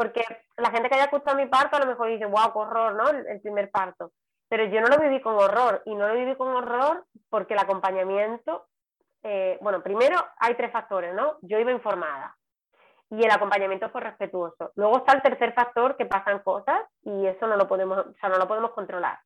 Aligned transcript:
porque 0.00 0.24
la 0.56 0.70
gente 0.70 0.88
que 0.88 0.94
haya 0.94 1.04
escuchado 1.04 1.36
mi 1.36 1.44
parto 1.44 1.76
a 1.76 1.80
lo 1.80 1.84
mejor 1.84 2.08
dice, 2.08 2.24
wow, 2.24 2.50
horror, 2.54 2.94
¿no? 2.94 3.10
El, 3.10 3.38
primer 3.42 3.70
parto. 3.70 4.12
Pero 4.48 4.64
yo 4.64 4.80
no 4.80 4.86
lo 4.86 4.96
viví 4.96 5.20
con 5.20 5.34
horror 5.34 5.82
y 5.84 5.94
no 5.94 6.08
lo 6.08 6.14
viví 6.14 6.34
con 6.36 6.48
horror 6.56 7.04
porque 7.28 7.52
el 7.52 7.60
acompañamiento, 7.60 8.64
eh, 9.22 9.58
bueno, 9.60 9.82
primero 9.82 10.16
hay 10.38 10.54
tres 10.54 10.72
factores, 10.72 11.12
¿no? 11.12 11.36
Yo 11.42 11.58
iba 11.58 11.70
informada 11.70 12.34
y 13.10 13.22
el 13.22 13.30
acompañamiento 13.30 13.90
fue 13.90 14.00
respetuoso. 14.00 14.72
Luego 14.74 14.96
está 14.96 15.12
el 15.12 15.20
tercer 15.20 15.52
factor 15.52 15.98
que 15.98 16.06
pasan 16.06 16.38
cosas 16.38 16.80
y 17.02 17.26
eso 17.26 17.46
no 17.46 17.58
lo 17.58 17.68
podemos, 17.68 17.98
o 17.98 18.14
sea, 18.14 18.30
no 18.30 18.38
lo 18.38 18.48
podemos 18.48 18.70
controlar. 18.70 19.18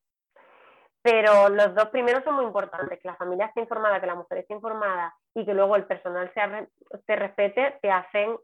Pero 1.03 1.51
los 1.51 1.73
dos 1.77 1.91
primeros 1.91 2.25
son 2.25 2.35
muy 2.35 2.47
importantes, 2.47 2.99
que 3.01 3.07
la 3.07 3.15
familia 3.15 3.47
esté 3.47 3.61
informada, 3.61 4.01
que 4.01 4.09
la 4.09 4.17
mujer 4.17 4.39
esté 4.39 4.55
informada 4.55 5.15
y 5.37 5.47
que 5.47 5.55
luego 5.55 5.77
el 5.77 5.85
personal 5.85 6.33
se, 6.35 6.69
te 7.07 7.15
respete, 7.15 7.79
te 7.81 7.93
hacen 7.93 8.37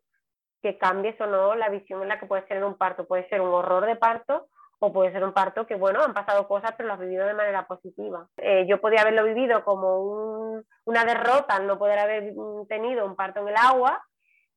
que 0.62 0.78
cambies 0.78 1.20
o 1.20 1.26
no 1.26 1.54
la 1.54 1.68
visión 1.68 2.02
en 2.02 2.08
la 2.08 2.18
que 2.18 2.26
puedes 2.26 2.46
tener 2.46 2.64
un 2.64 2.76
parto. 2.76 3.06
Puede 3.06 3.28
ser 3.28 3.40
un 3.40 3.48
horror 3.48 3.86
de 3.86 3.96
parto 3.96 4.48
o 4.78 4.92
puede 4.92 5.12
ser 5.12 5.22
un 5.24 5.32
parto 5.32 5.66
que, 5.66 5.74
bueno, 5.74 6.02
han 6.02 6.14
pasado 6.14 6.48
cosas, 6.48 6.72
pero 6.76 6.86
lo 6.86 6.94
has 6.94 7.00
vivido 7.00 7.26
de 7.26 7.34
manera 7.34 7.66
positiva. 7.66 8.26
Eh, 8.38 8.66
yo 8.68 8.80
podía 8.80 9.02
haberlo 9.02 9.24
vivido 9.24 9.62
como 9.62 10.62
una 10.84 11.04
derrota 11.04 11.58
no 11.60 11.78
poder 11.78 11.98
haber 11.98 12.32
tenido 12.68 13.04
un 13.04 13.14
parto 13.14 13.40
en 13.40 13.48
el 13.48 13.56
agua, 13.56 14.02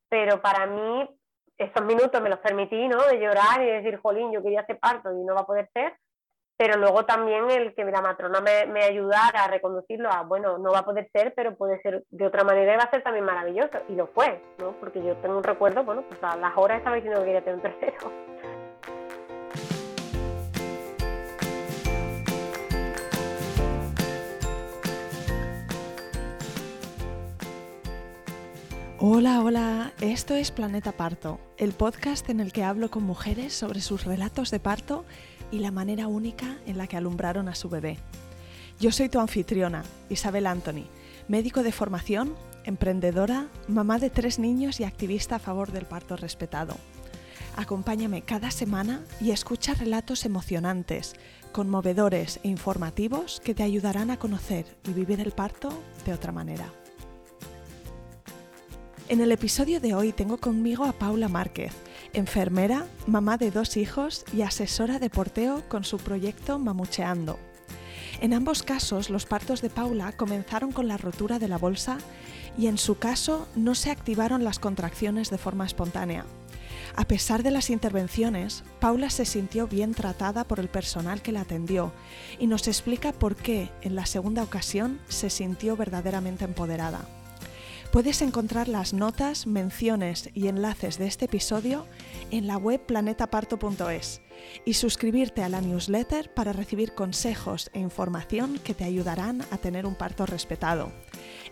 pero 0.09 0.41
para 0.41 0.65
mí 0.65 1.09
esos 1.57 1.85
minutos 1.85 2.21
me 2.21 2.29
los 2.29 2.39
permití, 2.39 2.87
¿no? 2.87 3.03
De 3.03 3.19
llorar 3.19 3.61
y 3.61 3.65
decir, 3.65 3.97
jolín, 3.97 4.31
yo 4.31 4.41
quería 4.41 4.61
hacer 4.61 4.79
parto 4.79 5.11
y 5.11 5.23
no 5.23 5.35
va 5.35 5.41
a 5.41 5.45
poder 5.45 5.69
ser, 5.73 5.93
pero 6.57 6.77
luego 6.77 7.05
también 7.05 7.49
el 7.49 7.73
que 7.73 7.83
la 7.83 8.01
matrona 8.01 8.39
me, 8.39 8.65
me, 8.67 8.83
ayudara 8.83 9.43
a 9.43 9.47
reconducirlo 9.47 10.09
a, 10.11 10.21
bueno, 10.21 10.57
no 10.57 10.71
va 10.71 10.79
a 10.79 10.85
poder 10.85 11.09
ser, 11.11 11.33
pero 11.35 11.55
puede 11.55 11.81
ser 11.81 12.03
de 12.09 12.27
otra 12.27 12.43
manera 12.43 12.73
y 12.73 12.77
va 12.77 12.83
a 12.83 12.91
ser 12.91 13.03
también 13.03 13.25
maravilloso. 13.25 13.79
Y 13.89 13.95
lo 13.95 14.07
fue, 14.07 14.41
¿no? 14.59 14.73
Porque 14.79 15.03
yo 15.03 15.15
tengo 15.17 15.37
un 15.37 15.43
recuerdo, 15.43 15.83
bueno, 15.83 16.03
pues 16.07 16.23
a 16.23 16.35
las 16.37 16.55
horas 16.55 16.77
estaba 16.77 16.95
diciendo 16.95 17.19
que 17.19 17.25
quería 17.25 17.41
tener 17.43 17.55
un 17.55 17.61
tercero. 17.61 18.11
Hola, 29.05 29.41
hola, 29.41 29.91
esto 29.99 30.33
es 30.33 30.51
Planeta 30.51 30.93
Parto, 30.93 31.37
el 31.57 31.73
podcast 31.73 32.29
en 32.29 32.39
el 32.39 32.53
que 32.53 32.63
hablo 32.63 32.89
con 32.89 33.03
mujeres 33.03 33.51
sobre 33.53 33.81
sus 33.81 34.05
relatos 34.05 34.49
de 34.49 34.61
parto 34.61 35.03
y 35.53 35.59
la 35.59 35.69
manera 35.69 36.07
única 36.07 36.57
en 36.65 36.79
la 36.79 36.87
que 36.87 36.97
alumbraron 36.97 37.47
a 37.47 37.53
su 37.53 37.69
bebé. 37.69 37.99
Yo 38.79 38.91
soy 38.91 39.07
tu 39.07 39.19
anfitriona, 39.19 39.83
Isabel 40.09 40.47
Anthony, 40.47 40.85
médico 41.27 41.61
de 41.61 41.71
formación, 41.71 42.33
emprendedora, 42.65 43.47
mamá 43.67 43.99
de 43.99 44.09
tres 44.09 44.39
niños 44.39 44.79
y 44.79 44.83
activista 44.83 45.35
a 45.35 45.39
favor 45.39 45.71
del 45.71 45.85
parto 45.85 46.17
respetado. 46.17 46.75
Acompáñame 47.55 48.23
cada 48.23 48.49
semana 48.49 49.01
y 49.21 49.29
escucha 49.29 49.75
relatos 49.75 50.25
emocionantes, 50.25 51.13
conmovedores 51.51 52.39
e 52.43 52.47
informativos 52.47 53.39
que 53.39 53.53
te 53.53 53.61
ayudarán 53.61 54.09
a 54.09 54.17
conocer 54.17 54.65
y 54.87 54.93
vivir 54.93 55.19
el 55.19 55.33
parto 55.33 55.69
de 56.03 56.13
otra 56.13 56.31
manera. 56.31 56.65
En 59.07 59.21
el 59.21 59.31
episodio 59.31 59.79
de 59.79 59.93
hoy 59.93 60.13
tengo 60.13 60.37
conmigo 60.37 60.85
a 60.85 60.93
Paula 60.93 61.27
Márquez, 61.27 61.73
enfermera, 62.13 62.85
mamá 63.07 63.37
de 63.37 63.51
dos 63.51 63.77
hijos 63.77 64.25
y 64.33 64.43
asesora 64.43 64.99
de 64.99 65.09
porteo 65.09 65.63
con 65.67 65.83
su 65.83 65.97
proyecto 65.97 66.59
Mamucheando. 66.59 67.39
En 68.21 68.33
ambos 68.33 68.63
casos, 68.63 69.09
los 69.09 69.25
partos 69.25 69.61
de 69.61 69.69
Paula 69.69 70.11
comenzaron 70.13 70.71
con 70.71 70.87
la 70.87 70.97
rotura 70.97 71.39
de 71.39 71.47
la 71.47 71.57
bolsa 71.57 71.97
y 72.57 72.67
en 72.67 72.77
su 72.77 72.97
caso 72.97 73.47
no 73.55 73.75
se 73.75 73.91
activaron 73.91 74.43
las 74.43 74.59
contracciones 74.59 75.29
de 75.29 75.37
forma 75.37 75.65
espontánea. 75.65 76.25
A 76.95 77.05
pesar 77.05 77.41
de 77.41 77.51
las 77.51 77.69
intervenciones, 77.71 78.63
Paula 78.79 79.09
se 79.09 79.25
sintió 79.25 79.67
bien 79.67 79.93
tratada 79.93 80.43
por 80.43 80.59
el 80.59 80.69
personal 80.69 81.21
que 81.21 81.31
la 81.31 81.41
atendió 81.41 81.91
y 82.39 82.45
nos 82.45 82.67
explica 82.67 83.11
por 83.11 83.35
qué 83.35 83.69
en 83.81 83.95
la 83.95 84.05
segunda 84.05 84.43
ocasión 84.43 84.99
se 85.07 85.31
sintió 85.31 85.75
verdaderamente 85.75 86.45
empoderada. 86.45 87.07
Puedes 87.93 88.23
encontrar 88.23 88.69
las 88.69 88.91
notas, 88.91 89.45
menciones 89.45 90.31
y 90.33 90.47
enlaces 90.47 90.97
de 90.97 91.05
este 91.05 91.25
episodio 91.25 91.85
en 92.31 92.47
la 92.47 92.57
web 92.57 92.83
planetaparto.es 92.83 94.19
y 94.65 94.73
suscribirte 94.73 95.43
a 95.43 95.49
la 95.49 95.61
newsletter 95.61 96.33
para 96.33 96.53
recibir 96.53 96.95
consejos 96.95 97.69
e 97.71 97.79
información 97.79 98.57
que 98.57 98.73
te 98.73 98.83
ayudarán 98.83 99.43
a 99.51 99.57
tener 99.59 99.85
un 99.85 99.93
parto 99.93 100.25
respetado. 100.25 100.91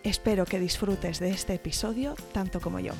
Espero 0.01 0.45
que 0.45 0.59
disfrutes 0.59 1.19
de 1.19 1.29
este 1.29 1.53
episodio 1.53 2.15
tanto 2.31 2.59
como 2.59 2.79
yo. 2.79 2.93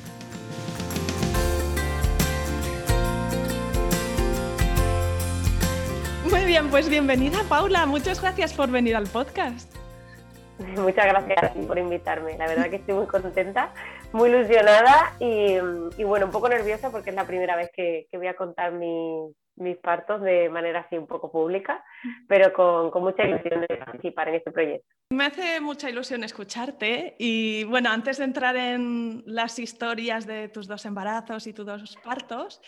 Muy 6.30 6.44
bien, 6.44 6.70
pues 6.70 6.88
bienvenida 6.88 7.42
Paula, 7.48 7.86
muchas 7.86 8.20
gracias 8.20 8.52
por 8.52 8.70
venir 8.70 8.94
al 8.94 9.08
podcast. 9.08 9.81
Muchas 10.76 11.06
gracias 11.06 11.52
por 11.66 11.78
invitarme. 11.78 12.36
La 12.38 12.46
verdad 12.46 12.70
que 12.70 12.76
estoy 12.76 12.94
muy 12.94 13.06
contenta, 13.06 13.72
muy 14.12 14.30
ilusionada 14.30 15.14
y, 15.18 15.58
bueno, 16.04 16.26
un 16.26 16.32
poco 16.32 16.48
nerviosa 16.48 16.90
porque 16.90 17.10
es 17.10 17.16
la 17.16 17.26
primera 17.26 17.56
vez 17.56 17.70
que, 17.74 18.06
voy 18.12 18.26
a 18.26 18.34
contar 18.34 18.72
mis 18.72 19.76
partos 19.78 20.22
de 20.22 20.48
manera 20.48 20.80
así 20.80 20.96
un 20.96 21.06
poco 21.06 21.30
pública, 21.30 21.84
pero 22.28 22.52
con, 22.52 23.02
mucha 23.02 23.24
ilusión 23.24 23.60
de 23.68 23.76
participar 23.76 24.28
en 24.28 24.34
este 24.36 24.50
proyecto. 24.50 24.86
Me 25.10 25.26
hace 25.26 25.60
mucha 25.60 25.90
ilusión 25.90 26.24
escucharte 26.24 27.16
y 27.18 27.64
bueno, 27.64 27.90
antes 27.90 28.18
de 28.18 28.24
entrar 28.24 28.56
en 28.56 29.22
las 29.26 29.58
historias 29.58 30.26
de 30.26 30.48
tus 30.48 30.66
dos 30.66 30.86
embarazos 30.86 31.46
y 31.46 31.52
tus 31.52 31.66
dos 31.66 31.98
partos, 32.02 32.62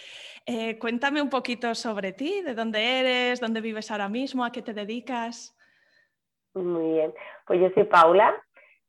eh, 0.44 0.78
cuéntame 0.78 1.22
un 1.22 1.31
poquito 1.31 1.75
sobre 1.75 2.12
ti, 2.12 2.43
de 2.43 2.54
dónde 2.54 3.00
eres, 3.00 3.41
dónde 3.41 3.62
vives 3.62 3.91
ahora 3.91 4.09
mismo, 4.09 4.44
a 4.44 4.53
qué 4.53 4.60
te 4.60 4.75
dedicas. 4.75 5.56
Muy 6.54 6.92
bien. 6.92 7.15
Pues 7.47 7.60
yo 7.60 7.70
soy 7.70 7.84
Paula, 7.84 8.34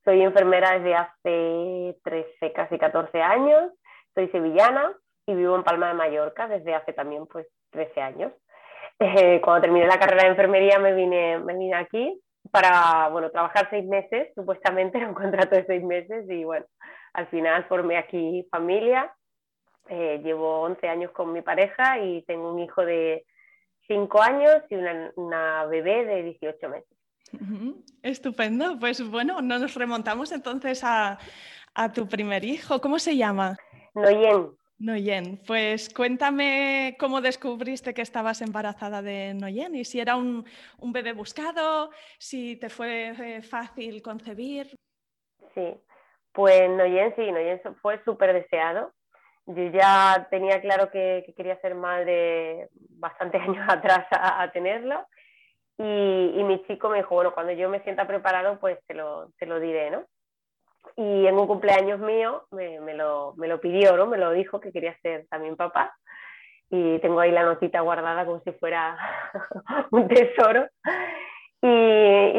soy 0.04 0.22
enfermera 0.22 0.78
desde 0.78 0.96
hace 0.96 1.98
13, 2.04 2.54
casi 2.54 2.78
14 2.78 3.22
años, 3.22 3.72
soy 4.14 4.30
sevillana 4.30 4.94
y 5.26 5.34
vivo 5.34 5.56
en 5.56 5.64
Palma 5.64 5.88
de 5.88 5.96
Mallorca 5.96 6.48
desde 6.48 6.76
hace 6.76 6.94
también 6.94 7.26
pues 7.26 7.48
13 7.72 8.02
años. 8.02 8.32
Eh, 9.00 9.42
cuando 9.44 9.64
terminé 9.64 9.88
la 9.88 10.00
carrera 10.00 10.24
de 10.24 10.30
enfermería 10.30 10.80
me 10.80 10.94
vine, 10.94 11.40
me 11.40 11.54
vine 11.54 11.76
aquí 11.76 12.22
para 12.52 13.10
bueno, 13.10 13.32
trabajar 13.32 13.68
seis 13.70 13.86
meses, 13.86 14.32
supuestamente 14.36 14.98
era 15.00 15.08
un 15.08 15.16
contrato 15.16 15.56
de 15.56 15.66
seis 15.66 15.84
meses 15.84 16.30
y 16.30 16.44
bueno, 16.44 16.66
al 17.14 17.28
final 17.28 17.66
formé 17.66 17.98
aquí 17.98 18.48
familia, 18.52 19.14
eh, 19.90 20.22
llevo 20.24 20.62
11 20.62 20.88
años 20.88 21.12
con 21.12 21.34
mi 21.34 21.42
pareja 21.42 22.00
y 22.00 22.24
tengo 22.24 22.52
un 22.52 22.60
hijo 22.60 22.86
de 22.86 23.26
5 23.88 24.22
años 24.22 24.62
y 24.70 24.76
una, 24.76 25.12
una 25.16 25.66
bebé 25.66 26.06
de 26.06 26.24
18 26.24 26.70
meses. 26.70 26.95
Estupendo. 28.02 28.78
Pues 28.80 29.08
bueno, 29.10 29.42
nos 29.42 29.74
remontamos 29.76 30.32
entonces 30.32 30.84
a, 30.84 31.18
tu 31.94 32.08
primer 32.08 32.44
hijo. 32.44 32.80
¿Cómo 32.80 33.00
se 33.00 33.18
llama? 33.18 33.58
Noyen. 33.94 34.52
Noyen. 34.78 35.42
Pues 35.48 35.94
cuéntame 35.94 36.96
cómo 37.00 37.22
descubriste 37.22 37.94
que 37.94 38.02
estabas 38.02 38.42
embarazada 38.42 39.02
de 39.02 39.34
Noyen 39.34 39.76
y 39.76 39.86
si 39.86 40.00
era 40.00 40.16
un, 40.16 40.46
bebé 40.82 41.14
buscado, 41.14 41.90
si 42.18 42.58
te 42.58 42.70
fue 42.70 43.10
eh, 43.10 43.42
fácil 43.42 44.02
concebir. 44.02 44.68
Sí, 45.54 45.74
pues 46.32 46.70
Noyen 46.70 47.14
sí, 47.16 47.32
Noyen 47.32 47.62
fue 47.82 48.04
súper 48.04 48.34
deseado. 48.34 48.94
Yo 49.48 49.64
ya 49.72 50.28
tenía 50.32 50.60
claro 50.62 50.90
que, 50.90 51.34
quería 51.36 51.60
ser 51.62 51.76
madre 51.76 52.70
bastante 52.74 53.38
años 53.40 53.66
atrás 53.68 54.06
a 54.12 54.52
tenerlo 54.52 55.06
y, 55.78 56.44
mi 56.44 56.64
chico 56.68 56.90
me 56.90 56.98
dijo, 56.98 57.16
bueno, 57.16 57.34
cuando 57.34 57.52
yo 57.54 57.70
me 57.70 57.82
sienta 57.82 58.08
preparado, 58.08 58.60
pues 58.60 58.80
te 58.88 58.94
lo, 58.94 59.30
te 59.38 59.46
lo 59.46 59.60
diré, 59.60 59.92
¿no? 59.92 60.06
Y 60.96 61.26
en 61.28 61.38
un 61.38 61.48
cumpleaños 61.48 62.00
mío 62.00 62.46
me, 62.52 62.80
me, 62.80 62.94
lo, 62.94 63.34
me 63.36 63.48
lo 63.48 63.60
pidió, 63.60 63.98
¿no? 63.98 64.06
Me 64.06 64.18
lo 64.18 64.32
dijo 64.32 64.60
que 64.60 64.72
quería 64.72 64.98
ser 65.02 65.26
también 65.30 65.56
papá. 65.56 65.94
Y 66.70 67.00
tengo 67.00 67.20
ahí 67.20 67.32
la 67.32 67.44
notita 67.44 67.82
guardada 67.82 68.26
como 68.26 68.42
si 68.42 68.52
fuera 68.54 68.98
un 69.92 70.08
tesoro. 70.08 70.68
Y, 71.62 71.68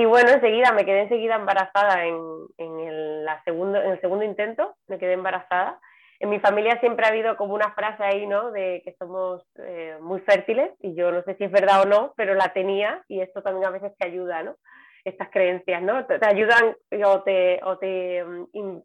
y, 0.00 0.04
bueno, 0.06 0.30
enseguida, 0.30 0.72
me 0.72 0.86
quedé 0.86 1.02
enseguida 1.02 1.34
embarazada 1.34 2.06
en, 2.06 2.18
en, 2.56 2.80
el, 2.80 3.24
la 3.24 3.42
segundo, 3.44 3.82
en 3.82 3.92
el 3.92 4.00
segundo 4.00 4.24
intento, 4.24 4.76
me 4.86 4.98
quedé 4.98 5.14
embarazada 5.14 5.78
en 6.20 6.30
mi 6.30 6.40
familia 6.40 6.78
siempre 6.80 7.04
ha 7.04 7.10
habido 7.10 7.36
como 7.36 7.54
una 7.54 7.72
frase 7.72 8.02
ahí, 8.02 8.26
¿no? 8.26 8.50
De 8.50 8.82
que 8.84 8.94
somos 8.98 9.42
eh, 9.58 9.96
muy 10.00 10.20
fértiles 10.20 10.70
y 10.80 10.94
yo 10.94 11.12
no 11.12 11.22
sé 11.22 11.34
si 11.36 11.44
es 11.44 11.50
verdad 11.50 11.82
o 11.82 11.84
no, 11.86 12.14
pero 12.16 12.34
la 12.34 12.52
tenía 12.52 13.04
y 13.08 13.20
esto 13.20 13.42
también 13.42 13.66
a 13.66 13.70
veces 13.70 13.92
te 13.98 14.06
ayuda, 14.06 14.42
¿no? 14.42 14.56
Estas 15.04 15.30
creencias, 15.30 15.82
¿no? 15.82 16.06
Te, 16.06 16.18
ayudan 16.26 16.76
o 17.04 17.22
te, 17.22 17.60
o 17.62 17.78
te, 17.78 18.24
mm, 18.24 18.78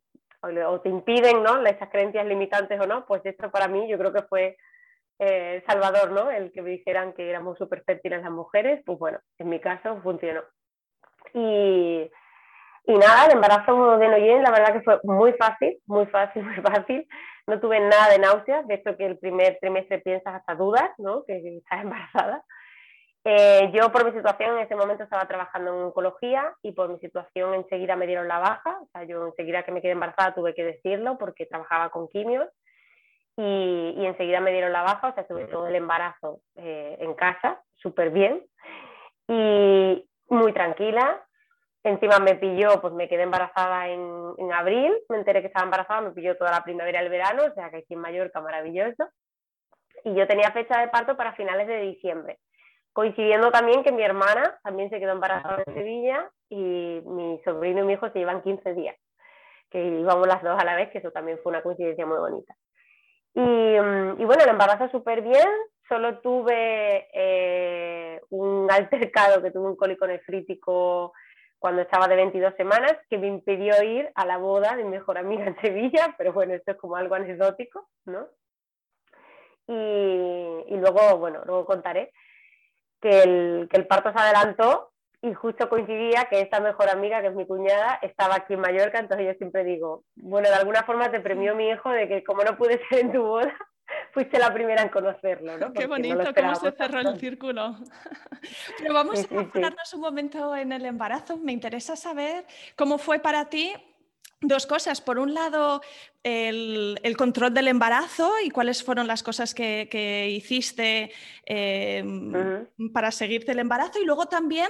o 0.67 0.81
te 0.81 0.89
impiden, 0.89 1.43
¿no? 1.43 1.65
Esas 1.65 1.89
creencias 1.89 2.25
limitantes 2.25 2.79
o 2.79 2.85
no, 2.85 3.05
pues 3.05 3.25
esto 3.25 3.49
para 3.49 3.67
mí 3.67 3.87
yo 3.87 3.97
creo 3.97 4.13
que 4.13 4.23
fue 4.23 4.57
eh, 5.19 5.63
salvador, 5.67 6.11
¿no? 6.11 6.31
El 6.31 6.51
que 6.51 6.61
me 6.61 6.71
dijeran 6.71 7.13
que 7.13 7.29
éramos 7.29 7.57
súper 7.57 7.83
fértiles 7.83 8.21
las 8.21 8.31
mujeres, 8.31 8.81
pues 8.85 8.97
bueno, 8.97 9.19
en 9.37 9.49
mi 9.49 9.59
caso 9.59 10.01
funcionó. 10.01 10.41
Y, 11.33 12.09
y 12.85 12.97
nada, 12.97 13.25
el 13.25 13.33
embarazo 13.33 13.97
de 13.97 14.07
Noyen, 14.07 14.43
la 14.43 14.51
verdad 14.51 14.73
que 14.73 14.81
fue 14.81 14.99
muy 15.03 15.33
fácil, 15.33 15.77
muy 15.85 16.05
fácil, 16.07 16.43
muy 16.45 16.55
fácil. 16.55 17.07
no 17.47 17.59
tuve 17.59 17.79
nada 17.79 18.09
de 18.09 18.19
náuseas, 18.19 18.67
de 18.67 18.75
esto 18.75 18.97
que 18.97 19.05
el 19.05 19.17
primer 19.17 19.57
trimestre 19.59 19.99
piensas 19.99 20.35
hasta 20.35 20.55
dudas, 20.55 20.89
¿no? 20.97 21.23
Que, 21.25 21.57
estás 21.57 21.81
embarazada. 21.83 22.43
Eh, 23.23 23.69
yo 23.71 23.91
por 23.91 24.03
mi 24.03 24.11
situación 24.13 24.57
en 24.57 24.63
ese 24.63 24.75
momento 24.75 25.03
estaba 25.03 25.27
trabajando 25.27 25.71
en 25.71 25.83
oncología 25.83 26.55
y 26.63 26.71
por 26.71 26.89
mi 26.89 26.97
situación 26.99 27.53
enseguida 27.53 27.95
me 27.95 28.07
dieron 28.07 28.27
la 28.27 28.39
baja, 28.39 28.79
o 28.81 28.87
sea, 28.91 29.03
yo 29.03 29.27
enseguida 29.27 29.61
que 29.61 29.71
me 29.71 29.79
quedé 29.79 29.91
embarazada 29.91 30.33
tuve 30.33 30.55
que 30.55 30.63
decirlo 30.63 31.19
porque 31.19 31.45
trabajaba 31.45 31.89
con 31.89 32.07
quimios 32.07 32.49
y, 33.37 33.93
y 33.95 34.05
enseguida 34.07 34.39
me 34.39 34.51
dieron 34.51 34.73
la 34.73 34.81
baja, 34.81 35.09
o 35.09 35.13
sea, 35.13 35.27
tuve 35.27 35.45
todo 35.45 35.67
el 35.67 35.75
embarazo 35.75 36.39
eh, 36.55 36.97
en 36.99 37.13
casa, 37.13 37.61
súper 37.75 38.09
bien 38.09 38.43
y 39.27 40.09
muy 40.29 40.51
tranquila, 40.53 41.23
Encima 41.83 42.19
me 42.19 42.35
pilló, 42.35 42.79
pues 42.79 42.93
me 42.93 43.09
quedé 43.09 43.23
embarazada 43.23 43.87
en, 43.87 44.33
en, 44.37 44.53
abril, 44.53 44.93
me 45.09 45.17
enteré 45.17 45.41
que 45.41 45.47
estaba 45.47 45.65
embarazada, 45.65 46.01
me 46.01 46.11
pilló 46.11 46.37
toda 46.37 46.51
la 46.51 46.63
primavera 46.63 47.01
y 47.01 47.05
el 47.05 47.09
verano, 47.09 47.43
o 47.43 47.53
sea 47.55 47.71
que 47.71 47.77
aquí 47.77 47.93
en 47.95 48.01
Mallorca 48.01 48.39
maravilloso. 48.39 49.09
Y 50.03 50.13
yo 50.13 50.27
tenía 50.27 50.51
fecha 50.51 50.79
de 50.79 50.89
parto 50.89 51.17
para 51.17 51.33
finales 51.33 51.67
de 51.67 51.81
diciembre, 51.81 52.39
coincidiendo 52.93 53.51
también 53.51 53.83
que 53.83 53.91
mi 53.91 54.03
hermana 54.03 54.59
también 54.63 54.89
se 54.89 54.99
quedó 54.99 55.13
embarazada 55.13 55.63
en 55.65 55.73
Sevilla 55.73 56.29
y 56.49 57.01
mi 57.05 57.39
sobrino 57.43 57.81
y 57.81 57.85
mi 57.85 57.93
hijo 57.93 58.09
se 58.09 58.19
llevan 58.19 58.43
15 58.43 58.73
días, 58.73 58.95
que 59.71 59.83
íbamos 59.83 60.27
las 60.27 60.43
dos 60.43 60.59
a 60.59 60.65
la 60.65 60.75
vez, 60.75 60.91
que 60.91 60.99
eso 60.99 61.11
también 61.11 61.39
fue 61.41 61.51
una 61.51 61.63
coincidencia 61.63 62.05
muy 62.05 62.17
bonita. 62.17 62.55
Y, 63.33 63.39
mm, 63.39 64.17
bueno, 64.25 64.43
el 64.43 64.49
embarazo 64.49 64.89
súper 64.89 65.21
bien, 65.21 65.47
solo 65.87 66.19
tuve 66.19 67.07
eh, 67.13 68.21
un 68.29 68.69
altercado 68.71 69.41
que 69.41 69.51
tuve 69.51 69.67
un 69.67 69.75
cólico 69.75 70.05
nefrítico 70.05 71.13
cuando 71.61 71.83
estaba 71.83 72.07
de 72.07 72.15
22 72.15 72.55
semanas, 72.55 72.97
que 73.07 73.19
me 73.19 73.27
impidió 73.27 73.83
ir 73.83 74.11
a 74.15 74.25
la 74.25 74.37
boda 74.37 74.75
de 74.75 74.83
mi 74.83 74.89
mejor 74.89 75.19
amiga 75.19 75.45
en 75.45 75.55
Sevilla, 75.61 76.15
pero 76.17 76.33
bueno, 76.33 76.55
esto 76.55 76.71
es 76.71 76.77
como 76.77 76.95
algo 76.95 77.13
anecdótico, 77.13 77.87
¿no? 78.05 78.27
Y, 79.67 80.75
luego, 80.75 81.19
bueno, 81.19 81.43
luego 81.45 81.65
contaré 81.65 82.11
que 82.99 83.21
el, 83.21 83.69
que 83.69 83.77
el 83.77 83.85
parto 83.85 84.11
se 84.11 84.19
adelantó 84.19 84.91
y 85.21 85.33
justo 85.35 85.69
coincidía 85.69 86.25
que 86.25 86.41
esta 86.41 86.59
mejor 86.59 86.89
amiga, 86.89 87.21
que 87.21 87.27
es 87.27 87.35
mi 87.35 87.45
cuñada, 87.45 87.99
estaba 88.01 88.35
aquí 88.37 88.55
en 88.55 88.61
Mallorca, 88.61 88.97
entonces 88.97 89.27
yo 89.27 89.33
siempre 89.35 89.63
digo, 89.63 90.03
bueno, 90.15 90.49
de 90.49 90.55
alguna 90.55 90.81
forma 90.81 91.11
te 91.11 91.19
premió 91.19 91.55
mi 91.55 91.69
hijo 91.69 91.91
de 91.91 92.07
que 92.07 92.23
como 92.23 92.43
no 92.43 92.57
pude 92.57 92.81
ser 92.89 93.01
en 93.01 93.11
tu 93.11 93.21
boda, 93.21 93.55
fuiste 94.11 94.39
la 94.39 94.53
primera 94.53 94.81
en 94.81 94.89
conocerlo, 94.89 95.57
¿no? 95.57 95.73
Qué 95.73 95.87
bonito 95.87 96.33
cómo 96.33 96.55
se 96.55 96.71
cerró 96.71 96.99
el 96.99 97.19
círculo. 97.19 97.77
Pero 98.77 98.93
vamos 98.93 99.19
a 99.19 99.23
centrarnos 99.23 99.93
un 99.93 100.01
momento 100.01 100.55
en 100.55 100.71
el 100.71 100.85
embarazo. 100.85 101.37
Me 101.37 101.51
interesa 101.51 101.95
saber 101.95 102.45
cómo 102.75 102.97
fue 102.97 103.19
para 103.19 103.49
ti 103.49 103.73
Dos 104.43 104.65
cosas. 104.65 105.01
Por 105.01 105.19
un 105.19 105.35
lado, 105.35 105.81
el, 106.23 107.15
control 107.15 107.53
del 107.53 107.67
embarazo 107.67 108.33
y 108.43 108.49
cuáles 108.49 108.83
fueron 108.83 109.05
las 109.05 109.21
cosas 109.21 109.53
que, 109.53 110.29
hiciste 110.31 111.11
em, 111.45 112.67
para 112.91 113.11
seguirte 113.11 113.51
el 113.51 113.59
embarazo. 113.59 114.01
Y 114.01 114.05
luego 114.05 114.25
también, 114.25 114.67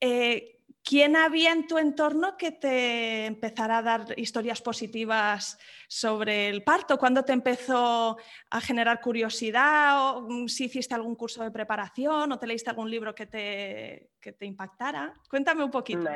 eh, 0.00 0.59
¿quién 0.90 1.14
había 1.14 1.52
en 1.52 1.68
tu 1.68 1.78
entorno 1.78 2.36
que 2.36 2.50
te 2.50 3.26
empezara 3.26 3.78
a 3.78 3.82
dar 3.82 4.00
historias 4.16 4.60
positivas 4.60 5.56
sobre 5.86 6.48
el 6.48 6.64
parto? 6.64 6.98
¿Cuándo 6.98 7.24
te 7.24 7.32
empezó 7.32 8.16
a 8.50 8.60
generar 8.60 9.00
curiosidad? 9.00 10.16
¿O 10.16 10.22
mm, 10.22 10.48
si 10.48 10.64
hiciste 10.64 10.92
algún 10.96 11.14
curso 11.14 11.44
de 11.44 11.52
preparación 11.52 12.32
o 12.32 12.38
te 12.40 12.48
leíste 12.48 12.70
algún 12.70 12.90
libro 12.90 13.14
que 13.14 13.26
te, 13.26 14.08
que 14.20 14.32
te 14.32 14.46
impactara? 14.46 15.14
Cuéntame 15.30 15.62
un 15.62 15.70
poquito. 15.70 16.10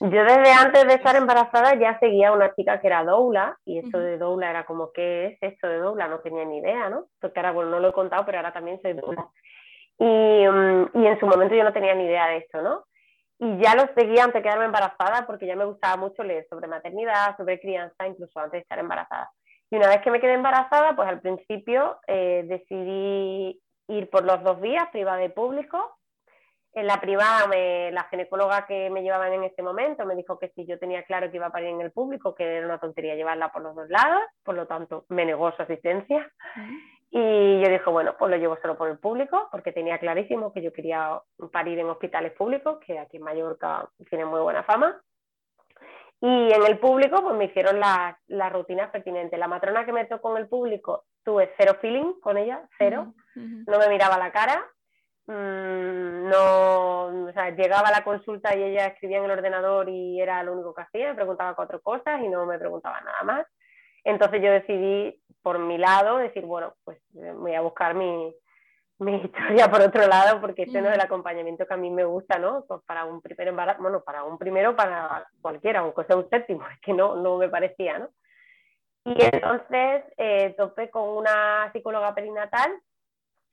Yo 0.00 0.24
desde 0.24 0.52
antes 0.52 0.86
de 0.86 0.94
estar 0.94 1.14
embarazada 1.14 1.74
ya 1.78 1.98
seguía 1.98 2.30
a 2.30 2.32
una 2.32 2.54
chica 2.54 2.80
que 2.80 2.86
era 2.86 3.04
doula 3.04 3.58
y 3.66 3.78
esto 3.78 3.98
de 3.98 4.16
doula 4.16 4.48
era 4.48 4.64
como, 4.64 4.90
¿qué 4.92 5.26
es 5.26 5.38
esto 5.42 5.68
de 5.68 5.76
doula? 5.76 6.08
No 6.08 6.20
tenía 6.20 6.46
ni 6.46 6.58
idea, 6.58 6.88
¿no? 6.88 7.08
Porque 7.20 7.40
ahora, 7.40 7.52
bueno, 7.52 7.70
no 7.72 7.80
lo 7.80 7.90
he 7.90 7.92
contado, 7.92 8.24
pero 8.24 8.38
ahora 8.38 8.54
también 8.54 8.80
soy 8.80 8.94
doula. 8.94 9.28
Y, 9.98 10.04
mm, 10.48 11.02
y 11.02 11.06
en 11.06 11.20
su 11.20 11.26
momento 11.26 11.54
yo 11.54 11.62
no 11.62 11.74
tenía 11.74 11.94
ni 11.94 12.06
idea 12.06 12.28
de 12.28 12.38
esto, 12.38 12.62
¿no? 12.62 12.84
Y 13.42 13.58
ya 13.58 13.74
lo 13.74 13.92
seguía 13.96 14.22
antes 14.22 14.34
de 14.34 14.42
quedarme 14.42 14.66
embarazada 14.66 15.26
porque 15.26 15.48
ya 15.48 15.56
me 15.56 15.64
gustaba 15.64 15.96
mucho 15.96 16.22
leer 16.22 16.46
sobre 16.48 16.68
maternidad, 16.68 17.36
sobre 17.36 17.58
crianza, 17.58 18.06
incluso 18.06 18.38
antes 18.38 18.52
de 18.52 18.58
estar 18.58 18.78
embarazada. 18.78 19.32
Y 19.68 19.74
una 19.74 19.88
vez 19.88 20.00
que 20.00 20.12
me 20.12 20.20
quedé 20.20 20.34
embarazada, 20.34 20.94
pues 20.94 21.08
al 21.08 21.20
principio 21.20 21.98
eh, 22.06 22.44
decidí 22.46 23.60
ir 23.88 24.10
por 24.10 24.24
los 24.24 24.44
dos 24.44 24.60
vías, 24.60 24.88
privada 24.92 25.24
y 25.24 25.28
público. 25.30 25.98
En 26.72 26.86
la 26.86 27.00
privada, 27.00 27.48
la 27.90 28.04
ginecóloga 28.10 28.64
que 28.64 28.90
me 28.90 29.02
llevaba 29.02 29.26
en 29.26 29.42
ese 29.42 29.60
momento 29.60 30.06
me 30.06 30.14
dijo 30.14 30.38
que 30.38 30.50
si 30.50 30.64
yo 30.64 30.78
tenía 30.78 31.02
claro 31.02 31.28
que 31.28 31.38
iba 31.38 31.46
a 31.46 31.52
parir 31.52 31.70
en 31.70 31.80
el 31.80 31.90
público, 31.90 32.36
que 32.36 32.44
era 32.44 32.64
una 32.64 32.78
tontería 32.78 33.16
llevarla 33.16 33.50
por 33.50 33.62
los 33.62 33.74
dos 33.74 33.88
lados, 33.88 34.22
por 34.44 34.54
lo 34.54 34.68
tanto 34.68 35.04
me 35.08 35.24
negó 35.24 35.50
su 35.50 35.62
asistencia. 35.62 36.30
Y 37.14 37.60
yo 37.60 37.68
dije, 37.68 37.90
bueno, 37.90 38.16
pues 38.18 38.30
lo 38.30 38.38
llevo 38.38 38.56
solo 38.62 38.78
por 38.78 38.88
el 38.88 38.98
público, 38.98 39.46
porque 39.52 39.70
tenía 39.70 39.98
clarísimo 39.98 40.50
que 40.50 40.62
yo 40.62 40.72
quería 40.72 41.20
parir 41.52 41.78
en 41.78 41.90
hospitales 41.90 42.32
públicos, 42.32 42.78
que 42.86 42.98
aquí 42.98 43.18
en 43.18 43.24
Mallorca 43.24 43.86
tiene 44.08 44.24
muy 44.24 44.40
buena 44.40 44.62
fama. 44.62 44.98
Y 46.22 46.52
en 46.52 46.66
el 46.66 46.78
público, 46.78 47.22
pues 47.22 47.36
me 47.36 47.44
hicieron 47.44 47.78
las, 47.80 48.16
las 48.28 48.50
rutinas 48.50 48.90
pertinentes. 48.90 49.38
La 49.38 49.46
matrona 49.46 49.84
que 49.84 49.92
me 49.92 50.06
tocó 50.06 50.34
en 50.34 50.42
el 50.42 50.48
público, 50.48 51.04
tuve 51.22 51.52
cero 51.58 51.76
feeling 51.82 52.14
con 52.22 52.38
ella, 52.38 52.66
cero. 52.78 53.12
No 53.34 53.78
me 53.78 53.88
miraba 53.90 54.16
la 54.16 54.32
cara. 54.32 54.64
Mm, 55.26 56.30
no, 56.30 57.26
o 57.26 57.32
sea, 57.34 57.50
llegaba 57.50 57.88
a 57.88 57.92
la 57.92 58.04
consulta 58.04 58.56
y 58.56 58.62
ella 58.62 58.86
escribía 58.86 59.18
en 59.18 59.24
el 59.24 59.32
ordenador 59.32 59.90
y 59.90 60.18
era 60.18 60.42
lo 60.42 60.54
único 60.54 60.72
que 60.72 60.82
hacía. 60.82 61.08
Me 61.08 61.14
preguntaba 61.14 61.54
cuatro 61.54 61.82
cosas 61.82 62.22
y 62.22 62.28
no 62.28 62.46
me 62.46 62.58
preguntaba 62.58 63.02
nada 63.02 63.22
más. 63.22 63.46
Entonces 64.04 64.42
yo 64.42 64.50
decidí 64.50 65.22
por 65.42 65.58
mi 65.58 65.78
lado, 65.78 66.18
decir, 66.18 66.44
bueno, 66.44 66.74
pues 66.84 66.98
eh, 67.16 67.32
voy 67.34 67.54
a 67.54 67.60
buscar 67.60 67.94
mi, 67.94 68.34
mi 68.98 69.16
historia 69.24 69.68
por 69.70 69.80
otro 69.82 70.06
lado, 70.06 70.40
porque 70.40 70.62
este 70.62 70.80
no 70.80 70.88
es 70.88 70.94
el 70.94 71.00
acompañamiento 71.00 71.66
que 71.66 71.74
a 71.74 71.78
mí 71.78 71.90
me 71.90 72.04
gusta, 72.04 72.38
¿no? 72.38 72.64
Pues 72.66 72.80
para 72.86 73.04
un 73.04 73.20
primer 73.20 73.48
embarazo, 73.48 73.82
bueno, 73.82 74.02
para 74.02 74.24
un 74.24 74.38
primero, 74.38 74.74
para 74.76 75.26
cualquiera, 75.40 75.80
aunque 75.80 76.04
sea 76.04 76.16
un 76.16 76.28
séptimo, 76.30 76.66
es 76.72 76.80
que 76.80 76.92
no, 76.92 77.16
no 77.16 77.36
me 77.38 77.48
parecía, 77.48 77.98
¿no? 77.98 78.08
Y 79.04 79.16
entonces 79.20 80.04
eh, 80.16 80.54
topé 80.56 80.88
con 80.88 81.08
una 81.08 81.70
psicóloga 81.72 82.14
perinatal 82.14 82.72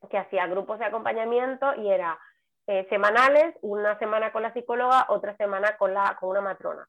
que 0.09 0.17
hacía 0.17 0.45
grupos 0.45 0.77
de 0.77 0.85
acompañamiento 0.85 1.73
y 1.75 1.89
era 1.89 2.19
eh, 2.67 2.85
semanales, 2.89 3.55
una 3.61 3.97
semana 3.97 4.31
con 4.31 4.43
la 4.43 4.53
psicóloga, 4.53 5.07
otra 5.09 5.35
semana 5.37 5.75
con, 5.77 5.95
la, 5.95 6.15
con 6.19 6.29
una 6.29 6.41
matrona 6.41 6.87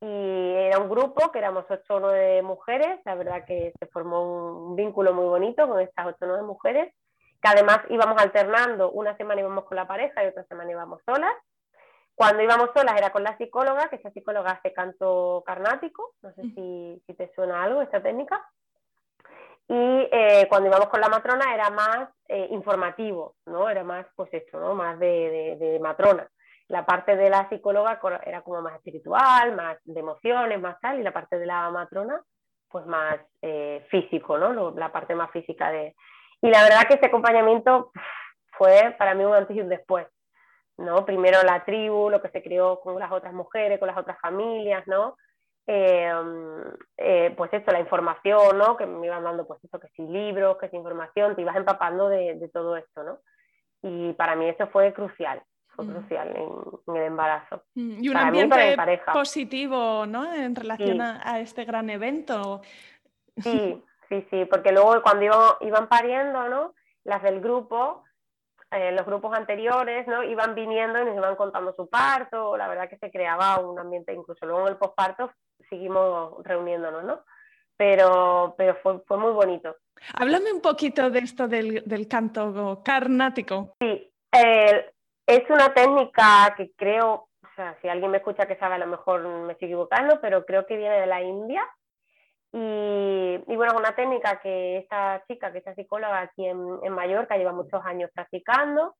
y 0.00 0.54
era 0.54 0.78
un 0.78 0.88
grupo 0.88 1.32
que 1.32 1.38
éramos 1.38 1.64
ocho 1.68 1.96
o 1.96 2.00
nueve 2.00 2.40
mujeres, 2.42 3.00
la 3.04 3.16
verdad 3.16 3.44
que 3.44 3.72
se 3.78 3.86
formó 3.86 4.68
un 4.68 4.76
vínculo 4.76 5.12
muy 5.12 5.24
bonito 5.24 5.66
con 5.68 5.80
estas 5.80 6.06
ocho 6.06 6.24
o 6.24 6.28
nueve 6.28 6.44
mujeres, 6.44 6.94
que 7.42 7.48
además 7.48 7.80
íbamos 7.88 8.20
alternando, 8.20 8.90
una 8.92 9.16
semana 9.16 9.40
íbamos 9.40 9.64
con 9.64 9.76
la 9.76 9.88
pareja 9.88 10.22
y 10.22 10.28
otra 10.28 10.44
semana 10.44 10.70
íbamos 10.70 11.00
solas. 11.04 11.32
Cuando 12.14 12.42
íbamos 12.42 12.70
solas 12.74 12.96
era 12.96 13.10
con 13.10 13.22
la 13.22 13.36
psicóloga, 13.38 13.88
que 13.88 13.96
esa 13.96 14.10
psicóloga 14.10 14.52
hace 14.52 14.72
canto 14.72 15.42
carnático, 15.46 16.14
no 16.22 16.32
sé 16.32 16.42
si, 16.54 17.02
si 17.06 17.14
te 17.14 17.32
suena 17.34 17.62
algo 17.62 17.80
esta 17.80 18.02
técnica. 18.02 18.44
Y 19.68 20.08
eh, 20.10 20.46
cuando 20.48 20.68
íbamos 20.68 20.88
con 20.88 21.00
la 21.00 21.08
matrona 21.08 21.54
era 21.54 21.70
más 21.70 22.08
eh, 22.26 22.48
informativo, 22.50 23.36
¿no? 23.46 23.68
Era 23.68 23.84
más, 23.84 24.06
pues 24.16 24.32
esto, 24.32 24.58
¿no? 24.58 24.74
Más 24.74 24.98
de, 24.98 25.06
de, 25.06 25.56
de 25.56 25.78
matrona 25.78 26.28
la 26.68 26.84
parte 26.84 27.16
de 27.16 27.30
la 27.30 27.48
psicóloga 27.48 27.98
era 28.24 28.42
como 28.42 28.60
más 28.60 28.74
espiritual, 28.74 29.56
más 29.56 29.78
de 29.84 30.00
emociones, 30.00 30.60
más 30.60 30.78
tal, 30.80 31.00
y 31.00 31.02
la 31.02 31.12
parte 31.12 31.38
de 31.38 31.46
la 31.46 31.70
matrona, 31.70 32.22
pues 32.68 32.84
más 32.86 33.18
eh, 33.40 33.86
físico, 33.90 34.36
¿no? 34.36 34.72
La 34.72 34.92
parte 34.92 35.14
más 35.14 35.30
física 35.30 35.70
de... 35.70 35.96
Y 36.42 36.50
la 36.50 36.62
verdad 36.62 36.86
que 36.86 36.94
este 36.94 37.06
acompañamiento 37.06 37.90
fue 38.52 38.94
para 38.98 39.14
mí 39.14 39.24
un 39.24 39.34
antes 39.34 39.56
y 39.56 39.62
un 39.62 39.70
después, 39.70 40.06
¿no? 40.76 41.06
Primero 41.06 41.42
la 41.42 41.64
tribu, 41.64 42.10
lo 42.10 42.20
que 42.20 42.28
se 42.28 42.42
creó 42.42 42.80
con 42.80 42.98
las 42.98 43.10
otras 43.10 43.32
mujeres, 43.32 43.78
con 43.78 43.88
las 43.88 43.96
otras 43.96 44.20
familias, 44.20 44.86
¿no? 44.86 45.16
Eh, 45.66 46.12
eh, 46.98 47.34
pues 47.36 47.52
esto, 47.52 47.72
la 47.72 47.80
información, 47.80 48.58
¿no? 48.58 48.76
Que 48.76 48.84
me 48.84 49.06
iban 49.06 49.24
dando, 49.24 49.46
pues 49.46 49.64
esto, 49.64 49.80
que 49.80 49.88
si 49.88 50.02
libros, 50.02 50.58
que 50.58 50.68
si 50.68 50.76
información, 50.76 51.34
te 51.34 51.42
ibas 51.42 51.56
empapando 51.56 52.10
de 52.10 52.50
todo 52.52 52.76
esto, 52.76 53.02
¿no? 53.02 53.20
Y 53.82 54.12
para 54.14 54.36
mí 54.36 54.48
eso 54.48 54.66
fue 54.68 54.92
crucial, 54.92 55.42
Mm. 55.84 55.92
crucial 55.92 56.36
en, 56.36 56.96
el 56.96 57.02
embarazo. 57.02 57.62
Mm, 57.74 58.02
y 58.02 58.08
un 58.08 58.16
ambiente 58.16 58.76
positivo, 59.12 60.06
¿no? 60.06 60.32
En 60.32 60.54
relación 60.54 61.00
a, 61.00 61.40
este 61.40 61.64
gran 61.64 61.88
evento. 61.90 62.62
Sí, 63.36 63.82
sí, 64.08 64.26
sí, 64.30 64.44
porque 64.46 64.72
luego 64.72 65.00
cuando 65.02 65.24
iban, 65.24 65.52
iban 65.60 65.88
pariendo, 65.88 66.48
¿no? 66.48 66.74
Las 67.04 67.22
del 67.22 67.40
grupo, 67.40 68.04
eh, 68.70 68.92
los 68.92 69.06
grupos 69.06 69.36
anteriores, 69.36 70.06
¿no? 70.08 70.22
Iban 70.24 70.54
viniendo 70.54 71.00
y 71.00 71.04
nos 71.04 71.16
iban 71.16 71.36
contando 71.36 71.72
su 71.74 71.88
parto, 71.88 72.56
la 72.56 72.68
verdad 72.68 72.88
que 72.88 72.98
se 72.98 73.10
creaba 73.10 73.60
un 73.60 73.78
ambiente, 73.78 74.12
incluso 74.12 74.44
luego 74.46 74.62
en 74.62 74.72
el 74.72 74.78
posparto 74.78 75.30
seguimos 75.68 76.42
reuniéndonos, 76.44 77.04
¿no? 77.04 77.20
Pero, 77.76 78.54
pero 78.58 78.74
fue, 78.82 78.98
fue 79.06 79.18
muy 79.18 79.30
bonito. 79.30 79.76
Háblame 80.14 80.52
un 80.52 80.60
poquito 80.60 81.10
de 81.10 81.20
esto 81.20 81.46
del, 81.46 81.84
del 81.84 82.08
canto 82.08 82.82
carnático. 82.84 83.76
Sí, 83.80 84.12
eh, 84.32 84.92
es 85.28 85.48
una 85.50 85.74
técnica 85.74 86.54
que 86.56 86.72
creo, 86.74 87.28
o 87.42 87.54
sea, 87.54 87.76
si 87.82 87.88
alguien 87.88 88.10
me 88.10 88.16
escucha 88.16 88.46
que 88.46 88.56
sabe, 88.56 88.76
a 88.76 88.78
lo 88.78 88.86
mejor 88.86 89.22
me 89.28 89.52
estoy 89.52 89.66
equivocando, 89.66 90.22
pero 90.22 90.46
creo 90.46 90.64
que 90.64 90.78
viene 90.78 90.98
de 91.00 91.06
la 91.06 91.20
India. 91.20 91.62
Y, 92.50 93.38
y, 93.46 93.56
bueno, 93.56 93.74
una 93.76 93.94
técnica 93.94 94.40
que 94.40 94.78
esta 94.78 95.22
chica, 95.28 95.52
que 95.52 95.58
esta 95.58 95.74
psicóloga 95.74 96.22
aquí 96.22 96.46
en, 96.46 96.92
Mallorca, 96.94 97.36
lleva 97.36 97.52
muchos 97.52 97.84
años 97.84 98.10
practicando, 98.14 98.96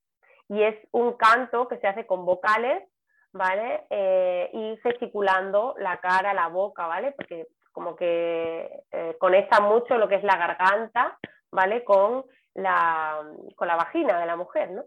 y 0.50 0.62
es 0.62 0.76
un 0.92 1.14
canto 1.14 1.66
que 1.66 1.78
se 1.78 1.86
hace 1.86 2.06
con 2.06 2.26
vocales, 2.26 2.86
¿vale? 3.32 3.86
Eh, 3.88 4.50
y 4.52 4.76
gesticulando 4.82 5.76
la 5.78 5.96
cara, 5.96 6.34
la 6.34 6.48
boca, 6.48 6.86
¿vale? 6.86 7.12
Porque 7.12 7.46
como 7.72 7.96
que 7.96 8.82
eh, 8.92 9.16
conecta 9.18 9.60
mucho 9.60 9.96
lo 9.96 10.08
que 10.08 10.16
es 10.16 10.24
la 10.24 10.36
garganta, 10.36 11.18
¿vale? 11.50 11.84
Con 11.84 12.26
la, 12.52 13.18
con 13.56 13.66
la 13.66 13.76
vagina 13.76 14.20
de 14.20 14.26
la 14.26 14.36
mujer, 14.36 14.72
¿no? 14.72 14.84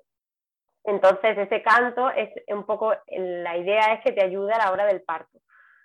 Entonces, 0.83 1.37
ese 1.37 1.61
canto 1.61 2.09
es 2.09 2.29
un 2.47 2.65
poco, 2.65 2.93
la 3.07 3.57
idea 3.57 3.93
es 3.93 4.03
que 4.03 4.11
te 4.11 4.23
ayude 4.23 4.53
a 4.53 4.57
la 4.57 4.71
hora 4.71 4.85
del 4.85 5.03
parto. 5.03 5.39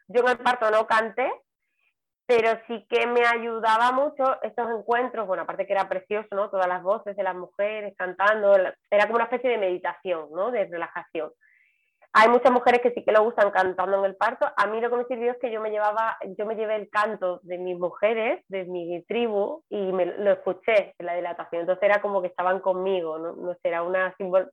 Yo 0.08 0.22
en 0.22 0.28
el 0.28 0.38
parto 0.38 0.70
no 0.70 0.86
canté, 0.86 1.30
pero 2.26 2.58
sí 2.66 2.86
que 2.88 3.06
me 3.06 3.24
ayudaba 3.24 3.92
mucho 3.92 4.40
estos 4.42 4.68
encuentros, 4.70 5.26
bueno, 5.26 5.44
aparte 5.44 5.66
que 5.66 5.72
era 5.72 5.88
precioso, 5.88 6.28
¿no? 6.32 6.50
Todas 6.50 6.66
las 6.66 6.82
voces 6.82 7.16
de 7.16 7.22
las 7.22 7.36
mujeres 7.36 7.94
cantando, 7.96 8.56
era 8.90 9.04
como 9.04 9.16
una 9.16 9.24
especie 9.24 9.50
de 9.50 9.58
meditación, 9.58 10.28
¿no? 10.32 10.50
De 10.50 10.64
relajación. 10.64 11.30
Hay 12.12 12.30
muchas 12.30 12.50
mujeres 12.50 12.80
que 12.80 12.92
sí 12.92 13.04
que 13.04 13.12
lo 13.12 13.22
gustan 13.24 13.50
cantando 13.50 13.98
en 13.98 14.06
el 14.06 14.16
parto. 14.16 14.46
A 14.56 14.66
mí 14.66 14.80
lo 14.80 14.88
que 14.88 14.96
me 14.96 15.04
sirvió 15.04 15.32
es 15.32 15.38
que 15.38 15.52
yo 15.52 15.60
me 15.60 15.70
llevaba, 15.70 16.16
yo 16.38 16.46
me 16.46 16.56
llevé 16.56 16.76
el 16.76 16.88
canto 16.88 17.40
de 17.42 17.58
mis 17.58 17.78
mujeres, 17.78 18.42
de 18.48 18.64
mi 18.64 19.02
tribu, 19.02 19.62
y 19.68 19.92
me, 19.92 20.06
lo 20.06 20.32
escuché 20.32 20.94
en 20.98 21.06
la 21.06 21.14
dilatación. 21.14 21.60
Entonces 21.60 21.82
era 21.82 22.00
como 22.00 22.22
que 22.22 22.28
estaban 22.28 22.60
conmigo, 22.60 23.18
¿no? 23.18 23.34
no 23.36 23.52
sé, 23.52 23.68
era 23.68 23.82
una 23.82 24.14
simbol... 24.16 24.50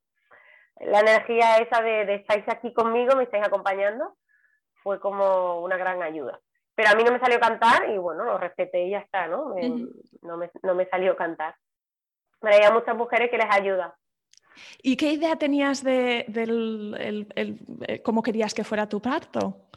La 0.79 0.99
energía 1.01 1.57
esa 1.57 1.81
de, 1.81 2.05
de 2.05 2.15
estáis 2.15 2.43
aquí 2.47 2.73
conmigo, 2.73 3.15
me 3.15 3.23
estáis 3.23 3.45
acompañando, 3.45 4.15
fue 4.81 4.99
como 4.99 5.61
una 5.61 5.77
gran 5.77 6.01
ayuda. 6.01 6.39
Pero 6.75 6.89
a 6.89 6.95
mí 6.95 7.03
no 7.03 7.11
me 7.11 7.19
salió 7.19 7.39
cantar 7.39 7.89
y 7.89 7.97
bueno, 7.97 8.23
lo 8.23 8.37
respeté 8.37 8.83
y 8.83 8.91
ya 8.91 8.99
está, 8.99 9.27
¿no? 9.27 9.55
no, 10.21 10.37
me, 10.37 10.49
no 10.63 10.75
me 10.75 10.87
salió 10.87 11.15
cantar. 11.15 11.55
Pero 12.39 12.65
hay 12.65 12.71
muchas 12.73 12.95
mujeres 12.95 13.29
que 13.29 13.37
les 13.37 13.49
ayuda. 13.49 13.95
¿Y 14.81 14.97
qué 14.97 15.13
idea 15.13 15.35
tenías 15.35 15.83
de, 15.83 16.25
del 16.27 17.27
eh, 17.35 18.01
cómo 18.01 18.21
querías 18.21 18.53
que 18.53 18.63
fuera 18.63 18.89
tu 18.89 19.01
parto? 19.01 19.69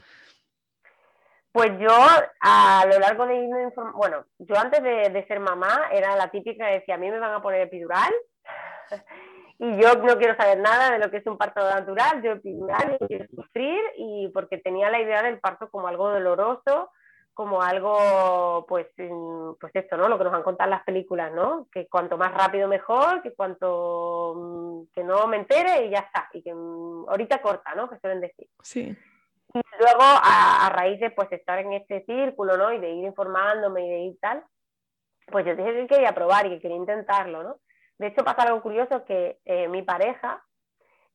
Pues 1.53 1.71
yo 1.79 1.97
a 2.41 2.85
lo 2.87 2.99
largo 2.99 3.26
de 3.26 3.37
ir 3.37 3.50
bueno, 3.95 4.26
yo 4.38 4.59
antes 4.59 4.83
de, 4.83 5.25
ser 5.26 5.41
mamá 5.41 5.88
era 5.91 6.15
la 6.15 6.31
típica 6.31 6.67
que 6.67 6.81
decía, 6.81 6.97
a 6.97 6.99
mí 6.99 7.11
me 7.11 7.19
van 7.19 7.33
a 7.33 7.41
poner 7.41 7.62
epidural 7.62 8.12
y 9.59 9.81
yo 9.81 9.95
no 9.97 10.19
quiero 10.19 10.37
saber 10.37 10.59
nada 10.59 10.93
de 10.93 10.99
lo 10.99 11.11
que 11.11 11.19
es 11.19 11.27
un 11.27 11.39
parto 11.39 11.61
natural, 11.61 12.23
yo 12.23 12.33
epidural 12.33 12.99
quiero 13.07 13.27
sufrir 13.35 13.81
y 13.97 14.29
porque 14.29 14.59
tenía 14.59 14.91
la 14.91 15.01
idea 15.01 15.23
del 15.23 15.39
parto 15.39 15.71
como 15.71 15.89
algo 15.89 16.11
doloroso, 16.11 16.91
como 17.33 17.63
algo, 17.63 18.65
pues, 18.67 18.87
pues 19.61 19.75
esto, 19.75 19.99
¿no? 19.99 20.09
Lo 20.09 20.17
que 20.17 20.25
nos 20.25 20.33
han 20.33 20.43
contado 20.43 20.71
las 20.71 20.85
películas, 20.85 21.31
¿no? 21.33 21.69
Que 21.71 21.87
cuanto 21.87 22.17
más 22.17 22.33
rápido 22.33 22.67
mejor, 22.67 23.23
que 23.23 23.35
cuanto 23.35 24.35
mm, 24.35 24.95
que 24.95 25.05
no 25.05 25.27
me 25.27 25.37
entere 25.37 25.85
y 25.85 25.91
ya 25.91 25.99
está, 25.99 26.31
y 26.33 26.43
que 26.43 26.55
mm, 26.55 27.09
ahorita 27.09 27.43
corta, 27.43 27.75
¿no? 27.75 27.91
Que 27.91 27.99
suelen 27.99 28.23
decir. 28.23 28.49
Sí. 28.63 28.97
Y 29.53 29.61
luego, 29.79 30.01
a, 30.01 30.71
raíz 30.73 30.99
de 30.99 31.11
pues 31.11 31.31
estar 31.31 31.59
en 31.59 31.75
este 31.75 32.07
círculo, 32.07 32.57
¿no? 32.57 32.73
Y 32.73 32.79
de 32.79 32.91
ir 32.91 33.05
informándome 33.05 33.87
y 33.87 33.91
de 33.91 33.99
ir 33.99 34.19
tal, 34.19 34.43
pues 35.27 35.45
yo 35.45 35.55
dije 35.55 35.75
que 35.75 35.87
quería 35.89 36.15
probar 36.15 36.47
y 36.47 36.51
que 36.51 36.61
quería 36.61 36.79
intentarlo, 36.79 37.43
¿no? 37.43 37.59
De 37.99 38.09
hecho, 38.09 38.25
pasa 38.25 38.43
algo 38.43 38.62
curioso 38.62 39.05
que 39.05 39.38
eh, 39.45 39.69
mi 39.69 39.83
pareja 39.83 40.45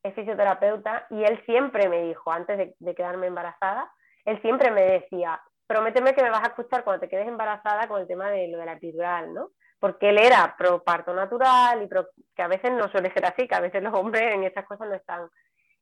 es 0.04 0.16
fisioterapeuta 0.16 1.06
y 1.10 1.24
él 1.24 1.42
siempre 1.46 1.88
me 1.90 2.02
dijo, 2.04 2.32
antes 2.32 2.74
de 2.78 2.96
quedarme 2.96 3.28
embarazada, 3.28 3.92
él 4.26 4.42
siempre 4.42 4.72
me 4.72 4.82
decía, 4.82 5.42
prométeme 5.68 6.14
que 6.14 6.24
me 6.24 6.30
vas 6.30 6.44
a 6.44 6.48
escuchar 6.48 6.84
cuando 6.84 7.02
te 7.02 7.10
quedes 7.10 7.28
embarazada 7.28 7.88
con 7.88 8.02
el 8.02 8.08
tema 8.08 8.30
de 8.30 8.48
lo 8.50 8.58
de 8.58 8.66
la 8.66 8.74
epidural, 8.74 9.34
¿no? 9.34 9.52
Porque 9.80 10.10
él 10.10 10.18
era 10.18 10.56
pro 10.58 10.84
parto 10.84 11.14
natural 11.14 11.84
y 11.84 11.90
que 12.36 12.42
a 12.42 12.48
veces 12.48 12.72
no 12.72 12.90
suele 12.90 13.12
ser 13.14 13.26
así, 13.26 13.48
que 13.48 13.56
a 13.56 13.62
veces 13.62 13.82
los 13.82 13.94
hombres 13.94 14.34
en 14.34 14.44
esas 14.44 14.66
cosas 14.66 14.88
no 14.88 14.96
están. 14.96 15.30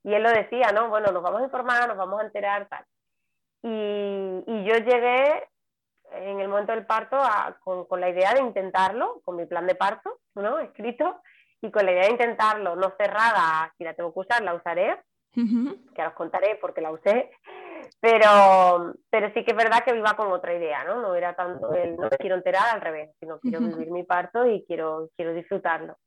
Y 0.04 0.14
él 0.14 0.24
lo 0.24 0.30
decía, 0.30 0.72
¿no? 0.72 0.90
Bueno, 0.90 1.12
nos 1.12 1.24
vamos 1.24 1.42
a 1.42 1.46
informar, 1.46 1.88
nos 1.88 1.98
vamos 1.98 2.22
a 2.22 2.26
enterar, 2.26 2.68
tal. 2.68 2.86
Y, 3.64 4.44
y 4.48 4.64
yo 4.64 4.76
llegué 4.76 5.50
en 6.14 6.40
el 6.40 6.48
momento 6.48 6.72
del 6.72 6.86
parto 6.86 7.18
con, 7.64 7.86
con, 7.86 8.00
la 8.00 8.10
idea 8.10 8.34
de 8.34 8.42
intentarlo, 8.42 9.22
con 9.24 9.36
mi 9.36 9.46
plan 9.46 9.68
de 9.68 9.76
parto, 9.76 10.20
¿no? 10.36 10.60
Escrito, 10.60 11.22
y 11.62 11.72
con 11.72 11.86
la 11.86 11.92
idea 11.92 12.06
de 12.06 12.12
intentarlo, 12.12 12.76
no 12.76 12.94
cerrada, 12.98 13.74
si 13.78 13.84
la 13.84 13.94
tengo 13.94 14.14
que 14.14 14.20
usar, 14.20 14.42
la 14.44 14.56
usaré, 14.56 14.98
que 15.34 16.02
ahora 16.02 16.10
os 16.10 16.16
contaré 16.16 16.58
porque 16.60 16.82
la 16.82 16.92
usé, 16.92 17.32
pero, 18.00 18.94
pero 19.10 19.32
sí 19.34 19.44
que 19.44 19.52
es 19.52 19.58
verdad 19.58 19.84
que 19.84 19.94
viva 19.94 20.16
con 20.16 20.32
otra 20.32 20.54
idea, 20.54 20.84
¿no? 20.84 21.02
No 21.02 21.16
era 21.16 21.36
tanto 21.36 21.74
el 21.74 21.96
no 21.98 22.10
quiero 22.10 22.36
enterar 22.36 22.70
al 22.74 22.82
revés, 22.82 23.12
sino 23.20 23.40
quiero 23.40 23.60
vivir 23.60 23.92
mi 23.92 24.04
parto 24.04 24.46
y 24.46 24.64
quiero, 24.66 25.10
quiero 25.16 25.34
disfrutarlo. 25.34 25.98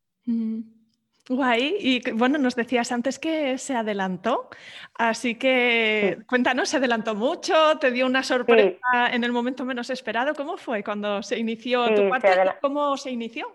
Guay, 1.29 1.77
y 1.79 2.11
bueno, 2.13 2.37
nos 2.39 2.57
decías 2.57 2.91
antes 2.91 3.21
que 3.21 3.57
se 3.57 3.77
adelantó, 3.77 4.51
así 4.95 5.39
que 5.39 6.19
cuéntanos, 6.29 6.69
¿se 6.69 6.79
adelantó 6.79 7.15
mucho? 7.15 7.79
¿Te 7.79 7.93
dio 7.93 8.07
una 8.07 8.25
sorpresa 8.25 9.09
en 9.13 9.23
el 9.23 9.31
momento 9.31 9.65
menos 9.65 9.89
esperado? 9.91 10.35
¿Cómo 10.35 10.57
fue 10.57 10.83
cuando 10.83 11.23
se 11.23 11.39
inició 11.39 11.95
tu 11.95 12.09
parto? 12.09 12.29
¿Cómo 12.61 12.97
se 12.97 13.13
inició? 13.13 13.47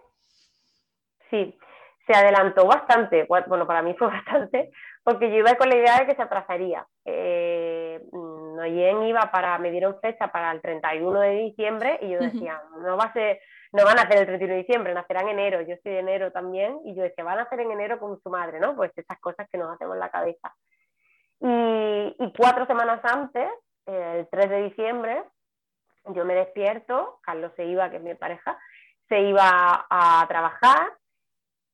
Sí, 1.29 1.57
se 2.07 2.13
adelantó 2.13 2.65
bastante, 2.65 3.25
bueno, 3.25 3.67
para 3.67 3.81
mí 3.81 3.93
fue 3.99 4.07
bastante, 4.07 4.71
porque 5.03 5.29
yo 5.29 5.35
iba 5.35 5.55
con 5.55 5.69
la 5.69 5.75
idea 5.75 5.99
de 5.99 6.05
que 6.05 6.15
se 6.15 6.21
atrasaría. 6.21 6.87
Eh, 7.03 8.01
Noyen 8.11 9.03
iba 9.03 9.29
para, 9.29 9.57
me 9.59 9.71
dieron 9.71 9.99
fecha 10.01 10.29
para 10.29 10.51
el 10.51 10.61
31 10.61 11.19
de 11.19 11.31
diciembre 11.31 11.99
y 12.01 12.09
yo 12.11 12.19
decía, 12.19 12.61
no 12.81 12.97
va 12.97 13.05
a 13.05 13.13
ser, 13.13 13.39
no 13.77 13.85
van 13.85 13.99
a 13.99 14.03
hacer 14.03 14.17
el 14.17 14.25
31 14.25 14.53
de 14.53 14.59
diciembre, 14.59 14.93
nacerán 14.93 15.27
en 15.29 15.39
enero, 15.39 15.61
yo 15.61 15.75
soy 15.83 15.91
de 15.91 15.99
enero 15.99 16.31
también, 16.31 16.79
y 16.83 16.95
yo 16.95 17.03
decía, 17.03 17.23
van 17.23 17.37
a 17.37 17.43
hacer 17.43 17.59
en 17.59 17.71
enero 17.71 17.99
con 17.99 18.19
su 18.21 18.29
madre, 18.29 18.59
¿no? 18.59 18.75
Pues 18.75 18.91
esas 18.95 19.19
cosas 19.19 19.47
que 19.51 19.57
nos 19.57 19.71
hacemos 19.71 19.93
en 19.93 19.99
la 19.99 20.09
cabeza. 20.09 20.55
Y, 21.39 22.15
y 22.17 22.33
cuatro 22.35 22.65
semanas 22.65 22.99
antes, 23.03 23.47
el 23.85 24.27
3 24.29 24.49
de 24.49 24.63
diciembre, 24.63 25.23
yo 26.07 26.25
me 26.25 26.33
despierto, 26.33 27.19
Carlos 27.21 27.51
se 27.55 27.65
iba, 27.65 27.89
que 27.91 27.97
es 27.97 28.03
mi 28.03 28.15
pareja, 28.15 28.57
se 29.07 29.21
iba 29.21 29.85
a 29.89 30.25
trabajar 30.27 30.93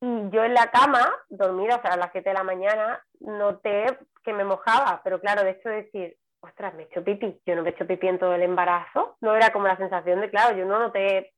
y 0.01 0.29
yo 0.31 0.43
en 0.43 0.53
la 0.53 0.69
cama, 0.69 0.99
dormida, 1.29 1.81
o 1.81 1.87
a 1.87 1.95
las 1.95 2.11
7 2.11 2.29
de 2.29 2.33
la 2.33 2.43
mañana, 2.43 3.01
noté 3.21 3.85
que 4.21 4.33
me 4.33 4.43
mojaba, 4.43 4.99
pero 5.01 5.21
claro, 5.21 5.43
de 5.43 5.51
hecho 5.51 5.69
decir, 5.69 6.17
ostras, 6.41 6.73
me 6.73 6.83
he 6.83 6.85
hecho 6.87 7.05
pipí, 7.05 7.39
yo 7.45 7.55
no 7.55 7.63
me 7.63 7.69
he 7.69 7.71
hecho 7.71 7.87
pipí 7.87 8.09
en 8.09 8.19
todo 8.19 8.33
el 8.33 8.41
embarazo, 8.41 9.15
no 9.21 9.33
era 9.33 9.53
como 9.53 9.67
la 9.67 9.77
sensación 9.77 10.19
de, 10.19 10.29
claro, 10.29 10.57
yo 10.57 10.65
no 10.65 10.77
noté 10.77 11.31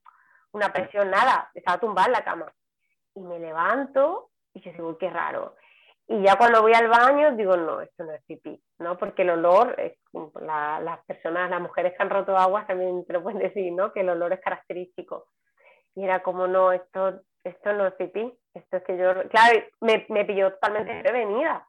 una 0.56 0.72
presión, 0.72 1.12
nada, 1.12 1.52
estaba 1.54 1.80
tumbada 1.80 2.08
en 2.08 2.14
la 2.14 2.24
cama. 2.24 2.54
Y 3.14 3.20
me 3.20 3.40
levanto 3.40 4.30
y 4.54 4.62
yo 4.62 4.72
digo, 4.72 4.98
qué 4.98 5.10
raro. 5.10 5.58
Y 6.08 6.22
ya 6.24 6.38
cuando 6.38 6.62
voy 6.62 6.74
al 6.74 6.88
baño 6.88 7.36
digo, 7.36 7.58
no, 7.58 7.82
esto 7.82 8.06
no 8.06 8.14
es 8.14 8.24
pipí, 8.24 8.62
¿no? 8.80 8.98
Porque 8.98 9.24
el 9.24 9.32
olor, 9.32 9.76
es, 9.78 9.98
las 10.40 11.04
personas, 11.06 11.50
las 11.50 11.60
mujeres 11.60 11.94
que 11.94 12.04
han 12.04 12.10
roto 12.10 12.38
aguas 12.38 12.68
también 12.68 13.06
te 13.06 13.14
lo 13.14 13.22
pueden 13.22 13.40
decir, 13.48 13.74
¿no? 13.74 13.92
Que 13.92 14.00
el 14.00 14.10
olor 14.10 14.32
es 14.32 14.40
característico. 14.40 15.28
Y 15.94 16.06
era 16.06 16.24
como, 16.24 16.48
no, 16.48 16.72
esto, 16.72 17.22
esto 17.44 17.74
no 17.74 17.88
es 17.88 17.94
pipí, 17.96 18.34
esto 18.54 18.78
es 18.78 18.84
que 18.84 18.98
yo, 18.98 19.28
claro, 19.30 19.60
me, 19.82 20.06
me 20.08 20.24
pilló 20.24 20.54
totalmente 20.54 21.02
prevenida, 21.02 21.68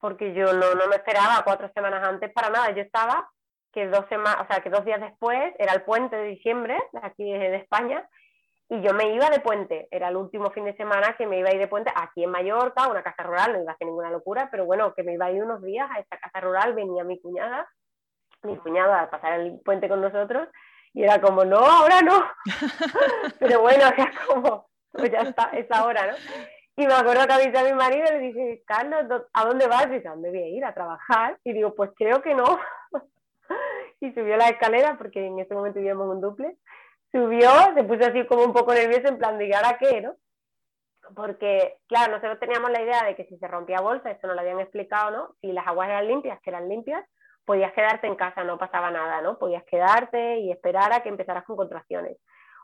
porque 0.00 0.34
yo 0.34 0.52
no, 0.52 0.74
no 0.74 0.86
me 0.86 0.96
esperaba 0.96 1.42
cuatro 1.44 1.70
semanas 1.72 2.06
antes 2.06 2.30
para 2.32 2.50
nada, 2.50 2.70
yo 2.72 2.82
estaba 2.82 3.30
que 3.72 3.86
dos 3.88 4.06
semanas, 4.08 4.42
o 4.42 4.46
sea, 4.46 4.62
que 4.62 4.70
dos 4.70 4.84
días 4.84 5.00
después 5.00 5.54
era 5.58 5.72
el 5.72 5.82
puente 5.82 6.16
de 6.16 6.24
diciembre, 6.24 6.78
aquí 7.02 7.24
de 7.24 7.56
España, 7.56 8.08
y 8.70 8.82
yo 8.82 8.92
me 8.92 9.14
iba 9.14 9.30
de 9.30 9.40
puente, 9.40 9.88
era 9.90 10.08
el 10.08 10.16
último 10.16 10.50
fin 10.50 10.64
de 10.64 10.76
semana 10.76 11.16
que 11.16 11.26
me 11.26 11.38
iba 11.38 11.48
a 11.48 11.54
ir 11.54 11.58
de 11.58 11.68
puente 11.68 11.90
aquí 11.94 12.24
en 12.24 12.30
Mallorca, 12.30 12.88
una 12.88 13.02
casa 13.02 13.22
rural, 13.22 13.52
no 13.52 13.62
iba 13.62 13.72
a 13.72 13.74
hacer 13.74 13.86
ninguna 13.86 14.10
locura, 14.10 14.48
pero 14.50 14.66
bueno, 14.66 14.94
que 14.94 15.02
me 15.02 15.14
iba 15.14 15.26
a 15.26 15.30
ir 15.30 15.42
unos 15.42 15.62
días 15.62 15.88
a 15.90 16.00
esta 16.00 16.18
casa 16.18 16.40
rural, 16.40 16.74
venía 16.74 17.02
mi 17.02 17.18
cuñada, 17.20 17.66
mi 18.42 18.56
cuñada 18.58 19.02
a 19.02 19.10
pasar 19.10 19.40
el 19.40 19.60
puente 19.64 19.88
con 19.88 20.02
nosotros, 20.02 20.48
y 20.92 21.02
era 21.02 21.20
como, 21.20 21.44
no, 21.44 21.58
ahora 21.58 22.02
no. 22.02 22.22
Pero 23.38 23.62
bueno, 23.62 23.84
era 23.96 24.12
como, 24.26 24.68
pues 24.92 25.10
ya 25.10 25.20
está, 25.20 25.50
es 25.54 25.70
ahora, 25.70 26.06
¿no? 26.08 26.14
Y 26.76 26.86
me 26.86 26.94
acuerdo 26.94 27.26
que 27.26 27.32
avisé 27.32 27.58
a 27.58 27.64
mi 27.64 27.72
marido 27.72 28.04
y 28.06 28.12
le 28.12 28.18
dije, 28.20 28.62
Carlos, 28.64 29.22
¿a 29.32 29.44
dónde 29.44 29.66
vas? 29.66 29.86
Y 29.86 29.94
dice, 29.94 30.06
¿a 30.06 30.12
dónde 30.12 30.28
voy 30.30 30.42
a 30.42 30.48
ir? 30.48 30.64
¿A 30.64 30.74
trabajar? 30.74 31.36
Y 31.42 31.52
digo, 31.52 31.74
pues 31.74 31.90
creo 31.96 32.22
que 32.22 32.34
no. 32.34 32.58
Y 34.00 34.12
subió 34.12 34.36
la 34.36 34.48
escalera, 34.48 34.96
porque 34.96 35.26
en 35.26 35.38
ese 35.38 35.54
momento 35.54 35.78
vivíamos 35.78 36.08
un 36.08 36.20
duple. 36.20 36.56
Subió, 37.10 37.50
se 37.74 37.84
puso 37.84 38.04
así 38.04 38.26
como 38.26 38.44
un 38.44 38.52
poco 38.52 38.74
nervioso, 38.74 39.08
en 39.08 39.18
plan 39.18 39.38
de, 39.38 39.46
¿y 39.48 39.52
ahora 39.52 39.78
qué, 39.78 40.00
no? 40.00 40.14
Porque, 41.14 41.78
claro, 41.86 42.12
nosotros 42.12 42.38
teníamos 42.38 42.70
la 42.70 42.82
idea 42.82 43.04
de 43.04 43.16
que 43.16 43.24
si 43.24 43.38
se 43.38 43.48
rompía 43.48 43.80
bolsa, 43.80 44.10
esto 44.10 44.26
no 44.26 44.34
lo 44.34 44.40
habían 44.40 44.60
explicado, 44.60 45.10
¿no? 45.10 45.34
Si 45.40 45.52
las 45.52 45.66
aguas 45.66 45.88
eran 45.88 46.06
limpias, 46.06 46.40
que 46.42 46.50
eran 46.50 46.68
limpias, 46.68 47.04
podías 47.46 47.72
quedarte 47.72 48.06
en 48.06 48.14
casa, 48.14 48.44
no 48.44 48.58
pasaba 48.58 48.90
nada, 48.90 49.22
¿no? 49.22 49.38
Podías 49.38 49.64
quedarte 49.64 50.38
y 50.38 50.50
esperar 50.50 50.92
a 50.92 51.02
que 51.02 51.08
empezaras 51.08 51.44
con 51.44 51.56
contracciones, 51.56 52.18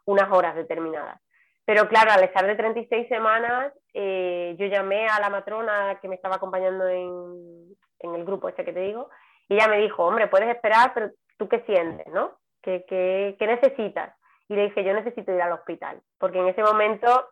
unas 0.04 0.30
horas 0.30 0.54
determinadas. 0.54 1.20
Pero 1.64 1.88
claro, 1.88 2.12
al 2.12 2.22
estar 2.22 2.46
de 2.46 2.54
36 2.54 3.08
semanas, 3.08 3.72
eh, 3.94 4.54
yo 4.58 4.66
llamé 4.66 5.06
a 5.06 5.18
la 5.20 5.30
matrona 5.30 5.98
que 6.02 6.08
me 6.08 6.16
estaba 6.16 6.36
acompañando 6.36 6.86
en, 6.86 7.74
en, 8.00 8.14
el 8.14 8.24
grupo 8.26 8.50
este 8.50 8.64
que 8.66 8.74
te 8.74 8.80
digo, 8.80 9.08
y 9.48 9.54
ella 9.54 9.68
me 9.68 9.78
dijo, 9.78 10.04
hombre, 10.04 10.28
puedes 10.28 10.54
esperar, 10.54 10.92
pero 10.92 11.10
tú 11.36 11.48
qué 11.48 11.60
sientes, 11.66 12.06
¿no? 12.12 12.38
¿Qué, 12.62 12.84
qué, 12.88 13.36
qué 13.38 13.46
necesitas? 13.46 14.14
Y 14.48 14.56
le 14.56 14.64
dije, 14.64 14.84
yo 14.84 14.92
necesito 14.92 15.32
ir 15.32 15.40
al 15.40 15.52
hospital, 15.52 16.00
porque 16.18 16.38
en 16.38 16.48
ese 16.48 16.62
momento 16.62 17.30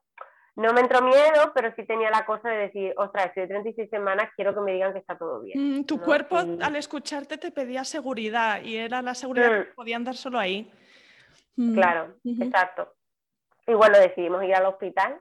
no 0.54 0.73
me 0.73 0.80
entró 0.80 1.00
miedo, 1.02 1.52
pero 1.54 1.73
sí 1.75 1.85
tenía 1.85 2.11
la 2.11 2.26
cosa 2.26 2.50
de 2.50 2.56
decir, 2.56 2.92
ostras, 2.97 3.26
estoy 3.26 3.42
de 3.44 3.49
36 3.49 3.88
semanas, 3.90 4.30
quiero 4.37 4.54
que 4.54 4.61
me 4.61 4.73
digan 4.73 4.92
que 4.92 4.99
está 4.99 5.16
todo 5.16 5.40
bien. 5.40 5.80
Mm, 5.80 5.85
tu 5.85 6.00
cuerpo 6.00 6.37
al 6.37 6.76
escucharte 6.76 7.38
te 7.38 7.50
pedía 7.50 7.85
seguridad 7.85 8.62
y 8.62 8.76
era 8.76 9.00
la 9.00 9.14
seguridad 9.14 9.49
que 9.49 9.71
mm. 9.71 9.75
podían 9.75 10.04
dar 10.04 10.14
solo 10.14 10.38
ahí. 10.38 10.71
Mm, 11.56 11.75
claro, 11.75 12.14
exacto. 12.25 12.94
Y 13.66 13.75
bueno, 13.75 13.99
decidimos 13.99 14.42
ir 14.44 14.54
al 14.54 14.66
hospital 14.66 15.21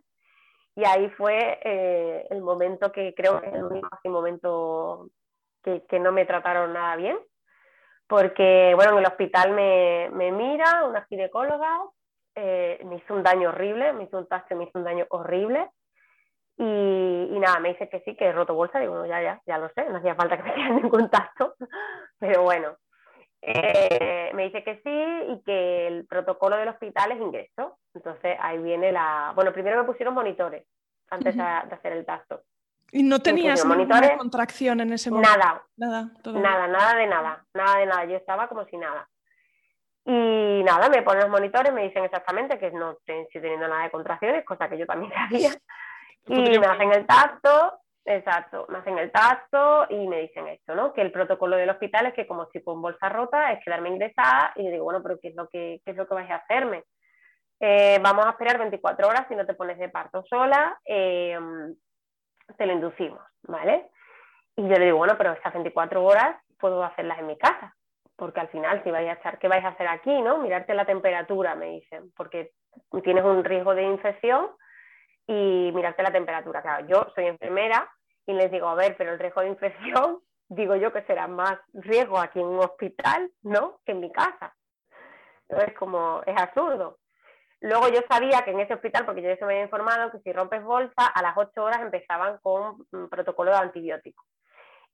y 0.76 0.84
ahí 0.86 1.10
fue 1.12 1.60
eh, 1.64 2.28
el 2.30 2.42
momento 2.42 2.92
que 2.92 3.14
creo 3.14 3.40
que 3.40 3.48
es 3.48 3.54
el 3.54 3.64
único 3.64 3.90
momento 4.06 5.10
que, 5.64 5.86
que, 5.86 6.00
no 6.00 6.12
me 6.12 6.26
trataron 6.26 6.74
nada 6.74 6.96
bien, 6.96 7.18
porque 8.12 8.74
bueno, 8.76 8.92
en 8.92 8.98
el 8.98 9.06
hospital 9.06 9.54
me, 9.54 10.10
me 10.12 10.34
mira 10.34 10.84
una 10.84 11.06
ginecóloga, 11.06 11.80
eh, 12.36 12.78
me 12.84 12.98
hizo 12.98 13.14
un 13.14 13.24
daño 13.24 13.48
horrible, 13.48 13.94
me 13.94 14.04
hizo 14.04 14.18
un 14.18 14.28
tacto, 14.28 14.54
me 14.54 14.66
hizo 14.66 14.78
un 14.78 14.84
daño 14.84 15.06
horrible. 15.12 15.70
Y, 16.58 17.40
nada, 17.40 17.62
me 17.62 17.70
dice 17.70 17.88
que 17.88 18.02
sí, 18.02 18.18
que 18.18 18.26
he 18.26 18.32
roto 18.34 18.54
bolsa. 18.54 18.80
Digo, 18.80 19.06
ya, 19.06 19.22
ya, 19.22 19.42
ya 19.46 19.58
lo 19.58 19.70
sé, 19.70 19.90
no 19.90 20.00
hacía 20.00 20.16
falta 20.16 20.36
que 20.36 20.44
me 20.44 20.50
hicieran 20.50 20.76
ningún 20.82 21.10
tacto. 21.10 21.56
Pero 22.20 22.44
bueno, 22.44 22.76
eh, 23.42 24.30
me 24.34 24.44
dice 24.44 24.62
que 24.66 24.82
sí 24.84 25.32
y 25.32 25.42
que 25.44 25.88
el 25.88 26.06
protocolo 26.06 26.58
del 26.58 26.68
hospital 26.68 27.14
es 27.14 27.22
ingreso. 27.22 27.80
Entonces 27.94 28.36
ahí 28.42 28.58
viene 28.58 28.92
la. 28.92 29.32
Bueno, 29.36 29.54
primero 29.54 29.78
me 29.78 29.86
pusieron 29.86 30.14
monitores 30.14 30.68
antes 31.10 31.34
de, 31.38 31.44
hacer 31.44 31.94
el 31.94 32.06
tacto. 32.06 32.44
¿Y 32.92 33.04
no 33.04 33.20
tenías 33.20 33.66
ninguna 33.66 34.18
contracción 34.18 34.82
en 34.82 34.94
ese 34.94 35.10
momento? 35.10 35.38
Nada, 35.38 35.64
nada, 35.78 36.12
nada, 36.26 36.68
nada 36.68 36.96
de 36.96 37.08
nada, 37.08 37.46
nada 37.54 37.80
de 37.80 37.86
nada. 37.86 38.06
Yo 38.06 38.18
estaba 38.18 38.48
como 38.50 38.66
si 38.66 38.78
nada. 38.78 39.08
Y 40.06 40.64
nada, 40.64 40.90
me 40.90 41.02
ponen 41.04 41.22
los 41.22 41.30
monitores, 41.30 41.72
me 41.72 41.84
dicen 41.84 42.04
exactamente 42.04 42.60
que 42.60 42.72
no 42.72 42.92
estoy 42.92 43.28
teniendo 43.32 43.68
nada 43.68 43.84
de 43.84 43.92
contracciones, 43.92 44.44
cosa 44.44 44.68
que 44.68 44.78
yo 44.78 44.86
también 44.86 45.12
sabía. 45.30 45.52
Y 46.28 46.60
me 46.60 46.68
hacen 46.68 46.92
el 46.92 47.06
tacto, 47.06 47.80
exacto, 48.04 48.66
me 48.70 48.80
hacen 48.80 48.98
el 48.98 49.12
tacto 49.12 49.86
y 49.90 50.08
me 50.08 50.22
dicen 50.22 50.48
esto, 50.48 50.76
¿no? 50.76 50.92
Que 50.94 51.02
el 51.02 51.12
protocolo 51.12 51.56
del 51.56 51.70
hospital 51.70 52.08
es 52.08 52.14
que 52.14 52.28
como 52.28 52.48
si 52.52 52.64
con 52.64 52.82
bolsa 52.82 53.10
rota 53.10 53.52
es 53.54 53.64
quedarme 53.64 53.90
ingresada 53.90 54.54
y 54.56 54.66
yo 54.66 54.72
digo, 54.72 54.84
bueno, 54.84 55.02
pero 55.02 55.20
¿qué 55.20 55.30
es 55.30 55.36
lo 55.36 55.48
que, 55.48 55.82
qué 55.86 55.92
es 55.92 55.98
lo 55.98 56.08
que 56.08 56.16
vais 56.16 56.30
a 56.30 56.36
hacerme? 56.36 56.84
Eh, 57.60 58.00
vamos 58.02 58.26
a 58.26 58.32
esperar 58.32 58.58
24 58.58 59.08
horas 59.08 59.26
si 59.30 59.36
no 59.36 59.46
te 59.46 59.54
pones 59.54 59.78
de 59.78 59.90
parto 59.90 60.24
sola, 60.28 60.80
eh, 60.84 61.38
te 62.58 62.66
lo 62.66 62.74
inducimos, 62.74 63.22
¿vale? 63.44 63.90
Y 64.56 64.64
yo 64.64 64.76
le 64.78 64.86
digo, 64.86 64.98
bueno, 64.98 65.16
pero 65.18 65.34
esas 65.34 65.54
24 65.54 66.04
horas 66.04 66.36
puedo 66.60 66.84
hacerlas 66.84 67.20
en 67.20 67.28
mi 67.28 67.38
casa 67.38 67.76
porque 68.22 68.40
al 68.40 68.50
final 68.50 68.84
si 68.84 68.92
vais 68.92 69.10
a 69.10 69.14
echar, 69.14 69.40
¿qué 69.40 69.48
vais 69.48 69.66
a 69.66 69.70
hacer 69.70 69.88
aquí? 69.88 70.22
¿no? 70.22 70.38
Mirarte 70.38 70.76
la 70.76 70.86
temperatura, 70.86 71.56
me 71.56 71.72
dicen, 71.72 72.12
porque 72.16 72.52
tienes 73.04 73.24
un 73.24 73.44
riesgo 73.44 73.74
de 73.74 73.82
infección 73.82 74.48
y 75.26 75.72
mirarte 75.74 76.04
la 76.04 76.12
temperatura. 76.12 76.62
Claro, 76.62 76.86
yo 76.86 77.08
soy 77.16 77.26
enfermera 77.26 77.90
y 78.28 78.34
les 78.34 78.52
digo, 78.52 78.68
a 78.68 78.76
ver, 78.76 78.96
pero 78.96 79.14
el 79.14 79.18
riesgo 79.18 79.42
de 79.42 79.48
infección, 79.48 80.20
digo 80.50 80.76
yo 80.76 80.94
que 80.94 81.02
será 81.02 81.28
más 81.28 81.58
riesgo 81.74 82.20
aquí 82.20 82.40
en 82.40 82.46
un 82.46 82.60
hospital, 82.60 83.32
¿no? 83.42 83.80
Que 83.88 83.94
en 83.94 84.02
mi 84.02 84.12
casa. 84.12 84.54
Entonces, 85.50 85.76
como, 85.76 86.22
es 86.28 86.40
absurdo. 86.40 87.00
Luego 87.62 87.88
yo 87.90 88.02
sabía 88.10 88.44
que 88.44 88.52
en 88.52 88.60
ese 88.60 88.74
hospital, 88.74 89.06
porque 89.06 89.22
yo 89.22 89.30
ya 89.30 89.38
se 89.38 89.46
me 89.46 89.54
había 89.54 89.66
informado, 89.66 90.12
que 90.12 90.20
si 90.20 90.34
rompes 90.34 90.64
bolsa, 90.64 91.06
a 91.06 91.22
las 91.22 91.38
8 91.38 91.64
horas 91.64 91.82
empezaban 91.82 92.40
con 92.40 92.86
un 92.92 93.10
protocolo 93.10 93.52
de 93.52 93.58
antibióticos. 93.58 94.26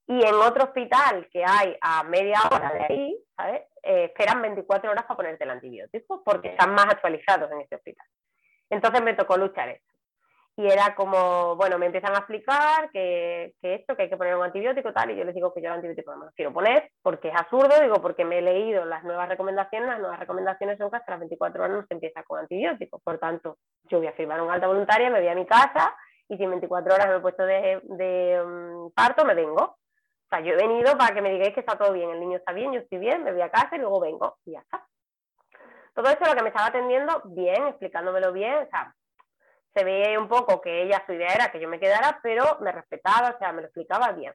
Y 0.06 0.24
en 0.24 0.36
otro 0.36 0.66
hospital 0.66 1.28
que 1.32 1.44
hay 1.46 1.78
a 1.82 2.04
media 2.04 2.40
hora 2.52 2.72
de 2.72 2.86
ahí, 2.90 3.18
¿sabes? 3.36 3.62
Eh, 3.84 4.06
esperan 4.06 4.42
24 4.42 4.92
horas 4.92 5.06
para 5.06 5.18
ponerte 5.18 5.46
el 5.46 5.50
antibiótico 5.50 6.24
porque 6.24 6.50
están 6.50 6.74
más 6.74 6.86
actualizados 6.86 7.52
en 7.52 7.62
este 7.62 7.76
hospital. 7.76 8.08
Entonces 8.70 9.02
me 9.02 9.14
tocó 9.14 9.38
luchar 9.38 9.70
eso. 9.70 9.87
Y 10.60 10.66
era 10.66 10.96
como, 10.96 11.56
bueno, 11.56 11.78
me 11.78 11.86
empiezan 11.86 12.16
a 12.16 12.18
explicar 12.18 12.90
que, 12.92 13.54
que, 13.62 13.76
esto, 13.76 13.96
que 13.96 14.04
hay 14.04 14.10
que 14.10 14.18
poner 14.18 14.36
un 14.36 14.44
antibiótico 14.44 14.92
tal, 14.92 15.12
y 15.12 15.16
yo 15.16 15.24
les 15.24 15.36
digo 15.36 15.54
que 15.54 15.62
yo 15.62 15.68
el 15.68 15.76
antibiótico 15.76 16.12
no 16.12 16.18
me 16.18 16.26
lo 16.26 16.32
quiero 16.32 16.52
poner 16.52 16.90
porque 17.04 17.28
es 17.28 17.36
absurdo, 17.36 17.80
digo, 17.80 18.02
porque 18.02 18.26
me 18.26 18.40
he 18.40 18.42
leído 18.42 18.84
las 18.84 19.04
nuevas 19.04 19.30
recomendaciones, 19.30 19.88
las 19.88 20.00
nuevas 20.00 20.20
recomendaciones 20.20 20.80
son 20.80 20.90
que 20.90 20.98
hasta 20.98 21.12
las 21.12 21.20
24 21.20 21.64
horas 21.64 21.78
no 21.78 21.86
se 21.86 21.94
empieza 21.94 22.24
con 22.24 22.40
antibióticos. 22.40 23.00
Por 23.04 23.20
tanto, 23.20 23.58
yo 23.84 24.00
voy 24.00 24.08
a 24.08 24.14
firmar 24.14 24.42
un 24.42 24.50
alta 24.50 24.66
voluntaria, 24.66 25.12
me 25.12 25.20
voy 25.20 25.30
a 25.30 25.36
mi 25.36 25.46
casa 25.46 25.96
y 26.28 26.38
si 26.38 26.44
en 26.44 26.50
24 26.50 26.94
horas 26.94 27.08
me 27.08 27.16
he 27.18 27.20
puesto 27.20 27.44
de, 27.46 28.42
um, 28.44 28.92
parto, 28.92 29.26
me 29.26 29.36
vengo. 29.36 29.62
O 29.64 30.28
sea, 30.30 30.40
yo 30.42 30.54
he 30.54 30.58
venido 30.58 30.98
para 30.98 31.14
que 31.14 31.22
me 31.22 31.32
digáis 31.32 31.54
que 31.54 31.60
está 31.60 31.78
todo 31.78 31.94
bien, 31.94 32.10
el 32.10 32.20
niño 32.20 32.38
está 32.38 32.52
bien, 32.52 32.74
yo 32.74 32.80
estoy 32.80 32.98
bien, 32.98 33.24
me 33.24 33.32
voy 33.32 33.42
a 33.42 33.52
casa 33.52 33.76
y 33.76 33.80
luego 33.80 34.00
vengo 34.00 34.38
y 34.44 34.54
ya 34.54 34.60
está. 34.60 34.86
Todo 35.94 36.08
eso 36.10 36.26
lo 36.26 36.36
que 36.36 36.42
me 36.42 36.50
estaba 36.50 36.68
atendiendo 36.68 37.22
bien, 37.26 37.68
explicándomelo 37.68 38.34
bien, 38.34 38.56
o 38.56 38.70
sea, 38.70 38.94
se 39.78 39.84
veía 39.84 40.20
un 40.20 40.28
poco 40.28 40.60
que 40.60 40.82
ella 40.82 41.04
su 41.06 41.14
idea 41.14 41.34
era 41.34 41.52
que 41.52 41.60
yo 41.60 41.70
me 41.70 41.80
quedara, 41.80 42.20
pero 42.24 42.58
me 42.62 42.72
respetaba, 42.72 43.30
o 43.30 43.38
sea, 43.38 43.52
me 43.52 43.62
lo 43.62 43.68
explicaba 43.68 44.12
bien. 44.12 44.34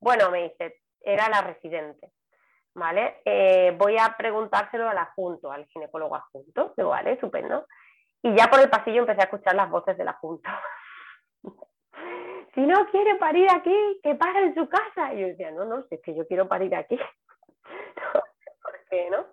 Bueno, 0.00 0.30
me 0.30 0.44
dice, 0.44 0.80
era 1.02 1.28
la 1.28 1.42
residente, 1.42 2.10
¿vale? 2.74 3.20
Eh, 3.24 3.74
voy 3.76 3.98
a 3.98 4.14
preguntárselo 4.16 4.88
al 4.88 4.96
adjunto, 4.96 5.52
al 5.52 5.66
ginecólogo 5.66 6.16
adjunto, 6.16 6.72
digo, 6.74 6.88
vale, 6.88 7.12
estupendo. 7.12 7.66
Y 8.22 8.34
ya 8.34 8.48
por 8.48 8.60
el 8.60 8.70
pasillo 8.70 9.00
empecé 9.00 9.20
a 9.20 9.24
escuchar 9.24 9.54
las 9.54 9.68
voces 9.68 9.98
del 9.98 10.08
adjunto. 10.08 10.48
si 12.54 12.60
no 12.62 12.86
quiere 12.90 13.16
parir 13.16 13.48
aquí, 13.50 14.00
que 14.02 14.14
pare 14.14 14.44
en 14.44 14.54
su 14.54 14.68
casa. 14.68 15.12
Y 15.12 15.20
yo 15.20 15.26
decía, 15.26 15.50
no, 15.50 15.66
no, 15.66 15.82
si 15.88 15.96
es 15.96 16.00
que 16.02 16.14
yo 16.14 16.26
quiero 16.26 16.48
parir 16.48 16.74
aquí. 16.74 16.98
¿Por 18.62 18.84
qué, 18.88 19.10
no? 19.10 19.26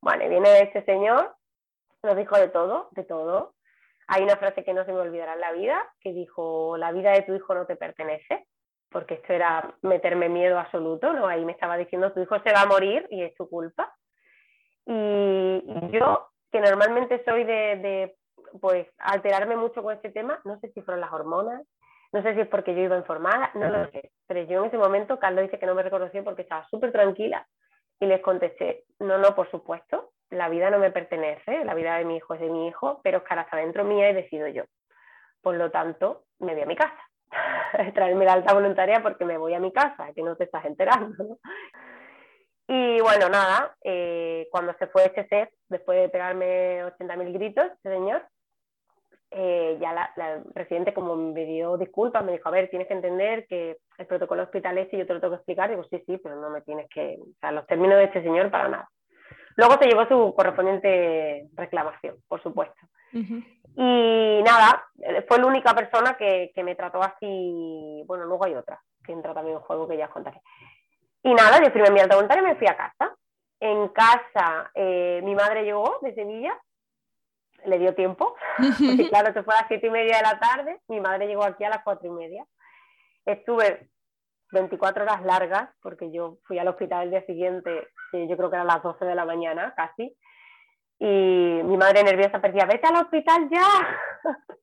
Bueno, 0.00 0.28
viene 0.28 0.60
este 0.60 0.84
señor, 0.84 1.34
nos 2.04 2.16
dijo 2.16 2.36
de 2.36 2.48
todo, 2.48 2.88
de 2.92 3.02
todo. 3.02 3.54
Hay 4.14 4.24
una 4.24 4.36
frase 4.36 4.62
que 4.62 4.74
no 4.74 4.84
se 4.84 4.92
me 4.92 4.98
olvidará 4.98 5.32
en 5.32 5.40
la 5.40 5.52
vida, 5.52 5.90
que 6.00 6.12
dijo, 6.12 6.76
la 6.76 6.92
vida 6.92 7.12
de 7.12 7.22
tu 7.22 7.34
hijo 7.34 7.54
no 7.54 7.64
te 7.64 7.76
pertenece, 7.76 8.46
porque 8.90 9.14
esto 9.14 9.32
era 9.32 9.74
meterme 9.80 10.28
miedo 10.28 10.58
absoluto, 10.58 11.14
¿no? 11.14 11.26
Ahí 11.26 11.46
me 11.46 11.52
estaba 11.52 11.78
diciendo, 11.78 12.12
tu 12.12 12.20
hijo 12.20 12.38
se 12.40 12.52
va 12.52 12.60
a 12.60 12.66
morir 12.66 13.06
y 13.08 13.22
es 13.22 13.34
tu 13.36 13.48
culpa. 13.48 13.90
Y 14.84 15.62
yo, 15.92 16.28
que 16.50 16.60
normalmente 16.60 17.24
soy 17.24 17.44
de, 17.44 17.76
de 17.76 18.16
pues, 18.60 18.86
alterarme 18.98 19.56
mucho 19.56 19.82
con 19.82 19.94
este 19.94 20.10
tema, 20.10 20.38
no 20.44 20.60
sé 20.60 20.70
si 20.72 20.82
fueron 20.82 21.00
las 21.00 21.12
hormonas, 21.12 21.62
no 22.12 22.22
sé 22.22 22.34
si 22.34 22.40
es 22.40 22.48
porque 22.48 22.74
yo 22.74 22.82
iba 22.82 22.98
informada, 22.98 23.50
no 23.54 23.70
lo 23.70 23.90
sé. 23.92 24.12
Pero 24.26 24.42
yo 24.42 24.60
en 24.60 24.66
ese 24.66 24.76
momento, 24.76 25.18
Carlos 25.18 25.44
dice 25.44 25.58
que 25.58 25.64
no 25.64 25.74
me 25.74 25.82
reconoció 25.84 26.22
porque 26.22 26.42
estaba 26.42 26.68
súper 26.68 26.92
tranquila 26.92 27.48
y 27.98 28.04
les 28.04 28.20
contesté, 28.20 28.84
no, 28.98 29.16
no, 29.16 29.34
por 29.34 29.50
supuesto, 29.50 30.11
la 30.32 30.48
vida 30.48 30.70
no 30.70 30.78
me 30.78 30.90
pertenece, 30.90 31.64
la 31.64 31.74
vida 31.74 31.98
de 31.98 32.04
mi 32.04 32.16
hijo 32.16 32.34
es 32.34 32.40
de 32.40 32.48
mi 32.48 32.66
hijo, 32.66 33.00
pero 33.04 33.18
es 33.18 33.24
ahora 33.28 33.42
está 33.42 33.58
dentro 33.58 33.84
mía 33.84 34.10
y 34.10 34.14
decido 34.14 34.48
yo. 34.48 34.64
Por 35.42 35.56
lo 35.56 35.70
tanto, 35.70 36.24
me 36.38 36.54
voy 36.54 36.62
a 36.62 36.66
mi 36.66 36.76
casa. 36.76 36.98
Traerme 37.94 38.24
la 38.24 38.34
alta 38.34 38.54
voluntaria 38.54 39.02
porque 39.02 39.24
me 39.24 39.36
voy 39.36 39.54
a 39.54 39.60
mi 39.60 39.72
casa, 39.72 40.12
que 40.14 40.22
no 40.22 40.36
te 40.36 40.44
estás 40.44 40.64
enterando. 40.64 41.38
Y 42.66 43.00
bueno, 43.00 43.28
nada, 43.28 43.76
eh, 43.84 44.48
cuando 44.50 44.72
se 44.78 44.86
fue 44.86 45.04
ese 45.06 45.26
ser, 45.28 45.50
después 45.68 46.00
de 46.00 46.08
pegarme 46.08 46.84
80.000 46.84 47.32
gritos, 47.32 47.66
ese 47.66 47.94
señor, 47.94 48.26
eh, 49.30 49.76
ya 49.80 49.92
la, 49.92 50.12
la, 50.16 50.94
como 50.94 51.16
me 51.16 51.44
dio 51.44 51.76
disculpas, 51.76 52.24
me 52.24 52.32
dijo, 52.32 52.48
a 52.48 52.52
ver, 52.52 52.70
tienes 52.70 52.88
que 52.88 52.94
entender 52.94 53.46
que 53.46 53.78
el 53.98 54.06
protocolo 54.06 54.44
hospital 54.44 54.78
este 54.78 54.96
yo 54.96 55.06
te 55.06 55.14
lo 55.14 55.20
tengo 55.20 55.32
que 55.32 55.38
explicar. 55.38 55.68
Digo, 55.68 55.84
sí, 55.84 56.02
sí, 56.06 56.18
pero 56.18 56.36
no 56.36 56.48
me 56.50 56.62
tienes 56.62 56.88
que, 56.88 57.18
o 57.20 57.38
sea, 57.40 57.52
los 57.52 57.66
términos 57.66 57.98
de 57.98 58.04
este 58.04 58.22
señor 58.22 58.50
para 58.50 58.68
nada. 58.68 58.88
Luego 59.56 59.78
se 59.80 59.86
llevó 59.86 60.06
su 60.06 60.34
correspondiente 60.34 61.48
reclamación, 61.54 62.16
por 62.28 62.42
supuesto. 62.42 62.80
Y 63.12 64.42
nada, 64.42 64.84
fue 65.28 65.38
la 65.38 65.46
única 65.46 65.74
persona 65.74 66.14
que, 66.16 66.50
que, 66.54 66.64
me 66.64 66.74
trató 66.74 67.02
así, 67.02 68.02
bueno, 68.06 68.24
luego 68.24 68.44
hay 68.44 68.54
otra 68.54 68.80
que 69.04 69.12
entra 69.12 69.34
también 69.34 69.56
en 69.56 69.62
juego 69.62 69.88
que 69.88 69.96
ya 69.96 70.06
os 70.06 70.12
contaré. 70.12 70.40
Y 71.22 71.34
nada, 71.34 71.60
yo 71.62 71.70
firmé 71.70 71.90
mi 71.90 72.00
alta 72.00 72.16
voluntaria 72.16 72.42
y 72.42 72.46
me 72.46 72.56
fui 72.56 72.66
a 72.66 72.76
casa. 72.76 73.14
En 73.60 73.88
casa, 73.88 74.70
eh, 74.74 75.20
mi 75.22 75.34
madre 75.34 75.64
llegó 75.64 75.98
de 76.02 76.14
Sevilla 76.14 76.58
le 77.66 77.78
dio 77.78 77.94
tiempo, 77.94 78.34
porque 78.56 79.08
claro, 79.08 79.32
se 79.32 79.42
fue 79.42 79.54
a 79.54 79.58
las 79.58 79.68
siete 79.68 79.86
y 79.86 79.90
media 79.90 80.16
de 80.16 80.22
la 80.22 80.38
tarde, 80.38 80.80
mi 80.88 81.00
madre 81.00 81.26
llegó 81.26 81.44
aquí 81.44 81.64
a 81.64 81.70
las 81.70 81.82
cuatro 81.82 82.08
y 82.08 82.10
media. 82.10 82.44
Estuve 83.24 83.88
24 84.52 85.02
horas 85.02 85.22
largas, 85.24 85.68
porque 85.82 86.12
yo 86.12 86.38
fui 86.44 86.58
al 86.58 86.68
hospital 86.68 87.04
el 87.04 87.10
día 87.10 87.26
siguiente, 87.26 87.88
yo 88.12 88.36
creo 88.36 88.50
que 88.50 88.56
eran 88.56 88.66
las 88.66 88.82
12 88.82 89.04
de 89.04 89.14
la 89.14 89.24
mañana 89.24 89.74
casi, 89.74 90.16
y 90.98 91.60
mi 91.64 91.76
madre 91.76 92.04
nerviosa 92.04 92.38
decía, 92.38 92.64
vete 92.66 92.86
al 92.86 93.02
hospital 93.02 93.48
ya. 93.50 93.66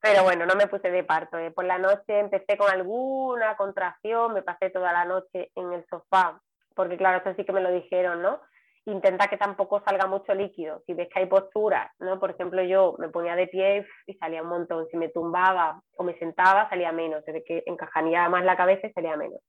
Pero 0.00 0.22
bueno, 0.22 0.46
no 0.46 0.54
me 0.54 0.66
puse 0.66 0.90
de 0.90 1.04
parto. 1.04 1.36
¿eh? 1.36 1.50
Por 1.50 1.64
la 1.64 1.78
noche 1.78 2.20
empecé 2.20 2.56
con 2.56 2.70
alguna 2.70 3.56
contracción, 3.56 4.32
me 4.32 4.42
pasé 4.42 4.70
toda 4.70 4.92
la 4.92 5.04
noche 5.04 5.50
en 5.54 5.72
el 5.72 5.84
sofá, 5.90 6.40
porque 6.74 6.96
claro, 6.96 7.18
eso 7.18 7.34
sí 7.36 7.44
que 7.44 7.52
me 7.52 7.60
lo 7.60 7.70
dijeron, 7.70 8.22
¿no? 8.22 8.40
Intenta 8.86 9.28
que 9.28 9.36
tampoco 9.36 9.82
salga 9.84 10.06
mucho 10.06 10.34
líquido. 10.34 10.82
Si 10.86 10.94
ves 10.94 11.08
que 11.12 11.20
hay 11.20 11.26
posturas, 11.26 11.90
¿no? 11.98 12.18
Por 12.18 12.30
ejemplo, 12.30 12.62
yo 12.62 12.94
me 12.98 13.08
ponía 13.08 13.34
de 13.36 13.48
pie 13.48 13.86
y 14.06 14.14
salía 14.14 14.42
un 14.42 14.48
montón. 14.48 14.86
Si 14.90 14.96
me 14.96 15.08
tumbaba 15.08 15.80
o 15.96 16.04
me 16.04 16.18
sentaba, 16.18 16.68
salía 16.68 16.92
menos. 16.92 17.24
Desde 17.24 17.44
que 17.44 17.62
encajaría 17.66 18.28
más 18.28 18.44
la 18.44 18.56
cabeza 18.56 18.86
y 18.86 18.92
salía 18.92 19.16
menos. 19.16 19.40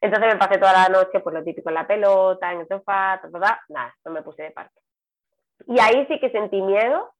Entonces 0.00 0.34
me 0.34 0.38
pasé 0.38 0.58
toda 0.58 0.72
la 0.72 0.88
noche, 0.88 1.20
pues 1.20 1.34
lo 1.34 1.42
típico 1.42 1.70
en 1.70 1.76
la 1.76 1.86
pelota, 1.86 2.52
en 2.52 2.60
el 2.60 2.68
sofá, 2.68 3.20
nada, 3.68 3.94
no 4.04 4.12
me 4.12 4.22
puse 4.22 4.42
de 4.42 4.50
parto. 4.50 4.78
Y 5.66 5.80
ahí 5.80 6.06
sí 6.08 6.20
que 6.20 6.30
sentí 6.30 6.60
miedo. 6.60 7.14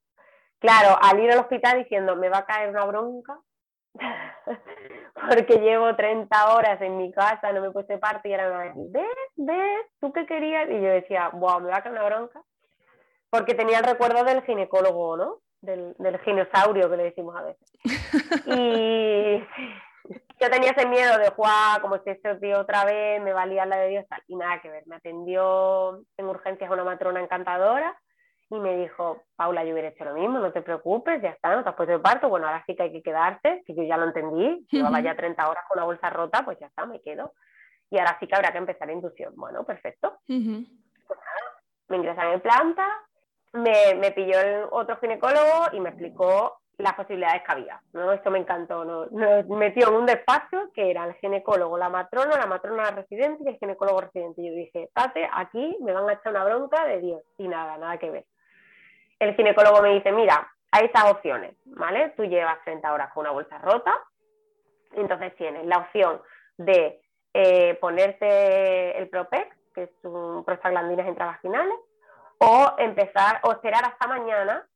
Claro, 0.59 0.99
al 1.01 1.19
ir 1.21 1.31
al 1.31 1.41
hospital 1.41 1.79
diciendo, 1.79 2.17
me 2.17 2.29
va 2.29 2.39
a 2.39 2.47
caer 2.47 2.71
una 2.71 2.85
bronca, 2.85 3.39
porque 5.29 5.59
llevo 5.61 5.95
30 5.95 6.55
horas 6.55 6.81
en 6.81 6.97
mi 6.97 7.13
casa, 7.13 7.53
no 7.53 7.61
me 7.61 7.71
puse 7.71 7.95
de 7.95 7.99
parto 7.99 8.29
y 8.29 8.35
ahora 8.35 8.73
me 8.75 8.91
¿ves? 8.91 9.07
¿ves? 9.37 9.87
¿Tú 10.01 10.13
qué 10.13 10.27
querías? 10.27 10.69
Y 10.69 10.81
yo 10.81 10.89
decía, 10.89 11.31
wow, 11.33 11.61
me 11.61 11.71
va 11.71 11.79
a 11.79 11.83
caer 11.83 11.95
una 11.95 12.05
bronca. 12.05 12.43
Porque 13.31 13.55
tenía 13.55 13.79
el 13.79 13.85
recuerdo 13.85 14.25
del 14.25 14.43
ginecólogo, 14.43 15.17
¿no? 15.17 15.39
Del, 15.61 15.95
del 15.99 16.19
ginosaurio 16.21 16.91
que 16.91 16.97
le 16.97 17.05
decimos 17.05 17.37
a 17.37 17.43
veces. 17.43 17.69
Y 18.47 19.39
yo 20.41 20.51
tenía 20.51 20.71
ese 20.71 20.87
miedo 20.87 21.19
de, 21.19 21.31
jugar 21.31 21.81
como 21.81 21.99
si 21.99 22.11
esto 22.11 22.39
tío 22.39 22.61
otra 22.61 22.85
vez, 22.85 23.21
me 23.23 23.33
valía 23.33 23.65
la 23.67 23.77
de 23.79 23.89
Dios, 23.89 24.05
y 24.29 24.37
nada 24.37 24.61
que 24.61 24.71
ver. 24.71 24.85
Me 24.87 24.97
atendió 24.97 26.03
en 26.17 26.27
urgencias 26.27 26.71
una 26.71 26.85
matrona 26.85 27.21
encantadora 27.21 27.97
y 28.51 28.59
me 28.59 28.77
dijo, 28.77 29.23
Paula, 29.37 29.65
yo 29.65 29.73
hubiera 29.73 29.89
hecho 29.89 30.05
lo 30.05 30.15
mismo, 30.15 30.39
no 30.39 30.53
te 30.53 30.63
preocupes, 30.63 31.21
ya 31.23 31.31
está, 31.31 31.55
no 31.55 31.63
te 31.63 31.71
has 31.71 31.75
puesto 31.75 31.93
de 31.93 31.99
parto, 31.99 32.29
bueno, 32.29 32.47
ahora 32.47 32.63
sí 32.67 32.77
que 32.77 32.85
hay 32.85 32.93
que 32.93 33.03
quedarte, 33.03 33.63
que 33.67 33.75
yo 33.75 33.83
ya 33.83 33.97
lo 33.97 34.05
entendí, 34.05 34.67
llevaba 34.71 35.01
ya 35.01 35.17
30 35.17 35.49
horas 35.49 35.65
con 35.69 35.79
la 35.79 35.85
bolsa 35.85 36.11
rota, 36.11 36.45
pues 36.45 36.59
ya 36.59 36.67
está, 36.67 36.87
me 36.87 37.01
quedo. 37.01 37.33
Y 37.91 37.99
ahora 37.99 38.17
sí 38.21 38.27
que 38.27 38.35
habrá 38.35 38.53
que 38.53 38.59
empezar 38.59 38.87
la 38.89 38.95
inducción. 38.95 39.35
Bueno, 39.37 39.65
perfecto. 39.65 40.19
Pues 40.27 41.19
nada, 41.21 41.55
me 41.89 41.97
ingresan 41.97 42.33
en 42.33 42.41
planta, 42.41 42.87
me, 43.53 43.95
me 43.97 44.11
pilló 44.13 44.39
el 44.41 44.67
otro 44.71 44.97
ginecólogo 44.99 45.69
y 45.73 45.81
me 45.81 45.91
explicó 45.91 46.61
las 46.79 46.95
posibilidades 46.95 47.43
que 47.43 47.53
había. 47.53 47.81
¿no? 47.93 48.13
Esto 48.13 48.31
me 48.31 48.39
encantó. 48.39 48.85
¿no? 48.85 49.07
Nos 49.07 49.47
metió 49.49 49.89
en 49.89 49.95
un 49.95 50.07
despacho 50.07 50.71
que 50.75 50.91
era 50.91 51.05
el 51.05 51.15
ginecólogo, 51.15 51.79
la 51.79 51.89
matrona, 51.89 52.37
la 52.37 52.47
matrona 52.47 52.91
residente 52.91 53.45
y 53.45 53.49
el 53.49 53.59
ginecólogo 53.59 54.01
residente. 54.01 54.43
Y 54.43 54.49
yo 54.49 54.55
dije, 54.55 54.91
Tate, 54.93 55.29
aquí 55.33 55.77
me 55.81 55.93
van 55.93 56.09
a 56.09 56.15
echar 56.15 56.33
una 56.33 56.45
bronca 56.45 56.85
de 56.87 57.01
Dios. 57.01 57.23
Y 57.39 57.49
nada, 57.49 57.79
nada 57.79 57.99
que 57.99 58.11
ver. 58.11 58.25
El 59.19 59.35
ginecólogo 59.35 59.83
me 59.83 59.95
dice, 59.95 60.13
mira, 60.13 60.51
hay 60.71 60.87
estas 60.87 61.11
opciones, 61.11 61.57
¿vale? 61.65 62.13
Tú 62.17 62.25
llevas 62.25 62.63
30 62.65 62.93
horas 62.93 63.13
con 63.13 63.23
una 63.23 63.33
bolsa 63.33 63.59
rota, 63.59 63.99
entonces 64.93 65.35
tienes 65.37 65.67
la 65.67 65.79
opción 65.79 66.21
de 66.57 67.01
eh, 67.33 67.75
ponerte 67.81 68.99
el 68.99 69.09
Propex, 69.09 69.57
que 69.75 69.85
es 69.85 69.91
un 70.05 70.45
prostaglandinas 70.45 71.09
intravaginales, 71.09 71.77
o 72.39 72.75
empezar, 72.79 73.41
o 73.45 73.53
esperar 73.53 73.85
hasta 73.85 74.07
mañana 74.07 74.67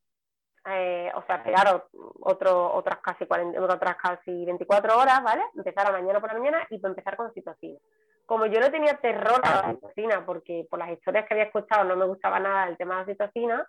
eh, 0.65 1.11
o 1.15 1.23
sea, 1.23 1.37
esperar 1.37 1.83
otras, 2.21 2.99
casi 2.99 3.25
40, 3.25 3.61
otras 3.61 3.95
casi 3.95 4.45
24 4.45 4.97
horas, 4.97 5.23
¿vale? 5.23 5.43
Empezar 5.55 5.87
a 5.87 5.91
mañana 5.91 6.19
por 6.19 6.31
la 6.31 6.39
mañana 6.39 6.67
y 6.69 6.79
empezar 6.85 7.15
con 7.15 7.33
citocina. 7.33 7.79
Como 8.25 8.45
yo 8.45 8.59
no 8.59 8.69
tenía 8.69 8.95
terror 8.97 9.41
a 9.43 9.67
la 9.67 9.73
citocina, 9.73 10.25
porque 10.25 10.67
por 10.69 10.79
las 10.79 10.91
historias 10.91 11.25
que 11.25 11.33
había 11.33 11.45
escuchado 11.45 11.85
no 11.85 11.95
me 11.95 12.05
gustaba 12.05 12.39
nada 12.39 12.67
el 12.67 12.77
tema 12.77 12.95
de 12.95 13.01
la 13.01 13.05
citocina, 13.13 13.67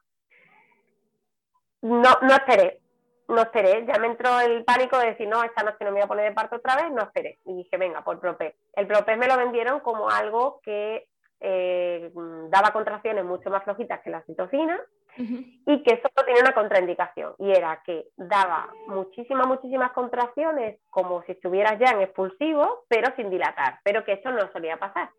no, 1.83 2.11
no 2.23 2.35
esperé, 2.35 2.81
no 3.29 3.43
esperé. 3.43 3.87
Ya 3.87 3.99
me 3.99 4.09
entró 4.09 4.41
el 4.41 4.65
pánico 4.65 4.99
de 4.99 5.07
decir, 5.07 5.29
no, 5.29 5.43
esta 5.43 5.63
noche 5.63 5.85
no 5.85 5.87
me 5.87 5.99
voy 5.99 6.03
a 6.03 6.09
poner 6.09 6.29
de 6.29 6.35
parto 6.35 6.57
otra 6.57 6.77
vez, 6.77 6.91
no 6.93 7.03
esperé. 7.03 7.39
Y 7.45 7.57
dije, 7.57 7.77
venga, 7.77 8.03
por 8.03 8.21
Propé. 8.21 8.57
El 8.75 8.87
Propé 8.87 9.17
me 9.17 9.29
lo 9.29 9.37
vendieron 9.37 9.81
como 9.81 10.11
algo 10.11 10.61
que 10.63 11.07
eh, 11.41 12.11
daba 12.51 12.73
contracciones 12.73 13.25
mucho 13.25 13.49
más 13.51 13.65
flojitas 13.65 14.01
que 14.01 14.11
la 14.11 14.23
citocina 14.23 14.79
y 15.17 15.83
que 15.83 15.97
solo 15.97 16.27
tenía 16.27 16.43
una 16.43 16.55
contraindicación 16.55 17.35
y 17.39 17.51
era 17.51 17.83
que 17.85 18.07
daba 18.17 18.69
muchísimas, 18.87 19.47
muchísimas 19.47 19.93
contracciones 19.93 20.79
como 20.89 21.23
si 21.23 21.33
estuvieras 21.33 21.79
ya 21.79 21.91
en 21.91 22.03
expulsivo, 22.03 22.85
pero 22.89 23.15
sin 23.17 23.29
dilatar, 23.31 23.81
pero 23.83 24.05
que 24.05 24.13
eso 24.13 24.31
no 24.31 24.51
solía 24.53 24.79
pasar. 24.79 25.11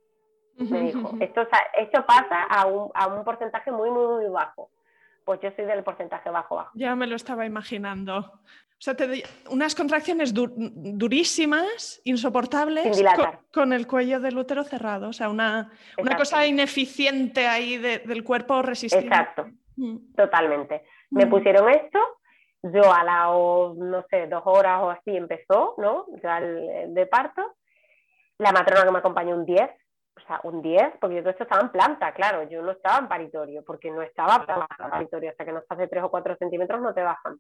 Me 0.58 0.82
dijo, 0.82 1.12
esto, 1.20 1.48
esto 1.74 2.06
pasa 2.06 2.44
a 2.44 2.68
un, 2.68 2.92
a 2.94 3.08
un 3.08 3.24
porcentaje 3.24 3.72
muy, 3.72 3.90
muy, 3.90 4.06
muy 4.06 4.26
bajo. 4.28 4.70
Pues 5.32 5.40
yo 5.44 5.52
soy 5.56 5.64
del 5.64 5.82
porcentaje 5.82 6.30
bajo, 6.30 6.58
bajo. 6.58 6.72
Ya 6.74 6.94
me 6.94 7.08
lo 7.08 7.16
estaba 7.16 7.46
imaginando. 7.46 8.18
O 8.18 8.80
sea, 8.80 8.96
te, 8.96 9.24
unas 9.50 9.76
contracciones 9.76 10.34
durísimas, 10.34 12.02
insoportables, 12.04 13.02
con, 13.54 13.72
el 13.72 13.88
cuello 13.88 14.20
del 14.20 14.38
útero 14.38 14.66
cerrado. 14.66 15.08
O 15.08 15.14
sea, 15.14 15.30
una, 15.30 15.72
una 15.98 16.18
cosa 16.18 16.46
ineficiente 16.46 17.48
ahí 17.48 17.78
del 17.78 18.26
cuerpo 18.26 18.62
resistente. 18.62 19.08
Exacto. 19.08 19.48
Mm. 19.78 20.14
Totalmente. 20.18 20.84
Me 21.12 21.26
mm. 21.26 21.30
pusieron 21.30 21.70
esto, 21.70 22.00
yo 22.64 22.94
a 22.94 23.06
las, 23.06 23.78
no 23.78 24.06
sé, 24.10 24.28
dos 24.28 24.44
horas 24.44 24.82
o 24.82 24.90
así 24.90 25.16
empezó, 25.16 25.76
¿no? 25.78 26.08
Ya 26.22 26.40
el, 26.40 26.94
de 26.94 27.06
parto. 27.06 27.56
La 28.38 28.52
matrona 28.52 28.84
que 28.84 28.92
me 28.92 29.00
acompañó 29.00 29.34
un 29.34 29.46
10, 29.46 29.70
o 30.16 30.28
sea, 30.28 30.40
un 30.44 30.62
10, 30.62 30.98
porque 31.00 31.16
yo 31.16 31.22
todo 31.22 31.32
esto 31.32 31.44
estaba 31.44 31.62
en 31.62 31.70
planta, 31.70 32.14
claro, 32.14 32.44
yo 32.44 32.62
no 32.62 32.72
estaba 32.72 33.00
en 33.00 33.08
paritorio, 33.08 33.64
porque 33.64 33.92
no 33.92 34.02
estaba 34.02 34.46
en 34.46 34.90
paritorio, 34.90 35.30
hasta 35.30 35.46
que 35.46 35.52
no 35.52 35.60
estás 35.60 35.78
de 35.78 35.88
3 35.88 36.04
o 36.04 36.12
4 36.12 36.36
centímetros 36.38 36.82
no 36.82 36.94
te 36.94 37.02
bajan. 37.02 37.40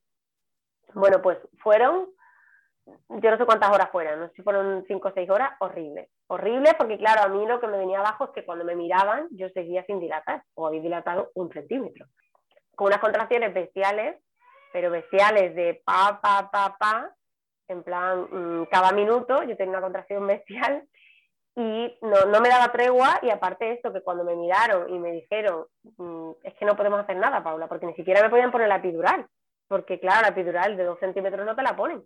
Bueno, 0.93 1.21
pues 1.21 1.37
fueron, 1.59 2.07
yo 2.85 3.31
no 3.31 3.37
sé 3.37 3.45
cuántas 3.45 3.71
horas 3.71 3.89
fueron, 3.91 4.19
no 4.19 4.27
sé 4.29 4.35
si 4.35 4.41
fueron 4.41 4.83
5 4.87 5.07
o 5.07 5.11
6 5.13 5.29
horas, 5.29 5.51
horrible. 5.59 6.09
Horrible 6.27 6.73
porque, 6.77 6.97
claro, 6.97 7.23
a 7.23 7.27
mí 7.27 7.45
lo 7.45 7.59
que 7.59 7.67
me 7.67 7.77
venía 7.77 7.99
abajo 7.99 8.25
es 8.25 8.31
que 8.31 8.45
cuando 8.45 8.65
me 8.65 8.75
miraban 8.75 9.27
yo 9.31 9.49
seguía 9.49 9.85
sin 9.85 9.99
dilatar, 9.99 10.43
o 10.55 10.67
había 10.67 10.81
dilatado 10.81 11.31
un 11.35 11.51
centímetro 11.51 12.07
con 12.81 12.87
unas 12.87 12.99
contracciones 12.99 13.53
bestiales, 13.53 14.17
pero 14.73 14.89
bestiales 14.89 15.53
de 15.55 15.83
pa, 15.85 16.19
pa, 16.19 16.49
pa, 16.49 16.75
pa, 16.79 17.15
en 17.67 17.83
plan, 17.83 18.27
mm, 18.31 18.65
cada 18.71 18.91
minuto 18.91 19.43
yo 19.43 19.55
tenía 19.55 19.73
una 19.73 19.81
contracción 19.81 20.25
bestial 20.25 20.87
y 21.55 21.97
no, 22.01 22.25
no, 22.27 22.39
me 22.39 22.49
daba 22.49 22.71
tregua 22.71 23.19
y 23.21 23.29
aparte 23.29 23.65
de 23.65 23.73
esto, 23.73 23.91
que 23.91 24.01
cuando 24.01 24.23
me 24.23 24.35
miraron 24.35 24.89
y 24.89 24.97
me 24.97 25.11
dijeron, 25.11 25.65
mm, 25.97 26.31
es 26.43 26.53
que 26.53 26.65
no 26.65 26.77
podemos 26.77 26.99
hacer 27.01 27.17
nada, 27.17 27.43
Paula, 27.43 27.67
porque 27.67 27.85
ni 27.85 27.93
siquiera 27.93 28.21
me 28.21 28.29
podían 28.29 28.51
poner 28.51 28.69
la 28.69 28.77
epidural, 28.77 29.27
porque 29.67 29.99
claro, 29.99 30.21
la 30.21 30.29
epidural 30.29 30.77
de 30.77 30.85
dos 30.85 30.99
centímetros 30.99 31.45
no 31.45 31.55
te 31.55 31.63
la 31.63 31.75
ponen, 31.75 32.03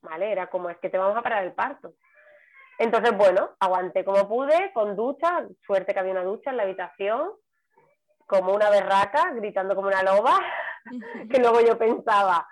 ¿vale? 0.00 0.32
Era 0.32 0.46
como, 0.46 0.70
es 0.70 0.78
que 0.78 0.88
te 0.88 0.96
vamos 0.96 1.16
a 1.16 1.22
parar 1.22 1.44
el 1.44 1.52
parto. 1.52 1.92
Entonces, 2.78 3.14
bueno, 3.14 3.50
aguanté 3.60 4.06
como 4.06 4.26
pude, 4.26 4.72
con 4.72 4.96
ducha, 4.96 5.46
suerte 5.66 5.92
que 5.92 6.00
había 6.00 6.12
una 6.12 6.24
ducha 6.24 6.50
en 6.50 6.56
la 6.56 6.62
habitación, 6.62 7.32
como 8.26 8.54
una 8.54 8.70
berraca, 8.70 9.32
gritando 9.34 9.74
como 9.74 9.88
una 9.88 10.02
loba, 10.02 10.40
que 11.30 11.40
luego 11.40 11.60
yo 11.60 11.76
pensaba, 11.76 12.48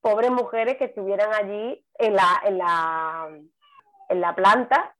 pobres 0.00 0.30
mujeres 0.30 0.78
que 0.78 0.86
estuvieran 0.86 1.34
allí 1.34 1.84
en 1.98 2.16
la, 2.16 2.40
en 2.44 2.56
la, 2.56 3.28
en 4.08 4.20
la 4.22 4.34
planta 4.34 4.94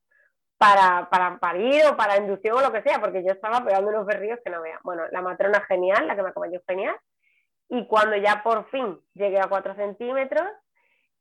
para, 0.58 1.08
para 1.08 1.38
parir 1.38 1.82
o 1.86 1.96
para 1.96 2.18
inducción 2.18 2.58
o 2.58 2.60
lo 2.60 2.72
que 2.72 2.82
sea, 2.82 3.00
porque 3.00 3.24
yo 3.24 3.32
estaba 3.32 3.64
pegando 3.64 3.90
unos 3.90 4.04
berríos 4.04 4.40
que 4.44 4.50
no 4.50 4.60
vean. 4.60 4.80
Bueno, 4.82 5.04
la 5.12 5.22
matrona 5.22 5.60
genial, 5.62 6.06
la 6.06 6.16
que 6.16 6.22
me 6.22 6.30
acompañó 6.30 6.60
genial, 6.66 6.96
y 7.68 7.86
cuando 7.86 8.16
ya 8.16 8.42
por 8.42 8.68
fin 8.70 8.98
llegué 9.14 9.38
a 9.40 9.48
4 9.48 9.76
centímetros, 9.76 10.46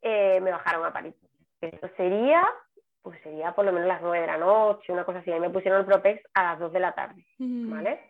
eh, 0.02 0.40
me 0.42 0.52
bajaron 0.52 0.86
a 0.86 0.94
parir. 0.94 1.16
Esto 1.62 1.90
sería, 1.98 2.48
pues 3.02 3.22
sería 3.22 3.54
por 3.54 3.66
lo 3.66 3.74
menos 3.74 3.88
las 3.88 4.02
9 4.02 4.22
de 4.22 4.28
la 4.28 4.38
noche, 4.38 4.92
una 4.92 5.06
cosa 5.06 5.20
así, 5.20 5.32
y 5.32 5.40
me 5.40 5.50
pusieron 5.50 5.82
el 5.82 5.86
Propex 5.86 6.24
a 6.34 6.44
las 6.44 6.60
2 6.60 6.74
de 6.74 6.80
la 6.80 6.94
tarde, 6.94 7.26
¿vale? 7.38 8.10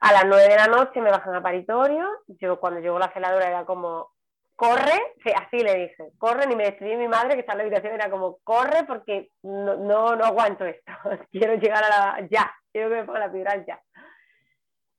A 0.00 0.12
las 0.12 0.24
9 0.26 0.48
de 0.48 0.56
la 0.56 0.66
noche 0.68 1.00
me 1.00 1.10
bajan 1.10 1.34
a 1.34 1.42
paritorio. 1.42 2.08
Yo 2.28 2.60
cuando 2.60 2.80
llegó 2.80 2.98
la 2.98 3.12
celadora 3.12 3.48
era 3.48 3.64
como, 3.64 4.12
corre, 4.58 5.14
sí, 5.22 5.30
así 5.30 5.60
le 5.60 5.74
dije, 5.76 6.10
corre, 6.18 6.52
y 6.52 6.56
me 6.56 6.64
despedí 6.64 6.96
mi 6.96 7.06
madre 7.06 7.34
que 7.34 7.40
está 7.40 7.52
en 7.52 7.58
la 7.58 7.64
habitación, 7.64 7.94
era 7.94 8.10
como, 8.10 8.38
corre 8.42 8.82
porque 8.88 9.30
no, 9.44 9.76
no, 9.76 10.24
aguanto 10.24 10.64
esto, 10.64 10.90
quiero 11.30 11.54
llegar 11.54 11.84
a 11.84 11.88
la, 11.88 12.28
ya, 12.28 12.52
quiero 12.72 12.90
que 12.90 12.96
me 12.96 13.04
ponga 13.04 13.20
la 13.20 13.26
epidural 13.26 13.64
ya. 13.64 13.80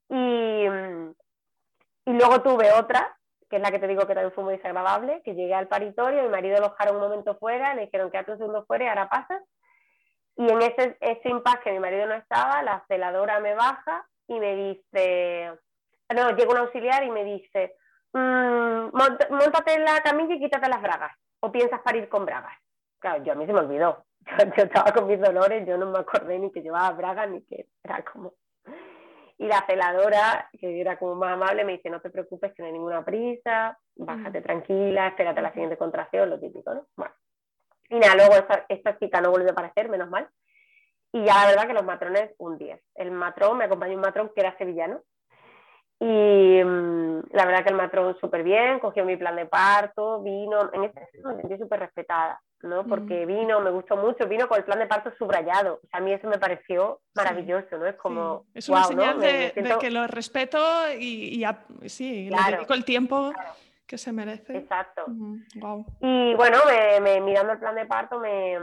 Y, 0.07 0.65
y 2.05 2.13
luego 2.13 2.41
tuve 2.41 2.71
otra, 2.71 3.13
que 3.49 3.57
es 3.57 3.61
la 3.61 3.69
que 3.69 3.79
te 3.79 3.87
digo 3.89 4.07
que 4.07 4.13
también 4.13 4.31
fue 4.31 4.45
muy 4.45 4.55
desagradable, 4.55 5.21
que 5.25 5.35
llegué 5.35 5.53
al 5.53 5.67
paritorio, 5.67 6.23
mi 6.23 6.29
marido 6.29 6.61
lo 6.61 6.69
dejaron 6.69 6.95
un 6.95 7.01
momento 7.01 7.37
fuera, 7.37 7.75
le 7.75 7.81
dijeron 7.81 8.09
quédate 8.11 8.31
un 8.31 8.37
segundo 8.37 8.65
fuera 8.65 8.85
y 8.85 8.87
ahora 8.87 9.09
pasas. 9.09 9.43
Y 10.37 10.49
en 10.49 10.61
ese, 10.61 10.97
ese 11.01 11.29
impasse 11.29 11.63
que 11.65 11.71
mi 11.73 11.79
marido 11.79 12.07
no 12.07 12.13
estaba, 12.13 12.63
la 12.63 12.85
celadora 12.87 13.41
me 13.41 13.55
baja 13.55 14.07
y 14.25 14.39
me 14.39 14.55
dice, 14.55 15.51
no, 16.15 16.29
llega 16.31 16.49
un 16.49 16.59
auxiliar 16.59 17.03
y 17.03 17.11
me 17.11 17.25
dice, 17.25 17.75
mmm, 18.13 18.89
montate 18.91 19.73
en 19.73 19.83
la 19.83 20.01
camilla 20.01 20.35
y 20.35 20.39
quítate 20.39 20.69
las 20.69 20.81
bragas, 20.81 21.15
o 21.39 21.51
piensas 21.51 21.81
parir 21.81 22.09
con 22.09 22.25
bragas. 22.25 22.57
Claro, 22.99 23.23
yo 23.23 23.33
a 23.33 23.35
mí 23.35 23.45
se 23.45 23.53
me 23.53 23.59
olvidó, 23.59 24.05
yo, 24.57 24.63
estaba 24.63 24.91
con 24.91 25.07
mis 25.07 25.19
dolores, 25.19 25.67
yo 25.67 25.77
no 25.77 25.87
me 25.87 25.99
acordé 25.99 26.39
ni 26.39 26.51
que 26.51 26.61
llevaba 26.61 26.91
bragas 26.91 27.29
ni 27.29 27.41
que 27.43 27.67
era 27.83 28.03
como... 28.03 28.33
Y 29.37 29.47
la 29.47 29.63
celadora, 29.65 30.49
que 30.59 30.81
era 30.81 30.99
como 30.99 31.15
más 31.15 31.31
amable, 31.33 31.63
me 31.63 31.71
dice, 31.77 31.89
no 31.89 32.01
te 32.01 32.09
preocupes, 32.09 32.53
que 32.53 32.61
no 32.61 32.65
hay 32.65 32.73
ninguna 32.73 33.05
prisa, 33.05 33.79
bájate 33.95 34.41
tranquila, 34.41 35.07
espérate 35.07 35.41
la 35.41 35.53
siguiente 35.53 35.77
contracción, 35.77 36.29
lo 36.29 36.37
típico, 36.37 36.73
¿no? 36.73 36.87
Bueno. 36.97 37.13
Y 37.89 37.99
nada, 37.99 38.15
luego 38.15 38.35
esta, 38.35 38.65
esta 38.67 38.99
chica 38.99 39.21
no 39.21 39.31
vuelve 39.31 39.49
a 39.49 39.53
aparecer, 39.53 39.87
menos 39.87 40.09
mal. 40.09 40.29
Y 41.11 41.23
ya 41.23 41.35
la 41.35 41.47
verdad 41.47 41.67
que 41.67 41.73
los 41.73 41.85
matrones, 41.85 42.31
un 42.37 42.57
10. 42.57 42.79
El 42.95 43.11
matrón, 43.11 43.57
me 43.57 43.65
acompañó 43.65 43.95
un 43.95 44.01
matrón 44.01 44.31
que 44.35 44.41
era 44.41 44.57
sevillano. 44.57 45.01
Y 46.01 46.63
mm, 46.63 47.23
la 47.31 47.45
verdad 47.45 47.63
que 47.63 47.69
el 47.69 47.75
matrón 47.75 48.17
súper 48.21 48.43
bien, 48.43 48.79
cogió 48.79 49.03
mi 49.03 49.17
plan 49.17 49.35
de 49.35 49.45
parto, 49.45 50.21
vino, 50.21 50.71
en 50.73 50.85
este 50.85 51.01
caso 51.01 51.27
me 51.27 51.41
sentí 51.41 51.57
súper 51.57 51.81
respetada, 51.81 52.41
¿no? 52.61 52.85
Porque 52.85 53.25
vino, 53.25 53.59
me 53.59 53.69
gustó 53.69 53.97
mucho, 53.97 54.25
vino 54.25 54.47
con 54.47 54.57
el 54.57 54.63
plan 54.63 54.79
de 54.79 54.87
parto 54.87 55.11
subrayado. 55.17 55.81
O 55.83 55.87
sea, 55.89 55.99
a 55.99 56.01
mí 56.01 56.13
eso 56.13 56.27
me 56.29 56.39
pareció 56.39 57.01
maravilloso, 57.15 57.77
¿no? 57.77 57.85
Es 57.85 57.97
como. 57.97 58.45
Es 58.53 58.69
una 58.69 58.85
señal 58.85 59.19
de, 59.19 59.53
que 59.79 59.91
lo 59.91 60.07
respeto 60.07 60.57
y, 60.97 61.45
sí, 61.87 62.29
le 62.29 62.37
dedico 62.49 62.73
el 62.73 62.85
tiempo. 62.85 63.33
que 63.85 63.97
se 63.97 64.13
merece. 64.13 64.55
Exacto. 64.55 65.05
Y 65.99 66.33
bueno, 66.35 66.59
me, 67.01 67.19
mirando 67.21 67.53
el 67.53 67.59
plan 67.59 67.75
de 67.75 67.87
parto 67.87 68.19
me, 68.19 68.57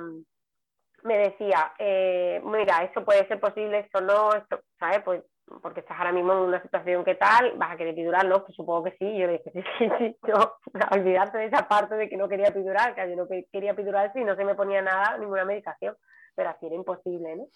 me 1.02 1.18
decía, 1.18 1.72
eh, 1.78 2.40
mira, 2.44 2.84
eso 2.84 3.04
puede 3.04 3.26
ser 3.26 3.40
posible, 3.40 3.80
esto 3.80 4.00
no, 4.00 4.32
esto, 4.32 4.60
¿sabes? 4.78 5.02
Pues 5.02 5.22
porque 5.62 5.80
estás 5.80 5.98
ahora 5.98 6.12
mismo 6.12 6.32
en 6.32 6.38
una 6.40 6.62
situación 6.62 7.04
que 7.04 7.14
tal, 7.14 7.52
vas 7.56 7.72
a 7.72 7.76
querer 7.76 7.92
epidurar, 7.92 8.26
¿no? 8.26 8.44
Pues 8.44 8.56
supongo 8.56 8.84
que 8.84 8.96
sí. 8.98 9.18
Yo 9.18 9.26
le 9.26 9.32
dije, 9.34 9.50
sí, 9.54 9.62
sí, 9.78 9.90
sí, 9.98 10.16
no, 10.28 10.54
olvidarte 10.90 11.38
de 11.38 11.46
esa 11.46 11.68
parte 11.68 11.94
de 11.94 12.08
que 12.08 12.16
no 12.16 12.28
quería 12.28 12.48
epidurar, 12.48 12.94
que 12.94 13.08
yo 13.08 13.16
no 13.16 13.28
quería 13.28 13.72
epidurar 13.72 14.12
si 14.12 14.24
no 14.24 14.34
se 14.36 14.44
me 14.44 14.54
ponía 14.54 14.82
nada, 14.82 15.18
ninguna 15.18 15.44
medicación, 15.44 15.96
pero 16.34 16.50
así 16.50 16.66
era 16.66 16.74
imposible, 16.74 17.36
¿no? 17.36 17.46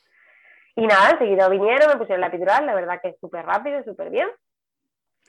Y 0.77 0.87
nada, 0.87 1.11
enseguida 1.11 1.49
vinieron, 1.49 1.89
me 1.89 1.97
pusieron 1.97 2.21
la 2.21 2.29
epidural, 2.29 2.65
la 2.65 2.75
verdad 2.75 3.01
que 3.03 3.09
es 3.09 3.17
súper 3.21 3.45
rápido, 3.45 3.83
súper 3.83 4.09
bien. 4.09 4.29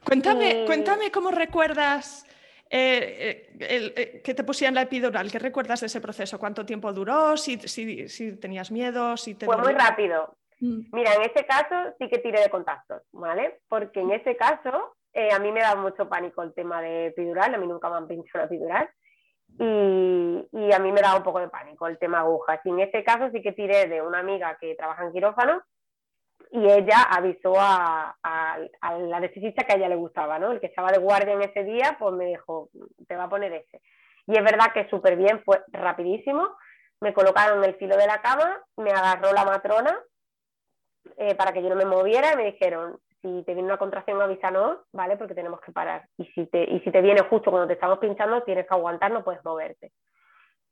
Cuéntame, 0.05 0.65
cuéntame 0.65 1.11
cómo 1.11 1.31
recuerdas 1.31 2.25
eh, 2.69 3.49
eh, 3.59 3.93
eh, 3.95 4.21
que 4.23 4.33
te 4.33 4.43
pusieran 4.43 4.75
la 4.75 4.83
epidural, 4.83 5.31
¿qué 5.31 5.39
recuerdas 5.39 5.81
de 5.81 5.87
ese 5.87 5.99
proceso? 5.99 6.39
¿Cuánto 6.39 6.65
tiempo 6.65 6.93
duró? 6.93 7.35
¿Si, 7.37 7.57
si, 7.67 8.07
si 8.07 8.37
tenías 8.37 8.71
miedo? 8.71 9.17
Si 9.17 9.33
Fue 9.35 9.57
muy 9.57 9.73
rápido. 9.73 10.37
Mira, 10.61 11.15
en 11.15 11.23
ese 11.23 11.43
caso 11.45 11.95
sí 11.97 12.07
que 12.07 12.19
tiré 12.19 12.39
de 12.39 12.49
contactos, 12.49 13.01
¿vale? 13.11 13.61
Porque 13.67 13.99
en 13.99 14.11
ese 14.11 14.37
caso 14.37 14.95
eh, 15.11 15.33
a 15.33 15.39
mí 15.39 15.51
me 15.51 15.61
da 15.61 15.75
mucho 15.75 16.07
pánico 16.07 16.43
el 16.43 16.53
tema 16.53 16.81
de 16.83 17.07
epidural, 17.07 17.53
a 17.53 17.57
mí 17.57 17.65
nunca 17.65 17.89
me 17.89 17.97
han 17.97 18.07
pinchado 18.07 18.39
la 18.39 18.45
epidural 18.45 18.89
y, 19.57 20.47
y, 20.51 20.71
a 20.71 20.77
mí 20.77 20.91
me 20.91 21.01
da 21.01 21.15
un 21.15 21.23
poco 21.23 21.39
de 21.39 21.49
pánico 21.49 21.87
el 21.87 21.97
tema 21.97 22.19
agujas. 22.19 22.59
Y 22.63 22.69
en 22.69 22.79
ese 22.79 23.03
caso 23.03 23.31
sí 23.31 23.41
que 23.41 23.53
tiré 23.53 23.87
de 23.87 24.03
una 24.03 24.19
amiga 24.19 24.55
que 24.61 24.75
trabaja 24.75 25.03
en 25.03 25.11
quirófano 25.11 25.63
y 26.51 26.63
ella 26.69 27.01
avisó 27.09 27.59
a, 27.59 28.15
a, 28.21 28.57
a 28.81 28.97
la 28.99 29.17
anestesista 29.17 29.63
que 29.63 29.73
a 29.73 29.75
ella 29.77 29.89
le 29.89 29.95
gustaba, 29.95 30.37
¿no? 30.37 30.51
El 30.51 30.59
que 30.59 30.67
estaba 30.67 30.91
de 30.91 30.99
guardia 30.99 31.33
en 31.33 31.41
ese 31.41 31.63
día, 31.63 31.97
pues 31.99 32.13
me 32.13 32.25
dijo, 32.25 32.69
te 33.07 33.15
va 33.15 33.23
a 33.23 33.29
poner 33.29 33.51
ese. 33.53 33.81
Y 34.27 34.37
es 34.37 34.43
verdad 34.43 34.71
que 34.73 34.87
súper 34.89 35.15
bien, 35.17 35.41
fue 35.43 35.63
rapidísimo. 35.69 36.55
Me 36.99 37.13
colocaron 37.13 37.63
el 37.63 37.75
filo 37.77 37.97
de 37.97 38.05
la 38.05 38.21
cama, 38.21 38.61
me 38.77 38.91
agarró 38.91 39.33
la 39.33 39.43
matrona 39.43 39.99
eh, 41.17 41.35
para 41.35 41.51
que 41.51 41.61
yo 41.61 41.69
no 41.69 41.75
me 41.75 41.85
moviera 41.85 42.33
y 42.33 42.37
me 42.37 42.45
dijeron, 42.45 42.99
si 43.21 43.43
te 43.43 43.53
viene 43.53 43.67
una 43.67 43.77
contracción 43.77 44.21
avísanos, 44.21 44.79
¿vale? 44.91 45.17
Porque 45.17 45.35
tenemos 45.35 45.61
que 45.61 45.71
parar. 45.71 46.07
Y 46.17 46.25
si 46.33 46.45
te, 46.47 46.63
y 46.63 46.79
si 46.81 46.91
te 46.91 47.01
viene 47.01 47.21
justo 47.21 47.51
cuando 47.51 47.67
te 47.67 47.73
estamos 47.73 47.99
pinchando, 47.99 48.43
tienes 48.43 48.67
que 48.67 48.73
aguantar, 48.73 49.11
no 49.11 49.23
puedes 49.23 49.43
moverte. 49.45 49.91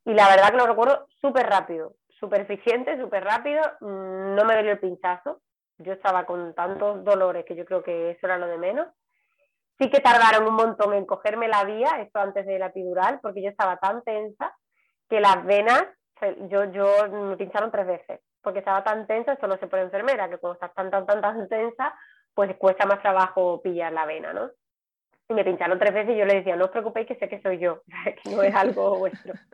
Y 0.04 0.14
la 0.14 0.28
verdad 0.28 0.50
que 0.50 0.56
lo 0.56 0.66
recuerdo 0.66 1.06
súper 1.20 1.46
rápido, 1.46 1.94
súper 2.08 2.42
eficiente, 2.42 2.98
súper 2.98 3.24
rápido, 3.24 3.62
mm, 3.80 4.34
no 4.34 4.44
me 4.44 4.56
dolió 4.56 4.72
el 4.72 4.80
pinchazo. 4.80 5.40
Yo 5.78 5.92
estaba 5.92 6.26
con 6.26 6.54
tantos 6.54 7.04
dolores 7.04 7.44
que 7.44 7.54
yo 7.54 7.64
creo 7.64 7.82
que 7.82 8.10
eso 8.10 8.26
era 8.26 8.38
lo 8.38 8.46
de 8.46 8.58
menos. 8.58 8.88
Sí 9.78 9.88
que 9.90 10.00
tardaron 10.00 10.46
un 10.46 10.54
montón 10.54 10.92
en 10.92 11.06
cogerme 11.06 11.48
la 11.48 11.64
vía, 11.64 12.00
esto 12.00 12.18
antes 12.18 12.44
de 12.44 12.58
la 12.58 12.66
epidural, 12.66 13.20
porque 13.22 13.42
yo 13.42 13.48
estaba 13.48 13.78
tan 13.78 14.02
tensa 14.02 14.54
que 15.08 15.20
las 15.20 15.44
venas, 15.44 15.84
yo, 16.48 16.64
yo 16.64 17.08
me 17.08 17.36
pincharon 17.36 17.70
tres 17.70 17.86
veces 17.86 18.20
porque 18.42 18.60
estaba 18.60 18.82
tan 18.84 19.06
tensa, 19.06 19.32
esto 19.32 19.46
no 19.46 19.58
se 19.58 19.66
puede 19.66 19.84
enfermera, 19.84 20.28
que 20.28 20.38
cuando 20.38 20.54
estás 20.54 20.74
tan, 20.74 20.90
tan, 20.90 21.06
tan, 21.06 21.20
tan 21.20 21.48
tensa, 21.48 21.94
pues 22.34 22.54
cuesta 22.56 22.86
más 22.86 23.00
trabajo 23.00 23.60
pillar 23.62 23.92
la 23.92 24.06
vena, 24.06 24.32
¿no? 24.32 24.50
Y 25.28 25.34
me 25.34 25.44
pincharon 25.44 25.78
tres 25.78 25.94
veces 25.94 26.14
y 26.14 26.18
yo 26.18 26.24
le 26.24 26.36
decía, 26.36 26.56
no 26.56 26.66
os 26.66 26.70
preocupéis 26.70 27.06
que 27.06 27.16
sé 27.16 27.28
que 27.28 27.40
soy 27.42 27.58
yo, 27.58 27.82
que 28.22 28.30
no 28.30 28.42
es 28.42 28.54
algo 28.54 28.98
vuestro. 28.98 29.34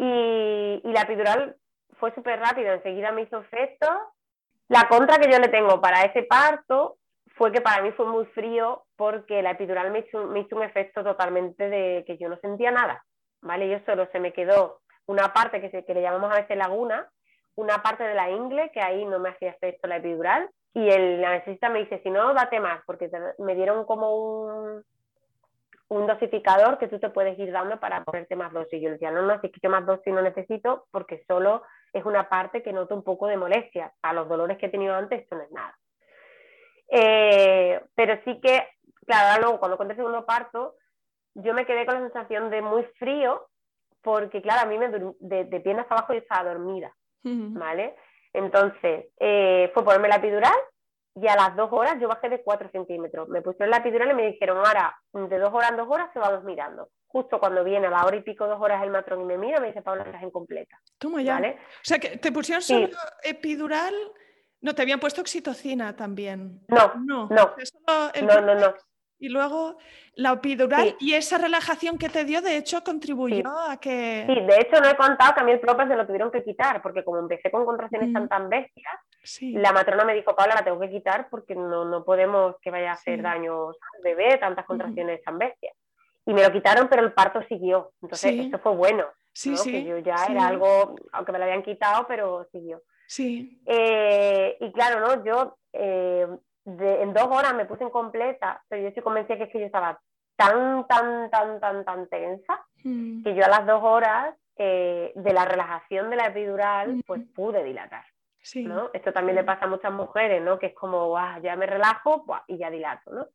Y, 0.00 0.80
y 0.84 0.92
la 0.92 1.00
epidural 1.00 1.56
fue 1.98 2.14
súper 2.14 2.38
rápida, 2.38 2.74
enseguida 2.74 3.10
me 3.10 3.22
hizo 3.22 3.40
efecto. 3.40 3.88
La 4.68 4.86
contra 4.88 5.18
que 5.18 5.28
yo 5.28 5.40
le 5.40 5.48
tengo 5.48 5.80
para 5.80 6.02
ese 6.02 6.22
parto 6.22 6.98
fue 7.38 7.52
que 7.52 7.60
para 7.60 7.82
mí 7.82 7.92
fue 7.92 8.06
muy 8.06 8.26
frío 8.26 8.84
porque 8.96 9.42
la 9.42 9.52
epidural 9.52 9.90
me 9.90 10.00
hizo, 10.00 10.26
me 10.26 10.40
hizo 10.40 10.56
un 10.56 10.62
efecto 10.62 11.02
totalmente 11.02 11.68
de 11.68 12.04
que 12.06 12.18
yo 12.18 12.28
no 12.28 12.36
sentía 12.38 12.70
nada, 12.70 13.04
¿vale? 13.40 13.68
Yo 13.68 13.78
solo 13.86 14.08
se 14.12 14.20
me 14.20 14.32
quedó 14.32 14.80
una 15.06 15.32
parte 15.32 15.60
que, 15.60 15.70
se, 15.70 15.84
que 15.84 15.94
le 15.94 16.02
llamamos 16.02 16.30
a 16.30 16.40
veces 16.40 16.56
laguna, 16.56 17.08
una 17.58 17.82
parte 17.82 18.04
de 18.04 18.14
la 18.14 18.30
ingle, 18.30 18.70
que 18.70 18.80
ahí 18.80 19.04
no 19.04 19.18
me 19.18 19.30
hacía 19.30 19.50
efecto 19.50 19.88
la 19.88 19.96
epidural, 19.96 20.48
y 20.74 20.88
el 20.88 21.24
anestesista 21.24 21.68
me 21.68 21.80
dice, 21.80 22.00
si 22.04 22.10
no, 22.10 22.32
date 22.32 22.60
más, 22.60 22.80
porque 22.86 23.10
me 23.38 23.56
dieron 23.56 23.84
como 23.84 24.14
un, 24.14 24.84
un 25.88 26.06
dosificador 26.06 26.78
que 26.78 26.86
tú 26.86 27.00
te 27.00 27.10
puedes 27.10 27.36
ir 27.36 27.50
dando 27.50 27.80
para 27.80 28.04
ponerte 28.04 28.36
más 28.36 28.52
dosis. 28.52 28.80
Yo 28.80 28.88
le 28.88 28.92
decía, 28.92 29.10
no, 29.10 29.22
no, 29.22 29.40
si 29.40 29.50
quito 29.50 29.68
más 29.70 29.84
dosis 29.84 30.14
no 30.14 30.22
necesito, 30.22 30.86
porque 30.92 31.24
solo 31.26 31.64
es 31.92 32.04
una 32.04 32.28
parte 32.28 32.62
que 32.62 32.72
noto 32.72 32.94
un 32.94 33.02
poco 33.02 33.26
de 33.26 33.36
molestia. 33.36 33.92
A 34.02 34.12
los 34.12 34.28
dolores 34.28 34.56
que 34.58 34.66
he 34.66 34.70
tenido 34.70 34.94
antes, 34.94 35.22
esto 35.22 35.34
no 35.34 35.42
es 35.42 35.50
nada. 35.50 35.76
Eh, 36.90 37.82
pero 37.96 38.20
sí 38.24 38.38
que, 38.40 38.68
claro, 39.04 39.42
luego 39.42 39.58
cuando 39.58 39.76
conté 39.76 39.94
el 39.94 39.98
segundo 39.98 40.24
parto, 40.24 40.76
yo 41.34 41.54
me 41.54 41.66
quedé 41.66 41.86
con 41.86 41.96
la 41.96 42.08
sensación 42.08 42.50
de 42.50 42.62
muy 42.62 42.84
frío, 43.00 43.48
porque 44.00 44.42
claro, 44.42 44.60
a 44.62 44.66
mí 44.66 44.78
me, 44.78 44.90
de, 44.90 45.44
de 45.44 45.60
piernas 45.60 45.86
abajo 45.90 46.12
yo 46.12 46.20
estaba 46.20 46.50
dormida. 46.50 46.94
¿Vale? 47.22 47.96
Entonces, 48.32 49.06
eh, 49.18 49.70
fue 49.74 49.84
ponerme 49.84 50.08
la 50.08 50.16
epidural 50.16 50.54
y 51.14 51.26
a 51.26 51.34
las 51.34 51.56
dos 51.56 51.70
horas 51.72 51.96
yo 52.00 52.08
bajé 52.08 52.28
de 52.28 52.42
4 52.42 52.70
centímetros. 52.70 53.28
Me 53.28 53.42
pusieron 53.42 53.70
la 53.70 53.78
epidural 53.78 54.10
y 54.10 54.14
me 54.14 54.26
dijeron, 54.26 54.58
ahora, 54.58 54.96
de 55.12 55.38
dos 55.38 55.52
horas 55.52 55.70
en 55.70 55.76
dos 55.78 55.88
horas 55.90 56.10
se 56.12 56.18
vamos 56.18 56.44
mirando. 56.44 56.90
Justo 57.08 57.40
cuando 57.40 57.64
viene 57.64 57.86
a 57.86 57.90
la 57.90 58.04
hora 58.04 58.16
y 58.16 58.22
pico, 58.22 58.46
dos 58.46 58.60
horas 58.60 58.82
el 58.82 58.90
matrón 58.90 59.22
y 59.22 59.24
me 59.24 59.38
mira, 59.38 59.60
me 59.60 59.68
dice, 59.68 59.82
Paula, 59.82 60.04
estás 60.04 60.22
incompleta. 60.22 60.78
Toma 60.98 61.22
ya. 61.22 61.38
O 61.38 61.82
sea, 61.82 61.98
que 61.98 62.18
te 62.18 62.30
pusieron 62.30 62.62
solo 62.62 62.88
epidural, 63.22 63.94
no, 64.60 64.74
te 64.74 64.82
habían 64.82 65.00
puesto 65.00 65.20
oxitocina 65.20 65.96
también. 65.96 66.60
No, 66.68 66.94
no, 67.04 67.28
no, 67.28 67.54
no, 68.22 68.40
no, 68.40 68.54
no. 68.54 68.74
Y 69.20 69.28
luego 69.28 69.78
la 70.14 70.32
epidural 70.32 70.96
y 71.00 71.14
esa 71.14 71.38
relajación 71.38 71.98
que 71.98 72.08
te 72.08 72.24
dio, 72.24 72.40
de 72.40 72.56
hecho, 72.56 72.84
contribuyó 72.84 73.48
a 73.48 73.78
que... 73.78 74.24
Sí, 74.26 74.34
de 74.34 74.60
hecho 74.60 74.80
no 74.80 74.88
he 74.88 74.96
contado 74.96 75.34
que 75.34 75.40
a 75.40 75.44
mí 75.44 75.52
el 75.52 75.60
propio 75.60 75.88
se 75.88 75.96
lo 75.96 76.06
tuvieron 76.06 76.30
que 76.30 76.44
quitar, 76.44 76.80
porque 76.82 77.02
como 77.02 77.18
empecé 77.18 77.50
con 77.50 77.64
contracciones 77.64 78.12
tan 78.12 78.24
mm. 78.24 78.28
tan 78.28 78.48
bestias, 78.48 78.94
la 79.40 79.72
matrona 79.72 80.04
me 80.04 80.14
dijo, 80.14 80.34
Paula, 80.34 80.54
la 80.54 80.64
tengo 80.64 80.80
que 80.80 80.90
quitar 80.90 81.28
porque 81.30 81.54
no, 81.54 81.84
no 81.84 82.04
podemos 82.04 82.56
que 82.62 82.70
vaya 82.70 82.90
a 82.90 82.94
hacer 82.94 83.22
daños 83.22 83.76
al 83.96 84.02
bebé, 84.02 84.38
tantas 84.38 84.64
contracciones 84.64 85.22
tan 85.22 85.38
bestias. 85.38 85.74
Y 86.24 86.32
me 86.32 86.42
lo 86.42 86.52
quitaron, 86.52 86.88
pero 86.88 87.02
el 87.02 87.12
parto 87.12 87.42
siguió. 87.48 87.92
Entonces, 88.02 88.46
eso 88.46 88.58
fue 88.58 88.74
bueno. 88.74 89.04
Sí, 89.32 89.56
sí. 89.56 89.72
Que 89.72 89.84
yo 89.84 89.98
ya 89.98 90.26
era 90.28 90.46
algo, 90.46 90.94
aunque 91.12 91.32
me 91.32 91.38
lo 91.38 91.44
habían 91.44 91.62
quitado, 91.62 92.06
pero 92.06 92.46
siguió. 92.52 92.82
Sí. 93.06 93.62
Eh, 93.64 94.56
y 94.60 94.72
claro, 94.72 95.00
¿no? 95.00 95.24
Yo 95.24 95.56
eh, 95.72 96.26
en 96.78 97.12
dos 97.12 97.26
horas 97.26 97.54
me 97.54 97.64
puse 97.64 97.84
en 97.84 97.90
completa, 97.90 98.62
pero 98.68 98.82
yo 98.82 98.88
estoy 98.88 99.02
convencida 99.02 99.36
que 99.36 99.44
es 99.44 99.50
que 99.50 99.60
yo 99.60 99.66
estaba 99.66 100.00
tan, 100.36 100.86
tan, 100.86 101.30
tan, 101.30 101.60
tan, 101.60 101.84
tan 101.84 102.08
tensa, 102.08 102.64
mm. 102.84 103.24
que 103.24 103.34
yo 103.34 103.44
a 103.44 103.48
las 103.48 103.66
dos 103.66 103.82
horas 103.82 104.34
eh, 104.56 105.12
de 105.14 105.32
la 105.32 105.44
relajación 105.44 106.10
de 106.10 106.16
la 106.16 106.26
epidural, 106.26 106.96
mm. 106.96 107.00
pues 107.06 107.22
pude 107.34 107.64
dilatar. 107.64 108.04
¿no? 108.54 108.88
Esto 108.94 109.12
también 109.12 109.36
le 109.36 109.44
pasa 109.44 109.66
a 109.66 109.68
muchas 109.68 109.92
mujeres, 109.92 110.40
¿no? 110.40 110.58
Que 110.58 110.66
es 110.66 110.74
como, 110.74 111.18
ya 111.42 111.54
me 111.56 111.66
relajo 111.66 112.24
y 112.46 112.56
ya 112.56 112.70
dilato, 112.70 113.10
¿no? 113.12 113.26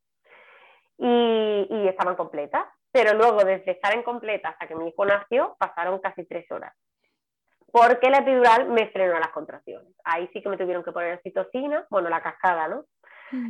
Y, 0.98 1.68
y 1.70 1.88
estaban 1.88 2.16
completas. 2.16 2.66
Pero 2.92 3.14
luego, 3.14 3.44
desde 3.44 3.72
estar 3.72 3.94
en 3.94 4.02
completa 4.02 4.50
hasta 4.50 4.68
que 4.68 4.76
mi 4.76 4.88
hijo 4.88 5.06
nació, 5.06 5.56
pasaron 5.60 6.00
casi 6.00 6.26
tres 6.26 6.50
horas 6.52 6.74
porque 7.74 8.12
la 8.12 8.20
epidural 8.20 8.70
me 8.70 8.88
frenó 8.90 9.20
las 9.20 9.30
contracciones. 9.30 9.92
Ahí 10.04 10.30
sí 10.32 10.44
que 10.44 10.50
me 10.50 10.58
tuvieron 10.58 10.84
que 10.84 10.92
poner 10.92 11.16
oxitocina, 11.16 11.88
bueno, 11.90 12.08
la 12.08 12.22
cascada, 12.22 12.68
¿no? 12.68 12.86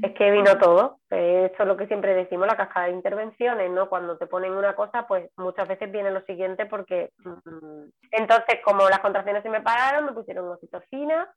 Es 0.01 0.13
que 0.13 0.31
vino 0.31 0.57
todo. 0.57 0.99
Esto 1.09 1.63
es 1.63 1.67
lo 1.67 1.75
que 1.75 1.87
siempre 1.87 2.13
decimos, 2.13 2.47
la 2.47 2.55
cascada 2.55 2.87
de 2.87 2.93
intervenciones, 2.93 3.69
¿no? 3.69 3.89
Cuando 3.89 4.17
te 4.17 4.27
ponen 4.27 4.53
una 4.53 4.75
cosa, 4.75 5.05
pues 5.07 5.29
muchas 5.37 5.67
veces 5.67 5.91
viene 5.91 6.11
lo 6.11 6.21
siguiente 6.21 6.65
porque... 6.65 7.11
Mm, 7.17 7.89
entonces, 8.11 8.59
como 8.63 8.89
las 8.89 8.99
contracciones 8.99 9.43
se 9.43 9.49
me 9.49 9.61
pararon, 9.61 10.05
me 10.05 10.13
pusieron 10.13 10.49
oxitocina. 10.49 11.29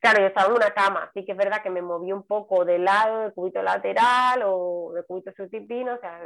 Claro, 0.00 0.20
yo 0.20 0.26
estaba 0.26 0.48
en 0.48 0.56
una 0.56 0.70
cama, 0.70 1.04
así 1.04 1.24
que 1.24 1.32
es 1.32 1.38
verdad 1.38 1.62
que 1.62 1.70
me 1.70 1.80
moví 1.80 2.12
un 2.12 2.24
poco 2.26 2.64
de 2.64 2.78
lado, 2.78 3.20
del 3.20 3.32
cubito 3.32 3.62
lateral 3.62 4.42
o 4.44 4.92
del 4.94 5.04
cubito 5.06 5.32
subtipino, 5.32 5.94
o 5.94 5.98
sea, 5.98 6.20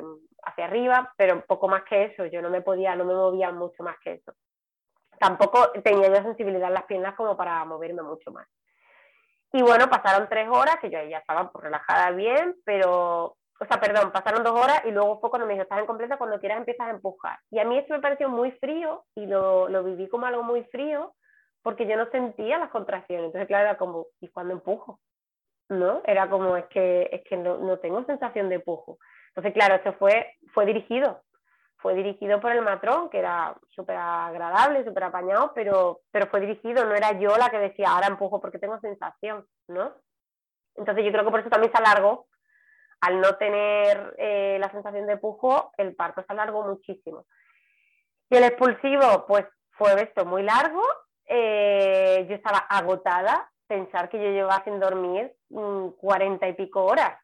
hacia 0.45 0.65
arriba, 0.65 1.13
pero 1.17 1.45
poco 1.47 1.69
más 1.69 1.85
que 1.85 2.07
eso. 2.07 2.27
Yo 2.27 2.43
no 2.43 2.51
me 2.51 2.61
podía, 2.61 2.97
no 2.97 3.05
me 3.05 3.15
movía 3.15 3.53
mucho 3.53 3.83
más 3.83 3.97
que 4.03 4.15
eso. 4.15 4.33
Tampoco 5.19 5.71
tenía 5.83 6.09
yo 6.09 6.23
sensibilidad 6.23 6.69
en 6.69 6.75
las 6.75 6.85
piernas 6.85 7.15
como 7.15 7.37
para 7.37 7.65
moverme 7.65 8.03
mucho 8.03 8.31
más. 8.31 8.47
Y 9.53 9.63
bueno, 9.63 9.89
pasaron 9.89 10.29
tres 10.29 10.49
horas, 10.49 10.79
que 10.81 10.91
yo 10.91 11.03
ya 11.05 11.19
estaba 11.19 11.51
pues, 11.51 11.65
relajada 11.65 12.11
bien, 12.11 12.55
pero, 12.65 13.37
o 13.61 13.65
sea, 13.69 13.81
perdón, 13.81 14.13
pasaron 14.13 14.45
dos 14.45 14.59
horas 14.59 14.83
y 14.85 14.91
luego 14.91 15.21
fue 15.21 15.31
cuando 15.31 15.47
me 15.47 15.55
dijo, 15.55 15.63
estás 15.63 15.79
en 15.81 15.87
completa, 15.87 16.19
cuando 16.19 16.39
quieras 16.39 16.59
empiezas 16.59 16.89
a 16.89 16.91
empujar. 16.91 17.39
Y 17.51 17.59
a 17.59 17.65
mí 17.65 17.79
eso 17.79 17.95
me 17.95 18.01
pareció 18.01 18.29
muy 18.29 18.53
frío 18.53 19.05
y 19.15 19.27
lo, 19.27 19.69
lo 19.69 19.85
viví 19.85 20.09
como 20.09 20.27
algo 20.27 20.43
muy 20.43 20.65
frío 20.65 21.15
porque 21.63 21.87
yo 21.87 21.97
no 21.97 22.11
sentía 22.11 22.59
las 22.59 22.71
contracciones. 22.71 23.27
Entonces, 23.27 23.49
claro, 23.49 23.65
era 23.65 23.79
como, 23.79 24.07
¿y 24.21 24.29
cuándo 24.29 24.55
empujo? 24.55 25.01
¿no? 25.69 26.03
Era 26.07 26.29
como, 26.29 26.57
es 26.57 26.67
que, 26.67 27.09
es 27.13 27.23
que 27.25 27.37
no, 27.37 27.59
no 27.59 27.79
tengo 27.79 28.05
sensación 28.05 28.49
de 28.49 28.61
pujo. 28.61 28.99
Entonces, 29.29 29.53
claro, 29.53 29.77
eso 29.77 29.93
fue, 29.99 30.35
fue 30.53 30.67
dirigido, 30.67 31.23
fue 31.79 31.95
dirigido 31.95 32.41
por 32.41 32.53
el 32.53 32.63
matrón, 32.63 33.09
que 33.09 33.19
era 33.19 33.57
súper 33.69 33.97
agradable, 33.97 34.85
súper 34.85 35.05
apañado, 35.05 35.53
pero, 35.55 36.01
pero 36.11 36.27
fue 36.27 36.41
dirigido, 36.41 36.85
no 36.85 36.95
era 36.95 37.19
yo 37.19 37.37
la 37.37 37.51
que 37.51 37.59
decía, 37.59 37.91
ahora 37.91 38.09
empujo 38.09 38.41
porque 38.41 38.59
tengo 38.59 38.81
sensación, 38.81 39.47
¿no? 39.69 39.95
Entonces 40.75 41.05
yo 41.05 41.13
creo 41.13 41.25
que 41.25 41.31
por 41.31 41.41
eso 41.41 41.51
también 41.51 41.73
se 41.73 41.79
alargó, 41.79 42.27
al 43.01 43.21
no 43.21 43.37
tener 43.37 44.15
eh, 44.19 44.59
la 44.61 44.71
sensación 44.71 45.07
de 45.07 45.19
pujo, 45.19 45.73
el 45.77 45.95
parto 45.95 46.23
se 46.23 46.33
alargó 46.33 46.65
muchísimo. 46.65 47.27
Y 48.29 48.37
el 48.37 48.45
expulsivo, 48.45 49.25
pues 49.27 49.47
fue 49.71 50.03
esto 50.03 50.25
muy 50.25 50.43
largo, 50.43 50.83
eh, 51.27 52.27
yo 52.29 52.35
estaba 52.35 52.59
agotada, 52.59 53.51
pensar 53.69 54.09
que 54.09 54.19
yo 54.19 54.31
llevaba 54.31 54.65
sin 54.65 54.81
dormir 54.81 55.33
mm, 55.51 55.91
cuarenta 55.91 56.49
y 56.49 56.55
pico 56.55 56.85
horas, 56.85 57.21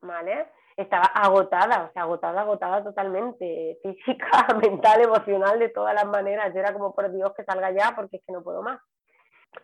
¿vale? 0.00 0.48
Estaba 0.78 1.06
agotada, 1.06 1.86
o 1.88 1.92
sea, 1.92 2.02
agotada, 2.02 2.40
agotada 2.40 2.84
totalmente, 2.84 3.78
física, 3.82 4.46
mental, 4.62 5.02
emocional, 5.02 5.58
de 5.58 5.68
todas 5.68 5.94
las 5.94 6.06
maneras. 6.06 6.54
Yo 6.54 6.60
era 6.60 6.72
como, 6.72 6.94
por 6.94 7.12
Dios, 7.12 7.32
que 7.36 7.44
salga 7.44 7.70
ya, 7.72 7.94
porque 7.94 8.16
es 8.16 8.22
que 8.24 8.32
no 8.32 8.42
puedo 8.42 8.62
más. 8.62 8.80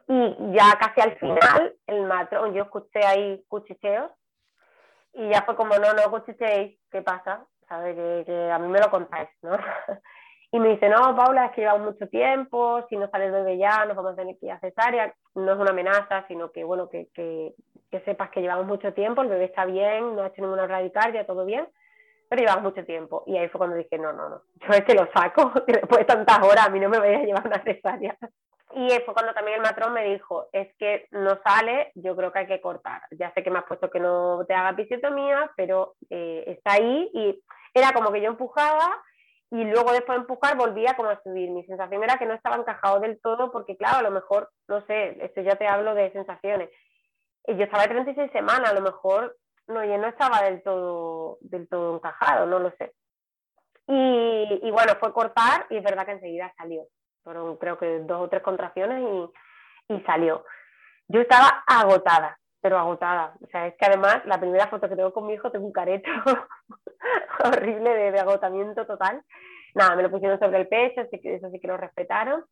Y 0.09 0.53
ya 0.53 0.77
casi 0.79 1.01
al 1.01 1.17
final, 1.19 1.77
el 1.87 2.03
matrón, 2.03 2.53
yo 2.53 2.65
escuché 2.65 3.05
ahí 3.07 3.45
cuchicheos, 3.49 4.11
y 5.13 5.31
ya 5.31 5.43
fue 5.43 5.55
como, 5.55 5.77
no, 5.77 5.93
no 5.95 6.11
cuchichéis, 6.11 6.79
¿qué 6.91 7.01
pasa? 7.01 7.47
¿Sabe? 7.69 7.95
Que, 7.95 8.25
que 8.27 8.51
a 8.51 8.59
mí 8.59 8.67
me 8.69 8.81
lo 8.81 8.91
contáis, 8.91 9.29
¿no? 9.43 9.57
Y 10.55 10.61
me 10.61 10.69
dice, 10.69 10.89
no, 10.89 11.17
Paula, 11.17 11.47
es 11.47 11.51
que 11.51 11.63
llevamos 11.63 11.95
mucho 11.95 12.09
tiempo, 12.09 12.87
si 12.89 12.97
no 12.97 13.11
sale 13.11 13.25
el 13.25 13.33
bebé 13.33 13.59
ya, 13.59 13.85
nos 13.87 13.97
vamos 13.97 14.13
a 14.13 14.15
tener 14.15 14.39
que 14.39 14.47
ir 14.47 14.53
a 14.53 14.61
cesárea. 14.61 15.13
No 15.35 15.53
es 15.53 15.59
una 15.59 15.71
amenaza, 15.71 16.25
sino 16.29 16.53
que, 16.53 16.63
bueno, 16.63 16.89
que, 16.89 17.09
que, 17.13 17.55
que 17.91 17.99
sepas 18.03 18.31
que 18.31 18.41
llevamos 18.41 18.65
mucho 18.65 18.95
tiempo, 18.95 19.23
el 19.23 19.31
bebé 19.31 19.47
está 19.47 19.65
bien, 19.65 20.15
no 20.15 20.23
ha 20.23 20.29
hecho 20.29 20.43
ninguna 20.43 20.69
radicardia, 20.69 21.27
todo 21.27 21.45
bien, 21.45 21.67
pero 22.29 22.41
llevamos 22.41 22.63
mucho 22.63 22.87
tiempo. 22.87 23.25
Y 23.27 23.37
ahí 23.37 23.49
fue 23.49 23.59
cuando 23.59 23.75
dije, 23.75 23.99
no, 23.99 24.13
no, 24.13 24.29
no, 24.29 24.43
yo 24.61 24.75
es 24.75 24.85
que 24.85 24.95
lo 24.95 25.09
saco, 25.13 25.53
que 25.67 25.73
después 25.73 25.99
de 25.99 26.05
tantas 26.05 26.39
horas 26.39 26.69
a 26.69 26.71
mí 26.71 26.79
no 26.79 26.89
me 26.89 27.01
vaya 27.01 27.19
a 27.19 27.25
llevar 27.25 27.49
una 27.49 27.61
cesárea. 27.65 28.17
Y 28.77 28.91
fue 29.05 29.13
cuando 29.13 29.35
también 29.35 29.57
el 29.57 29.63
matrón 29.63 29.93
me 29.93 30.05
dijo, 30.05 30.51
es 30.53 30.73
que 30.77 31.09
no 31.11 31.37
sale, 31.45 31.91
yo 31.97 32.15
creo 32.15 32.31
que 32.31 32.39
hay 32.39 32.47
que 32.47 32.61
cortar. 32.61 33.03
Ya 33.11 33.35
sé 33.35 33.43
que 33.43 33.51
me 33.51 33.59
has 33.59 33.65
puesto 33.65 33.91
que 33.91 33.99
no 33.99 34.45
te 34.47 34.55
haga 34.55 34.71
episiotomía, 34.71 35.51
pero 35.57 35.95
eh, 36.11 36.45
está 36.47 36.75
ahí 36.75 37.11
y 37.13 37.43
era 37.75 37.93
como 37.93 38.13
que 38.13 38.21
yo 38.21 38.29
empujaba 38.29 39.03
y 39.55 39.63
luego 39.63 39.93
después 39.93 40.19
de 40.19 40.23
empujar 40.23 40.57
volvía 40.57 40.97
como 40.97 41.11
a 41.11 41.23
subir. 41.23 41.49
Mi 41.49 41.65
sensación 41.65 42.03
era 42.03 42.19
que 42.19 42.27
no 42.27 42.35
estaba 42.35 42.57
encajado 42.57 42.99
del 42.99 43.21
todo 43.21 43.53
porque, 43.53 43.77
claro, 43.77 43.99
a 43.99 44.03
lo 44.03 44.11
mejor, 44.11 44.51
no 44.67 44.85
sé, 44.87 45.17
esto 45.25 45.43
ya 45.43 45.55
te 45.55 45.69
hablo 45.69 45.95
de 45.95 46.11
sensaciones. 46.11 46.71
Yo 47.47 47.63
estaba 47.63 47.85
de 47.85 47.91
36 47.91 48.33
semanas, 48.33 48.73
a 48.73 48.75
lo 48.75 48.81
mejor 48.81 49.37
no, 49.69 49.85
yo 49.85 49.97
no 49.97 50.09
estaba 50.09 50.43
del 50.43 50.61
todo, 50.65 51.39
del 51.41 51.69
todo 51.69 51.95
encajado, 51.95 52.47
no 52.47 52.59
lo 52.59 52.73
sé. 52.73 52.95
Y, 53.87 54.61
y, 54.61 54.71
bueno, 54.73 54.95
fue 54.99 55.13
cortar 55.13 55.67
y 55.71 55.77
es 55.77 55.85
verdad 55.85 56.05
que 56.05 56.13
enseguida 56.13 56.53
salió. 56.57 56.89
Fueron 57.23 57.57
creo 57.57 57.79
que 57.79 58.01
dos 58.01 58.23
o 58.23 58.29
tres 58.29 58.43
contracciones 58.43 59.05
y, 59.89 59.95
y 59.95 60.01
salió. 60.01 60.45
Yo 61.07 61.21
estaba 61.21 61.63
agotada, 61.69 62.41
pero 62.61 62.77
agotada. 62.77 63.37
O 63.41 63.47
sea, 63.47 63.69
es 63.69 63.77
que 63.77 63.87
además 63.87 64.27
la 64.27 64.41
primera 64.41 64.67
foto 64.67 64.89
que 64.89 64.97
tengo 64.97 65.13
con 65.13 65.29
mi 65.29 65.35
hijo 65.35 65.53
tengo 65.53 65.67
un 65.67 65.73
careto 65.73 66.11
horrible 67.45 67.91
de, 67.91 68.19
agotamiento 68.19 68.87
total. 68.87 69.23
Nada, 69.75 69.97
me 69.97 70.03
lo 70.03 70.11
pusieron 70.11 70.39
sobre 70.39 70.59
el 70.59 70.69
pecho, 70.69 71.01
así 71.01 71.21
que 71.21 71.35
eso 71.35 71.51
sí 71.51 71.59
que 71.59 71.69
lo 71.69 71.77
respetaron. 71.77 72.45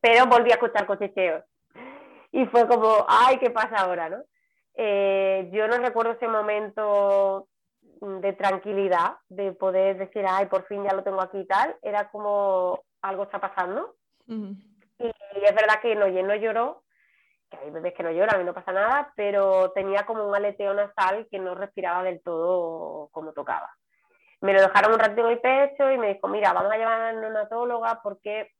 Pero 0.00 0.26
volví 0.26 0.50
a 0.50 0.54
escuchar 0.54 0.86
cochecheos. 0.86 1.44
Y 2.30 2.46
fue 2.46 2.68
como, 2.68 3.04
ay, 3.08 3.38
¿qué 3.38 3.50
pasa 3.50 3.76
ahora? 3.76 4.08
¿no? 4.08 4.22
Eh, 4.74 5.48
yo 5.52 5.66
no 5.66 5.78
recuerdo 5.78 6.12
ese 6.12 6.28
momento 6.28 7.48
de 8.00 8.32
tranquilidad, 8.34 9.16
de 9.28 9.52
poder 9.52 9.98
decir, 9.98 10.24
ay, 10.28 10.46
por 10.46 10.66
fin 10.66 10.84
ya 10.84 10.94
lo 10.94 11.02
tengo 11.02 11.20
aquí 11.20 11.38
y 11.38 11.46
tal. 11.46 11.74
Era 11.82 12.10
como, 12.10 12.80
algo 13.02 13.24
está 13.24 13.40
pasando. 13.40 13.96
Y, 14.26 14.52
es 15.00 15.54
verdad 15.54 15.80
que 15.80 15.94
no, 15.94 16.08
no 16.08 16.34
lloró, 16.34 16.82
que 17.50 17.56
hay 17.56 17.70
bebés 17.70 17.94
que 17.94 18.02
no 18.02 18.10
lloran 18.10 18.40
y 18.40 18.44
no 18.44 18.54
pasa 18.54 18.72
nada, 18.72 19.12
pero 19.16 19.70
tenía 19.72 20.04
como 20.04 20.26
un 20.26 20.34
aleteo 20.34 20.74
nasal 20.74 21.26
que 21.30 21.38
no 21.38 21.54
respiraba 21.54 22.02
del 22.02 22.22
todo 22.22 23.08
como 23.12 23.32
tocaba. 23.32 23.70
Me 24.40 24.52
lo 24.52 24.60
dejaron 24.60 24.92
un 24.92 24.98
ratito 24.98 25.22
en 25.22 25.32
el 25.32 25.40
pecho 25.40 25.90
y 25.90 25.98
me 25.98 26.14
dijo, 26.14 26.28
mira, 26.28 26.52
vamos 26.52 26.72
a 26.72 26.76
llevar 26.76 27.00
a 27.00 27.12
la 27.12 27.20
neonatóloga 27.20 28.00
porque 28.02 28.52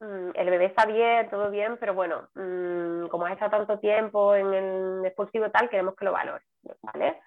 mm, 0.00 0.30
el 0.34 0.50
bebé 0.50 0.66
está 0.66 0.84
bien, 0.86 1.30
todo 1.30 1.50
bien, 1.50 1.78
pero 1.78 1.94
bueno, 1.94 2.28
mm, 2.34 3.06
como 3.08 3.26
has 3.26 3.32
estado 3.32 3.58
tanto 3.58 3.78
tiempo 3.78 4.34
en 4.34 4.52
el 4.52 5.06
expulsivo 5.06 5.50
tal, 5.50 5.70
queremos 5.70 5.94
que 5.96 6.04
lo 6.04 6.12
valore, 6.12 6.44
¿vale? 6.82 7.20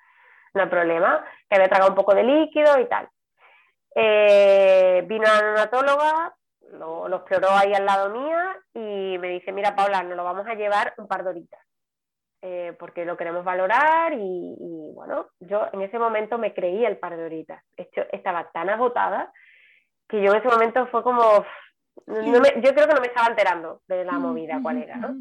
No 0.53 0.63
hay 0.63 0.69
problema, 0.69 1.25
que 1.49 1.55
había 1.55 1.69
tragado 1.69 1.91
un 1.91 1.95
poco 1.95 2.13
de 2.13 2.23
líquido 2.23 2.79
y 2.79 2.85
tal. 2.85 3.09
Eh, 3.95 5.03
vino 5.07 5.25
a 5.27 5.35
la 5.35 5.41
neonatóloga, 5.41 6.35
lo, 6.73 7.07
lo, 7.07 7.17
exploró 7.17 7.49
ahí 7.51 7.73
al 7.73 7.85
lado 7.85 8.09
mía 8.09 8.57
y 8.73 9.17
me 9.17 9.29
dice, 9.29 9.51
mira 9.51 9.75
Paula, 9.75 10.03
nos 10.03 10.15
lo 10.15 10.23
vamos 10.23 10.47
a 10.47 10.55
llevar 10.55 10.93
un 10.97 11.07
par 11.07 11.23
de 11.23 11.29
horitas, 11.29 11.59
eh, 12.41 12.75
porque 12.79 13.05
lo 13.05 13.17
queremos 13.17 13.43
valorar 13.43 14.13
y, 14.13 14.91
bueno, 14.93 15.27
yo 15.39 15.67
en 15.73 15.81
ese 15.81 15.99
momento 15.99 16.37
me 16.37 16.53
creí 16.53 16.85
el 16.85 16.97
par 16.97 17.17
de 17.17 17.25
horitas. 17.25 17.63
Estaba 17.75 18.49
tan 18.51 18.69
agotada 18.69 19.31
que 20.07 20.21
yo 20.21 20.31
en 20.31 20.39
ese 20.39 20.49
momento 20.49 20.87
fue 20.87 21.03
como, 21.03 21.45
no 22.07 22.39
me, 22.39 22.61
yo 22.61 22.73
creo 22.73 22.87
que 22.87 22.95
no 22.95 23.01
me 23.01 23.07
estaba 23.07 23.27
enterando 23.27 23.81
de 23.87 24.03
la 24.05 24.13
movida 24.13 24.59
cuál 24.61 24.77
era, 24.77 24.97
¿no? 24.97 25.15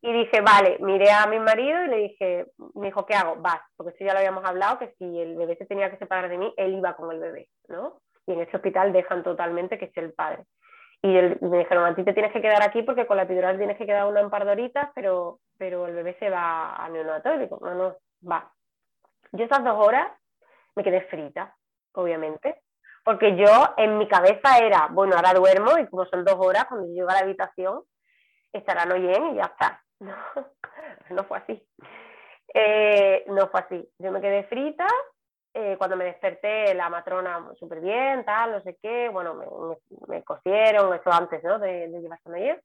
Y 0.00 0.12
dije, 0.12 0.40
vale, 0.40 0.78
miré 0.80 1.10
a 1.10 1.26
mi 1.26 1.40
marido 1.40 1.84
y 1.84 1.88
le 1.88 1.96
dije, 1.96 2.46
me 2.74 2.86
dijo, 2.86 3.04
¿qué 3.04 3.14
hago? 3.14 3.36
Vas, 3.36 3.60
porque 3.76 3.96
si 3.98 4.04
ya 4.04 4.12
lo 4.12 4.20
habíamos 4.20 4.44
hablado, 4.44 4.78
que 4.78 4.94
si 4.96 5.20
el 5.20 5.36
bebé 5.36 5.56
se 5.56 5.66
tenía 5.66 5.90
que 5.90 5.96
separar 5.96 6.30
de 6.30 6.38
mí, 6.38 6.54
él 6.56 6.74
iba 6.74 6.94
con 6.94 7.10
el 7.10 7.18
bebé, 7.18 7.48
¿no? 7.66 8.00
Y 8.26 8.32
en 8.32 8.40
ese 8.40 8.56
hospital 8.56 8.92
dejan 8.92 9.24
totalmente 9.24 9.76
que 9.76 9.90
sea 9.90 10.04
el 10.04 10.12
padre. 10.12 10.44
Y 11.02 11.08
me 11.08 11.58
dijeron, 11.58 11.84
a 11.84 11.94
ti 11.94 12.04
te 12.04 12.12
tienes 12.12 12.32
que 12.32 12.42
quedar 12.42 12.62
aquí 12.62 12.82
porque 12.82 13.06
con 13.06 13.16
la 13.16 13.22
epidural 13.22 13.56
tienes 13.56 13.76
que 13.78 13.86
quedar 13.86 14.06
una 14.06 14.20
un 14.20 14.30
par 14.30 14.44
de 14.44 14.50
horitas, 14.50 14.90
pero, 14.94 15.38
pero 15.56 15.86
el 15.86 15.94
bebé 15.94 16.16
se 16.18 16.28
va 16.28 16.74
a 16.74 16.88
neonatorio. 16.88 17.48
no, 17.60 17.74
no, 17.74 17.96
va. 18.28 18.52
Yo 19.32 19.44
esas 19.44 19.62
dos 19.62 19.76
horas 19.78 20.10
me 20.74 20.82
quedé 20.82 21.02
frita, 21.02 21.54
obviamente, 21.92 22.62
porque 23.04 23.36
yo 23.36 23.74
en 23.76 23.98
mi 23.98 24.08
cabeza 24.08 24.58
era, 24.58 24.88
bueno, 24.90 25.14
ahora 25.16 25.34
duermo 25.34 25.78
y 25.78 25.86
como 25.88 26.04
son 26.06 26.24
dos 26.24 26.36
horas, 26.38 26.66
cuando 26.66 26.88
llego 26.88 27.08
a 27.10 27.14
la 27.14 27.20
habitación, 27.20 27.82
estarán 28.52 29.00
bien 29.00 29.28
y 29.28 29.36
ya 29.36 29.44
está. 29.44 29.82
No, 30.00 30.14
no 31.10 31.24
fue 31.24 31.38
así. 31.38 31.66
Eh, 32.54 33.24
no 33.28 33.48
fue 33.48 33.60
así. 33.60 33.88
Yo 33.98 34.10
me 34.10 34.20
quedé 34.20 34.44
frita 34.44 34.86
eh, 35.54 35.76
cuando 35.78 35.96
me 35.96 36.04
desperté, 36.04 36.74
la 36.74 36.88
matrona 36.88 37.46
súper 37.58 37.80
bien, 37.80 38.24
tal, 38.24 38.52
no 38.52 38.60
sé 38.62 38.76
qué, 38.80 39.08
bueno, 39.08 39.34
me, 39.34 39.46
me, 40.06 40.22
cosieron, 40.22 40.94
eso 40.94 41.12
antes, 41.12 41.42
¿no? 41.42 41.58
De, 41.58 41.88
de 41.88 42.00
llevarse 42.00 42.34
ayer. 42.34 42.62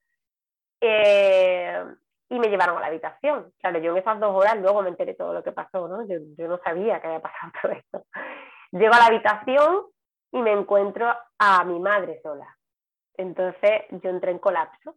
Eh, 0.82 1.84
y 2.30 2.40
me 2.40 2.48
llevaron 2.48 2.78
a 2.78 2.82
la 2.82 2.88
habitación. 2.88 3.54
Claro, 3.60 3.80
yo 3.80 3.92
en 3.92 3.98
esas 3.98 4.20
dos 4.20 4.36
horas 4.36 4.58
luego 4.58 4.82
me 4.82 4.90
enteré 4.90 5.14
todo 5.14 5.34
lo 5.34 5.44
que 5.44 5.52
pasó, 5.52 5.88
¿no? 5.88 6.06
Yo, 6.08 6.18
yo 6.38 6.48
no 6.48 6.60
sabía 6.64 7.00
que 7.00 7.08
había 7.08 7.22
pasado 7.22 7.52
todo 7.62 7.72
esto. 7.72 8.06
Llego 8.72 8.94
a 8.94 9.00
la 9.00 9.06
habitación 9.06 9.86
y 10.32 10.42
me 10.42 10.52
encuentro 10.52 11.16
a 11.38 11.64
mi 11.64 11.80
madre 11.80 12.20
sola. 12.24 12.58
Entonces 13.16 13.84
yo 13.92 14.10
entré 14.10 14.32
en 14.32 14.40
colapso. 14.40 14.96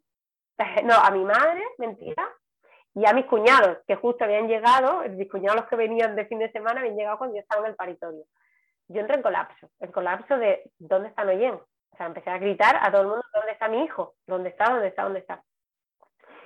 No, 0.84 0.94
a 0.94 1.10
mi 1.10 1.22
madre, 1.22 1.62
mentira, 1.76 2.26
y 2.96 3.04
a 3.04 3.12
mis 3.12 3.26
cuñados, 3.26 3.76
que 3.86 3.94
justo 3.94 4.24
habían 4.24 4.48
llegado, 4.48 5.02
mis 5.10 5.30
cuñados 5.30 5.66
que 5.66 5.76
venían 5.76 6.16
de 6.16 6.24
fin 6.24 6.38
de 6.38 6.50
semana 6.50 6.80
habían 6.80 6.96
llegado 6.96 7.18
cuando 7.18 7.36
yo 7.36 7.42
estaba 7.42 7.60
en 7.60 7.72
el 7.72 7.76
paritorio. 7.76 8.24
Yo 8.88 9.02
entré 9.02 9.16
en 9.16 9.22
colapso, 9.22 9.68
en 9.80 9.92
colapso 9.92 10.38
de 10.38 10.70
¿dónde 10.78 11.10
están 11.10 11.28
oyendo? 11.28 11.66
O 11.92 11.96
sea, 11.98 12.06
empecé 12.06 12.30
a 12.30 12.38
gritar 12.38 12.78
a 12.80 12.90
todo 12.90 13.02
el 13.02 13.08
mundo, 13.08 13.22
¿dónde 13.34 13.52
está 13.52 13.68
mi 13.68 13.84
hijo? 13.84 14.14
¿Dónde 14.26 14.48
está? 14.48 14.70
¿Dónde 14.70 14.88
está? 14.88 15.02
¿Dónde 15.02 15.18
está? 15.18 15.44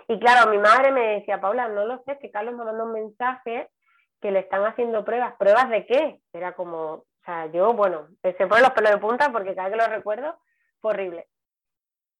Y 0.08 0.18
claro, 0.18 0.50
mi 0.50 0.58
madre 0.58 0.90
me 0.90 1.20
decía, 1.20 1.40
Paula, 1.40 1.68
no 1.68 1.84
lo 1.84 2.02
sé, 2.02 2.18
que 2.18 2.32
Carlos 2.32 2.56
me 2.56 2.64
mandó 2.64 2.82
un 2.82 2.94
mensaje 2.94 3.70
que 4.20 4.32
le 4.32 4.40
están 4.40 4.64
haciendo 4.64 5.04
pruebas. 5.04 5.36
¿Pruebas 5.38 5.70
de 5.70 5.86
qué? 5.86 6.20
Era 6.32 6.54
como, 6.54 6.94
o 6.94 7.06
sea, 7.24 7.46
yo, 7.46 7.74
bueno, 7.74 8.08
se 8.24 8.46
ponen 8.48 8.64
los 8.64 8.72
pelos 8.72 8.90
de 8.90 8.98
punta 8.98 9.30
porque 9.30 9.54
cada 9.54 9.68
vez 9.68 9.78
que 9.78 9.86
lo 9.86 9.94
recuerdo 9.94 10.36
fue 10.80 10.90
horrible. 10.94 11.28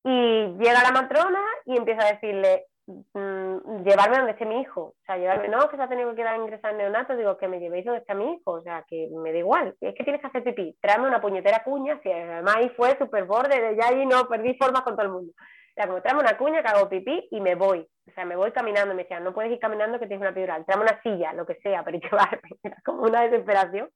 Y 0.04 0.56
llega 0.56 0.84
la 0.84 0.92
matrona 0.92 1.42
y 1.64 1.76
empieza 1.76 2.06
a 2.06 2.12
decirle, 2.12 2.66
Mm, 3.12 3.84
llevarme 3.84 4.16
donde 4.16 4.32
esté 4.32 4.44
mi 4.44 4.60
hijo. 4.60 4.80
O 4.80 5.04
sea, 5.06 5.16
llevarme, 5.16 5.48
no, 5.48 5.68
que 5.68 5.76
se 5.76 5.82
ha 5.82 5.88
tenido 5.88 6.10
que 6.10 6.16
quedar 6.16 6.36
ingresar 6.36 6.72
en 6.72 6.78
neonato, 6.78 7.16
digo, 7.16 7.36
que 7.36 7.48
me 7.48 7.60
llevéis 7.60 7.84
donde 7.84 8.00
está 8.00 8.14
mi 8.14 8.34
hijo. 8.34 8.52
O 8.52 8.62
sea, 8.62 8.84
que 8.88 9.08
me 9.12 9.32
da 9.32 9.38
igual. 9.38 9.74
Es 9.80 9.94
que 9.94 10.04
tienes 10.04 10.20
que 10.20 10.26
hacer 10.26 10.42
pipí. 10.42 10.76
Tráeme 10.80 11.08
una 11.08 11.20
puñetera 11.20 11.62
cuña. 11.62 12.00
Si 12.02 12.10
además 12.10 12.56
ahí 12.56 12.68
fue 12.70 12.96
súper 12.98 13.24
borde, 13.24 13.60
de 13.60 13.76
ya 13.76 13.88
ahí 13.88 14.06
no 14.06 14.26
perdí 14.26 14.54
formas 14.54 14.82
con 14.82 14.94
todo 14.94 15.06
el 15.06 15.12
mundo. 15.12 15.32
O 15.32 15.74
sea, 15.74 15.86
como 15.86 16.02
tráeme 16.02 16.20
una 16.20 16.36
cuña, 16.36 16.62
que 16.62 16.68
hago 16.68 16.88
pipí 16.88 17.28
y 17.30 17.40
me 17.40 17.54
voy. 17.54 17.86
O 18.08 18.12
sea, 18.12 18.24
me 18.24 18.36
voy 18.36 18.50
caminando. 18.52 18.94
Me 18.94 19.02
decían, 19.02 19.24
no 19.24 19.32
puedes 19.32 19.52
ir 19.52 19.58
caminando 19.58 19.98
que 19.98 20.06
tienes 20.06 20.20
una 20.20 20.30
epidural. 20.30 20.64
Tráeme 20.66 20.84
una 20.84 21.00
silla, 21.02 21.32
lo 21.32 21.46
que 21.46 21.56
sea, 21.56 21.84
pero 21.84 21.98
llevarme. 22.02 22.50
Era 22.62 22.76
como 22.84 23.02
una 23.02 23.22
desesperación. 23.22 23.88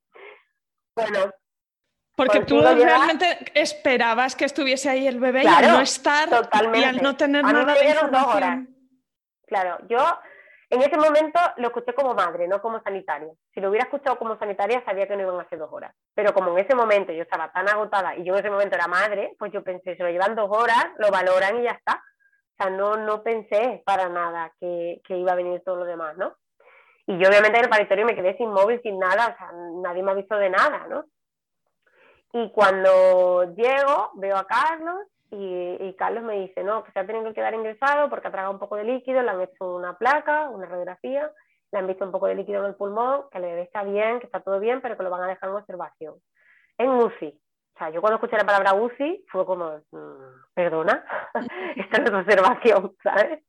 Bueno, 0.97 1.33
porque 2.17 2.45
tú 2.45 2.61
realmente 2.61 3.39
esperabas 3.55 4.37
que 4.37 4.45
estuviese 4.45 4.89
ahí 4.89 5.09
el 5.09 5.19
bebé 5.19 5.43
y 5.43 5.47
al 5.47 5.67
no 5.67 5.81
estar 5.81 6.29
y 6.73 6.85
al 6.85 7.03
no 7.03 7.17
tener 7.17 7.43
nada 7.43 7.75
de 7.75 7.89
información. 7.89 8.74
Claro, 9.55 9.79
yo 9.89 9.99
En 10.71 10.83
ese 10.83 10.97
momento 10.97 11.39
lo 11.59 11.69
escuché 11.69 11.93
como 11.95 12.15
madre, 12.15 12.49
no 12.49 12.61
como 12.61 12.83
sanitaria. 12.83 13.29
Si 13.53 13.61
lo 13.61 13.69
hubiera 13.69 13.85
escuchado 13.85 14.19
como 14.19 14.37
sanitaria, 14.37 14.83
sabía 14.85 15.07
que 15.07 15.15
no 15.15 15.23
iban 15.23 15.39
a 15.39 15.49
ser 15.49 15.61
dos 15.61 15.73
horas. 15.73 15.95
Pero 16.15 16.35
como 16.35 16.51
en 16.51 16.65
ese 16.65 16.75
momento 16.75 17.13
yo 17.13 17.23
estaba 17.23 17.53
tan 17.53 17.69
agotada 17.69 18.17
y 18.17 18.25
yo 18.25 18.33
en 18.33 18.41
ese 18.41 18.51
momento 18.51 18.75
era 18.75 18.89
madre, 18.89 19.37
pues 19.39 19.53
yo 19.53 19.63
pensé, 19.63 19.95
se 19.95 20.03
lo 20.03 20.09
llevan 20.09 20.35
dos 20.35 20.49
horas, 20.51 20.87
lo 20.99 21.11
valoran 21.13 21.61
y 21.61 21.63
ya 21.63 21.73
está. 21.73 22.03
O 22.03 22.57
sea, 22.57 22.71
no, 22.71 22.97
no 22.97 23.23
pensé 23.23 23.85
para 23.87 24.09
nada 24.09 24.53
que, 24.59 25.01
que 25.07 25.17
iba 25.17 25.31
a 25.33 25.37
venir 25.37 25.63
todo 25.65 25.77
lo 25.77 25.85
demás, 25.85 26.17
¿no? 26.17 26.35
Y 27.07 27.19
yo 27.19 27.29
obviamente 27.29 27.59
en 27.59 27.65
el 27.65 27.71
paritorio 27.71 28.07
me 28.07 28.17
quedé 28.17 28.37
sin 28.37 28.51
móvil, 28.51 28.81
sin 28.83 28.99
nada, 28.99 29.29
o 29.29 29.39
sea, 29.39 29.53
nadie 29.83 30.03
me 30.03 30.11
ha 30.11 30.15
visto 30.15 30.37
de 30.37 30.51
nada, 30.51 30.89
¿no? 30.89 31.05
Y 32.33 32.51
cuando 32.51 33.55
llego, 33.55 34.11
veo 34.15 34.37
a 34.37 34.47
Carlos 34.47 35.07
y, 35.37 35.95
Carlos 35.95 36.23
me 36.23 36.41
dice, 36.41 36.63
no, 36.63 36.85
que 36.85 36.93
se 36.93 36.99
ha 36.99 37.07
tenido 37.07 37.25
que 37.27 37.35
quedar 37.35 37.55
ingresado 37.55 38.09
porque 38.09 38.29
ha 38.29 38.33
tragado 38.33 38.53
un 38.53 38.59
poco 38.59 38.77
de 38.77 38.85
líquido, 38.85 39.23
le 39.23 39.31
han 39.31 39.41
hecho 39.41 39.75
una 39.77 39.97
placa, 39.97 40.49
una 40.49 40.67
radiografía, 40.67 41.31
le 41.73 41.79
han 41.79 41.87
visto 41.87 42.05
un 42.05 42.13
poco 42.13 42.27
de 42.27 42.37
líquido 42.37 42.61
en 42.61 42.67
el 42.67 42.77
pulmón, 42.77 43.25
que 43.31 43.39
el 43.39 43.45
bebé 43.45 43.63
está 43.63 43.83
bien, 43.83 44.21
que 44.21 44.27
está 44.27 44.41
todo 44.41 44.61
bien, 44.61 44.81
pero 44.81 44.97
que 44.97 45.03
lo 45.03 45.11
van 45.11 45.23
a 45.23 45.29
dejar 45.29 45.49
en 45.51 45.57
observación. 45.57 46.15
En 46.79 46.91
UCI. 46.91 47.41
O 47.75 47.79
sea, 47.79 47.91
yo 47.91 48.01
cuando 48.01 48.17
escuché 48.17 48.37
la 48.37 48.45
palabra 48.45 48.75
UCI 48.75 49.25
fue 49.29 49.45
como, 49.45 49.81
mm, 49.91 50.53
perdona, 50.55 51.05
esta 51.77 51.99
no 51.99 52.05
es 52.07 52.27
observación, 52.27 52.97
¿sabes? 53.03 53.43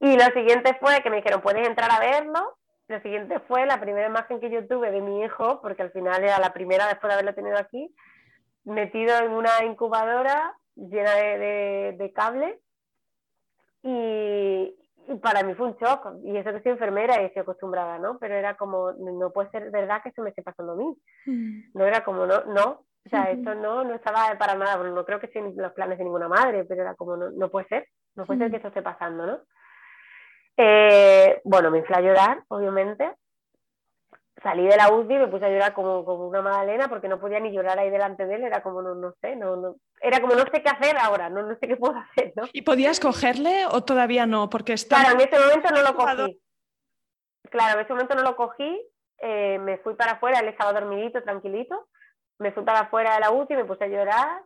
Y 0.00 0.14
lo 0.16 0.24
siguiente 0.26 0.76
fue 0.78 1.00
que 1.02 1.08
me 1.08 1.16
dijeron, 1.16 1.40
puedes 1.40 1.66
entrar 1.66 1.90
a 1.90 2.00
verlo. 2.00 2.58
Lo 2.88 3.00
siguiente 3.00 3.40
fue 3.40 3.64
la 3.66 3.80
primera 3.80 4.06
imagen 4.06 4.38
que 4.38 4.50
yo 4.50 4.66
tuve 4.68 4.90
de 4.90 5.00
mi 5.00 5.22
hijo, 5.22 5.60
porque 5.62 5.82
al 5.82 5.90
final 5.90 6.22
era 6.22 6.38
la 6.38 6.52
primera 6.52 6.86
después 6.86 7.08
de 7.08 7.14
haberlo 7.14 7.34
tenido 7.34 7.56
aquí, 7.58 7.92
metido 8.64 9.16
en 9.18 9.32
una 9.32 9.64
incubadora 9.64 10.54
llena 10.76 11.14
de, 11.14 11.96
de, 11.98 12.12
cables 12.12 12.56
y, 13.82 14.74
para 15.22 15.42
mí 15.42 15.54
fue 15.54 15.68
un 15.68 15.76
shock. 15.76 16.16
Y 16.24 16.36
eso 16.36 16.52
que 16.52 16.62
soy 16.62 16.72
enfermera 16.72 17.20
y 17.20 17.26
estoy 17.26 17.42
acostumbrada, 17.42 17.98
¿no? 17.98 18.18
Pero 18.18 18.34
era 18.34 18.56
como, 18.56 18.92
no 18.92 19.30
puede 19.30 19.50
ser 19.50 19.70
verdad 19.70 20.02
que 20.02 20.10
eso 20.10 20.22
me 20.22 20.30
esté 20.30 20.42
pasando 20.42 20.72
a 20.72 20.76
mí. 20.76 20.96
Mm. 21.26 21.60
No 21.74 21.84
era 21.84 22.04
como, 22.04 22.26
no, 22.26 22.44
no. 22.44 22.84
O 23.06 23.08
sea, 23.08 23.30
eso 23.30 23.54
no, 23.54 23.84
no 23.84 23.94
estaba 23.94 24.36
para 24.36 24.56
nada, 24.56 24.82
no 24.82 25.04
creo 25.04 25.20
que 25.20 25.28
sean 25.28 25.52
los 25.56 25.72
planes 25.74 25.96
de 25.98 26.04
ninguna 26.04 26.26
madre, 26.26 26.64
pero 26.64 26.82
era 26.82 26.96
como, 26.96 27.16
no, 27.16 27.30
no 27.30 27.50
puede 27.50 27.68
ser, 27.68 27.86
no 28.16 28.26
puede 28.26 28.40
ser 28.40 28.48
mm. 28.48 28.50
que 28.50 28.56
eso 28.56 28.68
esté 28.68 28.82
pasando, 28.82 29.26
¿no? 29.26 29.40
Eh, 30.56 31.40
bueno, 31.44 31.70
me 31.70 31.78
inflé 31.78 31.96
a 31.96 32.00
llorar, 32.00 32.42
obviamente, 32.48 33.08
salí 34.42 34.66
de 34.66 34.76
la 34.76 34.92
UCI 34.92 35.14
y 35.14 35.18
me 35.18 35.28
puse 35.28 35.46
a 35.46 35.50
llorar 35.50 35.72
como, 35.72 36.04
como 36.04 36.28
una 36.28 36.42
magdalena 36.42 36.88
porque 36.88 37.08
no 37.08 37.18
podía 37.18 37.40
ni 37.40 37.52
llorar 37.52 37.78
ahí 37.78 37.90
delante 37.90 38.26
de 38.26 38.34
él, 38.36 38.44
era 38.44 38.62
como, 38.62 38.82
no, 38.82 38.94
no 38.94 39.14
sé, 39.20 39.36
no, 39.36 39.56
no, 39.56 39.76
era 40.00 40.20
como 40.20 40.34
no 40.34 40.42
sé 40.42 40.62
qué 40.62 40.68
hacer 40.68 40.96
ahora, 40.98 41.30
no, 41.30 41.42
no 41.42 41.56
sé 41.58 41.66
qué 41.66 41.76
puedo 41.76 41.96
hacer, 41.96 42.32
¿no? 42.36 42.44
¿Y 42.52 42.62
podías 42.62 43.00
cogerle 43.00 43.66
o 43.66 43.82
todavía 43.82 44.26
no? 44.26 44.50
Porque 44.50 44.74
está... 44.74 44.96
Claro, 44.96 45.20
en 45.20 45.28
ese 45.28 45.38
momento 45.38 45.70
no 45.70 45.82
lo 45.82 45.94
cogí. 45.94 46.40
Claro, 47.50 47.78
en 47.78 47.84
ese 47.84 47.92
momento 47.92 48.14
no 48.14 48.22
lo 48.22 48.36
cogí, 48.36 48.82
eh, 49.18 49.58
me 49.58 49.78
fui 49.78 49.94
para 49.94 50.12
afuera, 50.12 50.40
él 50.40 50.48
estaba 50.48 50.72
dormidito, 50.72 51.22
tranquilito, 51.22 51.88
me 52.38 52.52
fui 52.52 52.64
para 52.64 52.80
afuera 52.80 53.14
de 53.14 53.20
la 53.20 53.30
UCI, 53.30 53.56
me 53.56 53.64
puse 53.64 53.84
a 53.84 53.88
llorar, 53.88 54.42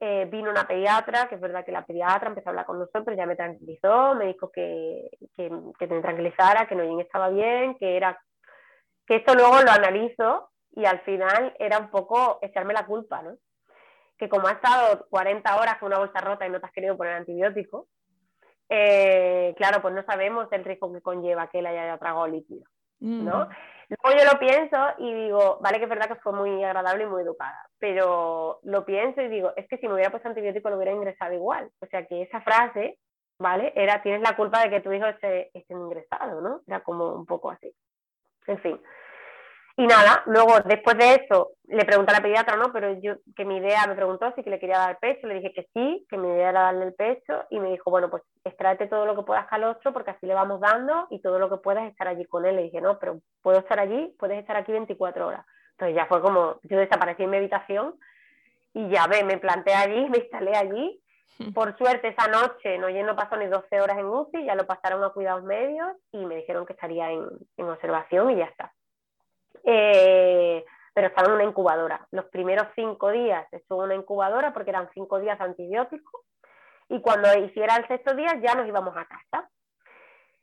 eh, 0.00 0.26
vino 0.30 0.50
una 0.50 0.66
pediatra, 0.66 1.28
que 1.28 1.34
es 1.34 1.40
verdad 1.40 1.64
que 1.64 1.72
la 1.72 1.84
pediatra 1.84 2.28
empezó 2.28 2.48
a 2.48 2.50
hablar 2.50 2.66
con 2.66 2.78
nosotros, 2.78 3.16
ya 3.16 3.26
me 3.26 3.36
tranquilizó, 3.36 4.14
me 4.14 4.26
dijo 4.26 4.50
que, 4.50 5.10
que, 5.36 5.50
que 5.78 5.86
me 5.86 6.00
tranquilizara, 6.00 6.66
que 6.66 6.74
no 6.74 7.00
estaba 7.00 7.28
bien, 7.28 7.76
que 7.76 7.96
era 7.96 8.18
que 9.06 9.16
esto 9.16 9.34
luego 9.34 9.60
lo 9.62 9.70
analizo 9.70 10.50
y 10.74 10.84
al 10.84 11.00
final 11.00 11.54
era 11.58 11.78
un 11.78 11.90
poco 11.90 12.38
echarme 12.42 12.74
la 12.74 12.86
culpa, 12.86 13.22
¿no? 13.22 13.36
Que 14.18 14.28
como 14.28 14.48
ha 14.48 14.52
estado 14.52 15.06
40 15.10 15.56
horas 15.56 15.78
con 15.78 15.88
una 15.88 15.98
bolsa 15.98 16.20
rota 16.20 16.46
y 16.46 16.50
no 16.50 16.60
te 16.60 16.66
has 16.66 16.72
querido 16.72 16.96
poner 16.96 17.14
antibiótico, 17.14 17.88
eh, 18.68 19.54
claro, 19.56 19.82
pues 19.82 19.94
no 19.94 20.02
sabemos 20.04 20.48
el 20.50 20.64
riesgo 20.64 20.92
que 20.92 21.02
conlleva 21.02 21.48
que 21.48 21.58
él 21.58 21.66
haya 21.66 21.98
tragado 21.98 22.26
líquido, 22.26 22.64
¿no? 23.00 23.46
Mm. 23.46 23.48
Luego 23.88 24.18
yo 24.18 24.32
lo 24.32 24.38
pienso 24.38 24.76
y 24.98 25.12
digo, 25.12 25.58
vale 25.60 25.76
que 25.76 25.84
es 25.84 25.90
verdad 25.90 26.08
que 26.08 26.20
fue 26.22 26.32
muy 26.32 26.64
agradable 26.64 27.04
y 27.04 27.06
muy 27.06 27.22
educada, 27.22 27.68
pero 27.78 28.60
lo 28.62 28.86
pienso 28.86 29.20
y 29.20 29.28
digo, 29.28 29.52
es 29.56 29.68
que 29.68 29.76
si 29.76 29.86
me 29.86 29.94
hubiera 29.94 30.10
puesto 30.10 30.28
antibiótico 30.28 30.70
lo 30.70 30.76
hubiera 30.76 30.92
ingresado 30.92 31.34
igual. 31.34 31.70
O 31.80 31.86
sea 31.86 32.06
que 32.06 32.22
esa 32.22 32.40
frase, 32.40 32.98
¿vale? 33.38 33.72
Era, 33.76 34.02
tienes 34.02 34.22
la 34.22 34.34
culpa 34.34 34.62
de 34.62 34.70
que 34.70 34.80
tu 34.80 34.90
hijo 34.92 35.04
esté, 35.04 35.50
esté 35.52 35.74
ingresado, 35.74 36.40
¿no? 36.40 36.62
Era 36.66 36.80
como 36.80 37.14
un 37.14 37.26
poco 37.26 37.50
así. 37.50 37.74
En 38.46 38.58
fin. 38.58 38.80
Y 39.76 39.86
nada, 39.86 40.22
luego 40.26 40.60
después 40.66 40.98
de 40.98 41.14
eso 41.14 41.52
le 41.68 41.84
pregunté 41.86 42.12
a 42.12 42.16
la 42.16 42.22
pediatra, 42.22 42.56
¿no? 42.56 42.72
Pero 42.72 42.92
yo, 43.00 43.14
que 43.34 43.46
mi 43.46 43.56
idea 43.56 43.86
me 43.86 43.94
preguntó 43.94 44.30
si 44.34 44.42
que 44.42 44.50
le 44.50 44.60
quería 44.60 44.78
dar 44.78 44.90
el 44.90 44.96
pecho, 44.98 45.26
le 45.26 45.36
dije 45.36 45.52
que 45.54 45.66
sí, 45.72 46.06
que 46.10 46.18
mi 46.18 46.28
idea 46.28 46.50
era 46.50 46.62
darle 46.62 46.84
el 46.84 46.94
pecho 46.94 47.44
y 47.48 47.58
me 47.58 47.70
dijo, 47.70 47.90
bueno, 47.90 48.10
pues 48.10 48.22
extráete 48.44 48.86
todo 48.86 49.06
lo 49.06 49.16
que 49.16 49.22
puedas 49.22 49.46
calostro 49.46 49.92
porque 49.94 50.10
así 50.10 50.26
le 50.26 50.34
vamos 50.34 50.60
dando 50.60 51.06
y 51.10 51.22
todo 51.22 51.38
lo 51.38 51.48
que 51.48 51.56
puedas 51.56 51.90
estar 51.90 52.06
allí 52.06 52.26
con 52.26 52.44
él. 52.44 52.56
Le 52.56 52.64
dije, 52.64 52.82
no, 52.82 52.98
pero 52.98 53.20
puedo 53.40 53.60
estar 53.60 53.80
allí, 53.80 54.14
puedes 54.18 54.38
estar 54.38 54.56
aquí 54.56 54.72
24 54.72 55.26
horas. 55.26 55.46
Entonces 55.72 55.96
ya 55.96 56.06
fue 56.06 56.20
como, 56.20 56.60
yo 56.64 56.78
desaparecí 56.78 57.22
en 57.22 57.30
mi 57.30 57.38
habitación 57.38 57.94
y 58.74 58.90
ya 58.90 59.06
ve, 59.06 59.24
me 59.24 59.38
planté 59.38 59.72
allí, 59.72 60.06
me 60.10 60.18
instalé 60.18 60.54
allí. 60.54 61.01
Por 61.54 61.76
suerte 61.76 62.08
esa 62.08 62.28
noche 62.28 62.78
no, 62.78 63.16
pasó 63.16 63.36
ni 63.36 63.46
12 63.46 63.80
horas 63.80 63.98
en 63.98 64.06
UCI, 64.06 64.44
ya 64.44 64.54
lo 64.54 64.66
pasaron 64.66 65.02
a 65.02 65.10
cuidados 65.10 65.42
medios 65.44 65.96
y 66.12 66.24
me 66.24 66.36
dijeron 66.36 66.66
que 66.66 66.74
estaría 66.74 67.10
en, 67.10 67.26
en 67.56 67.68
observación 67.68 68.30
y 68.30 68.36
ya 68.36 68.44
está. 68.44 68.72
Eh, 69.64 70.64
pero 70.94 71.08
estaba 71.08 71.28
en 71.28 71.34
una 71.34 71.44
incubadora. 71.44 72.06
Los 72.10 72.26
primeros 72.26 72.66
cinco 72.74 73.10
días 73.10 73.46
estuvo 73.52 73.82
en 73.82 73.92
una 73.92 73.94
incubadora 73.94 74.52
porque 74.52 74.70
eran 74.70 74.90
cinco 74.92 75.20
días 75.20 75.40
antibióticos 75.40 76.22
y 76.88 77.00
cuando 77.00 77.32
hiciera 77.38 77.76
el 77.76 77.88
sexto 77.88 78.14
día 78.14 78.38
ya 78.42 78.54
nos 78.54 78.68
íbamos 78.68 78.94
a 78.96 79.06
casa. 79.06 79.48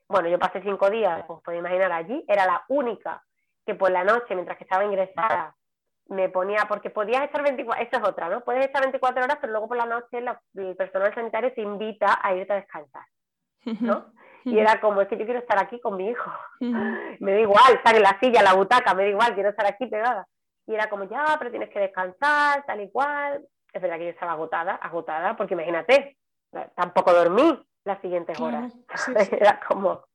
Bueno, 0.07 0.27
yo 0.29 0.39
pasé 0.39 0.61
cinco 0.63 0.89
días, 0.89 1.23
como 1.25 1.41
podéis 1.41 1.59
imaginar, 1.59 1.91
allí. 1.91 2.25
Era 2.27 2.47
la 2.47 2.63
única 2.67 3.23
que 3.65 3.75
por 3.75 3.91
la 3.91 4.03
noche, 4.03 4.33
mientras 4.33 4.57
que 4.57 4.63
estaba 4.63 4.83
ingresada, 4.83 5.55
me 6.09 6.29
ponía, 6.29 6.65
porque 6.67 6.89
podías 6.89 7.23
estar 7.23 7.43
24, 7.43 7.83
esto 7.83 7.97
es 7.97 8.03
otra, 8.03 8.29
¿no? 8.29 8.41
Puedes 8.41 8.65
estar 8.65 8.81
24 8.81 9.23
horas, 9.23 9.37
pero 9.39 9.53
luego 9.53 9.67
por 9.67 9.77
la 9.77 9.85
noche 9.85 10.23
el 10.55 10.75
personal 10.75 11.13
sanitario 11.13 11.53
te 11.53 11.61
invita 11.61 12.19
a 12.21 12.33
irte 12.33 12.53
a 12.53 12.57
descansar, 12.57 13.05
¿no? 13.79 14.11
Y 14.45 14.57
era 14.57 14.79
como, 14.79 15.01
es 15.01 15.07
que 15.07 15.17
yo 15.17 15.25
quiero 15.25 15.39
estar 15.39 15.59
aquí 15.59 15.79
con 15.79 15.97
mi 15.97 16.09
hijo. 16.09 16.31
Me 17.19 17.33
da 17.33 17.39
igual 17.39 17.73
estar 17.73 17.95
en 17.95 18.01
la 18.01 18.17
silla, 18.19 18.39
en 18.39 18.45
la 18.45 18.53
butaca, 18.53 18.93
me 18.93 19.03
da 19.03 19.09
igual, 19.09 19.33
quiero 19.33 19.49
estar 19.49 19.65
aquí 19.65 19.85
pegada. 19.87 20.25
Y 20.65 20.73
era 20.73 20.89
como, 20.89 21.03
ya, 21.03 21.35
pero 21.37 21.51
tienes 21.51 21.69
que 21.69 21.79
descansar, 21.79 22.65
tal 22.65 22.81
y 22.81 22.89
cual. 22.89 23.45
Es 23.71 23.81
verdad 23.81 23.97
que 23.97 24.05
yo 24.05 24.11
estaba 24.11 24.31
agotada, 24.31 24.75
agotada, 24.75 25.35
porque 25.35 25.53
imagínate, 25.53 26.17
tampoco 26.75 27.13
dormí 27.13 27.61
las 27.83 27.99
siguientes 28.01 28.39
horas. 28.39 28.73
era 29.31 29.59
como... 29.67 30.05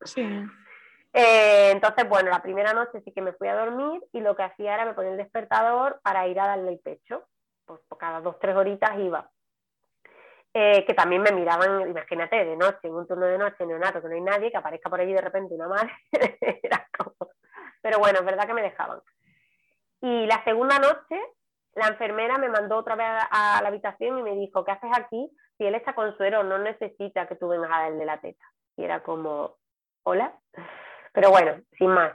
Eh, 1.16 1.70
entonces, 1.70 2.08
bueno, 2.08 2.28
la 2.28 2.42
primera 2.42 2.72
noche 2.72 3.00
sí 3.04 3.12
que 3.12 3.22
me 3.22 3.32
fui 3.34 3.46
a 3.46 3.54
dormir 3.54 4.02
y 4.12 4.20
lo 4.20 4.34
que 4.34 4.42
hacía 4.42 4.74
era 4.74 4.84
me 4.84 4.94
ponía 4.94 5.12
el 5.12 5.16
despertador 5.16 6.00
para 6.02 6.26
ir 6.26 6.40
a 6.40 6.48
darle 6.48 6.72
el 6.72 6.80
pecho. 6.80 7.22
Pues 7.64 7.80
cada 7.98 8.20
dos, 8.20 8.36
tres 8.40 8.56
horitas 8.56 8.98
iba. 8.98 9.30
Eh, 10.52 10.84
que 10.84 10.94
también 10.94 11.22
me 11.22 11.32
miraban, 11.32 11.88
imagínate, 11.88 12.44
de 12.44 12.56
noche, 12.56 12.80
en 12.84 12.94
un 12.94 13.06
turno 13.06 13.26
de 13.26 13.38
noche, 13.38 13.64
neonato, 13.64 14.02
que 14.02 14.08
no 14.08 14.14
hay 14.14 14.20
nadie, 14.20 14.50
que 14.50 14.56
aparezca 14.56 14.90
por 14.90 15.00
allí 15.00 15.12
de 15.12 15.20
repente 15.20 15.54
una 15.54 15.68
madre, 15.68 15.92
Pero 17.82 17.98
bueno, 17.98 18.20
es 18.20 18.24
verdad 18.24 18.46
que 18.46 18.54
me 18.54 18.62
dejaban. 18.62 19.00
Y 20.00 20.26
la 20.26 20.42
segunda 20.44 20.78
noche, 20.78 21.20
la 21.74 21.88
enfermera 21.88 22.38
me 22.38 22.48
mandó 22.48 22.76
otra 22.76 22.94
vez 22.96 23.06
a, 23.06 23.60
la 23.62 23.68
habitación 23.68 24.18
y 24.18 24.22
me 24.22 24.34
dijo, 24.36 24.64
¿qué 24.64 24.72
haces 24.72 24.90
aquí? 24.96 25.30
Si 25.58 25.64
él 25.64 25.74
está 25.74 25.94
con 25.94 26.16
suero, 26.16 26.42
no 26.42 26.58
necesita 26.58 27.26
que 27.26 27.36
tú 27.36 27.48
vengas 27.48 27.70
a 27.72 27.82
darle 27.82 28.04
la 28.04 28.20
teta. 28.20 28.44
Y 28.76 28.84
era 28.84 29.02
como, 29.02 29.56
hola. 30.02 30.38
Pero 31.14 31.30
bueno, 31.30 31.62
sin 31.78 31.88
más. 31.88 32.12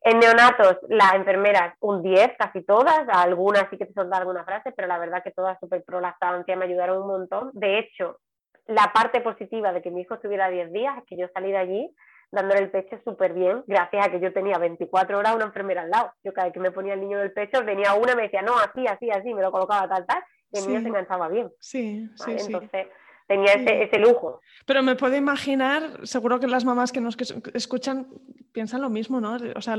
En 0.00 0.20
neonatos, 0.20 0.78
las 0.88 1.14
enfermeras, 1.14 1.74
un 1.80 2.02
10, 2.02 2.36
casi 2.38 2.62
todas, 2.62 3.08
algunas 3.08 3.68
sí 3.70 3.76
que 3.76 3.86
te 3.86 3.92
soltaron 3.92 4.28
alguna 4.28 4.44
frase, 4.44 4.72
pero 4.72 4.86
la 4.86 4.98
verdad 4.98 5.22
que 5.22 5.32
todas 5.32 5.58
súper 5.58 5.82
pro 5.84 6.00
lactancia 6.00 6.56
me 6.56 6.64
ayudaron 6.64 7.02
un 7.02 7.08
montón. 7.08 7.50
De 7.54 7.80
hecho, 7.80 8.20
la 8.66 8.92
parte 8.94 9.20
positiva 9.20 9.72
de 9.72 9.82
que 9.82 9.90
mi 9.90 10.02
hijo 10.02 10.14
estuviera 10.14 10.48
10 10.48 10.72
días 10.72 10.96
es 10.98 11.04
que 11.06 11.16
yo 11.16 11.26
salí 11.34 11.50
de 11.50 11.58
allí 11.58 11.94
dándole 12.30 12.60
el 12.60 12.70
pecho 12.70 12.98
súper 13.04 13.32
bien, 13.32 13.62
gracias 13.66 14.06
a 14.06 14.10
que 14.10 14.20
yo 14.20 14.32
tenía 14.32 14.58
24 14.58 15.18
horas 15.18 15.34
una 15.34 15.46
enfermera 15.46 15.82
al 15.82 15.90
lado. 15.90 16.12
Yo 16.22 16.32
cada 16.32 16.46
vez 16.46 16.54
que 16.54 16.60
me 16.60 16.70
ponía 16.70 16.94
el 16.94 17.00
niño 17.00 17.18
del 17.18 17.32
pecho, 17.32 17.64
venía 17.64 17.94
una 17.94 18.12
y 18.12 18.16
me 18.16 18.22
decía, 18.22 18.42
no, 18.42 18.56
así, 18.58 18.86
así, 18.86 19.10
así, 19.10 19.32
me 19.34 19.42
lo 19.42 19.50
colocaba 19.50 19.88
tal, 19.88 20.06
tal, 20.06 20.22
y 20.52 20.58
el 20.58 20.66
niño 20.66 20.80
se 20.82 20.88
enganchaba 20.88 21.28
bien. 21.28 21.50
Sí, 21.60 22.08
sí, 22.14 22.36
Entonces, 22.38 22.88
tenía 23.26 23.54
ese, 23.54 23.98
lujo. 23.98 24.40
Pero 24.64 24.82
me 24.82 24.96
puedo 24.96 25.16
imaginar, 25.16 26.06
seguro 26.06 26.40
que 26.40 26.46
las 26.46 26.64
mamás 26.64 26.92
que 26.92 27.00
nos 27.00 27.16
escuchan 27.54 28.06
piensan 28.52 28.82
lo 28.82 28.90
mismo, 28.90 29.20
¿no? 29.20 29.36
O 29.54 29.60
sea, 29.60 29.76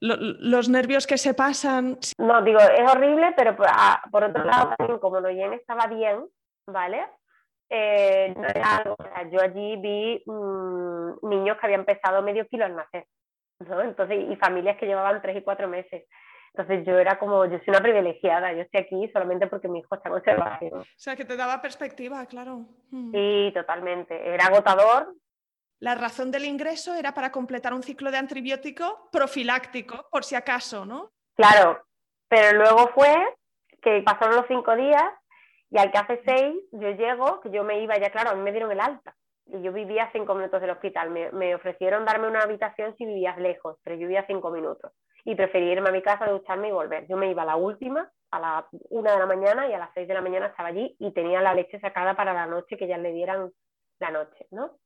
los 0.00 0.68
nervios 0.68 1.06
que 1.06 1.18
se 1.18 1.34
pasan. 1.34 1.98
No, 2.18 2.42
digo, 2.42 2.60
es 2.60 2.90
horrible, 2.90 3.32
pero 3.36 3.56
por, 3.56 3.66
ah, 3.68 4.02
otro 4.12 4.44
lado, 4.44 5.00
como 5.00 5.20
Noyen 5.20 5.54
estaba 5.54 5.86
bien, 5.86 6.26
¿vale? 6.66 7.06
Eh, 7.70 8.34
yo 9.32 9.40
allí 9.40 9.76
vi 9.76 10.22
mm, 10.26 11.28
niños 11.28 11.56
que 11.58 11.66
habían 11.66 11.84
pesado 11.84 12.22
medio 12.22 12.46
kilo 12.46 12.66
al 12.66 12.76
nacer, 12.76 13.06
¿no? 13.60 13.80
Entonces, 13.80 14.24
y 14.30 14.36
familias 14.36 14.76
que 14.76 14.86
llevaban 14.86 15.22
tres 15.22 15.38
y 15.38 15.42
cuatro 15.42 15.66
meses. 15.66 16.04
Entonces 16.56 16.86
yo 16.86 16.96
era 16.98 17.18
como, 17.18 17.44
yo 17.46 17.58
soy 17.58 17.70
una 17.70 17.80
privilegiada, 17.80 18.52
yo 18.52 18.62
estoy 18.62 18.82
aquí 18.82 19.10
solamente 19.12 19.48
porque 19.48 19.66
mi 19.66 19.80
hijo 19.80 19.96
está 19.96 20.12
observación. 20.12 20.82
O 20.82 20.84
sea, 20.96 21.16
que 21.16 21.24
te 21.24 21.36
daba 21.36 21.60
perspectiva, 21.60 22.24
claro. 22.26 22.66
Mm. 22.90 23.10
Sí, 23.12 23.52
totalmente. 23.52 24.32
Era 24.32 24.46
agotador. 24.46 25.14
la 25.80 25.96
razón 25.96 26.30
del 26.30 26.44
ingreso 26.44 26.94
era 26.94 27.12
para 27.12 27.32
completar 27.32 27.74
un 27.74 27.82
ciclo 27.82 28.12
de 28.12 28.18
antibiótico 28.18 29.08
profiláctico, 29.10 30.06
por 30.12 30.22
si 30.22 30.36
acaso, 30.36 30.86
¿no? 30.86 31.10
Claro, 31.34 31.84
pero 32.28 32.56
luego 32.56 32.88
fue 32.94 33.12
que 33.82 34.02
pasaron 34.02 34.36
los 34.36 34.46
cinco 34.46 34.76
días 34.76 35.04
y 35.70 35.78
al 35.78 35.90
que 35.90 35.98
hace 35.98 36.22
seis 36.24 36.54
yo 36.70 36.90
llego, 36.92 37.40
que 37.40 37.50
yo 37.50 37.64
me 37.64 37.82
iba 37.82 37.98
ya, 37.98 38.10
claro, 38.10 38.30
a 38.30 38.34
mí 38.34 38.42
me 38.42 38.52
dieron 38.52 38.70
el 38.70 38.80
alta 38.80 39.14
y 39.46 39.62
yo 39.62 39.72
vivía 39.72 40.10
cinco 40.12 40.34
minutos 40.34 40.60
del 40.60 40.70
hospital. 40.70 41.10
Me, 41.10 41.54
ofrecieron 41.54 42.04
darme 42.04 42.28
una 42.28 42.42
habitación 42.42 42.96
si 42.96 43.04
vivías 43.04 43.38
lejos, 43.38 43.78
pero 43.82 43.96
yo 43.96 44.02
vivía 44.02 44.26
cinco 44.26 44.50
minutos 44.50 44.92
y 45.24 45.34
preferí 45.34 45.70
irme 45.70 45.88
a 45.88 45.92
mi 45.92 46.02
casa, 46.02 46.26
ducharme 46.26 46.68
y 46.68 46.72
volver. 46.72 47.06
Yo 47.06 47.16
me 47.16 47.30
iba 47.30 47.42
a 47.42 47.46
la 47.46 47.56
última, 47.56 48.10
a 48.30 48.40
la 48.40 48.66
una 48.90 49.12
de 49.12 49.18
la 49.18 49.26
mañana 49.26 49.68
y 49.68 49.72
a 49.72 49.78
las 49.78 49.90
seis 49.94 50.08
de 50.08 50.14
la 50.14 50.20
mañana 50.20 50.46
estaba 50.46 50.68
allí 50.68 50.96
y 50.98 51.12
tenía 51.12 51.40
la 51.40 51.54
leche 51.54 51.80
sacada 51.80 52.14
para 52.14 52.32
la 52.32 52.46
noche, 52.46 52.76
que 52.76 52.86
ya 52.86 52.98
le 52.98 53.12
dieran 53.12 53.50
la 54.00 54.10
noche, 54.10 54.46
¿no? 54.50 54.78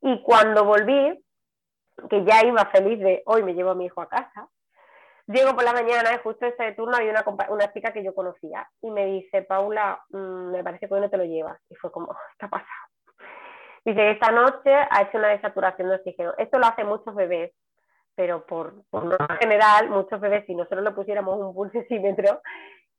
Y 0.00 0.22
cuando 0.22 0.64
volví, 0.64 1.22
que 2.10 2.24
ya 2.24 2.44
iba 2.44 2.64
feliz 2.66 2.98
de 3.00 3.22
hoy 3.26 3.42
me 3.42 3.54
llevo 3.54 3.70
a 3.70 3.74
mi 3.74 3.86
hijo 3.86 4.00
a 4.00 4.08
casa, 4.08 4.48
llego 5.26 5.54
por 5.54 5.64
la 5.64 5.72
mañana 5.72 6.14
y 6.14 6.18
justo 6.18 6.46
ese 6.46 6.72
turno 6.72 6.96
había 6.96 7.10
una, 7.10 7.50
una 7.50 7.72
chica 7.72 7.92
que 7.92 8.04
yo 8.04 8.14
conocía 8.14 8.68
y 8.82 8.90
me 8.90 9.06
dice, 9.06 9.42
Paula, 9.42 10.02
mm, 10.10 10.50
me 10.52 10.64
parece 10.64 10.88
que 10.88 10.94
hoy 10.94 11.00
no 11.00 11.10
te 11.10 11.16
lo 11.16 11.24
llevas. 11.24 11.58
Y 11.70 11.74
fue 11.76 11.90
como, 11.90 12.14
¿qué 12.38 12.46
ha 12.46 12.48
pasado? 12.48 12.93
Dice, 13.84 14.10
esta 14.10 14.30
noche 14.30 14.72
ha 14.72 15.02
hecho 15.02 15.18
una 15.18 15.28
desaturación 15.28 15.88
de 15.88 15.96
oxígeno. 15.96 16.32
Esto 16.38 16.58
lo 16.58 16.66
hacen 16.66 16.86
muchos 16.86 17.14
bebés, 17.14 17.52
pero 18.14 18.46
por, 18.46 18.84
por 18.88 19.38
general, 19.38 19.90
muchos 19.90 20.20
bebés, 20.20 20.46
si 20.46 20.54
nosotros 20.54 20.82
le 20.82 20.92
pusiéramos 20.92 21.38
un 21.38 21.54
pulsímetro, 21.54 22.40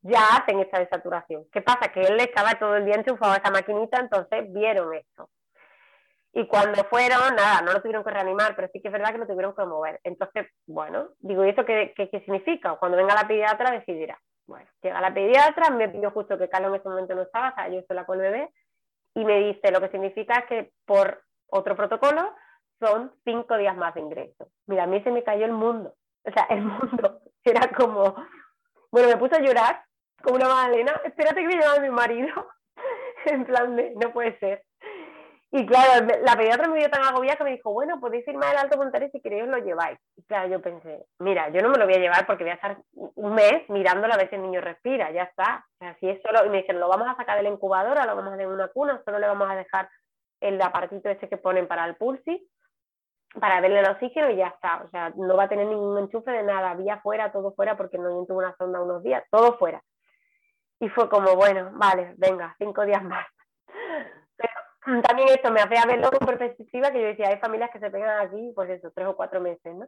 ya 0.01 0.19
hacen 0.37 0.59
esta 0.59 0.79
desaturación. 0.79 1.45
¿Qué 1.51 1.61
pasa? 1.61 1.91
Que 1.91 2.01
él 2.01 2.19
estaba 2.19 2.51
todo 2.59 2.75
el 2.75 2.85
día 2.85 2.95
enchufado 2.95 3.33
a 3.33 3.37
esa 3.37 3.49
maquinita, 3.49 3.99
entonces 3.99 4.51
vieron 4.53 4.93
esto. 4.93 5.29
Y 6.31 6.47
cuando 6.47 6.83
fueron, 6.83 7.33
nada, 7.35 7.61
no 7.61 7.71
lo 7.71 7.81
tuvieron 7.81 8.03
que 8.03 8.11
reanimar, 8.11 8.55
pero 8.55 8.67
sí 8.71 8.81
que 8.81 8.89
es 8.89 8.91
verdad 8.91 9.13
que 9.13 9.19
lo 9.19 9.25
tuvieron 9.25 9.55
que 9.55 9.65
mover. 9.65 10.01
Entonces, 10.03 10.47
bueno, 10.67 11.07
digo, 11.19 11.45
¿y 11.45 11.49
esto 11.49 11.65
qué, 11.65 11.93
qué, 11.95 12.09
significa? 12.19 12.75
Cuando 12.75 12.97
venga 12.97 13.15
la 13.15 13.25
pediatra 13.25 13.71
decidirá. 13.71 14.19
Bueno, 14.45 14.69
llega 14.81 15.01
la 15.01 15.13
pediatra, 15.13 15.69
me 15.69 15.89
pidió 15.89 16.11
justo 16.11 16.37
que 16.37 16.49
Carlos 16.49 16.71
en 16.71 16.75
ese 16.81 16.89
momento 16.89 17.15
no 17.15 17.21
estaba, 17.21 17.49
o 17.49 17.55
sea, 17.55 17.69
yo 17.69 17.81
sola 17.87 18.05
con 18.05 18.17
el 18.17 18.31
bebé, 18.31 18.49
y 19.15 19.23
me 19.23 19.39
dice, 19.39 19.71
lo 19.71 19.79
que 19.79 19.89
significa 19.89 20.45
que 20.47 20.71
por 20.85 21.23
otro 21.47 21.75
protocolo 21.75 22.35
son 22.79 23.13
cinco 23.23 23.57
días 23.57 23.75
más 23.75 23.95
de 23.95 24.01
ingreso. 24.01 24.49
Mira, 24.67 24.83
a 24.83 24.87
mí 24.87 25.01
se 25.01 25.11
me 25.11 25.23
cayó 25.23 25.45
el 25.45 25.53
mundo, 25.53 25.95
o 26.23 26.31
sea, 26.31 26.43
el 26.49 26.61
mundo 26.63 27.21
era 27.43 27.71
como, 27.71 28.15
bueno, 28.91 29.07
me 29.07 29.17
puse 29.17 29.35
a 29.35 29.41
llorar 29.41 29.83
como 30.21 30.35
una 30.35 30.49
magdalena, 30.49 31.01
espérate 31.05 31.41
que 31.41 31.47
me 31.47 31.57
llama 31.57 31.79
mi 31.79 31.89
marido, 31.89 32.47
en 33.25 33.45
plan 33.45 33.75
de, 33.75 33.93
no 33.95 34.11
puede 34.11 34.37
ser. 34.39 34.64
Y 35.57 35.65
claro, 35.65 36.05
la 36.25 36.35
pediatra 36.35 36.67
me 36.67 36.79
vio 36.79 36.89
tan 36.89 37.01
agobiada 37.05 37.37
que 37.37 37.45
me 37.45 37.51
dijo, 37.51 37.71
bueno, 37.71 37.97
podéis 38.01 38.27
irme 38.27 38.45
al 38.45 38.57
Alto 38.57 38.77
Montares 38.77 39.09
si 39.13 39.21
queréis 39.21 39.47
lo 39.47 39.57
lleváis. 39.59 39.97
Y 40.17 40.23
claro, 40.23 40.49
yo 40.49 40.61
pensé, 40.61 41.05
mira, 41.19 41.47
yo 41.47 41.61
no 41.61 41.69
me 41.69 41.77
lo 41.77 41.85
voy 41.85 41.93
a 41.93 41.99
llevar 41.99 42.27
porque 42.27 42.43
voy 42.43 42.51
a 42.51 42.55
estar 42.55 42.77
un 42.91 43.33
mes 43.33 43.63
mirándolo 43.69 44.13
a 44.13 44.17
ver 44.17 44.29
si 44.29 44.35
el 44.35 44.41
niño 44.41 44.59
respira, 44.59 45.11
ya 45.11 45.23
está. 45.23 45.65
O 45.75 45.77
sea, 45.77 45.95
si 46.01 46.09
es 46.09 46.21
solo, 46.23 46.45
y 46.45 46.49
me 46.49 46.57
dijeron, 46.57 46.81
lo 46.81 46.89
vamos 46.89 47.07
a 47.07 47.15
sacar 47.15 47.37
de 47.37 47.43
la 47.43 47.49
incubadora, 47.51 48.05
lo 48.05 48.17
vamos 48.17 48.33
a 48.33 48.35
dejar 48.35 48.51
en 48.51 48.53
una 48.53 48.67
cuna, 48.67 49.01
solo 49.05 49.17
le 49.17 49.27
vamos 49.27 49.49
a 49.49 49.55
dejar 49.55 49.87
el 50.41 50.61
apartito 50.61 51.07
ese 51.07 51.29
que 51.29 51.37
ponen 51.37 51.69
para 51.69 51.85
el 51.85 51.95
pulsi, 51.95 52.45
para 53.39 53.61
verle 53.61 53.79
el 53.79 53.89
oxígeno 53.89 54.31
y 54.31 54.35
ya 54.35 54.47
está. 54.47 54.83
O 54.83 54.89
sea, 54.89 55.13
no 55.15 55.37
va 55.37 55.43
a 55.43 55.49
tener 55.49 55.67
ningún 55.67 55.97
enchufe 55.99 56.31
de 56.31 56.43
nada, 56.43 56.73
vía 56.73 56.99
fuera, 57.01 57.31
todo 57.31 57.53
fuera, 57.53 57.77
porque 57.77 57.97
no 57.97 58.25
tuvo 58.25 58.39
una 58.39 58.53
sonda 58.57 58.81
unos 58.81 59.03
días, 59.03 59.23
todo 59.31 59.57
fuera. 59.57 59.81
Y 60.81 60.89
fue 60.89 61.07
como, 61.07 61.33
bueno, 61.37 61.69
vale, 61.75 62.13
venga, 62.17 62.53
cinco 62.59 62.85
días 62.85 63.01
más. 63.01 63.25
También 65.03 65.29
esto 65.29 65.51
me 65.51 65.61
hacía 65.61 65.85
verlo 65.85 66.11
con 66.11 66.27
perspectiva, 66.27 66.91
que 66.91 67.01
yo 67.01 67.07
decía, 67.07 67.29
hay 67.29 67.37
familias 67.37 67.71
que 67.71 67.79
se 67.79 67.89
pegan 67.89 68.19
aquí, 68.19 68.51
pues 68.55 68.69
eso, 68.69 68.91
tres 68.93 69.07
o 69.07 69.15
cuatro 69.15 69.41
meses, 69.41 69.75
¿no? 69.75 69.87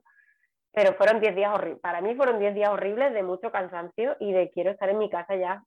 Pero 0.74 0.94
fueron 0.94 1.20
diez 1.20 1.36
días 1.36 1.54
horribles, 1.54 1.82
para 1.82 2.02
mí 2.02 2.16
fueron 2.16 2.40
diez 2.40 2.54
días 2.54 2.70
horribles 2.70 3.14
de 3.14 3.24
mucho 3.24 3.52
cansancio 3.52 4.16
y 4.20 4.32
de 4.32 4.50
quiero 4.52 4.72
estar 4.72 4.90
en 4.90 4.98
mi 4.98 5.10
casa 5.10 5.36
ya. 5.36 5.64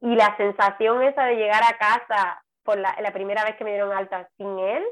Y 0.00 0.14
la 0.14 0.36
sensación 0.36 1.02
esa 1.02 1.24
de 1.24 1.36
llegar 1.36 1.62
a 1.62 1.76
casa 1.76 2.42
por 2.62 2.78
la, 2.78 2.96
la 3.00 3.12
primera 3.12 3.44
vez 3.44 3.56
que 3.56 3.64
me 3.64 3.70
dieron 3.70 3.92
alta 3.92 4.28
sin 4.36 4.58
él, 4.58 4.84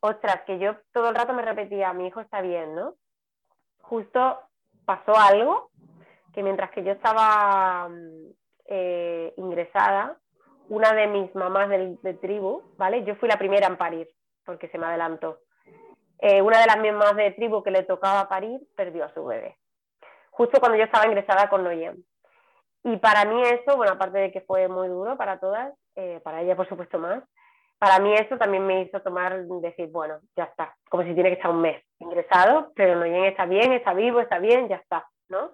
ostras, 0.00 0.42
que 0.46 0.58
yo 0.58 0.76
todo 0.92 1.10
el 1.10 1.14
rato 1.14 1.34
me 1.34 1.42
repetía, 1.42 1.92
mi 1.92 2.06
hijo 2.06 2.20
está 2.20 2.40
bien, 2.40 2.74
¿no? 2.74 2.94
Justo 3.82 4.40
pasó 4.84 5.14
algo 5.16 5.70
que 6.32 6.42
mientras 6.42 6.70
que 6.70 6.82
yo 6.82 6.92
estaba 6.92 7.88
mm, 7.88 8.30
eh, 8.66 9.34
ingresada, 9.36 10.16
una 10.70 10.92
de 10.92 11.08
mis 11.08 11.34
mamás 11.34 11.68
de, 11.68 12.14
tribu, 12.20 12.62
¿vale? 12.78 13.02
Yo 13.04 13.16
fui 13.16 13.28
la 13.28 13.38
primera 13.38 13.66
en 13.66 13.76
parir, 13.76 14.08
porque 14.44 14.68
se 14.68 14.78
me 14.78 14.86
adelantó. 14.86 15.40
Eh, 16.20 16.40
una 16.40 16.60
de 16.60 16.66
las 16.66 16.78
mamás 16.78 17.16
de 17.16 17.32
tribu 17.32 17.62
que 17.62 17.72
le 17.72 17.82
tocaba 17.82 18.28
parir 18.28 18.60
perdió 18.76 19.04
a 19.04 19.12
su 19.12 19.24
bebé, 19.24 19.58
justo 20.30 20.60
cuando 20.60 20.78
yo 20.78 20.84
estaba 20.84 21.06
ingresada 21.06 21.48
con 21.48 21.64
Noyem. 21.64 21.96
Y 22.84 22.96
para 22.98 23.24
mí 23.24 23.42
eso, 23.42 23.76
bueno, 23.76 23.92
aparte 23.92 24.18
de 24.18 24.32
que 24.32 24.42
fue 24.42 24.68
muy 24.68 24.86
duro 24.86 25.16
para 25.16 25.40
todas, 25.40 25.74
eh, 25.96 26.20
para 26.22 26.40
ella 26.40 26.54
por 26.54 26.68
supuesto 26.68 26.98
más, 26.98 27.24
para 27.78 27.98
mí 27.98 28.14
eso 28.14 28.38
también 28.38 28.64
me 28.64 28.82
hizo 28.82 29.02
tomar, 29.02 29.42
decir, 29.44 29.88
bueno, 29.88 30.20
ya 30.36 30.44
está, 30.44 30.76
como 30.88 31.02
si 31.02 31.14
tiene 31.14 31.30
que 31.30 31.36
estar 31.36 31.50
un 31.50 31.62
mes 31.62 31.82
ingresado, 31.98 32.70
pero 32.76 32.94
Noyen 32.94 33.24
está 33.24 33.44
bien, 33.44 33.72
está 33.72 33.92
vivo, 33.92 34.20
está 34.20 34.38
bien, 34.38 34.68
ya 34.68 34.76
está, 34.76 35.04
¿no? 35.28 35.50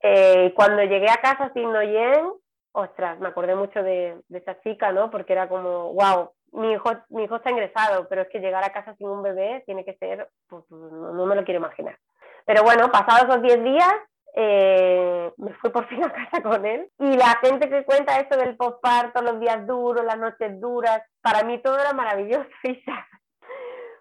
Eh, 0.00 0.54
cuando 0.54 0.82
llegué 0.82 1.10
a 1.10 1.20
casa 1.20 1.52
sin 1.52 1.70
Noyen, 1.70 2.32
ostras, 2.72 3.18
me 3.20 3.28
acordé 3.28 3.54
mucho 3.54 3.82
de, 3.82 4.20
esa 4.30 4.60
chica, 4.60 4.92
¿no? 4.92 5.10
Porque 5.10 5.32
era 5.32 5.48
como, 5.48 5.92
wow, 5.92 6.30
mi 6.52 6.72
hijo, 6.72 6.90
mi 7.10 7.24
hijo 7.24 7.36
está 7.36 7.50
ingresado, 7.50 8.08
pero 8.08 8.22
es 8.22 8.28
que 8.28 8.40
llegar 8.40 8.64
a 8.64 8.72
casa 8.72 8.94
sin 8.96 9.08
un 9.08 9.22
bebé 9.22 9.62
tiene 9.66 9.84
que 9.84 9.94
ser, 9.94 10.28
pues, 10.48 10.64
pues 10.68 10.92
no, 10.92 11.26
me 11.26 11.36
lo 11.36 11.44
quiero 11.44 11.60
imaginar. 11.60 11.98
Pero 12.44 12.62
bueno, 12.62 12.90
pasados 12.90 13.28
esos 13.28 13.42
10 13.42 13.64
días, 13.64 13.94
eh, 14.34 15.32
me 15.36 15.52
fui 15.54 15.70
por 15.70 15.86
fin 15.88 16.04
a 16.04 16.12
casa 16.12 16.42
con 16.42 16.64
él. 16.64 16.88
Y 16.98 17.16
la 17.16 17.38
gente 17.42 17.68
que 17.68 17.84
cuenta 17.84 18.18
eso 18.18 18.38
del 18.38 18.56
postparto, 18.56 19.22
los 19.22 19.40
días 19.40 19.66
duros, 19.66 20.04
las 20.04 20.18
noches 20.18 20.60
duras, 20.60 21.02
para 21.20 21.42
mí 21.44 21.58
todo 21.58 21.78
era 21.78 21.92
maravilloso, 21.92 22.48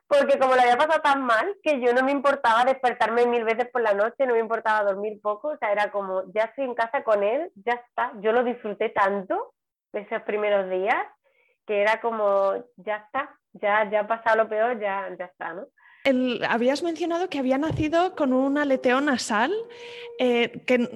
porque 0.10 0.40
como 0.40 0.56
le 0.56 0.64
había 0.64 0.76
pasado 0.76 1.02
tan 1.02 1.22
mal 1.22 1.56
que 1.62 1.80
yo 1.80 1.94
no 1.94 2.04
me 2.04 2.12
importaba 2.12 2.66
despertarme 2.66 3.28
mil 3.28 3.44
veces 3.44 3.70
por 3.72 3.82
la 3.82 3.94
noche, 3.94 4.26
no 4.26 4.34
me 4.34 4.40
importaba 4.40 4.84
dormir 4.92 5.22
poco, 5.22 5.50
o 5.50 5.58
sea, 5.58 5.72
era 5.72 5.92
como, 5.92 6.24
ya 6.34 6.46
estoy 6.46 6.66
en 6.66 6.74
casa 6.74 7.04
con 7.04 7.24
él, 7.24 7.52
ya 7.64 7.74
está, 7.74 8.12
yo 8.20 8.32
lo 8.32 8.44
disfruté 8.44 8.90
tanto 8.90 9.54
de 9.94 10.02
esos 10.02 10.24
primeros 10.24 10.68
días 10.72 11.06
que 11.68 11.82
era 11.82 12.02
como, 12.02 12.56
ya 12.78 12.98
está, 12.98 13.38
ya, 13.54 13.88
ya 13.92 14.00
ha 14.02 14.08
pasado 14.08 14.38
lo 14.38 14.50
peor, 14.50 14.80
ya, 14.80 15.16
ya 15.18 15.26
está, 15.26 15.54
¿no? 15.54 15.68
habías 16.48 16.82
mencionado 16.82 17.30
que 17.30 17.38
había 17.38 17.60
nacido 17.60 18.16
con 18.16 18.34
un 18.34 18.58
aleteo 18.58 19.02
nasal, 19.02 19.54
eh, 20.18 20.64
que 20.66 20.90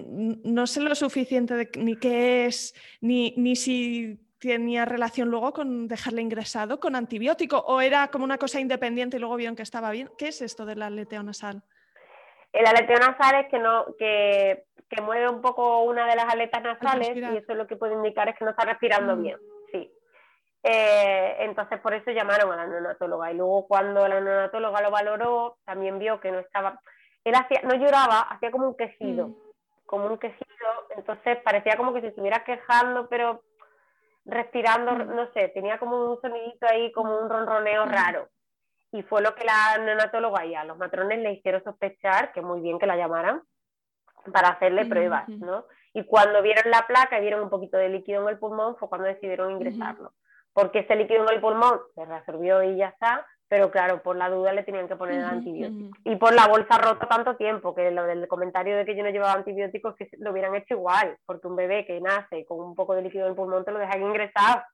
no 0.43 0.66
sé 0.66 0.80
lo 0.80 0.95
suficiente 0.95 1.70
ni 1.78 1.97
qué 1.97 2.47
es, 2.47 2.74
ni, 3.01 3.36
ni 3.38 3.55
si 3.55 4.18
tenía 4.47 4.85
relación 4.85 5.29
luego 5.29 5.53
con 5.53 5.87
dejarle 5.87 6.21
ingresado 6.21 6.79
con 6.79 6.95
antibiótico 6.95 7.57
o 7.57 7.81
era 7.81 8.09
como 8.09 8.25
una 8.25 8.37
cosa 8.37 8.59
independiente 8.59 9.17
y 9.17 9.19
luego 9.19 9.35
vieron 9.35 9.55
que 9.55 9.63
estaba 9.63 9.91
bien. 9.91 10.09
¿Qué 10.17 10.27
es 10.27 10.41
esto 10.41 10.65
del 10.65 10.81
aleteo 10.81 11.23
nasal? 11.23 11.63
El 12.51 12.65
aleteo 12.67 12.97
nasal 12.97 13.41
es 13.41 13.47
que 13.49 13.59
no 13.59 13.85
que, 13.97 14.65
que 14.89 15.01
mueve 15.01 15.29
un 15.29 15.41
poco 15.41 15.83
una 15.83 16.07
de 16.07 16.15
las 16.15 16.31
aletas 16.31 16.61
nasales 16.61 17.15
y 17.15 17.37
eso 17.37 17.55
lo 17.55 17.65
que 17.67 17.75
puede 17.75 17.93
indicar 17.93 18.29
es 18.29 18.37
que 18.37 18.45
no 18.45 18.51
está 18.51 18.65
respirando 18.65 19.15
mm. 19.15 19.21
bien. 19.23 19.37
Sí. 19.71 19.91
Eh, 20.63 21.35
entonces 21.39 21.79
por 21.79 21.93
eso 21.93 22.11
llamaron 22.11 22.51
a 22.51 22.57
la 22.57 22.67
neonatóloga 22.67 23.31
y 23.31 23.35
luego 23.35 23.67
cuando 23.67 24.07
la 24.07 24.21
neonatóloga 24.21 24.81
lo 24.81 24.91
valoró 24.91 25.57
también 25.65 25.99
vio 25.99 26.19
que 26.19 26.31
no 26.31 26.39
estaba 26.39 26.79
él 27.25 27.35
hacía 27.35 27.61
no 27.63 27.75
lloraba 27.75 28.21
hacía 28.21 28.49
como 28.49 28.69
un 28.69 28.77
quejido 28.77 29.27
mm. 29.27 29.35
como 29.85 30.05
un 30.05 30.17
quejido 30.17 30.45
entonces 30.95 31.37
parecía 31.43 31.75
como 31.75 31.93
que 31.93 31.99
se 31.99 32.07
estuviera 32.07 32.45
quejando 32.45 33.09
pero 33.09 33.43
respirando, 34.26 34.93
no 34.93 35.32
sé, 35.34 35.49
tenía 35.49 35.78
como 35.78 36.11
un 36.11 36.21
sonidito 36.21 36.65
ahí, 36.67 36.91
como 36.91 37.17
un 37.17 37.30
ronroneo 37.30 37.86
raro. 37.86 38.30
Y 38.91 39.01
fue 39.03 39.21
lo 39.21 39.34
que 39.36 39.43
la 39.43 39.78
neonatóloga 39.80 40.45
y 40.45 40.55
a 40.55 40.63
los 40.63 40.78
matrones 40.78 41.19
le 41.19 41.34
hicieron 41.34 41.63
sospechar, 41.63 42.32
que 42.32 42.41
muy 42.41 42.61
bien 42.61 42.80
que 42.80 42.86
la 42.86 42.95
llamaran, 42.95 43.41
para 44.32 44.49
hacerle 44.49 44.86
pruebas, 44.86 45.28
¿no? 45.28 45.65
Y 45.93 46.05
cuando 46.05 46.41
vieron 46.41 46.71
la 46.71 46.88
placa 46.88 47.17
y 47.17 47.21
vieron 47.21 47.41
un 47.41 47.49
poquito 47.49 47.78
de 47.78 47.89
líquido 47.89 48.21
en 48.21 48.30
el 48.30 48.39
pulmón, 48.39 48.78
fue 48.78 48.89
cuando 48.89 49.07
decidieron 49.07 49.51
ingresarlo. 49.51 50.13
Porque 50.53 50.80
ese 50.80 50.95
líquido 50.95 51.24
en 51.24 51.34
el 51.34 51.41
pulmón 51.41 51.82
se 51.95 52.05
reabsorbió 52.05 52.63
y 52.63 52.78
ya 52.78 52.89
está, 52.89 53.26
pero 53.53 53.69
claro, 53.69 54.01
por 54.01 54.15
la 54.15 54.31
duda 54.31 54.51
le 54.51 54.63
tenían 54.63 54.87
que 54.87 54.95
poner 54.95 55.19
el 55.19 55.25
antibiótico. 55.25 55.95
Y 56.05 56.15
por 56.15 56.33
la 56.33 56.47
bolsa 56.47 56.75
rota 56.79 57.07
tanto 57.07 57.35
tiempo, 57.35 57.75
que 57.75 57.91
lo 57.91 58.03
del 58.05 58.27
comentario 58.27 58.75
de 58.75 58.83
que 58.83 58.95
yo 58.95 59.03
no 59.03 59.11
llevaba 59.11 59.33
antibióticos, 59.33 59.95
que 59.95 60.09
lo 60.17 60.31
hubieran 60.31 60.55
hecho 60.55 60.73
igual, 60.73 61.19
porque 61.23 61.45
un 61.45 61.55
bebé 61.55 61.85
que 61.85 62.01
nace 62.01 62.45
con 62.45 62.59
un 62.61 62.73
poco 62.73 62.95
de 62.95 63.03
líquido 63.03 63.25
en 63.25 63.29
el 63.29 63.35
pulmón 63.35 63.63
te 63.63 63.69
lo 63.69 63.77
dejan 63.77 64.01
ingresar. 64.01 64.65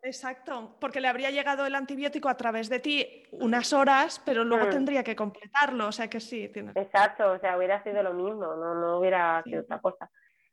Exacto, 0.00 0.74
porque 0.80 1.02
le 1.02 1.08
habría 1.08 1.30
llegado 1.30 1.66
el 1.66 1.74
antibiótico 1.74 2.30
a 2.30 2.36
través 2.38 2.70
de 2.70 2.80
ti 2.80 3.24
unas 3.32 3.74
horas, 3.74 4.22
pero 4.24 4.42
luego 4.42 4.68
mm. 4.68 4.70
tendría 4.70 5.04
que 5.04 5.14
completarlo, 5.14 5.88
o 5.88 5.92
sea 5.92 6.08
que 6.08 6.20
sí. 6.20 6.50
Exacto, 6.76 7.32
o 7.32 7.38
sea, 7.40 7.58
hubiera 7.58 7.82
sido 7.82 8.02
lo 8.02 8.14
mismo, 8.14 8.54
no, 8.56 8.74
no 8.74 9.00
hubiera 9.00 9.42
sido 9.42 9.60
otra 9.60 9.80
cosa. 9.82 10.10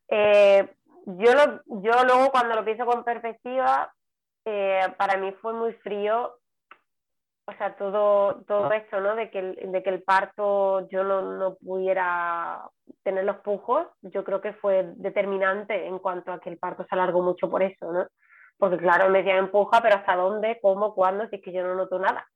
Eh, 0.09 0.75
yo, 1.05 1.33
lo, 1.33 1.61
yo 1.81 2.03
luego 2.03 2.31
cuando 2.31 2.53
lo 2.53 2.65
pienso 2.65 2.85
con 2.85 3.05
perspectiva, 3.05 3.93
eh, 4.43 4.93
para 4.97 5.15
mí 5.15 5.31
fue 5.41 5.53
muy 5.53 5.71
frío 5.75 6.37
o 7.47 7.53
sea, 7.53 7.75
todo, 7.75 8.43
todo 8.47 8.71
ah. 8.71 8.77
esto, 8.77 8.99
¿no? 8.99 9.15
De 9.15 9.29
que, 9.29 9.39
el, 9.39 9.71
de 9.71 9.83
que 9.83 9.89
el 9.91 10.03
parto 10.03 10.87
yo 10.89 11.03
no, 11.03 11.21
no, 11.21 11.55
pudiera 11.55 12.67
tener 13.03 13.23
los 13.23 13.37
pujos, 13.37 13.87
yo 14.01 14.23
creo 14.23 14.41
que 14.41 14.53
fue 14.53 14.93
determinante 14.95 15.85
en 15.85 15.99
cuanto 15.99 16.31
a 16.31 16.39
que 16.39 16.49
el 16.49 16.57
parto 16.57 16.83
se 16.83 16.95
alargó 16.95 17.21
mucho 17.21 17.49
por 17.49 17.61
eso, 17.61 17.91
¿no? 17.91 18.07
Porque 18.57 18.77
claro, 18.77 19.09
me 19.09 19.19
decían 19.19 19.37
empuja, 19.37 19.81
pero 19.81 19.95
¿hasta 19.95 20.15
dónde? 20.15 20.59
¿Cómo? 20.61 20.95
¿Cuándo? 20.95 21.27
Si 21.27 21.35
es 21.35 21.41
que 21.43 21.51
yo 21.51 21.61
no 21.61 21.75
noto 21.75 21.99
nada. 21.99 22.27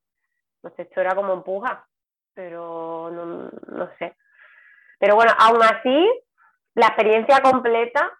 Entonces 0.58 0.88
esto 0.88 1.02
era 1.02 1.16
como 1.16 1.34
empuja, 1.34 1.88
pero 2.34 3.10
no, 3.12 3.50
no 3.68 3.90
sé. 3.98 4.16
Pero 5.00 5.16
bueno, 5.16 5.32
aún 5.40 5.64
así, 5.64 6.08
la 6.76 6.88
experiencia 6.88 7.42
completa 7.42 8.19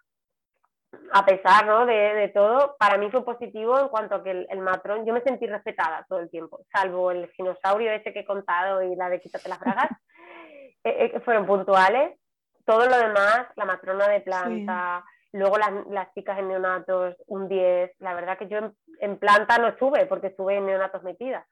a 1.12 1.24
pesar 1.24 1.66
¿no? 1.66 1.86
de, 1.86 2.30
todo, 2.34 2.76
para 2.78 2.98
mí 2.98 3.10
fue 3.10 3.24
positivo 3.24 3.78
en 3.78 3.88
cuanto 3.88 4.16
a 4.16 4.22
que 4.24 4.46
el, 4.48 4.60
matrón, 4.60 5.04
yo 5.06 5.12
me 5.12 5.22
sentí 5.22 5.46
respetada 5.46 6.04
todo 6.08 6.20
el 6.20 6.30
tiempo, 6.30 6.60
salvo 6.72 7.10
el 7.10 7.30
dinosaurio 7.36 7.92
ese 7.92 8.12
que 8.12 8.20
he 8.20 8.24
contado 8.24 8.82
y 8.82 8.94
la 8.96 9.08
de 9.08 9.20
quítate 9.20 9.48
las 9.48 9.60
bragas, 9.60 9.90
eh, 10.84 11.12
eh, 11.14 11.20
fueron 11.20 11.46
puntuales. 11.46 12.18
Todo 12.64 12.86
lo 12.86 12.96
demás, 12.96 13.46
la 13.56 13.64
matrona 13.64 14.06
de 14.08 14.20
planta, 14.20 15.04
luego 15.32 15.58
las, 15.58 15.72
las, 15.90 16.12
chicas 16.14 16.38
en 16.38 16.48
neonatos, 16.48 17.16
un 17.26 17.48
10, 17.48 17.92
la 17.98 18.14
verdad 18.14 18.38
que 18.38 18.46
yo 18.46 18.58
en, 18.58 18.76
en 19.00 19.18
planta 19.18 19.58
no 19.58 19.68
estuve 19.68 20.06
porque 20.06 20.28
estuve 20.28 20.56
en 20.56 20.66
neonatos 20.66 21.02
metida 21.02 21.44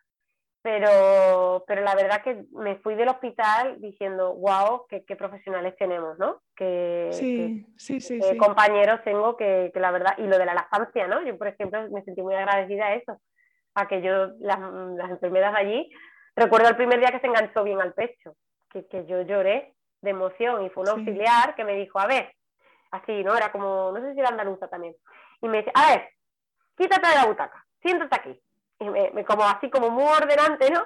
pero, 0.63 1.65
pero 1.67 1.83
la 1.83 1.95
verdad 1.95 2.23
que 2.23 2.45
me 2.53 2.77
fui 2.77 2.95
del 2.97 3.09
hospital 3.09 3.81
diciendo, 3.81 4.35
wow, 4.35 4.87
qué, 4.89 5.05
qué 5.05 5.15
profesionales 5.15 5.77
tenemos, 5.79 6.19
¿no? 6.19 6.43
Que, 6.57 7.11
sí, 7.13 7.65
sí, 7.77 8.01
sí, 8.01 8.21
compañeros 8.37 9.01
tengo 9.05 9.37
que, 9.37 9.71
que, 9.73 9.81
la 9.81 9.93
verdad, 9.93 10.15
y 10.19 10.23
lo 10.23 10.37
de 10.37 10.47
la 10.47 10.55
lactancia, 10.55 11.07
¿no? 11.07 11.23
Yo, 11.23 11.39
por 11.39 11.47
ejemplo, 11.47 11.89
me 11.91 12.03
sentí 12.03 12.23
muy 12.23 12.35
agradecida 12.35 12.87
a 12.87 12.95
eso, 12.95 13.21
a 13.75 13.87
que 13.87 14.03
yo, 14.03 14.33
las, 14.41 14.59
las 14.97 15.11
enfermeras 15.11 15.55
allí, 15.57 15.91
recuerdo 16.35 16.69
el 16.69 16.77
primer 16.77 16.99
día 16.99 17.13
que 17.13 17.21
se 17.21 17.29
enganchó 17.29 17.63
bien 17.63 17.81
al 17.81 17.95
pecho, 17.95 18.35
que, 18.71 18.87
que 18.89 19.07
yo 19.07 19.23
lloré 19.23 19.75
de 20.01 20.11
emoción 20.11 20.65
y 20.65 20.71
fue 20.71 20.83
un 20.83 20.91
auxiliar 20.91 21.55
que 21.55 21.65
me 21.65 21.77
dijo, 21.77 22.01
a 22.01 22.07
ver, 22.07 22.33
así, 22.91 23.23
¿no? 23.23 23.37
Era 23.37 23.53
como, 23.53 23.93
no 23.93 24.01
sé 24.01 24.13
si 24.13 24.21
era 24.21 24.31
andaluza 24.31 24.67
también, 24.67 24.97
y 25.41 25.49
me 25.49 25.59
dice, 25.59 25.71
a 25.75 25.91
ver, 25.91 26.09
quítate 26.77 27.09
de 27.09 27.15
la 27.15 27.27
butaca, 27.27 27.65
siéntate 27.81 28.17
aquí 28.17 28.43
y 28.81 28.89
me, 28.89 29.25
como 29.25 29.45
así 29.45 29.71
como 29.71 29.91
muy 29.91 30.05
ordenante, 30.05 30.71
¿no? 30.71 30.85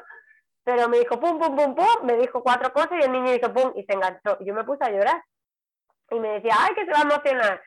Pero 0.64 0.88
me 0.88 0.99
dijo 0.99 1.18
pum, 1.18 1.38
pum, 1.38 1.57
pum, 1.57 1.74
pum, 1.74 2.05
me 2.05 2.16
dijo 2.16 2.43
cuatro 2.43 2.72
cosas 2.72 2.93
y 2.93 3.05
el 3.05 3.12
niño 3.12 3.34
hizo 3.34 3.53
pum 3.53 3.72
y 3.74 3.82
se 3.84 3.93
enganchó. 3.93 4.36
Y 4.40 4.47
yo 4.47 4.55
me 4.55 4.64
puse 4.64 4.84
a 4.84 4.90
llorar. 4.90 5.22
Y 6.11 6.20
me 6.20 6.34
decía, 6.34 6.55
ay, 6.59 6.74
que 6.74 6.84
se 6.84 6.93
va 6.93 6.99
a 6.99 7.03
emocionar. 7.03 7.62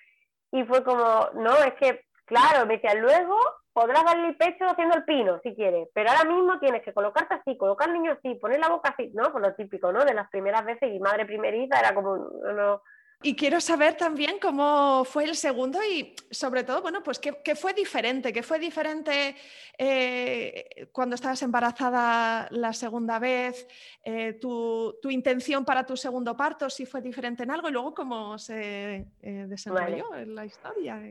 Y 0.51 0.63
fue 0.63 0.83
como, 0.83 1.29
no, 1.33 1.55
es 1.57 1.73
que, 1.75 2.05
claro, 2.25 2.65
me 2.65 2.75
decía, 2.75 2.93
luego 2.95 3.37
podrás 3.73 4.05
darle 4.05 4.29
el 4.29 4.37
pecho 4.37 4.65
haciendo 4.65 4.95
el 4.95 5.03
pino 5.03 5.37
si 5.43 5.53
quieres, 5.53 5.89
pero 5.93 6.09
ahora 6.09 6.23
mismo 6.23 6.57
tienes 6.59 6.81
que 6.81 6.93
colocarte 6.93 7.33
así, 7.33 7.57
colocar 7.57 7.89
al 7.89 7.95
niño 7.95 8.13
así, 8.13 8.35
poner 8.35 8.57
la 8.59 8.69
boca 8.69 8.95
así, 8.97 9.11
¿no? 9.13 9.33
Por 9.33 9.41
lo 9.41 9.53
típico, 9.53 9.91
¿no? 9.91 10.05
De 10.05 10.13
las 10.13 10.29
primeras 10.29 10.63
veces 10.63 10.93
y 10.93 10.99
madre 10.99 11.25
primeriza 11.25 11.77
era 11.77 11.93
como, 11.93 12.15
no, 12.15 12.81
y 13.21 13.35
quiero 13.35 13.59
saber 13.59 13.95
también 13.95 14.37
cómo 14.39 15.03
fue 15.05 15.23
el 15.23 15.35
segundo 15.35 15.79
y 15.83 16.15
sobre 16.29 16.63
todo, 16.63 16.81
bueno, 16.81 17.01
pues 17.01 17.19
qué, 17.19 17.55
fue 17.55 17.73
diferente, 17.73 18.33
qué 18.33 18.43
fue 18.43 18.59
diferente 18.59 19.35
eh, 19.77 20.87
cuando 20.91 21.15
estabas 21.15 21.41
embarazada 21.41 22.47
la 22.51 22.73
segunda 22.73 23.19
vez, 23.19 23.67
eh, 24.03 24.33
tu, 24.33 24.95
intención 25.09 25.65
para 25.65 25.85
tu 25.85 25.95
segundo 25.97 26.35
parto, 26.35 26.69
si 26.69 26.85
fue 26.85 27.01
diferente 27.01 27.43
en 27.43 27.51
algo 27.51 27.69
y 27.69 27.71
luego 27.71 27.93
cómo 27.93 28.37
se 28.37 29.07
eh, 29.21 29.45
desarrolló 29.47 30.13
en 30.15 30.35
la 30.35 30.45
historia. 30.45 31.01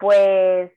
Pues 0.00 0.72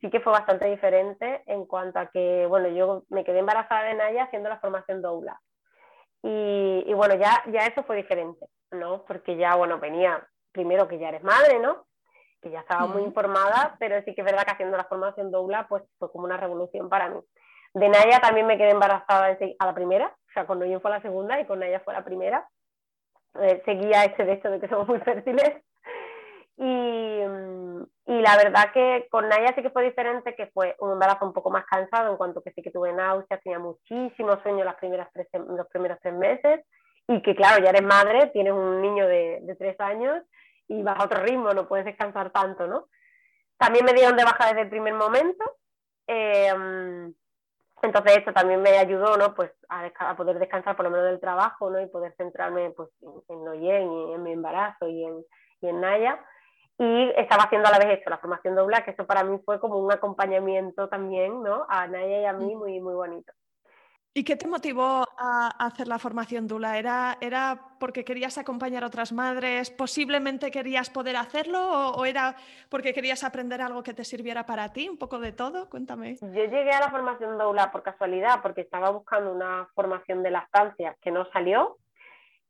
sí 0.00 0.10
que 0.10 0.20
fue 0.20 0.32
bastante 0.32 0.66
diferente 0.66 1.42
en 1.46 1.64
cuanto 1.64 1.98
a 1.98 2.06
que, 2.10 2.46
bueno, 2.46 2.68
yo 2.68 3.04
me 3.08 3.24
quedé 3.24 3.38
embarazada 3.38 3.84
de 3.84 3.94
Naya 3.94 4.24
haciendo 4.24 4.50
la 4.50 4.60
formación 4.60 5.00
doula. 5.00 5.40
Y, 6.22 6.84
y 6.86 6.92
bueno, 6.92 7.14
ya, 7.14 7.42
ya 7.50 7.66
eso 7.66 7.82
fue 7.84 7.96
diferente 7.96 8.46
¿no? 8.70 9.04
Porque 9.04 9.36
ya, 9.36 9.54
bueno, 9.54 9.78
venía 9.78 10.26
primero 10.52 10.88
que 10.88 10.98
ya 10.98 11.08
eres 11.08 11.22
madre, 11.22 11.58
¿no? 11.58 11.86
Que 12.40 12.50
ya 12.50 12.60
estaba 12.60 12.86
muy 12.86 13.02
informada, 13.02 13.76
pero 13.78 14.02
sí 14.02 14.14
que 14.14 14.22
es 14.22 14.24
verdad 14.24 14.44
que 14.44 14.52
haciendo 14.52 14.76
la 14.76 14.84
formación 14.84 15.30
doula, 15.30 15.66
pues 15.68 15.82
fue 15.98 16.10
como 16.10 16.24
una 16.24 16.36
revolución 16.36 16.88
para 16.88 17.08
mí. 17.08 17.20
De 17.74 17.88
Naya 17.88 18.20
también 18.20 18.46
me 18.46 18.58
quedé 18.58 18.70
embarazada 18.70 19.36
a 19.58 19.66
la 19.66 19.74
primera, 19.74 20.06
o 20.06 20.32
sea, 20.32 20.46
con 20.46 20.58
Noyen 20.58 20.80
fue 20.80 20.90
la 20.90 21.02
segunda 21.02 21.40
y 21.40 21.46
con 21.46 21.60
Naya 21.60 21.80
fue 21.80 21.94
la 21.94 22.04
primera. 22.04 22.48
Eh, 23.40 23.62
seguía 23.64 24.04
ese 24.04 24.24
de 24.24 24.32
hecho 24.32 24.50
de 24.50 24.60
que 24.60 24.68
somos 24.68 24.88
muy 24.88 24.98
fértiles. 25.00 25.62
Y, 26.56 27.20
y, 28.06 28.20
la 28.20 28.36
verdad 28.36 28.70
que 28.74 29.06
con 29.10 29.28
Naya 29.28 29.54
sí 29.54 29.62
que 29.62 29.70
fue 29.70 29.84
diferente, 29.84 30.34
que 30.34 30.48
fue 30.48 30.76
un 30.80 30.92
embarazo 30.92 31.24
un 31.24 31.32
poco 31.32 31.50
más 31.50 31.64
cansado 31.64 32.10
en 32.10 32.16
cuanto 32.18 32.42
que 32.42 32.50
sí 32.52 32.60
que 32.60 32.70
tuve 32.70 32.92
náuseas, 32.92 33.40
tenía 33.42 33.58
muchísimo 33.58 34.38
sueño 34.42 34.64
las 34.64 34.74
primeras 34.74 35.08
tres, 35.12 35.28
los 35.32 35.66
primeros 35.68 35.98
tres 36.02 36.14
meses 36.14 36.60
y 37.10 37.22
que 37.22 37.34
claro, 37.34 37.60
ya 37.60 37.70
eres 37.70 37.82
madre, 37.82 38.28
tienes 38.28 38.52
un 38.52 38.80
niño 38.80 39.04
de, 39.08 39.42
tres 39.58 39.78
años 39.80 40.22
y 40.68 40.80
vas 40.80 40.96
a 41.00 41.04
otro 41.06 41.20
ritmo, 41.24 41.52
no 41.52 41.66
puedes 41.66 41.84
descansar 41.84 42.30
tanto, 42.30 42.68
¿no? 42.68 42.86
También 43.56 43.84
me 43.84 43.92
dieron 43.92 44.16
de 44.16 44.22
baja 44.22 44.46
desde 44.46 44.60
el 44.60 44.70
primer 44.70 44.94
momento, 44.94 45.44
em, 46.06 47.12
entonces 47.82 48.18
eso 48.18 48.32
también 48.32 48.62
me 48.62 48.78
ayudó, 48.78 49.16
¿no? 49.16 49.34
Pues 49.34 49.50
a, 49.68 50.14
poder 50.16 50.38
descansar 50.38 50.76
por 50.76 50.84
lo 50.84 50.92
menos 50.92 51.06
del 51.06 51.18
trabajo, 51.18 51.68
¿no? 51.68 51.80
Y 51.80 51.88
poder 51.88 52.14
centrarme 52.16 52.70
pues 52.70 52.88
en, 53.28 53.44
Noyen 53.44 53.90
y 53.90 54.12
en 54.14 54.22
mi 54.22 54.32
embarazo 54.32 54.86
y 54.86 55.04
en, 55.04 55.24
y 55.62 55.66
en 55.66 55.80
Naya. 55.80 56.24
Y 56.78 57.10
estaba 57.16 57.44
haciendo 57.44 57.68
a 57.68 57.72
la 57.72 57.78
vez 57.84 57.98
eso, 57.98 58.08
la 58.08 58.18
formación 58.18 58.54
doble, 58.54 58.84
que 58.84 58.92
eso 58.92 59.04
para 59.04 59.24
mí 59.24 59.36
fue 59.44 59.58
como 59.58 59.78
un 59.78 59.90
acompañamiento 59.90 60.88
también, 60.88 61.42
¿no? 61.42 61.66
A 61.68 61.88
Naya 61.88 62.20
y 62.20 62.24
a 62.24 62.32
mí 62.34 62.54
muy, 62.54 62.80
muy 62.80 62.94
bonito. 62.94 63.32
¿Y 64.12 64.24
qué 64.24 64.34
te 64.34 64.48
motivó 64.48 65.06
a 65.16 65.54
hacer 65.64 65.86
la 65.86 66.00
formación 66.00 66.48
Dula? 66.48 66.76
¿Era, 66.78 67.16
¿Era 67.20 67.60
porque 67.78 68.04
querías 68.04 68.38
acompañar 68.38 68.82
a 68.82 68.88
otras 68.88 69.12
madres? 69.12 69.70
¿Posiblemente 69.70 70.50
querías 70.50 70.90
poder 70.90 71.16
hacerlo? 71.16 71.92
¿O, 71.92 72.04
era 72.04 72.34
porque 72.68 72.92
querías 72.92 73.22
aprender 73.22 73.62
algo 73.62 73.84
que 73.84 73.94
te 73.94 74.04
sirviera 74.04 74.44
para 74.46 74.72
ti? 74.72 74.88
¿Un 74.88 74.98
poco 74.98 75.20
de 75.20 75.30
todo? 75.30 75.70
Cuéntame. 75.70 76.16
Yo 76.16 76.26
llegué 76.28 76.72
a 76.72 76.80
la 76.80 76.90
formación 76.90 77.38
Dula 77.38 77.70
por 77.70 77.84
casualidad, 77.84 78.42
porque 78.42 78.62
estaba 78.62 78.90
buscando 78.90 79.32
una 79.32 79.68
formación 79.76 80.24
de 80.24 80.32
lactancia 80.32 80.96
que 81.00 81.12
no 81.12 81.30
salió. 81.30 81.78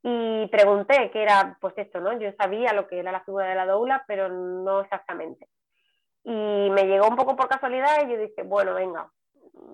Y 0.02 0.46
pregunté 0.46 1.10
qué 1.12 1.22
era, 1.22 1.58
pues 1.60 1.74
esto, 1.76 2.00
¿no? 2.00 2.18
Yo 2.18 2.32
sabía 2.38 2.72
lo 2.72 2.88
que 2.88 3.00
era 3.00 3.12
la 3.12 3.20
figura 3.20 3.48
de 3.48 3.54
la 3.54 3.66
doula, 3.66 4.02
pero 4.06 4.30
no 4.30 4.80
exactamente. 4.80 5.46
Y 6.24 6.30
me 6.70 6.84
llegó 6.84 7.06
un 7.06 7.16
poco 7.16 7.36
por 7.36 7.48
casualidad 7.48 8.06
y 8.06 8.12
yo 8.12 8.18
dije, 8.18 8.44
bueno, 8.44 8.72
venga, 8.72 9.10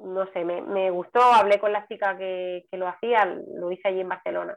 no 0.05 0.27
sé, 0.33 0.45
me, 0.45 0.61
me, 0.63 0.91
gustó, 0.91 1.21
hablé 1.21 1.59
con 1.59 1.73
la 1.73 1.87
chica 1.87 2.17
que, 2.17 2.67
que, 2.71 2.77
lo 2.77 2.89
hacía, 2.89 3.25
lo 3.25 3.71
hice 3.71 3.89
allí 3.89 4.01
en 4.01 4.09
Barcelona. 4.09 4.57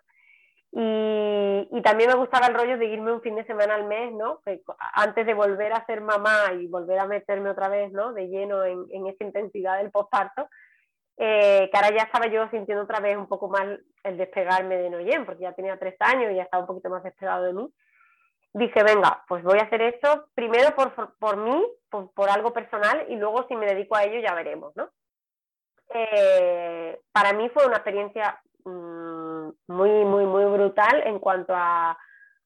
Y, 0.71 1.67
y, 1.71 1.81
también 1.81 2.09
me 2.09 2.15
gustaba 2.15 2.47
el 2.47 2.53
rollo 2.53 2.77
de 2.77 2.85
irme 2.85 3.11
un 3.11 3.21
fin 3.21 3.35
de 3.35 3.45
semana 3.45 3.73
al 3.75 3.85
mes, 3.85 4.13
¿no? 4.13 4.39
Que 4.45 4.61
antes 4.93 5.25
de 5.25 5.33
volver 5.33 5.73
a 5.73 5.85
ser 5.85 6.01
mamá 6.01 6.53
y 6.59 6.67
volver 6.67 6.99
a 6.99 7.07
meterme 7.07 7.49
otra 7.49 7.69
vez, 7.69 7.91
¿no? 7.91 8.13
De 8.13 8.27
lleno 8.27 8.63
en, 8.63 8.85
en 8.91 9.07
esa 9.07 9.23
intensidad 9.23 9.79
del 9.79 9.89
posparto, 9.89 10.47
eh, 11.17 11.69
que 11.71 11.77
ahora 11.77 11.95
ya 11.95 12.03
estaba 12.03 12.27
yo 12.27 12.47
sintiendo 12.49 12.83
otra 12.83 12.99
vez 12.99 13.17
un 13.17 13.27
poco 13.27 13.49
más 13.49 13.65
el 14.03 14.17
despegarme 14.17 14.77
de 14.77 14.89
Noyen, 14.89 15.25
porque 15.25 15.43
ya 15.43 15.53
tenía 15.53 15.77
tres 15.77 15.95
años 15.99 16.31
y 16.31 16.35
ya 16.35 16.43
estaba 16.43 16.61
un 16.61 16.67
poquito 16.67 16.89
más 16.89 17.03
despegado 17.03 17.43
de 17.45 17.53
mí. 17.53 17.73
Dije, 18.53 18.83
venga, 18.83 19.23
pues 19.27 19.43
voy 19.43 19.59
a 19.59 19.63
hacer 19.63 19.81
esto 19.81 20.27
primero 20.33 20.75
por, 20.75 21.15
por 21.17 21.37
mí, 21.37 21.63
por, 21.89 22.11
por 22.13 22.29
algo 22.29 22.53
personal, 22.53 23.05
y 23.09 23.15
luego 23.15 23.45
si 23.47 23.55
me 23.55 23.65
dedico 23.65 23.95
a 23.95 24.03
ello 24.03 24.19
ya 24.21 24.33
veremos, 24.33 24.75
¿no? 24.75 24.89
Eh, 25.89 26.99
para 27.11 27.33
mí 27.33 27.49
fue 27.49 27.65
una 27.65 27.77
experiencia 27.77 28.39
mm, 28.63 29.49
muy, 29.67 29.89
muy, 30.05 30.25
muy 30.25 30.45
brutal 30.45 31.01
en 31.05 31.19
cuanto 31.19 31.53
a, 31.55 31.97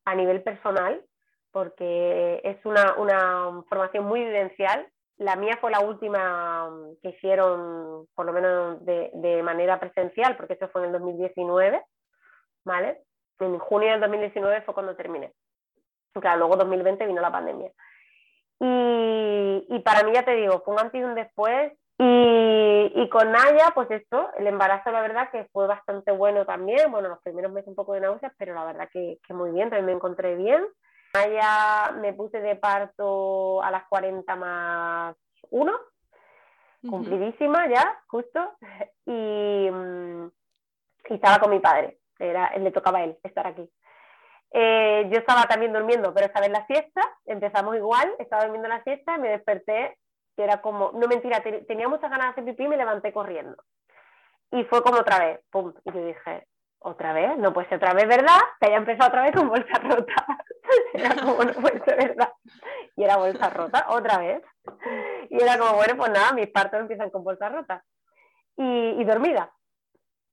a 0.06 0.16
nivel 0.16 0.42
personal, 0.44 1.04
porque 1.52 2.42
es 2.44 2.66
una, 2.66 2.96
una, 2.96 3.64
formación 3.68 4.06
muy 4.06 4.24
vivencial. 4.24 4.88
La 5.18 5.36
mía 5.36 5.58
fue 5.60 5.72
la 5.72 5.82
última 5.82 6.70
mm, 6.70 6.96
que 7.02 7.10
hicieron, 7.10 8.08
por 8.16 8.26
lo 8.26 8.34
menos 8.34 8.84
de, 8.86 9.12
de 9.14 9.44
manera 9.44 9.80
presencial, 9.80 10.38
porque 10.38 10.54
eso 10.54 10.70
fue 10.70 10.82
en 10.82 10.88
el 10.88 10.94
2019, 10.94 11.84
¿vale? 12.64 13.04
En 13.40 13.60
junio 13.60 13.92
del 13.92 14.02
2019 14.02 14.62
fue 14.62 14.74
cuando 14.74 14.96
terminé. 14.96 15.34
Claro, 16.14 16.40
luego 16.40 16.56
2020 16.58 17.08
vino 17.08 17.22
la 17.22 17.32
pandemia. 17.32 17.72
Y, 18.60 19.66
y, 19.68 19.80
para 19.80 20.04
mí, 20.04 20.14
ya 20.14 20.24
te 20.24 20.36
digo, 20.36 20.62
fue 20.64 20.76
un 20.76 20.80
antes 20.80 21.02
y 21.02 21.04
un 21.04 21.16
después 21.16 21.74
y, 22.06 22.92
y, 22.96 23.10
con 23.10 23.32
Naya, 23.32 23.72
pues 23.74 23.90
esto, 23.92 24.30
el 24.38 24.48
embarazo 24.48 24.92
la 24.92 25.02
verdad 25.02 25.30
que 25.32 25.46
fue 25.54 25.68
bastante 25.68 26.12
bueno 26.12 26.46
también, 26.46 26.92
bueno, 26.92 27.08
los 27.08 27.22
primeros 27.22 27.52
meses 27.54 27.70
un 27.70 27.76
poco 27.76 27.94
de 27.94 28.02
náuseas, 28.02 28.34
pero 28.38 28.54
la 28.54 28.66
verdad 28.66 28.90
que, 28.92 29.20
que 29.26 29.34
muy 29.34 29.52
bien, 29.52 29.70
también 29.70 29.86
me 29.86 29.92
encontré 29.94 30.36
bien. 30.36 30.66
Naya 31.14 31.94
me 32.02 32.12
puse 32.12 32.42
de 32.42 32.58
parto 32.58 33.64
a 33.64 33.72
las 33.72 33.86
40 33.88 34.36
más 34.36 35.16
1, 35.50 35.74
cumplidísima 36.90 37.70
ya, 37.70 38.02
justo, 38.08 38.52
y, 39.06 39.70
mm, 39.72 40.26
y, 41.10 41.14
estaba 41.14 41.40
con 41.40 41.52
mi 41.52 41.60
padre, 41.60 42.00
era, 42.20 42.58
le 42.58 42.72
tocaba 42.72 43.00
a 43.00 43.04
él 43.06 43.18
estar 43.24 43.48
aquí. 43.48 43.70
Eh, 44.52 45.08
yo 45.10 45.20
estaba 45.20 45.46
también 45.46 45.72
durmiendo, 45.72 46.14
pero 46.14 46.26
estaba 46.26 46.48
en 46.48 46.54
la 46.54 46.66
siesta, 46.68 47.02
empezamos 47.26 47.78
igual, 47.78 48.14
estaba 48.20 48.44
durmiendo 48.44 48.68
la 48.68 48.84
siesta, 48.84 49.18
me 49.18 49.30
desperté 49.30 49.98
que 50.36 50.44
era 50.44 50.62
como, 50.62 50.92
no 50.94 51.08
mentira, 51.08 51.42
tenía 51.68 51.88
muchas 51.88 52.10
ganas 52.10 52.28
de 52.28 52.32
hacer 52.32 52.46
pipí 52.46 52.64
y 52.64 52.68
me 52.68 52.78
levanté 52.78 53.14
corriendo. 53.14 53.64
Y 54.52 54.64
fue 54.66 54.84
como 54.84 55.00
otra 55.00 55.20
vez, 55.20 55.40
pum. 55.50 55.74
Y 55.84 55.92
yo 55.92 56.06
dije, 56.06 56.48
¿otra 56.80 57.14
vez? 57.14 57.38
No 57.38 57.54
puede 57.54 57.68
ser 57.70 57.78
otra 57.78 57.94
vez, 57.94 58.08
¿verdad? 58.08 58.40
Que 58.60 58.68
haya 58.68 58.78
empezado 58.78 59.10
otra 59.10 59.24
vez 59.24 59.32
con 59.36 59.50
bolsa 59.50 59.80
rota. 59.80 60.14
era 60.94 61.16
como, 61.16 61.44
no 61.44 61.54
puede 61.54 61.84
ser 61.84 61.98
verdad. 61.98 62.34
Y 62.96 63.04
era 63.04 63.18
bolsa 63.18 63.50
rota, 63.50 63.86
otra 63.90 64.20
vez. 64.20 64.44
Y 65.30 65.42
era 65.42 65.58
como, 65.58 65.74
bueno, 65.74 65.96
pues 65.98 66.12
nada, 66.12 66.34
mis 66.34 66.50
partos 66.50 66.80
empiezan 66.80 67.10
con 67.10 67.24
bolsa 67.24 67.50
rota. 67.50 67.84
Y, 68.56 69.02
y 69.02 69.04
dormida. 69.06 69.52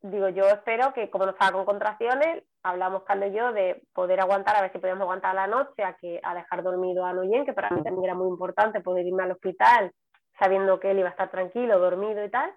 Digo, 0.02 0.28
yo 0.28 0.46
espero 0.48 0.92
que 0.92 1.10
como 1.10 1.26
no 1.26 1.32
estaba 1.32 1.52
con 1.52 1.64
contracciones, 1.64 2.42
hablamos 2.62 3.04
Carlos 3.04 3.30
y 3.30 3.36
yo 3.36 3.52
de 3.52 3.82
poder 3.92 4.20
aguantar, 4.20 4.56
a 4.56 4.62
ver 4.62 4.72
si 4.72 4.78
podíamos 4.78 5.02
aguantar 5.02 5.34
la 5.34 5.46
noche, 5.46 5.82
a, 5.82 5.94
que, 5.94 6.20
a 6.22 6.34
dejar 6.34 6.62
dormido 6.62 7.04
a 7.04 7.12
Noyen, 7.12 7.44
que 7.44 7.52
para 7.52 7.70
mí 7.70 7.82
también 7.82 8.04
era 8.04 8.14
muy 8.14 8.28
importante 8.28 8.80
poder 8.80 9.06
irme 9.06 9.22
al 9.22 9.32
hospital 9.32 9.92
sabiendo 10.38 10.80
que 10.80 10.90
él 10.90 10.98
iba 10.98 11.08
a 11.08 11.12
estar 11.12 11.30
tranquilo, 11.30 11.78
dormido 11.78 12.24
y 12.24 12.30
tal. 12.30 12.52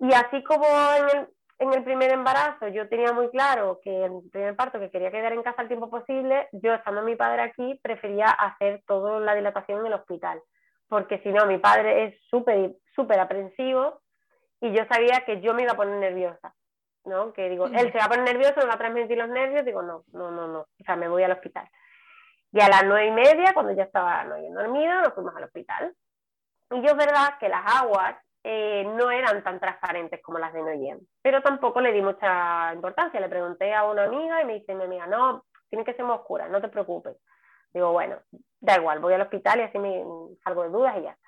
Y 0.00 0.12
así 0.12 0.44
como 0.44 0.66
en 0.66 1.18
el, 1.18 1.28
en 1.58 1.72
el 1.72 1.82
primer 1.82 2.12
embarazo 2.12 2.68
yo 2.68 2.88
tenía 2.88 3.12
muy 3.12 3.30
claro 3.30 3.80
que 3.82 4.04
en 4.04 4.16
el 4.16 4.30
primer 4.30 4.54
parto 4.54 4.78
que 4.78 4.90
quería 4.90 5.10
quedar 5.10 5.32
en 5.32 5.42
casa 5.42 5.62
el 5.62 5.68
tiempo 5.68 5.90
posible, 5.90 6.48
yo 6.52 6.74
estando 6.74 7.02
mi 7.02 7.16
padre 7.16 7.42
aquí 7.42 7.80
prefería 7.82 8.26
hacer 8.26 8.82
toda 8.86 9.18
la 9.20 9.34
dilatación 9.34 9.80
en 9.80 9.86
el 9.86 9.94
hospital, 9.94 10.40
porque 10.88 11.18
si 11.20 11.30
no, 11.30 11.46
mi 11.46 11.58
padre 11.58 12.04
es 12.04 12.20
súper, 12.28 12.76
súper 12.94 13.18
aprensivo 13.18 14.00
y 14.60 14.72
yo 14.72 14.84
sabía 14.90 15.24
que 15.24 15.40
yo 15.40 15.54
me 15.54 15.62
iba 15.62 15.72
a 15.72 15.76
poner 15.76 15.98
nerviosa. 15.98 16.54
¿No? 17.08 17.32
Que 17.32 17.48
digo, 17.48 17.66
él 17.66 17.92
se 17.92 17.98
va 17.98 18.04
a 18.04 18.08
poner 18.08 18.24
nervioso, 18.24 18.60
me 18.60 18.66
va 18.66 18.74
a 18.74 18.78
transmitir 18.78 19.18
los 19.18 19.28
nervios, 19.28 19.64
digo, 19.64 19.82
no, 19.82 20.04
no, 20.12 20.30
no, 20.30 20.46
no, 20.46 20.60
o 20.60 20.84
sea, 20.84 20.96
me 20.96 21.08
voy 21.08 21.22
al 21.22 21.32
hospital. 21.32 21.68
Y 22.52 22.60
a 22.60 22.68
las 22.68 22.84
nueve 22.84 23.06
y 23.06 23.10
media, 23.10 23.52
cuando 23.52 23.72
ya 23.72 23.84
estaba 23.84 24.24
no 24.24 24.36
dormido, 24.36 25.00
nos 25.00 25.14
fuimos 25.14 25.34
al 25.36 25.44
hospital. 25.44 25.94
Y 26.70 26.80
yo 26.82 26.90
es 26.90 26.96
verdad 26.96 27.38
que 27.38 27.48
las 27.48 27.62
aguas 27.66 28.16
eh, 28.44 28.84
no 28.96 29.10
eran 29.10 29.42
tan 29.42 29.60
transparentes 29.60 30.22
como 30.22 30.38
las 30.38 30.52
de 30.52 30.62
Noyen, 30.62 31.00
pero 31.22 31.42
tampoco 31.42 31.80
le 31.80 31.92
di 31.92 32.00
mucha 32.00 32.72
importancia. 32.72 33.20
Le 33.20 33.28
pregunté 33.28 33.74
a 33.74 33.84
una 33.84 34.04
amiga 34.04 34.42
y 34.42 34.46
me 34.46 34.54
dice 34.54 34.74
mi 34.74 34.84
amiga, 34.84 35.06
no, 35.06 35.44
tiene 35.68 35.84
que 35.84 35.94
ser 35.94 36.04
muy 36.04 36.14
oscura, 36.14 36.48
no 36.48 36.60
te 36.60 36.68
preocupes. 36.68 37.16
Digo, 37.72 37.92
bueno, 37.92 38.16
da 38.60 38.76
igual, 38.76 39.00
voy 39.00 39.14
al 39.14 39.22
hospital 39.22 39.60
y 39.60 39.62
así 39.62 39.78
me 39.78 40.02
salgo 40.42 40.62
de 40.62 40.70
dudas 40.70 40.96
y 40.98 41.02
ya 41.02 41.10
está. 41.10 41.27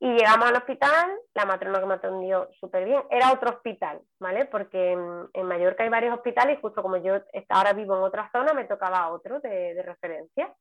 Y 0.00 0.12
llegamos 0.12 0.48
al 0.48 0.56
hospital, 0.56 1.12
la 1.34 1.44
matrona 1.46 1.80
que 1.80 1.86
me 1.86 1.94
atendió 1.94 2.48
súper 2.60 2.84
bien, 2.84 3.02
era 3.10 3.32
otro 3.32 3.50
hospital, 3.50 4.00
¿vale? 4.18 4.44
Porque 4.46 4.92
en, 4.92 5.46
Mallorca 5.46 5.84
hay 5.84 5.88
varios 5.88 6.14
hospitales 6.14 6.58
y 6.58 6.60
justo 6.60 6.82
como 6.82 6.96
yo 6.96 7.14
ahora 7.48 7.72
vivo 7.72 7.96
en 7.96 8.02
otra 8.02 8.28
zona, 8.32 8.52
me 8.52 8.64
tocaba 8.64 9.08
otro 9.10 9.40
de, 9.40 9.80
referencia. 9.82 10.52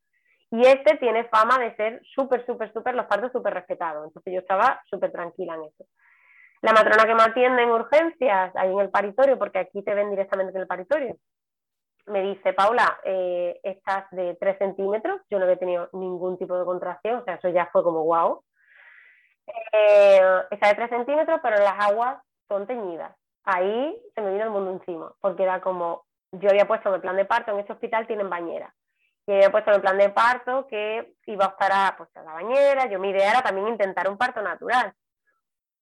Y 0.51 0.61
este 0.67 0.97
tiene 0.97 1.25
fama 1.25 1.57
de 1.57 1.75
ser 1.75 2.01
súper, 2.13 2.45
súper, 2.45 2.71
súper, 2.71 2.93
los 2.93 3.07
partos 3.07 3.31
súper 3.31 3.55
respetados. 3.55 4.05
Entonces 4.05 4.33
yo 4.33 4.39
estaba 4.39 4.79
súper 4.87 5.11
tranquila 5.11 5.55
en 5.55 5.63
eso. 5.63 5.85
La 6.61 6.73
matrona 6.73 7.05
que 7.05 7.15
me 7.15 7.23
atiende 7.23 7.63
en 7.63 7.71
urgencias, 7.71 8.55
ahí 8.55 8.71
en 8.71 8.79
el 8.79 8.91
paritorio, 8.91 9.39
porque 9.39 9.59
aquí 9.59 9.83
te 9.83 9.95
ven 9.95 10.11
directamente 10.11 10.55
en 10.55 10.61
el 10.61 10.67
paritorio, 10.67 11.17
me 12.07 12.21
dice, 12.21 12.53
Paula, 12.53 12.99
eh, 13.03 13.59
estás 13.63 14.09
de 14.11 14.35
3 14.39 14.57
centímetros, 14.57 15.21
yo 15.29 15.39
no 15.39 15.45
había 15.45 15.57
tenido 15.57 15.89
ningún 15.93 16.37
tipo 16.37 16.57
de 16.57 16.65
contracción, 16.65 17.19
o 17.19 17.23
sea, 17.23 17.35
eso 17.35 17.49
ya 17.49 17.69
fue 17.71 17.83
como 17.83 18.03
wow. 18.03 18.43
Eh, 19.71 20.21
está 20.51 20.69
de 20.69 20.75
3 20.75 20.89
centímetros, 20.89 21.39
pero 21.41 21.57
las 21.57 21.85
aguas 21.85 22.17
son 22.47 22.67
teñidas. 22.67 23.15
Ahí 23.43 24.01
se 24.15 24.21
me 24.21 24.31
vino 24.31 24.43
el 24.45 24.49
mundo 24.51 24.71
encima, 24.71 25.13
porque 25.19 25.43
era 25.43 25.61
como, 25.61 26.05
yo 26.31 26.49
había 26.49 26.67
puesto 26.67 26.89
en 26.89 26.95
el 26.95 27.01
plan 27.01 27.17
de 27.17 27.25
parto, 27.25 27.51
en 27.51 27.59
este 27.59 27.73
hospital 27.73 28.07
tienen 28.07 28.29
bañera 28.29 28.73
y 29.25 29.31
había 29.33 29.51
puesto 29.51 29.71
en 29.71 29.75
el 29.75 29.81
plan 29.81 29.97
de 29.97 30.09
parto 30.09 30.67
que 30.67 31.13
iba 31.27 31.45
a 31.45 31.49
estar 31.49 31.71
a, 31.71 31.95
pues, 31.97 32.09
a 32.15 32.23
la 32.23 32.33
bañera, 32.33 32.87
yo 32.89 32.99
mi 32.99 33.09
idea 33.09 33.31
era 33.31 33.41
también 33.41 33.67
intentar 33.67 34.09
un 34.09 34.17
parto 34.17 34.41
natural. 34.41 34.93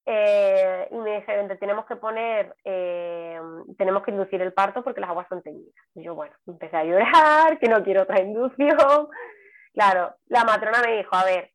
Eh, 0.06 0.88
y 0.92 0.96
me 0.96 1.18
dijeron, 1.18 1.48
tenemos 1.60 1.86
que 1.86 1.96
poner, 1.96 2.56
eh, 2.64 3.40
tenemos 3.78 4.04
que 4.04 4.12
inducir 4.12 4.42
el 4.42 4.54
parto 4.54 4.84
porque 4.84 5.00
las 5.02 5.10
aguas 5.10 5.28
son 5.28 5.42
teñidas. 5.42 5.74
Y 5.96 6.04
yo, 6.04 6.16
bueno, 6.16 6.36
empecé 6.48 6.76
a 6.76 6.84
llorar, 6.84 7.60
que 7.60 7.68
no 7.68 7.84
quiero 7.84 8.04
otra 8.04 8.22
inducción. 8.22 9.08
Claro, 9.74 10.16
la 10.26 10.44
matrona 10.44 10.82
me 10.86 10.98
dijo, 10.98 11.16
a 11.16 11.24
ver, 11.24 11.52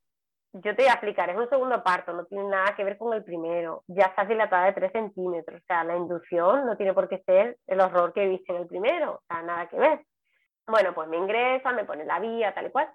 yo 0.62 0.74
te 0.74 0.82
voy 0.82 0.86
a 0.86 0.94
explicar, 0.94 1.28
es 1.30 1.36
un 1.36 1.48
segundo 1.48 1.82
parto, 1.82 2.12
no 2.12 2.24
tiene 2.24 2.44
nada 2.44 2.74
que 2.74 2.84
ver 2.84 2.96
con 2.96 3.12
el 3.12 3.22
primero, 3.24 3.82
ya 3.86 4.06
estás 4.06 4.28
dilatada 4.28 4.66
de 4.66 4.72
3 4.72 4.92
centímetros, 4.92 5.60
o 5.60 5.64
sea, 5.66 5.84
la 5.84 5.96
inducción 5.96 6.66
no 6.66 6.76
tiene 6.76 6.94
por 6.94 7.08
qué 7.08 7.22
ser 7.26 7.58
el 7.66 7.80
horror 7.80 8.12
que 8.12 8.26
viste 8.26 8.52
en 8.52 8.62
el 8.62 8.66
primero, 8.66 9.12
o 9.14 9.22
sea, 9.28 9.42
nada 9.42 9.66
que 9.68 9.76
ver. 9.78 10.04
Bueno, 10.66 10.94
pues 10.94 11.08
me 11.08 11.16
ingresa, 11.16 11.72
me 11.72 11.84
pone 11.84 12.04
la 12.04 12.18
vía, 12.18 12.54
tal 12.54 12.66
y 12.66 12.70
cual. 12.70 12.88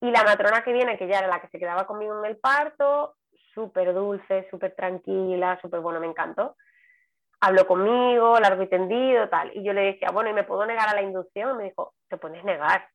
Y 0.00 0.10
la 0.10 0.24
matrona 0.24 0.62
que 0.62 0.72
viene, 0.72 0.98
que 0.98 1.06
ya 1.06 1.18
era 1.18 1.28
la 1.28 1.40
que 1.40 1.48
se 1.48 1.58
quedaba 1.58 1.86
conmigo 1.86 2.18
en 2.18 2.30
el 2.30 2.36
parto, 2.38 3.14
súper 3.54 3.94
dulce, 3.94 4.46
súper 4.50 4.74
tranquila, 4.74 5.58
súper 5.62 5.80
bueno, 5.80 6.00
me 6.00 6.06
encantó. 6.06 6.56
Habló 7.40 7.66
conmigo, 7.66 8.38
largo 8.38 8.62
y 8.62 8.68
tendido, 8.68 9.28
tal. 9.28 9.50
Y 9.56 9.64
yo 9.64 9.72
le 9.72 9.92
decía, 9.92 10.10
bueno, 10.10 10.28
¿y 10.30 10.34
me 10.34 10.44
puedo 10.44 10.66
negar 10.66 10.88
a 10.88 10.94
la 10.94 11.02
inducción? 11.02 11.56
Me 11.56 11.64
dijo, 11.64 11.94
te 12.08 12.18
puedes 12.18 12.44
negar. 12.44 12.88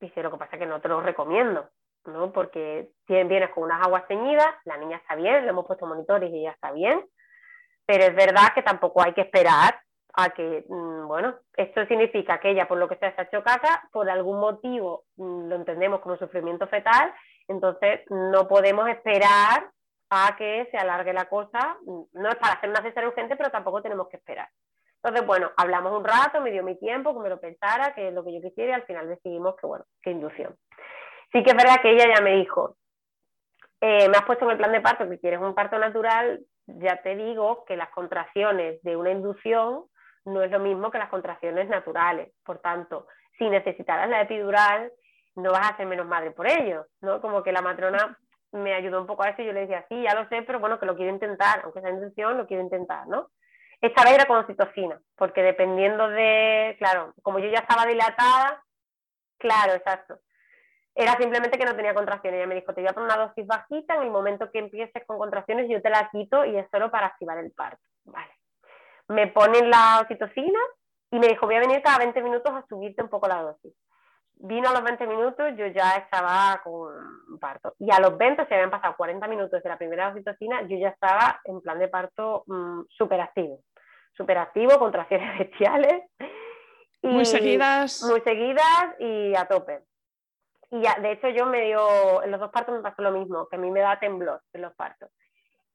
Dice, 0.00 0.22
lo 0.22 0.30
que 0.30 0.38
pasa 0.38 0.56
es 0.56 0.60
que 0.60 0.66
no 0.66 0.80
te 0.80 0.88
lo 0.88 1.00
recomiendo, 1.00 1.68
¿no? 2.06 2.32
Porque 2.32 2.90
vienes 3.06 3.50
con 3.50 3.64
unas 3.64 3.84
aguas 3.84 4.06
teñidas, 4.06 4.54
la 4.64 4.76
niña 4.76 4.96
está 4.98 5.14
bien, 5.14 5.44
le 5.44 5.50
hemos 5.50 5.66
puesto 5.66 5.86
monitores 5.86 6.32
y 6.32 6.40
ella 6.40 6.52
está 6.52 6.72
bien, 6.72 7.04
pero 7.86 8.04
es 8.04 8.14
verdad 8.14 8.52
que 8.54 8.62
tampoco 8.62 9.02
hay 9.02 9.12
que 9.12 9.22
esperar 9.22 9.80
a 10.14 10.30
que, 10.30 10.64
mm, 10.68 11.06
bueno, 11.06 11.34
esto 11.54 11.86
significa 11.86 12.40
que 12.40 12.50
ella 12.50 12.66
por 12.66 12.78
lo 12.78 12.88
que 12.88 12.96
sea 12.96 13.14
se 13.14 13.20
ha 13.20 13.24
hecho 13.24 13.44
por 13.92 14.08
algún 14.08 14.40
motivo 14.40 15.04
mm, 15.16 15.48
lo 15.48 15.56
entendemos 15.56 16.00
como 16.00 16.16
sufrimiento 16.16 16.66
fetal, 16.68 17.12
entonces 17.48 18.00
no 18.10 18.48
podemos 18.48 18.88
esperar 18.88 19.70
a 20.10 20.36
que 20.36 20.68
se 20.70 20.78
alargue 20.78 21.12
la 21.12 21.26
cosa, 21.26 21.76
mm, 21.82 22.02
no 22.14 22.28
es 22.28 22.36
para 22.36 22.54
hacer 22.54 22.70
una 22.70 22.82
cesárea 22.82 23.08
urgente, 23.08 23.36
pero 23.36 23.50
tampoco 23.50 23.82
tenemos 23.82 24.08
que 24.08 24.16
esperar. 24.16 24.48
Entonces, 25.02 25.26
bueno, 25.26 25.52
hablamos 25.56 25.92
un 25.92 26.04
rato, 26.04 26.40
me 26.40 26.50
dio 26.50 26.64
mi 26.64 26.76
tiempo, 26.78 27.14
que 27.14 27.20
me 27.20 27.28
lo 27.28 27.38
pensara, 27.38 27.94
que 27.94 28.08
es 28.08 28.14
lo 28.14 28.24
que 28.24 28.34
yo 28.34 28.40
quisiera, 28.40 28.72
y 28.72 28.74
al 28.74 28.86
final 28.86 29.08
decidimos 29.08 29.54
que, 29.56 29.66
bueno, 29.66 29.84
que 30.02 30.10
inducción. 30.10 30.56
Sí 31.32 31.42
que 31.42 31.50
es 31.50 31.56
verdad 31.56 31.80
que 31.82 31.92
ella 31.92 32.06
ya 32.14 32.22
me 32.22 32.36
dijo, 32.36 32.76
eh, 33.80 34.08
me 34.08 34.16
has 34.16 34.24
puesto 34.24 34.44
en 34.44 34.52
el 34.52 34.56
plan 34.56 34.72
de 34.72 34.80
parto 34.80 35.08
que 35.08 35.18
quieres 35.18 35.40
un 35.40 35.54
parto 35.54 35.78
natural, 35.78 36.40
ya 36.66 37.02
te 37.02 37.14
digo 37.16 37.64
que 37.64 37.76
las 37.76 37.90
contracciones 37.90 38.82
de 38.82 38.96
una 38.96 39.10
inducción 39.10 39.84
no 40.24 40.42
es 40.42 40.50
lo 40.50 40.58
mismo 40.58 40.90
que 40.90 40.98
las 40.98 41.08
contracciones 41.08 41.68
naturales. 41.68 42.32
Por 42.44 42.58
tanto, 42.58 43.06
si 43.38 43.48
necesitaras 43.48 44.08
la 44.08 44.22
epidural, 44.22 44.92
no 45.36 45.52
vas 45.52 45.70
a 45.70 45.76
ser 45.76 45.86
menos 45.86 46.06
madre 46.06 46.30
por 46.30 46.48
ello, 46.48 46.86
¿no? 47.00 47.20
Como 47.20 47.42
que 47.42 47.52
la 47.52 47.62
matrona 47.62 48.18
me 48.52 48.74
ayudó 48.74 49.00
un 49.00 49.06
poco 49.06 49.22
a 49.22 49.30
eso 49.30 49.42
y 49.42 49.46
yo 49.46 49.52
le 49.52 49.60
decía, 49.60 49.84
sí, 49.88 50.02
ya 50.02 50.14
lo 50.14 50.28
sé, 50.28 50.42
pero 50.42 50.58
bueno, 50.58 50.80
que 50.80 50.86
lo 50.86 50.96
quiero 50.96 51.12
intentar, 51.12 51.60
aunque 51.62 51.80
sea 51.80 51.90
inducción, 51.90 52.38
lo 52.38 52.46
quiero 52.46 52.62
intentar, 52.62 53.06
¿no? 53.06 53.30
Esta 53.80 54.02
vez 54.04 54.14
era 54.14 54.24
con 54.24 54.38
oxitocina, 54.38 54.98
porque 55.16 55.42
dependiendo 55.42 56.08
de, 56.08 56.76
claro, 56.78 57.12
como 57.22 57.38
yo 57.38 57.50
ya 57.50 57.58
estaba 57.58 57.84
dilatada, 57.84 58.62
claro, 59.38 59.74
exacto. 59.74 60.18
Era 60.96 61.16
simplemente 61.16 61.58
que 61.58 61.64
no 61.64 61.76
tenía 61.76 61.94
contracciones. 61.94 62.38
Ella 62.38 62.48
me 62.48 62.54
dijo, 62.56 62.74
te 62.74 62.80
voy 62.80 62.88
a 62.88 62.94
poner 62.94 63.12
una 63.12 63.26
dosis 63.26 63.46
bajita, 63.46 63.94
en 63.94 64.02
el 64.02 64.10
momento 64.10 64.50
que 64.50 64.58
empieces 64.58 65.04
con 65.06 65.18
contracciones 65.18 65.68
yo 65.68 65.80
te 65.80 65.90
la 65.90 66.08
quito 66.10 66.44
y 66.44 66.56
es 66.56 66.66
solo 66.72 66.90
para 66.90 67.06
activar 67.06 67.38
el 67.38 67.52
parto. 67.52 67.82
Vale 68.04 68.32
me 69.08 69.28
ponen 69.28 69.70
la 69.70 70.00
oxitocina 70.00 70.58
y 71.10 71.18
me 71.18 71.28
dijo, 71.28 71.46
voy 71.46 71.56
a 71.56 71.60
venir 71.60 71.82
cada 71.82 71.98
20 71.98 72.22
minutos 72.22 72.52
a 72.52 72.64
subirte 72.68 73.02
un 73.02 73.08
poco 73.08 73.28
la 73.28 73.42
dosis. 73.42 73.72
Vino 74.38 74.68
a 74.68 74.72
los 74.72 74.82
20 74.82 75.06
minutos, 75.06 75.52
yo 75.56 75.66
ya 75.68 75.92
estaba 75.96 76.60
con 76.62 77.38
parto. 77.40 77.74
Y 77.78 77.90
a 77.90 78.00
los 78.00 78.18
20, 78.18 78.46
se 78.46 78.54
habían 78.54 78.70
pasado 78.70 78.94
40 78.96 79.26
minutos 79.28 79.62
de 79.62 79.68
la 79.68 79.78
primera 79.78 80.08
oxitocina, 80.08 80.62
yo 80.62 80.76
ya 80.76 80.88
estaba 80.88 81.40
en 81.44 81.60
plan 81.62 81.78
de 81.78 81.88
parto 81.88 82.44
mm, 82.46 82.82
súper 82.88 83.20
activo. 83.20 83.60
Súper 84.12 84.38
activo, 84.38 84.78
contracciones 84.78 85.38
bestiales. 85.38 86.02
Y 87.00 87.08
muy 87.08 87.24
seguidas. 87.24 88.02
Muy 88.02 88.20
seguidas 88.20 88.94
y 88.98 89.34
a 89.34 89.46
tope. 89.46 89.84
Y 90.70 90.82
ya, 90.82 90.96
de 91.00 91.12
hecho 91.12 91.28
yo 91.28 91.46
me 91.46 91.62
dio, 91.62 92.22
en 92.22 92.30
los 92.30 92.40
dos 92.40 92.50
partos 92.50 92.74
me 92.74 92.82
pasó 92.82 93.02
lo 93.02 93.12
mismo, 93.12 93.48
que 93.48 93.56
a 93.56 93.58
mí 93.58 93.70
me 93.70 93.80
da 93.80 93.98
temblor 93.98 94.42
en 94.52 94.62
los 94.62 94.74
partos. 94.74 95.10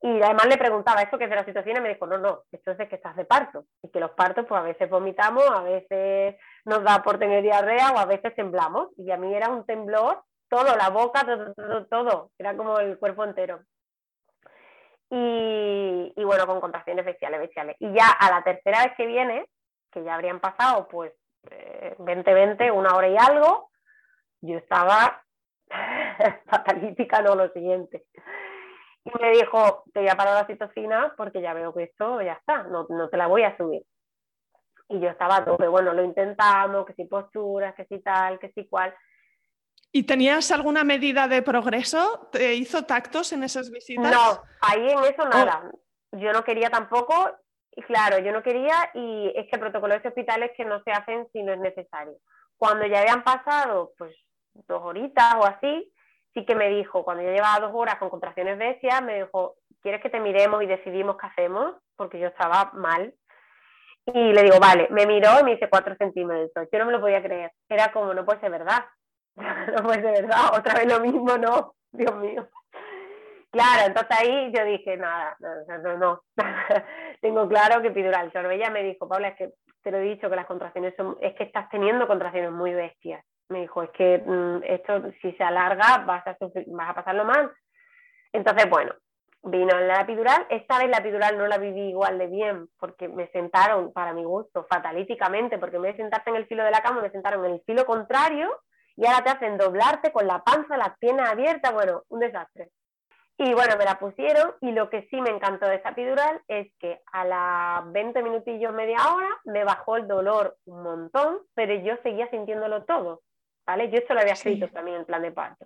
Y 0.03 0.21
además 0.21 0.47
le 0.47 0.57
preguntaba, 0.57 1.01
¿esto 1.03 1.17
que 1.19 1.25
es 1.25 1.29
de 1.29 1.35
la 1.35 1.45
situación? 1.45 1.77
Y 1.77 1.81
me 1.81 1.89
dijo, 1.89 2.07
no, 2.07 2.17
no, 2.17 2.41
esto 2.51 2.71
es 2.71 2.89
que 2.89 2.95
estás 2.95 3.15
de 3.15 3.23
parto. 3.23 3.65
Y 3.83 3.89
que 3.89 3.99
los 3.99 4.11
partos, 4.11 4.45
pues 4.47 4.59
a 4.59 4.63
veces 4.63 4.89
vomitamos, 4.89 5.47
a 5.47 5.61
veces 5.61 6.37
nos 6.65 6.83
da 6.83 7.03
por 7.03 7.19
tener 7.19 7.43
diarrea 7.43 7.91
o 7.91 7.99
a 7.99 8.05
veces 8.05 8.33
temblamos. 8.33 8.89
Y 8.97 9.11
a 9.11 9.17
mí 9.17 9.31
era 9.31 9.49
un 9.49 9.63
temblor, 9.63 10.23
todo, 10.49 10.75
la 10.75 10.89
boca, 10.89 11.23
todo, 11.23 11.85
todo, 11.85 12.31
era 12.39 12.57
como 12.57 12.79
el 12.79 12.97
cuerpo 12.97 13.23
entero. 13.23 13.61
Y, 15.11 16.23
bueno, 16.23 16.47
con 16.47 16.61
contracciones 16.61 17.05
bestiales, 17.05 17.39
bestiales. 17.39 17.75
Y 17.79 17.93
ya 17.93 18.09
a 18.09 18.31
la 18.31 18.43
tercera 18.43 18.83
vez 18.83 18.93
que 18.97 19.05
viene, 19.05 19.45
que 19.91 20.03
ya 20.03 20.15
habrían 20.15 20.39
pasado 20.39 20.87
pues 20.87 21.13
20, 21.99 22.31
eh, 22.31 22.33
20, 22.33 22.71
una 22.71 22.95
hora 22.95 23.07
y 23.07 23.17
algo, 23.17 23.70
yo 24.41 24.57
estaba 24.57 25.23
fatalítica, 26.49 27.21
no 27.21 27.35
lo 27.35 27.49
siguiente. 27.49 28.05
Y 29.03 29.11
me 29.19 29.31
dijo, 29.31 29.83
te 29.93 30.01
voy 30.01 30.09
a 30.09 30.15
parar 30.15 30.35
la 30.35 30.47
citocina 30.47 31.13
porque 31.17 31.41
ya 31.41 31.53
veo 31.53 31.73
que 31.73 31.83
esto 31.83 32.21
ya 32.21 32.33
está, 32.33 32.63
no, 32.63 32.85
no 32.89 33.09
te 33.09 33.17
la 33.17 33.27
voy 33.27 33.43
a 33.43 33.57
subir. 33.57 33.83
Y 34.89 34.99
yo 34.99 35.09
estaba 35.09 35.37
a 35.37 35.45
tope, 35.45 35.67
bueno, 35.67 35.93
lo 35.93 36.03
intentamos, 36.03 36.85
que 36.85 36.93
si 36.93 37.05
posturas, 37.05 37.73
que 37.75 37.85
si 37.85 37.99
tal, 37.99 38.37
que 38.39 38.51
si 38.51 38.67
cual. 38.67 38.93
¿Y 39.91 40.03
tenías 40.03 40.51
alguna 40.51 40.83
medida 40.83 41.27
de 41.27 41.41
progreso? 41.41 42.29
¿Te 42.31 42.53
hizo 42.53 42.85
tactos 42.85 43.31
en 43.33 43.43
esas 43.43 43.71
visitas? 43.71 44.11
No, 44.11 44.43
ahí 44.61 44.89
en 44.89 44.99
eso 44.99 45.27
nada. 45.27 45.71
Yo 46.11 46.31
no 46.33 46.43
quería 46.43 46.69
tampoco, 46.69 47.31
y 47.75 47.81
claro, 47.83 48.19
yo 48.19 48.31
no 48.31 48.43
quería 48.43 48.91
y 48.93 49.31
es 49.35 49.47
que 49.49 49.55
el 49.55 49.61
protocolo 49.61 49.93
de 49.93 49.99
ese 49.99 50.09
hospital 50.09 50.43
es 50.43 50.51
que 50.55 50.65
no 50.65 50.83
se 50.83 50.91
hacen 50.91 51.27
si 51.31 51.41
no 51.41 51.53
es 51.53 51.59
necesario. 51.59 52.17
Cuando 52.57 52.85
ya 52.85 52.99
habían 52.99 53.23
pasado, 53.23 53.93
pues, 53.97 54.15
dos 54.53 54.81
horitas 54.83 55.35
o 55.35 55.45
así, 55.45 55.91
sí 56.33 56.45
que 56.45 56.55
me 56.55 56.69
dijo, 56.69 57.03
cuando 57.03 57.23
yo 57.23 57.31
llevaba 57.31 57.65
dos 57.65 57.71
horas 57.73 57.95
con 57.95 58.09
contracciones 58.09 58.57
bestias, 58.57 59.01
me 59.03 59.23
dijo, 59.23 59.55
¿quieres 59.81 60.01
que 60.01 60.09
te 60.09 60.19
miremos 60.19 60.63
y 60.63 60.67
decidimos 60.67 61.17
qué 61.17 61.27
hacemos? 61.27 61.75
Porque 61.95 62.19
yo 62.19 62.27
estaba 62.27 62.71
mal. 62.73 63.13
Y 64.07 64.33
le 64.33 64.43
digo, 64.43 64.59
vale, 64.59 64.87
me 64.89 65.05
miró 65.05 65.39
y 65.39 65.43
me 65.43 65.51
dice 65.51 65.69
cuatro 65.69 65.95
centímetros. 65.95 66.67
Yo 66.71 66.79
no 66.79 66.85
me 66.85 66.91
lo 66.91 67.01
podía 67.01 67.21
creer. 67.21 67.51
Era 67.69 67.91
como, 67.91 68.13
no 68.13 68.25
puede 68.25 68.39
ser 68.39 68.51
verdad. 68.51 68.85
no 69.35 69.83
puede 69.83 70.01
ser 70.01 70.23
verdad. 70.23 70.57
Otra 70.57 70.73
vez 70.73 70.91
lo 70.91 70.99
mismo, 70.99 71.37
no. 71.37 71.75
Dios 71.91 72.15
mío. 72.15 72.47
Claro, 73.51 73.87
entonces 73.87 74.17
ahí 74.17 74.51
yo 74.55 74.63
dije, 74.63 74.95
nada, 74.95 75.35
no, 75.39 75.77
no, 75.79 75.97
no. 75.97 76.23
tengo 77.21 77.47
claro 77.49 77.81
que 77.81 77.89
epidural. 77.89 78.31
Pero 78.31 78.49
ella 78.49 78.69
me 78.69 78.81
dijo, 78.81 79.07
Paula, 79.07 79.29
es 79.29 79.35
que 79.35 79.51
te 79.83 79.91
lo 79.91 79.97
he 79.97 80.01
dicho 80.01 80.29
que 80.29 80.35
las 80.35 80.45
contracciones 80.45 80.95
son, 80.95 81.17
es 81.21 81.35
que 81.35 81.43
estás 81.43 81.69
teniendo 81.69 82.07
contracciones 82.07 82.51
muy 82.51 82.73
bestias. 82.73 83.23
Me 83.51 83.61
dijo, 83.61 83.83
es 83.83 83.89
que 83.91 84.23
mm, 84.25 84.63
esto 84.63 85.11
si 85.21 85.33
se 85.33 85.43
alarga 85.43 85.99
vas 86.05 86.25
a, 86.25 86.37
vas 86.39 86.89
a 86.89 86.93
pasarlo 86.93 87.25
mal. 87.25 87.51
Entonces, 88.33 88.69
bueno, 88.69 88.93
vino 89.43 89.79
la 89.79 90.01
epidural. 90.01 90.45
Esta 90.49 90.79
vez 90.79 90.89
la 90.89 90.97
epidural 90.97 91.37
no 91.37 91.47
la 91.47 91.57
viví 91.57 91.89
igual 91.89 92.17
de 92.17 92.27
bien 92.27 92.67
porque 92.79 93.07
me 93.07 93.27
sentaron, 93.27 93.91
para 93.91 94.13
mi 94.13 94.23
gusto, 94.23 94.65
fatalíticamente, 94.69 95.57
porque 95.57 95.77
en 95.77 95.81
vez 95.83 95.97
de 95.97 96.03
sentarte 96.03 96.29
en 96.29 96.37
el 96.37 96.47
filo 96.47 96.63
de 96.63 96.71
la 96.71 96.81
cama, 96.81 97.01
me 97.01 97.11
sentaron 97.11 97.45
en 97.45 97.53
el 97.53 97.61
filo 97.65 97.85
contrario 97.85 98.49
y 98.95 99.05
ahora 99.05 99.23
te 99.23 99.29
hacen 99.31 99.57
doblarte 99.57 100.11
con 100.11 100.27
la 100.27 100.43
panza, 100.43 100.77
las 100.77 100.97
piernas 100.97 101.29
abiertas, 101.29 101.73
bueno, 101.73 102.03
un 102.09 102.19
desastre. 102.19 102.69
Y 103.37 103.53
bueno, 103.53 103.75
me 103.75 103.85
la 103.85 103.97
pusieron 103.97 104.53
y 104.61 104.71
lo 104.71 104.89
que 104.89 105.07
sí 105.09 105.19
me 105.19 105.31
encantó 105.31 105.65
de 105.65 105.75
esta 105.75 105.89
epidural 105.89 106.41
es 106.47 106.71
que 106.79 107.01
a 107.11 107.25
las 107.25 107.91
20 107.91 108.21
minutillos, 108.21 108.71
media 108.71 108.99
hora, 109.11 109.29
me 109.45 109.63
bajó 109.63 109.97
el 109.97 110.07
dolor 110.07 110.57
un 110.65 110.83
montón, 110.83 111.39
pero 111.55 111.73
yo 111.73 111.95
seguía 112.03 112.29
sintiéndolo 112.29 112.83
todo, 112.83 113.21
¿vale? 113.71 113.89
Yo 113.89 113.99
esto 113.99 114.13
lo 114.13 114.19
había 114.19 114.33
escrito 114.33 114.67
también 114.67 114.97
en 114.97 115.05
plan 115.05 115.21
de 115.21 115.31
parto. 115.31 115.65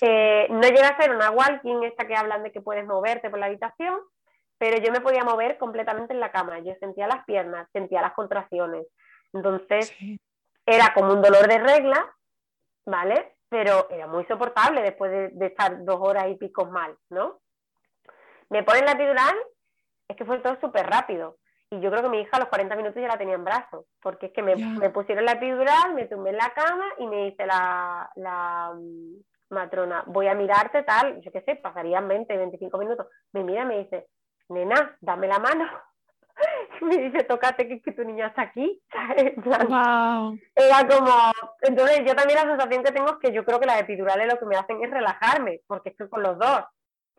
Eh, 0.00 0.46
no 0.48 0.62
llega 0.62 0.88
a 0.88 0.96
ser 0.96 1.14
una 1.14 1.30
walking, 1.30 1.82
esta 1.82 2.06
que 2.06 2.16
hablan 2.16 2.42
de 2.42 2.50
que 2.50 2.62
puedes 2.62 2.86
moverte 2.86 3.28
por 3.28 3.38
la 3.38 3.46
habitación, 3.46 4.00
pero 4.56 4.78
yo 4.78 4.90
me 4.90 5.02
podía 5.02 5.22
mover 5.22 5.58
completamente 5.58 6.14
en 6.14 6.20
la 6.20 6.32
cama. 6.32 6.60
Yo 6.60 6.72
sentía 6.80 7.06
las 7.06 7.24
piernas, 7.26 7.68
sentía 7.72 8.00
las 8.00 8.14
contracciones. 8.14 8.86
Entonces, 9.34 9.94
era 10.64 10.94
como 10.94 11.12
un 11.12 11.20
dolor 11.20 11.46
de 11.46 11.58
regla, 11.58 12.16
¿vale? 12.86 13.36
Pero 13.50 13.86
era 13.90 14.06
muy 14.06 14.24
soportable 14.24 14.80
después 14.80 15.10
de, 15.34 15.46
estar 15.46 15.84
dos 15.84 15.98
horas 16.00 16.28
y 16.28 16.36
picos 16.36 16.70
mal, 16.70 16.96
¿no? 17.10 17.42
Me 18.48 18.62
ponen 18.62 18.86
la 18.86 18.92
epidural, 18.92 19.36
es 20.08 20.16
que 20.16 20.24
fue 20.24 20.38
todo 20.38 20.58
súper 20.58 20.86
rápido. 20.86 21.36
Y 21.74 21.80
yo 21.80 21.90
creo 21.90 22.02
que 22.02 22.08
mi 22.08 22.20
hija 22.20 22.36
a 22.36 22.40
los 22.40 22.48
40 22.48 22.76
minutos 22.76 23.00
ya 23.00 23.08
la 23.08 23.18
tenía 23.18 23.34
en 23.34 23.44
brazos, 23.44 23.86
porque 24.00 24.26
es 24.26 24.32
que 24.32 24.42
me, 24.42 24.54
me 24.54 24.90
pusieron 24.90 25.24
la 25.24 25.32
epidural, 25.32 25.94
me 25.94 26.06
tumbé 26.06 26.30
en 26.30 26.36
la 26.36 26.50
cama 26.50 26.84
y 26.98 27.06
me 27.06 27.24
dice 27.24 27.46
la, 27.46 28.10
la 28.16 28.72
matrona, 29.50 30.04
voy 30.06 30.28
a 30.28 30.34
mirarte 30.34 30.82
tal, 30.82 31.20
yo 31.20 31.32
qué 31.32 31.40
sé, 31.42 31.56
pasarían 31.56 32.06
20, 32.06 32.36
25 32.36 32.78
minutos. 32.78 33.06
Me 33.32 33.42
mira 33.42 33.62
y 33.62 33.66
me 33.66 33.78
dice, 33.78 34.06
nena, 34.48 34.96
dame 35.00 35.26
la 35.26 35.38
mano. 35.38 35.66
me 36.82 36.96
dice, 36.96 37.24
tócate 37.24 37.66
que, 37.66 37.80
que, 37.80 37.92
tu 37.92 38.04
niña 38.04 38.28
está 38.28 38.42
aquí. 38.42 38.80
Wow. 39.36 40.38
Era 40.54 40.86
como, 40.88 41.32
entonces 41.62 42.02
yo 42.06 42.14
también 42.14 42.40
la 42.40 42.56
sensación 42.56 42.84
que 42.84 42.92
tengo 42.92 43.08
es 43.08 43.16
que 43.22 43.32
yo 43.32 43.44
creo 43.44 43.58
que 43.58 43.66
las 43.66 43.80
epidurales 43.80 44.32
lo 44.32 44.38
que 44.38 44.46
me 44.46 44.56
hacen 44.56 44.82
es 44.82 44.90
relajarme, 44.90 45.60
porque 45.66 45.90
estoy 45.90 46.08
con 46.08 46.22
los 46.22 46.38
dos. 46.38 46.64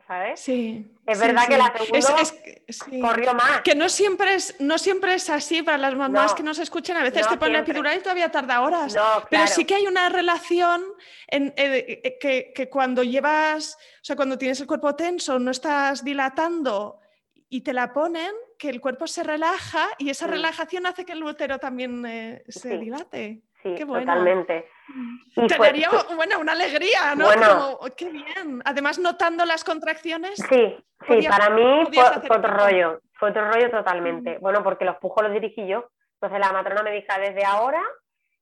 ¿Sabes? 0.06 0.40
Sí. 0.40 0.86
Es 1.06 1.18
verdad 1.18 1.46
que 1.48 1.58
la 1.58 1.72
segunda 1.76 3.08
corrió 3.08 3.34
más. 3.34 3.60
Que 3.62 3.74
no 3.74 3.88
siempre 3.88 4.34
es, 4.34 4.54
no 4.60 4.78
siempre 4.78 5.14
es 5.14 5.28
así 5.30 5.62
para 5.62 5.78
las 5.78 5.94
mamás 5.94 6.34
que 6.34 6.42
nos 6.42 6.58
escuchan. 6.58 6.96
A 6.96 7.02
veces 7.02 7.28
te 7.28 7.36
ponen 7.36 7.54
la 7.54 7.58
epidural 7.60 7.98
y 7.98 8.00
todavía 8.00 8.30
tarda 8.30 8.60
horas. 8.60 8.96
Pero 9.30 9.46
sí 9.46 9.64
que 9.64 9.74
hay 9.74 9.86
una 9.86 10.08
relación 10.08 10.84
en, 11.26 11.54
eh, 11.56 12.00
eh, 12.04 12.18
que, 12.20 12.52
que, 12.54 12.68
cuando 12.68 13.02
llevas, 13.02 13.76
o 13.76 14.04
sea, 14.04 14.16
cuando 14.16 14.38
tienes 14.38 14.60
el 14.60 14.66
cuerpo 14.66 14.94
tenso, 14.94 15.38
no 15.38 15.50
estás 15.50 16.04
dilatando 16.04 17.00
y 17.48 17.60
te 17.60 17.72
la 17.72 17.92
ponen, 17.92 18.32
que 18.58 18.70
el 18.70 18.80
cuerpo 18.80 19.06
se 19.06 19.22
relaja 19.22 19.88
y 19.98 20.10
esa 20.10 20.26
relajación 20.26 20.86
hace 20.86 21.04
que 21.04 21.12
el 21.12 21.22
útero 21.22 21.58
también 21.58 22.04
eh, 22.06 22.42
se 22.48 22.78
dilate. 22.78 23.42
Sí, 23.66 23.74
qué 23.76 23.84
bueno. 23.84 24.06
totalmente. 24.06 24.68
Mm. 24.88 25.46
Te 25.46 25.58
daría 25.58 25.90
bueno, 26.14 26.40
una 26.40 26.52
alegría, 26.52 27.14
¿no? 27.16 27.26
Bueno, 27.26 27.78
qué 27.96 28.10
bien. 28.10 28.62
Además, 28.64 28.98
notando 28.98 29.44
las 29.44 29.64
contracciones. 29.64 30.36
Sí, 30.48 30.76
sí, 31.08 31.28
para 31.28 31.50
mí 31.50 31.84
fue, 31.92 32.36
otro 32.36 32.52
rollo, 32.52 33.00
fue 33.14 33.30
otro 33.30 33.50
rollo 33.50 33.70
totalmente. 33.70 34.38
Bueno, 34.38 34.62
porque 34.62 34.84
los 34.84 34.96
pujos 34.96 35.24
los 35.24 35.32
dirigí 35.32 35.66
yo. 35.66 35.90
Entonces 36.20 36.40
la 36.40 36.52
matrona 36.52 36.82
me 36.82 36.92
dijo, 36.92 37.06
desde 37.20 37.44
ahora, 37.44 37.82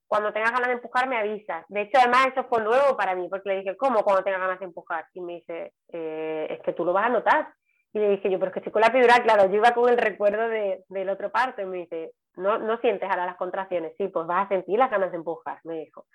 cuando 0.07 0.33
tengas 0.33 0.53
ganas 0.53 0.68
de 0.68 0.75
empujar, 0.75 1.09
me 1.09 1.16
avisas. 1.16 1.64
De 1.68 1.83
hecho, 1.83 1.99
además, 1.99 2.29
eso 2.29 2.45
fue 2.45 2.62
nuevo 2.62 2.97
para 2.97 3.14
mí, 3.14 3.27
porque 3.29 3.49
le 3.49 3.57
dije, 3.59 3.77
¿cómo 3.77 4.05
cuando 4.05 4.22
tengas 4.22 4.41
ganas 4.41 4.59
de 4.59 4.66
empujar? 4.66 5.07
Y 5.14 5.20
me 5.20 5.35
dice, 5.35 5.72
eh, 5.93 6.47
es 6.51 6.61
que 6.61 6.72
tú 6.72 6.85
lo 6.85 6.93
vas 6.93 7.07
a 7.07 7.11
notar. 7.11 7.49
Y 7.93 7.99
le 7.99 8.11
dije 8.11 8.31
yo, 8.31 8.39
pero 8.39 8.51
es 8.51 8.55
que 8.55 8.61
estoy 8.61 8.72
con 8.72 8.83
la 8.83 8.89
epidural, 8.89 9.22
claro, 9.22 9.47
yo 9.47 9.57
iba 9.57 9.72
con 9.72 9.89
el 9.89 9.99
recuerdo 9.99 10.49
de, 10.49 10.85
del 10.89 11.09
otro 11.09 11.31
parto 11.31 11.62
y 11.62 11.66
me 11.66 11.79
dice, 11.79 12.12
no, 12.37 12.59
no 12.59 12.78
sientes 12.78 13.09
ahora 13.09 13.26
las 13.26 13.37
contracciones, 13.37 13.95
sí, 13.97 14.09
pues 14.09 14.26
vas 14.26 14.47
a 14.47 14.49
sentir 14.49 14.78
las 14.78 14.91
ganas 14.91 15.11
de 15.11 15.18
empujar, 15.18 15.61
me 15.64 15.74
dijo. 15.74 16.07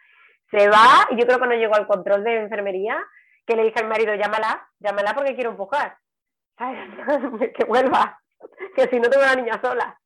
Se 0.51 0.67
va 0.67 1.07
y 1.11 1.17
yo 1.17 1.25
creo 1.25 1.39
que 1.39 1.47
no 1.47 1.53
llegó 1.53 1.75
al 1.75 1.87
control 1.87 2.23
de 2.23 2.43
enfermería, 2.43 2.97
que 3.45 3.55
le 3.55 3.63
dije 3.63 3.79
al 3.79 3.87
marido, 3.87 4.13
llámala, 4.15 4.67
llámala 4.79 5.13
porque 5.13 5.35
quiero 5.35 5.51
empujar, 5.51 5.97
que 7.55 7.65
vuelva, 7.65 8.19
que 8.75 8.87
si 8.87 8.99
no 8.99 9.09
tengo 9.09 9.23
una 9.23 9.35
niña 9.35 9.59
sola. 9.61 9.99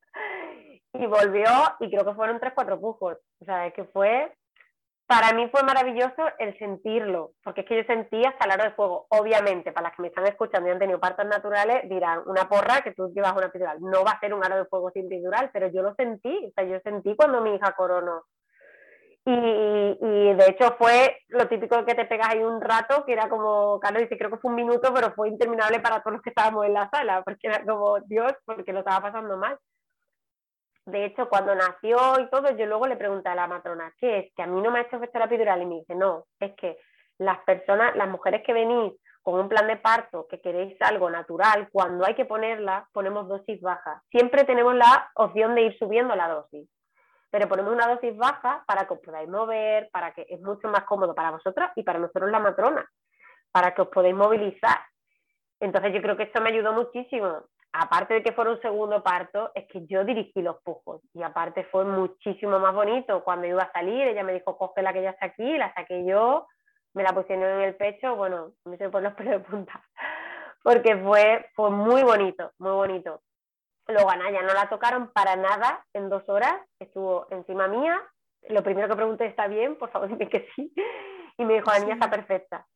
Y 0.94 1.08
volvió 1.08 1.50
y 1.80 1.90
creo 1.90 2.06
que 2.06 2.14
fueron 2.14 2.40
tres, 2.40 2.54
cuatro 2.54 2.80
pujos, 2.80 3.18
o 3.40 3.46
sea, 3.46 3.66
es 3.66 3.74
que 3.74 3.86
fue 3.86 4.32
para 5.14 5.32
mí 5.34 5.48
fue 5.52 5.62
maravilloso 5.62 6.24
el 6.40 6.58
sentirlo, 6.58 7.34
porque 7.44 7.62
es 7.62 7.68
que 7.68 7.78
yo 7.78 7.84
sentía 7.84 8.30
hasta 8.30 8.46
el 8.46 8.52
aro 8.52 8.64
de 8.64 8.72
fuego. 8.72 9.06
Obviamente, 9.10 9.72
para 9.72 9.90
las 9.90 9.96
que 9.96 10.02
me 10.02 10.08
están 10.08 10.26
escuchando 10.26 10.68
y 10.68 10.72
han 10.72 10.80
tenido 10.80 11.00
partos 11.00 11.28
naturales, 11.28 11.88
dirán, 11.88 12.24
una 12.26 12.50
porra 12.50 12.82
que 12.82 12.94
tú 12.94 13.12
llevas 13.14 13.34
una 13.34 13.46
epidural. 13.46 13.78
No 13.80 14.04
va 14.04 14.12
a 14.12 14.20
ser 14.20 14.34
un 14.34 14.44
aro 14.44 14.58
de 14.58 14.66
fuego 14.66 14.90
sin 14.90 15.06
epidural, 15.06 15.52
pero 15.54 15.68
yo 15.68 15.84
lo 15.84 15.94
sentí, 15.94 16.48
o 16.48 16.52
sea, 16.56 16.64
yo 16.64 16.80
sentí 16.84 17.16
cuando 17.16 17.42
mi 17.42 17.54
hija 17.54 17.74
coronó. 17.74 18.24
Y, 19.26 19.32
y, 19.32 20.34
de 20.34 20.46
hecho 20.50 20.76
fue 20.80 21.16
lo 21.28 21.48
típico 21.48 21.86
que 21.86 21.94
te 21.94 22.06
pegas 22.06 22.30
ahí 22.30 22.44
un 22.44 22.60
rato, 22.60 23.06
que 23.06 23.14
era 23.14 23.30
como, 23.30 23.80
Carlos 23.80 24.02
dice, 24.02 24.18
creo 24.18 24.32
que 24.32 24.38
fue 24.38 24.50
un 24.50 24.56
minuto, 24.56 24.92
pero 24.96 25.14
fue 25.14 25.30
interminable 25.30 25.80
para 25.80 26.02
todos 26.02 26.14
los 26.14 26.22
que 26.24 26.32
estábamos 26.32 26.66
en 26.66 26.74
la 26.74 26.90
sala, 26.90 27.22
porque 27.24 27.48
era 27.48 27.64
como, 27.64 28.00
Dios, 28.02 28.34
porque 28.46 28.74
lo 28.74 28.80
estaba 28.80 29.02
pasando 29.12 29.38
mal. 29.38 29.60
De 30.86 31.06
hecho, 31.06 31.30
cuando 31.30 31.56
nació 31.56 32.20
y 32.20 32.30
todo, 32.30 32.52
yo 32.58 32.66
luego 32.66 32.88
le 32.88 32.98
pregunté 32.98 33.30
a 33.30 33.36
la 33.36 33.48
matrona, 33.48 33.94
¿qué 34.00 34.20
es? 34.20 34.34
Que 34.36 34.44
a 34.44 34.48
mí 34.48 34.62
no 34.62 34.70
me 34.70 34.80
ha 34.80 34.82
hecho 34.84 34.98
efecto 34.98 35.20
la 35.20 35.26
epidural. 35.26 35.62
Y 35.62 35.66
me 35.66 35.76
dice, 35.76 35.96
no, 35.96 36.26
es 36.40 36.54
que 36.56 36.78
las 37.18 37.40
personas, 37.46 37.96
las 37.96 38.10
mujeres 38.10 38.44
que 38.46 38.54
venís 38.54 38.94
con 39.22 39.40
un 39.40 39.48
plan 39.48 39.68
de 39.68 39.78
parto, 39.78 40.28
que 40.30 40.42
queréis 40.42 40.76
algo 40.82 41.10
natural, 41.10 41.70
cuando 41.72 42.06
hay 42.06 42.16
que 42.16 42.26
ponerla, 42.26 42.90
ponemos 42.92 43.30
dosis 43.30 43.62
baja. 43.62 44.04
Siempre 44.12 44.44
tenemos 44.44 44.76
la 44.76 45.10
opción 45.16 45.56
de 45.56 45.62
ir 45.62 45.80
subiendo 45.80 46.14
la 46.16 46.28
dosis, 46.28 46.70
pero 47.30 47.48
ponemos 47.48 47.72
una 47.72 47.88
dosis 47.88 48.18
baja 48.18 48.66
para 48.68 48.86
que 48.86 48.94
os 48.94 49.00
podáis 49.00 49.30
mover, 49.30 49.90
para 49.92 50.12
que 50.14 50.26
es 50.28 50.42
mucho 50.42 50.68
más 50.68 50.84
cómodo 50.84 51.16
para 51.16 51.32
vosotras 51.32 51.72
y 51.78 51.84
para 51.84 52.00
nosotros 52.00 52.30
la 52.30 52.40
matrona, 52.40 52.86
para 53.54 53.74
que 53.74 53.84
os 53.84 53.88
podáis 53.88 54.14
movilizar. 54.14 54.80
Entonces 55.62 55.94
yo 55.94 56.02
creo 56.02 56.18
que 56.18 56.24
esto 56.24 56.42
me 56.42 56.50
ayudó 56.50 56.74
muchísimo 56.74 57.46
aparte 57.74 58.14
de 58.14 58.24
que 58.24 58.32
fuera 58.32 58.52
un 58.52 58.62
segundo 58.62 59.04
parto, 59.04 59.52
es 59.56 59.68
que 59.68 59.86
yo 59.88 60.06
dirigí 60.06 60.42
los 60.42 60.62
pujos 60.62 61.02
y 61.14 61.24
aparte 61.24 61.64
fue 61.66 61.84
muchísimo 61.84 62.60
más 62.60 62.74
bonito. 62.74 63.24
Cuando 63.24 63.48
iba 63.48 63.64
a 63.64 63.72
salir, 63.72 64.08
ella 64.08 64.24
me 64.24 64.34
dijo, 64.34 64.58
coge 64.58 64.84
la 64.84 64.94
que 64.94 65.02
ya 65.02 65.10
está 65.10 65.26
aquí, 65.26 65.58
la 65.58 65.74
saqué 65.74 66.06
yo, 66.06 66.48
me 66.94 67.02
la 67.02 67.14
pusieron 67.14 67.44
en 67.44 67.62
el 67.62 67.76
pecho, 67.76 68.16
bueno, 68.16 68.52
me 68.66 68.78
se 68.78 68.90
por 68.90 69.02
los 69.02 69.14
pelos 69.16 69.34
de 69.34 69.40
punta, 69.40 69.82
porque 70.64 70.96
fue, 70.98 71.50
fue 71.56 71.72
muy 71.72 72.04
bonito, 72.04 72.52
muy 72.60 72.72
bonito. 72.72 73.22
Luego 73.88 74.10
a 74.10 74.16
Naya 74.16 74.44
no 74.44 74.54
la 74.54 74.70
tocaron 74.70 75.12
para 75.12 75.36
nada 75.36 75.84
en 75.94 76.10
dos 76.10 76.30
horas, 76.30 76.56
estuvo 76.80 77.28
encima 77.32 77.68
mía, 77.68 78.02
lo 78.50 78.62
primero 78.62 78.88
que 78.88 78.96
pregunté, 78.96 79.26
¿está 79.26 79.48
bien? 79.48 79.78
Por 79.78 79.90
favor, 79.90 80.08
dime 80.16 80.30
que 80.30 80.48
sí. 80.56 80.72
Y 81.38 81.46
me 81.46 81.56
dijo, 81.56 81.72
la 81.72 81.80
niña 81.80 81.96
está 81.96 82.10
perfecta. 82.10 82.68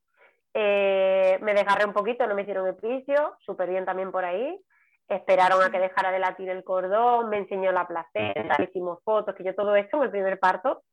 Eh, 0.56 1.38
me 1.42 1.54
desgarré 1.54 1.86
un 1.86 1.94
poquito, 1.94 2.26
no 2.26 2.34
me 2.34 2.42
hicieron 2.42 2.68
epicio, 2.68 3.38
súper 3.46 3.70
bien 3.70 3.86
también 3.86 4.12
por 4.12 4.26
ahí 4.26 4.60
esperaron 5.08 5.64
a 5.64 5.72
que 5.72 5.80
dejara 5.80 6.12
de 6.12 6.20
latir 6.20 6.50
el 6.50 6.64
cordón, 6.64 7.30
me 7.30 7.38
enseñó 7.38 7.72
la 7.72 7.88
placenta, 7.88 8.58
le 8.58 8.66
hicimos 8.66 9.00
fotos, 9.04 9.36
que 9.36 9.44
yo 9.44 9.56
todo 9.56 9.76
esto 9.76 9.98
en 9.98 10.04
el 10.04 10.12
primer 10.12 10.40
parto 10.40 10.84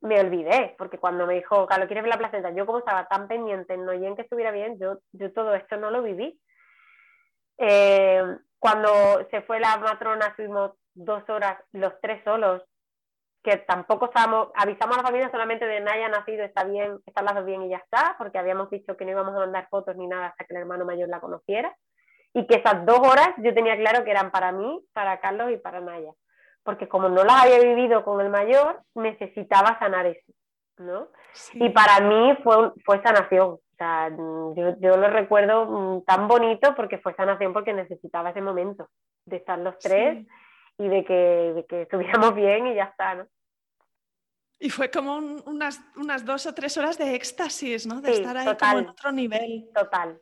me 0.00 0.20
olvidé, 0.20 0.74
porque 0.78 0.98
cuando 0.98 1.26
me 1.26 1.34
dijo, 1.34 1.66
Carlos, 1.66 1.86
¿quieres 1.86 2.04
ver 2.04 2.12
la 2.12 2.18
placenta? 2.18 2.50
Yo 2.50 2.66
como 2.66 2.78
estaba 2.78 3.06
tan 3.08 3.28
pendiente 3.28 3.76
no 3.76 3.92
y 3.92 4.06
en 4.06 4.14
que 4.16 4.22
estuviera 4.22 4.52
bien, 4.52 4.78
yo, 4.78 4.98
yo 5.12 5.32
todo 5.32 5.54
esto 5.54 5.76
no 5.76 5.90
lo 5.90 6.02
viví. 6.02 6.40
Eh, 7.58 8.22
cuando 8.58 8.88
se 9.30 9.42
fue 9.42 9.60
la 9.60 9.76
matrona, 9.76 10.28
estuvimos 10.28 10.72
dos 10.94 11.28
horas, 11.28 11.58
los 11.72 11.92
tres 12.00 12.22
solos, 12.24 12.62
que 13.42 13.56
tampoco 13.58 14.06
estábamos, 14.06 14.48
avisamos 14.54 14.96
a 14.96 15.02
la 15.02 15.06
familia 15.06 15.30
solamente 15.30 15.66
de 15.66 15.80
Naya 15.80 16.08
nacido, 16.08 16.44
está 16.44 16.64
bien, 16.64 16.98
están 17.04 17.24
las 17.24 17.34
dos 17.34 17.44
bien 17.44 17.62
y 17.62 17.70
ya 17.70 17.78
está, 17.78 18.14
porque 18.18 18.38
habíamos 18.38 18.70
dicho 18.70 18.96
que 18.96 19.04
no 19.04 19.12
íbamos 19.12 19.34
a 19.34 19.40
mandar 19.40 19.68
fotos 19.68 19.96
ni 19.96 20.06
nada 20.06 20.26
hasta 20.28 20.44
que 20.44 20.54
el 20.54 20.60
hermano 20.60 20.84
mayor 20.84 21.08
la 21.08 21.20
conociera 21.20 21.76
y 22.34 22.46
que 22.46 22.56
esas 22.56 22.84
dos 22.84 23.00
horas 23.00 23.30
yo 23.38 23.54
tenía 23.54 23.76
claro 23.76 24.04
que 24.04 24.10
eran 24.10 24.30
para 24.30 24.52
mí, 24.52 24.84
para 24.92 25.20
Carlos 25.20 25.50
y 25.50 25.56
para 25.56 25.80
Naya. 25.80 26.12
Porque 26.62 26.88
como 26.88 27.08
no 27.08 27.24
las 27.24 27.44
había 27.44 27.60
vivido 27.60 28.04
con 28.04 28.20
el 28.20 28.30
mayor, 28.30 28.82
necesitaba 28.94 29.78
sanar 29.78 30.06
eso, 30.06 30.32
¿no? 30.78 31.08
Y 31.54 31.70
para 31.70 32.00
mí 32.00 32.36
fue, 32.42 32.72
fue 32.84 33.02
sanación. 33.02 33.50
O 33.52 33.60
sea, 33.76 34.10
yo, 34.10 34.74
yo, 34.80 34.96
lo 34.96 35.08
recuerdo 35.08 35.66
mm, 35.66 36.04
tan 36.04 36.26
bonito 36.26 36.74
porque 36.74 36.98
fue 36.98 37.14
sanación 37.14 37.52
porque 37.52 37.72
necesitaba 37.72 38.30
ese 38.30 38.40
momento 38.40 38.88
de 39.24 39.36
estar 39.36 39.58
los 39.58 39.78
tres 39.78 40.26
y 40.78 40.88
de 40.88 41.04
que, 41.04 41.52
de 41.54 41.66
que 41.66 41.82
estuviéramos 41.82 42.34
bien 42.34 42.66
y 42.66 42.74
ya 42.74 42.84
está, 42.84 43.14
¿no? 43.14 43.26
Y 44.60 44.70
fue 44.70 44.90
como 44.90 45.16
unas, 45.16 45.80
unas 45.96 46.24
dos 46.24 46.46
o 46.46 46.54
tres 46.54 46.76
horas 46.76 46.98
de 46.98 47.14
éxtasis, 47.14 47.86
¿no? 47.86 48.00
De 48.00 48.10
estar 48.10 48.36
ahí 48.36 48.56
como 48.56 48.78
en 48.78 48.88
otro 48.88 49.12
nivel. 49.12 49.70
Total. 49.72 50.20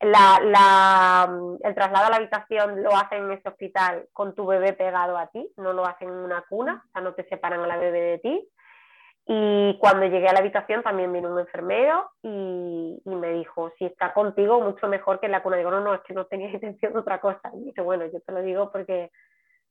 La, 0.00 0.40
la, 0.42 1.38
el 1.62 1.74
traslado 1.74 2.06
a 2.06 2.10
la 2.10 2.16
habitación 2.16 2.82
lo 2.82 2.96
hacen 2.96 3.24
en 3.24 3.32
ese 3.32 3.48
hospital 3.48 4.08
con 4.12 4.34
tu 4.34 4.46
bebé 4.46 4.72
pegado 4.72 5.18
a 5.18 5.26
ti, 5.26 5.52
no 5.58 5.74
lo 5.74 5.84
hacen 5.84 6.08
en 6.08 6.14
una 6.14 6.42
cuna, 6.48 6.82
o 6.88 6.92
sea, 6.92 7.02
no 7.02 7.12
te 7.14 7.28
separan 7.28 7.60
a 7.60 7.66
la 7.66 7.76
bebé 7.76 8.00
de 8.00 8.18
ti. 8.18 8.48
Y 9.26 9.76
cuando 9.78 10.06
llegué 10.06 10.26
a 10.26 10.32
la 10.32 10.40
habitación 10.40 10.82
también 10.82 11.12
vino 11.12 11.30
un 11.30 11.38
enfermero 11.38 12.10
y, 12.22 13.00
y, 13.04 13.14
me 13.14 13.32
dijo, 13.34 13.72
si 13.78 13.84
está 13.84 14.12
contigo, 14.12 14.60
mucho 14.60 14.88
mejor 14.88 15.20
que 15.20 15.26
en 15.26 15.32
la 15.32 15.42
cuna. 15.42 15.56
Digo, 15.56 15.70
no, 15.70 15.80
no, 15.80 15.94
es 15.94 16.00
que 16.00 16.14
no 16.14 16.24
tenía 16.26 16.50
intención 16.52 16.94
de 16.94 16.98
otra 16.98 17.20
cosa. 17.20 17.50
Y 17.54 17.66
dice, 17.66 17.82
bueno, 17.82 18.06
yo 18.06 18.20
te 18.20 18.32
lo 18.32 18.42
digo 18.42 18.72
porque 18.72 19.10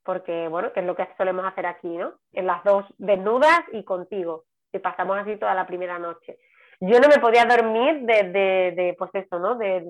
porque 0.04 0.48
bueno, 0.48 0.72
que 0.72 0.80
es 0.80 0.86
lo 0.86 0.96
que 0.96 1.08
solemos 1.16 1.44
hacer 1.44 1.66
aquí, 1.66 1.88
¿no? 1.88 2.14
En 2.32 2.46
las 2.46 2.64
dos 2.64 2.84
desnudas 2.98 3.60
y 3.72 3.84
contigo, 3.84 4.44
y 4.72 4.78
pasamos 4.78 5.18
así 5.18 5.36
toda 5.36 5.54
la 5.54 5.66
primera 5.66 5.98
noche. 5.98 6.38
Yo 6.80 6.98
no 7.00 7.08
me 7.08 7.18
podía 7.18 7.44
dormir 7.44 8.00
de, 8.00 8.30
de, 8.30 8.72
de 8.74 8.96
pues 8.98 9.10
eso, 9.14 9.38
¿no? 9.38 9.56
De, 9.56 9.84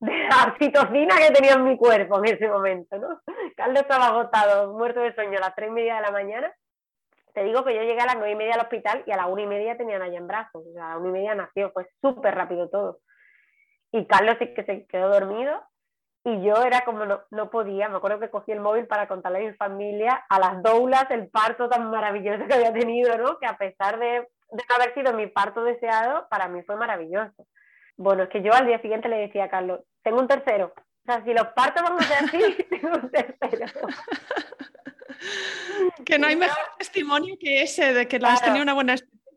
de 0.00 0.12
la 0.28 0.52
oxitocina 0.52 1.16
que 1.16 1.32
tenía 1.32 1.52
en 1.52 1.64
mi 1.64 1.76
cuerpo 1.76 2.18
en 2.18 2.34
ese 2.34 2.48
momento, 2.48 2.98
¿no? 2.98 3.20
Carlos 3.56 3.82
estaba 3.82 4.08
agotado, 4.08 4.72
muerto 4.72 5.00
de 5.00 5.14
sueño 5.14 5.38
a 5.38 5.42
las 5.42 5.54
tres 5.54 5.68
y 5.68 5.72
media 5.72 5.96
de 5.96 6.00
la 6.02 6.10
mañana. 6.10 6.52
Te 7.34 7.44
digo 7.44 7.64
que 7.64 7.74
yo 7.74 7.82
llegué 7.82 8.00
a 8.00 8.06
las 8.06 8.16
nueve 8.16 8.32
y 8.32 8.36
media 8.36 8.54
al 8.54 8.62
hospital 8.62 9.04
y 9.06 9.12
a 9.12 9.16
las 9.16 9.26
una 9.26 9.42
y 9.42 9.46
media 9.46 9.76
tenían 9.76 10.02
allá 10.02 10.18
en 10.18 10.26
brazos, 10.26 10.64
a 10.76 10.88
las 10.88 10.96
una 10.96 11.08
y 11.10 11.12
media 11.12 11.34
nació, 11.34 11.70
fue 11.72 11.86
súper 12.00 12.34
rápido 12.34 12.68
todo. 12.68 12.98
Y 13.92 14.06
Carlos 14.06 14.36
sí 14.38 14.52
que 14.54 14.64
se 14.64 14.86
quedó 14.86 15.10
dormido 15.10 15.62
y 16.24 16.42
yo 16.42 16.62
era 16.62 16.82
como 16.84 17.04
no, 17.06 17.20
no, 17.30 17.50
podía, 17.50 17.88
me 17.88 17.96
acuerdo 17.96 18.20
que 18.20 18.30
cogí 18.30 18.52
el 18.52 18.60
móvil 18.60 18.86
para 18.86 19.08
contarle 19.08 19.38
a 19.38 19.50
mi 19.50 19.56
familia 19.56 20.24
a 20.28 20.38
las 20.38 20.62
doulas 20.62 21.10
el 21.10 21.28
parto 21.28 21.68
tan 21.68 21.90
maravilloso 21.90 22.46
que 22.46 22.54
había 22.54 22.72
tenido, 22.72 23.16
¿no? 23.18 23.38
Que 23.38 23.46
a 23.46 23.56
pesar 23.56 23.98
de 23.98 24.28
no 24.50 24.74
haber 24.74 24.94
sido 24.94 25.12
mi 25.14 25.26
parto 25.28 25.62
deseado, 25.62 26.26
para 26.28 26.48
mí 26.48 26.62
fue 26.62 26.76
maravilloso. 26.76 27.46
Bueno, 27.96 28.24
es 28.24 28.28
que 28.30 28.42
yo 28.42 28.52
al 28.52 28.66
día 28.66 28.80
siguiente 28.80 29.08
le 29.08 29.16
decía 29.16 29.44
a 29.44 29.50
Carlos, 29.50 29.80
tengo 30.02 30.20
un 30.20 30.28
tercero. 30.28 30.74
O 30.76 31.12
sea, 31.12 31.24
si 31.24 31.32
los 31.32 31.48
partos 31.48 31.82
van 31.82 31.98
a 31.98 32.02
ser 32.02 32.24
así, 32.24 32.64
tengo 32.70 32.96
un 32.96 33.10
tercero. 33.10 33.66
que 36.04 36.18
no 36.18 36.26
hay 36.26 36.36
mejor 36.36 36.58
testimonio 36.78 37.36
que 37.38 37.62
ese 37.62 37.92
de 37.92 38.08
que 38.08 38.18
la 38.18 38.34
has 38.34 38.42
tenido 38.42 38.62
una 38.62 38.74
buena 38.74 38.96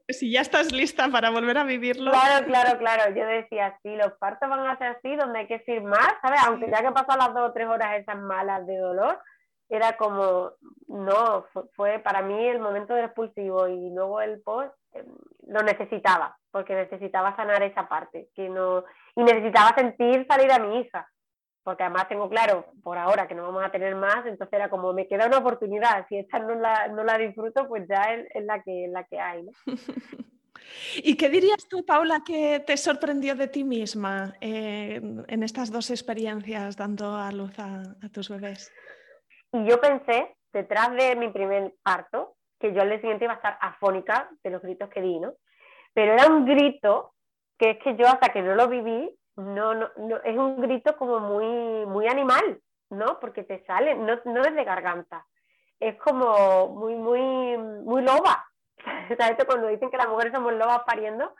si 0.09 0.31
ya 0.31 0.41
estás 0.41 0.71
lista 0.71 1.07
para 1.09 1.29
volver 1.29 1.57
a 1.57 1.63
vivirlo. 1.63 2.11
Claro, 2.11 2.45
claro, 2.45 2.77
claro. 2.77 3.15
Yo 3.15 3.25
decía, 3.25 3.77
sí, 3.81 3.95
los 3.95 4.13
partos 4.13 4.49
van 4.49 4.67
a 4.67 4.77
ser 4.77 4.87
así, 4.87 5.15
donde 5.15 5.39
hay 5.39 5.47
que 5.47 5.63
ir 5.67 5.81
más, 5.81 6.13
¿sabes? 6.21 6.41
Aunque 6.45 6.69
ya 6.69 6.81
que 6.81 6.91
pasado 6.91 7.17
las 7.17 7.33
dos 7.33 7.49
o 7.49 7.53
tres 7.53 7.67
horas 7.67 7.99
esas 7.99 8.19
malas 8.19 8.65
de 8.67 8.77
dolor, 8.77 9.19
era 9.69 9.97
como, 9.97 10.51
no, 10.87 11.45
fue, 11.75 11.99
para 11.99 12.21
mí 12.21 12.47
el 12.47 12.59
momento 12.59 12.93
del 12.93 13.05
expulsivo 13.05 13.67
y 13.67 13.89
luego 13.89 14.21
el 14.21 14.41
post 14.41 14.73
em, 14.91 15.05
lo 15.47 15.63
necesitaba, 15.63 16.37
porque 16.51 16.75
necesitaba 16.75 17.35
sanar 17.35 17.63
esa 17.63 17.87
parte, 17.87 18.29
que 18.35 18.49
no, 18.49 18.83
y 19.15 19.23
necesitaba 19.23 19.75
sentir 19.75 20.25
salir 20.27 20.51
a 20.51 20.59
mi 20.59 20.79
hija, 20.79 21.07
porque 21.63 21.83
además 21.83 22.07
tengo 22.07 22.29
claro 22.29 22.65
por 22.83 22.97
ahora 22.97 23.27
que 23.27 23.35
no 23.35 23.43
vamos 23.43 23.63
a 23.63 23.71
tener 23.71 23.95
más, 23.95 24.25
entonces 24.25 24.53
era 24.53 24.69
como 24.69 24.93
me 24.93 25.07
queda 25.07 25.27
una 25.27 25.37
oportunidad, 25.37 26.05
si 26.09 26.17
esta 26.17 26.39
no 26.39 26.55
la, 26.55 26.87
no 26.89 27.03
la 27.03 27.17
disfruto, 27.17 27.67
pues 27.67 27.87
ya 27.87 28.13
es, 28.13 28.45
la, 28.45 28.61
que, 28.61 28.87
la 28.89 29.03
que 29.05 29.19
hay. 29.19 29.45
¿Y 30.97 31.17
qué 31.17 31.29
dirías 31.29 31.67
tú, 31.67 31.85
Paula, 31.85 32.21
que 32.25 32.61
te 32.65 32.77
sorprendió 32.77 33.35
de 33.35 33.47
ti 33.47 33.63
misma 33.63 34.33
eh, 34.39 35.01
en 35.27 35.43
estas 35.43 35.71
dos 35.71 35.89
experiencias 35.89 36.77
dando 36.77 37.15
a 37.15 37.31
luz 37.31 37.57
a, 37.59 37.83
tus 38.11 38.29
bebés? 38.29 38.71
Y 39.51 39.65
yo 39.65 39.79
pensé, 39.79 40.35
detrás 40.51 40.91
de 40.93 41.15
mi 41.15 41.29
primer 41.29 41.73
parto, 41.83 42.35
que 42.59 42.73
yo 42.73 42.81
al 42.81 42.89
día 42.89 43.01
siguiente 43.01 43.25
iba 43.25 43.33
a 43.33 43.37
estar 43.37 43.57
afónica 43.61 44.29
de 44.43 44.49
los 44.49 44.61
gritos 44.61 44.89
que 44.89 45.01
di, 45.01 45.19
¿no? 45.19 45.33
Pero 45.93 46.13
era 46.13 46.27
un 46.27 46.45
grito 46.45 47.12
que 47.57 47.71
es 47.71 47.79
que 47.79 47.95
yo 47.95 48.07
hasta 48.07 48.29
que 48.29 48.41
no 48.41 48.55
lo 48.55 48.67
viví, 48.67 49.15
no, 49.35 49.73
no, 49.73 49.89
no, 49.97 50.17
es 50.23 50.37
un 50.37 50.61
grito 50.61 50.95
como 50.97 51.19
muy, 51.19 51.85
muy 51.85 52.07
animal, 52.07 52.59
¿no? 52.89 53.19
Porque 53.19 53.43
te 53.43 53.63
sale, 53.65 53.95
no, 53.95 54.19
no 54.25 54.41
es 54.41 54.65
garganta, 54.65 55.25
es 55.79 55.97
como 55.99 56.69
muy, 56.69 56.95
muy, 56.95 57.57
muy 57.57 58.01
loba. 58.03 58.45
¿Sabes? 59.17 59.45
Cuando 59.45 59.67
dicen 59.67 59.89
que 59.89 59.97
las 59.97 60.07
mujeres 60.07 60.33
somos 60.33 60.53
lobas 60.53 60.83
pariendo, 60.85 61.33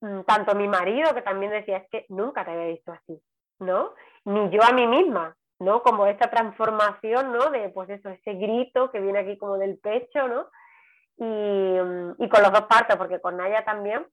mm, 0.00 0.22
tanto 0.22 0.54
mi 0.54 0.68
marido, 0.68 1.14
que 1.14 1.22
también 1.22 1.52
decía, 1.52 1.78
es 1.78 1.88
que 1.90 2.06
nunca 2.08 2.44
te 2.44 2.52
había 2.52 2.66
visto 2.66 2.92
así, 2.92 3.20
¿no? 3.58 3.94
Ni 4.24 4.50
yo 4.50 4.62
a 4.62 4.72
mí 4.72 4.86
misma, 4.86 5.36
¿no? 5.58 5.82
Como 5.82 6.06
esta 6.06 6.30
transformación, 6.30 7.32
¿no? 7.32 7.50
De, 7.50 7.68
pues 7.70 7.88
eso, 7.90 8.08
ese 8.10 8.34
grito 8.34 8.90
que 8.90 9.00
viene 9.00 9.20
aquí 9.20 9.36
como 9.38 9.58
del 9.58 9.78
pecho, 9.78 10.28
¿no? 10.28 10.48
Y, 11.18 11.24
mm, 11.24 12.14
y 12.18 12.28
con 12.28 12.42
los 12.42 12.52
dos 12.52 12.62
partos, 12.62 12.96
porque 12.96 13.20
con 13.20 13.36
Naya 13.36 13.64
también, 13.64 14.06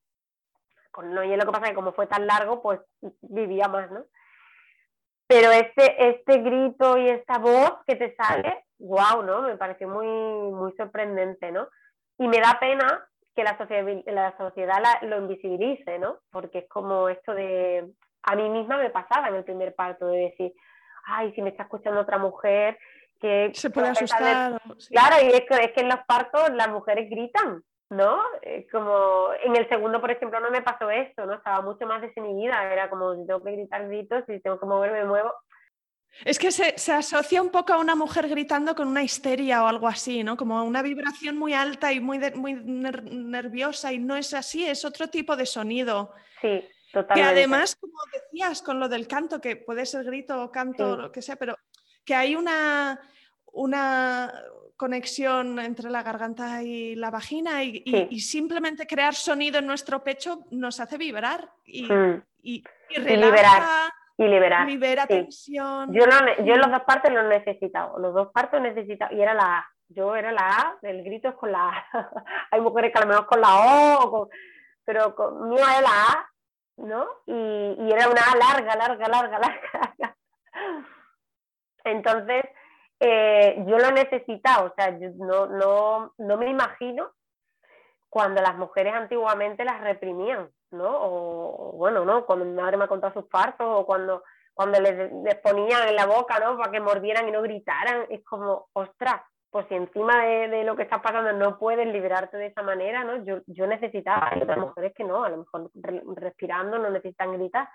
con 0.93 1.13
lo 1.15 1.21
que 1.21 1.51
pasa 1.51 1.65
es 1.65 1.69
que 1.71 1.75
como 1.75 1.91
fue 1.91 2.05
tan 2.05 2.27
largo, 2.27 2.61
pues 2.61 2.79
vivía 3.21 3.67
más, 3.67 3.89
¿no? 3.89 4.05
Pero 5.25 5.51
este, 5.51 6.09
este 6.09 6.37
grito 6.37 6.97
y 6.99 7.09
esta 7.09 7.39
voz 7.39 7.79
que 7.87 7.95
te 7.95 8.15
sale, 8.15 8.65
wow, 8.77 9.23
¿no? 9.23 9.41
Me 9.41 9.57
pareció 9.57 9.89
muy, 9.89 10.05
muy 10.05 10.71
sorprendente, 10.77 11.51
¿no? 11.51 11.67
Y 12.19 12.27
me 12.27 12.39
da 12.39 12.59
pena 12.59 13.03
que 13.35 13.43
la 13.43 13.57
sociedad, 13.57 14.03
la 14.05 14.37
sociedad 14.37 14.83
lo 15.01 15.17
invisibilice, 15.17 15.97
¿no? 15.97 16.19
Porque 16.31 16.59
es 16.59 16.69
como 16.69 17.09
esto 17.09 17.33
de, 17.33 17.91
a 18.21 18.35
mí 18.35 18.47
misma 18.49 18.77
me 18.77 18.91
pasaba 18.91 19.29
en 19.29 19.35
el 19.35 19.43
primer 19.43 19.73
parto, 19.73 20.05
de 20.05 20.19
decir, 20.19 20.53
ay, 21.05 21.33
si 21.33 21.41
me 21.41 21.49
está 21.49 21.63
escuchando 21.63 22.01
otra 22.01 22.19
mujer, 22.19 22.77
que... 23.19 23.49
Se 23.55 23.71
puede 23.71 23.89
asustar. 23.89 24.61
Claro, 24.89 25.15
y 25.23 25.29
es 25.29 25.41
que, 25.41 25.55
es 25.55 25.71
que 25.71 25.81
en 25.81 25.89
los 25.89 26.01
partos 26.05 26.51
las 26.51 26.69
mujeres 26.69 27.09
gritan, 27.09 27.63
¿no? 27.95 28.21
como 28.71 29.29
en 29.43 29.55
el 29.55 29.67
segundo, 29.69 30.01
por 30.01 30.11
ejemplo, 30.11 30.39
no 30.39 30.51
me 30.51 30.61
pasó 30.61 30.89
esto, 30.89 31.25
¿no? 31.25 31.35
Estaba 31.35 31.61
mucho 31.61 31.85
más 31.85 32.01
desinhibida, 32.01 32.71
era 32.71 32.89
como 32.89 33.15
si 33.15 33.25
tengo 33.25 33.43
que 33.43 33.51
gritar 33.51 33.87
gritos, 33.87 34.23
si 34.27 34.39
tengo 34.39 34.59
que 34.59 34.65
moverme, 34.65 35.01
me 35.01 35.07
muevo. 35.07 35.33
Es 36.25 36.37
que 36.37 36.51
se, 36.51 36.77
se, 36.77 36.93
asocia 36.93 37.41
un 37.41 37.49
poco 37.49 37.73
a 37.73 37.79
una 37.79 37.95
mujer 37.95 38.29
gritando 38.29 38.75
con 38.75 38.87
una 38.87 39.01
histeria 39.01 39.63
o 39.63 39.67
algo 39.67 39.87
así, 39.87 40.23
¿no? 40.23 40.37
Como 40.37 40.63
una 40.63 40.83
vibración 40.83 41.37
muy 41.37 41.53
alta 41.53 41.91
y 41.91 41.99
muy, 41.99 42.19
muy 42.35 42.53
nerviosa 42.53 43.91
y 43.91 43.97
no 43.97 44.15
es 44.15 44.33
así, 44.33 44.65
es 44.65 44.85
otro 44.85 45.07
tipo 45.07 45.35
de 45.35 45.47
sonido. 45.47 46.13
Sí, 46.39 46.63
totalmente. 46.91 47.13
Que 47.15 47.23
además, 47.23 47.75
como 47.75 47.97
decías 48.13 48.61
con 48.61 48.79
lo 48.79 48.87
del 48.89 49.07
canto, 49.07 49.41
que 49.41 49.55
puede 49.55 49.85
ser 49.85 50.03
grito 50.05 50.43
o 50.43 50.51
canto, 50.51 50.95
lo 50.95 51.11
que 51.11 51.23
sea, 51.23 51.35
pero 51.35 51.57
que 52.05 52.13
hay 52.13 52.35
una, 52.35 52.99
una, 53.51 54.31
conexión 54.76 55.59
entre 55.59 55.89
la 55.89 56.03
garganta 56.03 56.61
y 56.63 56.95
la 56.95 57.11
vagina 57.11 57.63
y, 57.63 58.19
simplemente 58.19 58.88
crear 58.88 59.13
sonido 59.13 59.59
en 59.59 59.67
nuestro 59.67 60.03
pecho 60.03 60.45
nos 60.51 60.80
hace 60.80 60.97
vibrar 60.97 61.49
y, 61.65 61.88
y, 62.41 62.63
liberar. 62.97 63.91
Y 64.17 64.28
liberar. 64.28 64.67
Libera 64.67 65.07
tensión. 65.07 65.91
Yo, 65.91 66.05
yo 66.45 66.53
en 66.53 66.61
las 66.61 66.71
dos 66.71 66.84
partes 66.84 67.11
lo 67.11 67.21
he 67.21 67.39
necesitado. 67.39 67.97
Los 67.97 68.13
dos 68.13 68.32
partes 68.32 68.61
necesitado. 68.61 69.15
Y 69.15 69.21
era 69.21 69.34
la 69.34 69.59
A. 69.59 69.67
Yo 69.89 70.15
era 70.15 70.32
la 70.32 70.49
A, 70.49 70.78
el 70.82 71.03
grito 71.03 71.30
es 71.30 71.36
con 71.36 71.51
la 71.51 71.69
A. 71.69 71.86
Hay 72.51 72.61
mujeres 72.61 72.91
que 72.91 72.99
a 72.99 73.01
lo 73.01 73.07
mejor 73.07 73.26
con 73.26 73.41
la 73.41 73.97
O, 73.99 74.30
pero 74.84 75.15
conmigo 75.15 75.63
era 75.63 75.82
la 75.82 75.89
A, 75.89 76.30
¿no? 76.78 77.07
Y, 77.26 77.34
y 77.34 77.91
era 77.91 78.07
una 78.07 78.21
A 78.21 78.38
larga, 78.38 78.76
larga, 78.76 79.07
larga, 79.07 79.39
larga. 79.93 80.17
Entonces, 81.84 82.43
eh, 83.06 83.62
yo 83.68 83.78
lo 83.78 83.88
he 83.88 83.91
necesitado, 83.91 84.68
o 84.68 84.74
sea, 84.78 84.97
yo 84.97 85.10
no, 85.16 85.45
no, 85.47 86.14
no 86.18 86.38
me 86.38 86.49
imagino 86.49 87.12
cuando 88.10 88.41
las 88.41 88.56
mujeres 88.56 88.93
antiguamente 88.93 89.66
las 89.66 89.82
reprimían, 89.82 90.49
¿no? 90.72 90.89
O, 90.89 91.74
bueno, 91.74 92.06
¿no? 92.06 92.26
Cuando 92.26 92.45
mi 92.45 92.54
madre 92.54 92.78
me 92.78 92.86
ha 92.86 92.88
contado 92.88 93.12
sus 93.12 93.26
partos 93.26 93.68
o 93.68 93.86
cuando, 93.86 94.24
cuando 94.54 94.80
les, 94.80 95.12
les, 95.12 95.36
ponían 95.39 95.86
en 95.89 95.97
la 95.97 96.06
boca, 96.06 96.39
¿no? 96.39 96.58
Para 96.58 96.72
que 96.72 96.80
mordieran 96.80 97.28
y 97.28 97.32
no 97.32 97.41
gritaran, 97.41 98.06
es 98.10 98.24
como, 98.24 98.68
ostras, 98.72 99.22
pues 99.49 99.66
si 99.68 99.76
encima 99.76 100.24
de, 100.26 100.64
lo 100.64 100.78
que 100.78 100.84
está 100.84 101.01
pasando 101.01 101.34
no 101.34 101.60
puedes 101.60 101.86
liberarte 101.86 102.38
de 102.38 102.45
esa 102.45 102.62
manera, 102.62 103.04
¿no? 103.04 103.26
Yo, 103.26 103.41
yo 103.47 103.68
necesitaba, 103.68 104.30
hay 104.32 104.41
otras 104.43 104.60
mujeres 104.60 104.93
que 104.95 105.04
no, 105.04 105.26
a 105.26 105.30
lo 105.30 105.39
mejor 105.39 105.72
respirando 106.16 106.80
no 106.80 106.89
necesitan 106.89 107.34
gritar, 107.34 107.68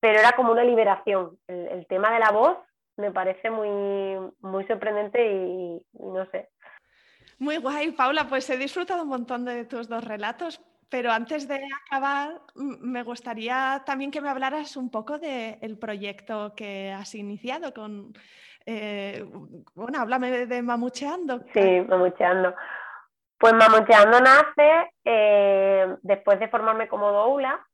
pero 0.00 0.18
era 0.18 0.32
como 0.32 0.52
una 0.52 0.64
liberación. 0.64 1.38
El 1.48 1.86
tema 1.86 2.12
de 2.12 2.18
la 2.18 2.30
voz 2.30 2.58
me 2.96 3.10
parece 3.10 3.50
muy, 3.50 4.32
muy 4.40 4.64
sorprendente 4.66 5.24
y, 5.24 5.82
no 5.92 6.26
sé. 6.30 6.48
Muy 7.38 7.56
guay, 7.56 7.92
Paula, 7.92 8.26
pues 8.28 8.48
he 8.50 8.56
disfrutado 8.56 9.02
un 9.02 9.08
montón 9.08 9.44
de 9.44 9.64
tus 9.64 9.88
dos 9.88 10.04
relatos. 10.04 10.60
pero 10.88 11.10
antes 11.10 11.48
de 11.48 11.58
acabar, 11.86 12.42
me 12.54 13.02
gustaría 13.02 13.82
también 13.86 14.10
que 14.10 14.20
me 14.20 14.28
hablaras 14.28 14.76
un 14.76 14.90
poco 14.90 15.18
del 15.18 15.78
proyecto 15.78 16.54
que 16.54 16.92
has 16.92 17.14
iniciado 17.14 17.72
con... 17.72 18.12
Eh, 18.66 19.24
bueno, 19.74 20.00
háblame 20.00 20.46
de, 20.46 20.62
Mamucheando. 20.62 21.40
Sí, 21.54 21.80
Mamucheando. 21.88 22.54
Pues 23.38 23.54
Mamucheando 23.54 24.20
nace 24.20 24.92
eh, 25.02 25.96
después 26.02 26.38
de 26.38 26.48
formarme 26.48 26.88
como 26.88 27.10
doula 27.10 27.66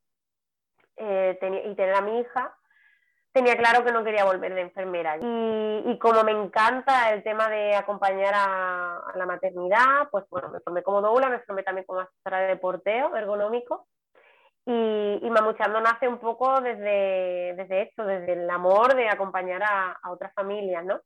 eh, 0.95 1.37
y 1.41 1.75
tener 1.75 1.93
a 1.93 2.01
mi 2.01 2.21
hija 2.21 2.55
tenía 3.39 3.57
claro 3.57 3.85
que 3.85 3.93
no 3.93 4.03
quería 4.03 4.25
volver 4.25 4.53
de 4.53 4.61
enfermera. 4.61 5.17
Y, 5.17 5.97
como 5.97 6.23
me 6.23 6.31
encanta 6.31 7.13
el 7.13 7.23
tema 7.23 7.47
de 7.47 7.73
acompañar 7.73 8.33
a, 8.35 9.13
la 9.15 9.25
maternidad, 9.25 10.09
pues 10.11 10.25
bueno, 10.29 10.49
me 10.49 10.59
formé 10.59 10.83
como 10.83 11.01
doula, 11.01 11.29
me 11.29 11.39
formé 11.39 11.63
también 11.63 11.85
como 11.85 12.01
asesora 12.01 12.39
de 12.39 12.57
porteo 12.57 13.15
ergonómico. 13.15 13.87
Y, 14.65 15.19
y 15.21 15.29
Mamuchando 15.29 15.79
nace 15.79 16.07
un 16.07 16.19
poco 16.19 16.59
desde, 16.59 17.55
desde 17.55 17.83
esto, 17.83 18.05
desde 18.05 18.33
el 18.33 18.49
amor 18.49 18.93
de 18.93 19.07
acompañar 19.07 19.63
a, 19.63 19.97
a 20.01 20.11
otras 20.11 20.33
familias, 20.33 20.83
¿no? 20.83 20.99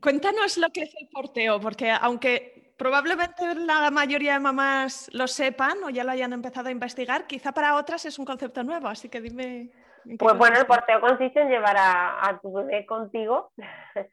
Cuéntanos 0.00 0.56
lo 0.56 0.70
que 0.70 0.84
es 0.84 0.94
el 0.98 1.08
porteo, 1.10 1.60
porque 1.60 1.90
aunque 1.90 2.72
probablemente 2.78 3.54
la 3.54 3.90
mayoría 3.90 4.32
de 4.32 4.40
mamás 4.40 5.10
lo 5.12 5.28
sepan 5.28 5.84
o 5.84 5.90
ya 5.90 6.02
lo 6.02 6.12
hayan 6.12 6.32
empezado 6.32 6.68
a 6.68 6.72
investigar, 6.72 7.26
quizá 7.26 7.52
para 7.52 7.76
otras 7.76 8.06
es 8.06 8.18
un 8.18 8.24
concepto 8.24 8.64
nuevo, 8.64 8.88
así 8.88 9.10
que 9.10 9.20
dime. 9.20 9.70
Pues 10.18 10.36
bueno, 10.36 10.58
el 10.58 10.66
porteo 10.66 11.00
consiste 11.00 11.40
en 11.40 11.48
llevar 11.48 11.76
a, 11.78 12.38
tu 12.42 12.52
bebé 12.52 12.84
contigo 12.86 13.52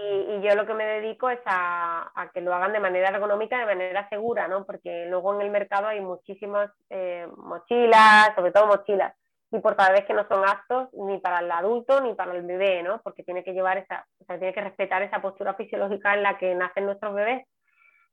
y, 0.00 0.40
yo 0.40 0.54
lo 0.54 0.66
que 0.66 0.74
me 0.74 0.84
dedico 0.84 1.28
es 1.28 1.40
a, 1.44 2.30
que 2.32 2.40
lo 2.40 2.54
hagan 2.54 2.72
de 2.72 2.80
manera 2.80 3.08
ergonómica, 3.10 3.58
de 3.58 3.66
manera 3.66 4.08
segura, 4.08 4.48
¿no? 4.48 4.64
Porque 4.64 5.06
luego 5.06 5.34
en 5.34 5.42
el 5.42 5.50
mercado 5.50 5.88
hay 5.88 6.00
muchísimas 6.00 6.70
eh, 6.88 7.28
mochilas, 7.36 8.34
sobre 8.34 8.52
todo 8.52 8.66
mochilas, 8.66 9.14
y 9.52 9.58
vez 9.58 10.04
que 10.06 10.14
no 10.14 10.26
son 10.28 10.48
aptos 10.48 10.88
ni 10.92 11.18
para 11.18 11.40
el 11.40 11.50
adulto 11.50 12.00
ni 12.00 12.14
para 12.14 12.32
el 12.32 12.42
bebé, 12.42 12.82
¿no? 12.82 13.00
Porque 13.02 13.24
tiene 13.24 13.42
que 13.44 13.52
llevar 13.52 13.78
esa, 13.78 14.06
o 14.20 14.24
sea, 14.24 14.38
tiene 14.38 14.54
que 14.54 14.60
respetar 14.60 15.02
esa 15.02 15.20
postura 15.20 15.54
fisiológica 15.54 16.14
en 16.14 16.22
la 16.22 16.38
que 16.38 16.54
nacen 16.54 16.86
nuestros 16.86 17.14
bebés. 17.14 17.46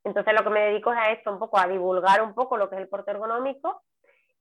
Entonces 0.04 0.34
lo 0.34 0.44
que 0.44 0.50
me 0.50 0.62
dedico 0.62 0.92
es 0.92 0.98
a 0.98 1.12
esto, 1.12 1.32
un 1.32 1.40
poco 1.40 1.60
a 1.60 1.68
divulgar 1.68 2.22
un 2.22 2.34
poco 2.34 2.58
lo 2.58 2.70
que 2.70 2.76
es 2.76 2.82
el 2.82 2.88
porteo 2.88 3.16
ergonómico 3.16 3.84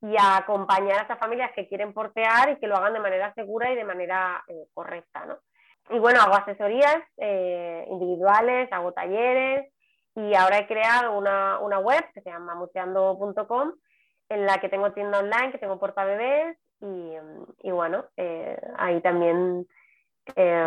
y 0.02 0.16
a 0.16 0.36
acompañar 0.36 1.00
a 1.00 1.02
esas 1.02 1.18
familias 1.18 1.50
que 1.54 1.68
quieren 1.68 1.92
portear 1.92 2.50
y 2.50 2.56
que 2.56 2.66
lo 2.66 2.76
hagan 2.76 2.92
de 2.92 3.00
manera 3.00 3.32
segura 3.34 3.70
y 3.70 3.76
de 3.76 3.84
manera 3.84 4.44
eh, 4.48 4.66
correcta, 4.74 5.24
¿no? 5.24 5.38
Y 5.88 5.98
bueno, 5.98 6.20
hago 6.20 6.34
asesorías 6.34 6.98
eh, 7.16 7.86
individuales, 7.88 8.70
hago 8.72 8.92
talleres 8.92 9.72
y 10.16 10.34
ahora 10.34 10.58
he 10.58 10.66
creado 10.66 11.16
una, 11.16 11.60
una 11.60 11.78
web 11.78 12.04
que 12.12 12.20
se 12.22 12.30
llama 12.30 12.54
muteando.com 12.56 13.72
en 14.28 14.46
la 14.46 14.58
que 14.58 14.68
tengo 14.68 14.92
tienda 14.92 15.20
online, 15.20 15.52
que 15.52 15.58
tengo 15.58 15.78
porta 15.78 16.04
bebés 16.04 16.58
y, 16.80 17.12
y 17.62 17.70
bueno, 17.70 18.06
eh, 18.16 18.60
ahí 18.76 19.00
también 19.00 19.66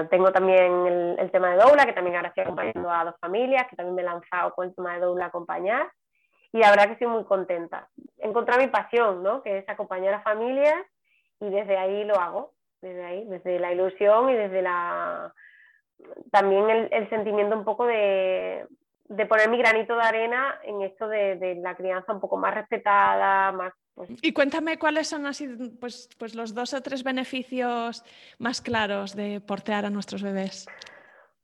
tengo 0.09 0.31
también 0.31 0.87
el, 0.87 1.19
el, 1.19 1.31
tema 1.31 1.51
de 1.51 1.57
doula, 1.57 1.85
que 1.85 1.91
también 1.91 2.15
ahora 2.15 2.29
estoy 2.29 2.43
acompañando 2.43 2.89
a 2.89 3.03
dos 3.03 3.15
familias, 3.19 3.67
que 3.69 3.75
también 3.75 3.93
me 3.93 4.03
he 4.03 4.05
lanzado 4.05 4.53
con 4.53 4.69
el 4.69 4.73
tema 4.73 4.93
de 4.93 5.01
doula 5.01 5.25
acompañar 5.25 5.91
y 6.51 6.59
la 6.59 6.71
verdad 6.71 6.87
que 6.87 6.93
estoy 6.93 7.07
muy 7.07 7.23
contenta. 7.25 7.87
Encontrar 8.17 8.59
mi 8.59 8.67
pasión, 8.67 9.23
¿no? 9.23 9.43
Que 9.43 9.59
es 9.59 9.69
acompañar 9.69 10.13
a 10.13 10.21
familias 10.21 10.85
y 11.39 11.49
desde 11.49 11.77
ahí 11.77 12.03
lo 12.03 12.19
hago, 12.19 12.53
desde 12.81 13.05
ahí, 13.05 13.25
desde 13.25 13.59
la 13.59 13.71
ilusión 13.71 14.29
y 14.29 14.33
desde 14.33 14.61
la 14.61 15.33
también 16.31 16.69
el, 16.69 17.09
sentimiento 17.09 17.57
un 17.57 17.65
poco 17.65 17.85
de, 17.85 18.65
de, 19.05 19.25
poner 19.25 19.49
mi 19.49 19.57
granito 19.57 19.95
de 19.95 20.01
arena 20.01 20.59
en 20.63 20.81
esto 20.81 21.07
de, 21.07 21.57
la 21.61 21.75
crianza 21.75 22.13
un 22.13 22.21
poco 22.21 22.37
más 22.37 22.53
respetada, 22.53 23.51
más... 23.51 23.73
Pues 23.95 24.09
y 24.21 24.31
cuéntame 24.31 24.79
cuáles 24.79 25.09
son 25.09 25.25
así, 25.25 25.47
pues, 25.79 26.09
pues 26.17 26.35
los 26.35 26.53
dos 26.53 26.73
o 26.73 26.81
tres 26.81 27.03
beneficios 27.03 28.03
más 28.37 28.61
claros 28.61 29.13
de 29.13 29.41
portear 29.41 29.85
a 29.85 29.89
nuestros 29.89 30.23
bebés. 30.23 30.67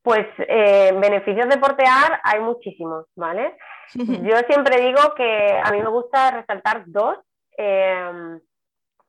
Pues 0.05 0.27
eh, 0.37 0.91
beneficios 1.01 1.49
de 1.49 1.57
portear 1.57 2.21
hay 2.21 2.39
muchísimos, 2.39 3.07
¿vale? 3.15 3.57
Yo 3.95 4.37
siempre 4.47 4.79
digo 4.79 5.15
que 5.15 5.59
a 5.63 5.71
mí 5.71 5.81
me 5.81 5.89
gusta 5.89 6.29
resaltar 6.29 6.83
dos. 6.85 7.17
Em, 7.57 8.39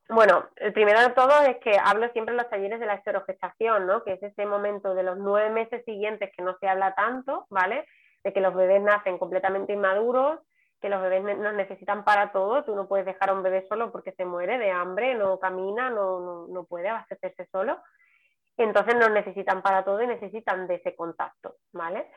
bueno, 0.09 0.47
el 0.57 0.73
primero 0.73 1.03
de 1.03 1.11
todo 1.11 1.43
es 1.43 1.59
que 1.59 1.77
hablo 1.79 2.09
siempre 2.13 2.33
en 2.33 2.39
los 2.39 2.49
talleres 2.49 2.81
de 2.81 2.87
la 2.87 2.95
esterogestación, 2.95 3.87
¿no? 3.87 4.05
Que 4.05 4.15
es 4.15 4.23
ese 4.23 4.47
momento 4.47 4.95
de 4.95 5.03
los 5.03 5.19
nueve 5.19 5.51
meses 5.51 5.85
siguientes 5.85 6.31
que 6.35 6.43
no 6.43 6.57
se 6.61 6.67
habla 6.67 6.95
tanto, 6.95 7.47
¿vale? 7.51 7.85
De 8.25 8.33
que 8.33 8.41
los 8.41 8.55
bebés 8.55 8.81
nacen 8.81 9.19
completamente 9.19 9.75
inmaduros, 9.75 10.41
que 10.81 10.89
los 10.89 11.03
bebés 11.03 11.23
nos 11.37 11.53
necesitan 11.53 12.05
para 12.05 12.33
todo. 12.33 12.65
Tú 12.65 12.75
no 12.75 12.89
puedes 12.89 13.05
dejar 13.05 13.29
a 13.29 13.35
un 13.35 13.43
bebé 13.43 13.67
solo 13.69 13.93
porque 13.93 14.13
se 14.13 14.25
muere 14.25 14.57
de 14.57 14.71
hambre, 14.71 15.15
no 15.15 15.39
camina, 15.39 15.91
no, 15.91 16.21
no, 16.21 16.47
no 16.49 16.65
puede 16.65 16.89
abastecerse 16.89 17.47
solo. 17.53 17.83
Entonces 18.57 18.95
nos 18.97 19.11
necesitan 19.11 19.63
para 19.63 19.85
todo 19.85 20.03
y 20.03 20.07
necesitan 20.07 20.67
de 20.67 20.77
ese 20.77 20.95
contacto, 20.95 21.57
¿vale? 21.73 22.11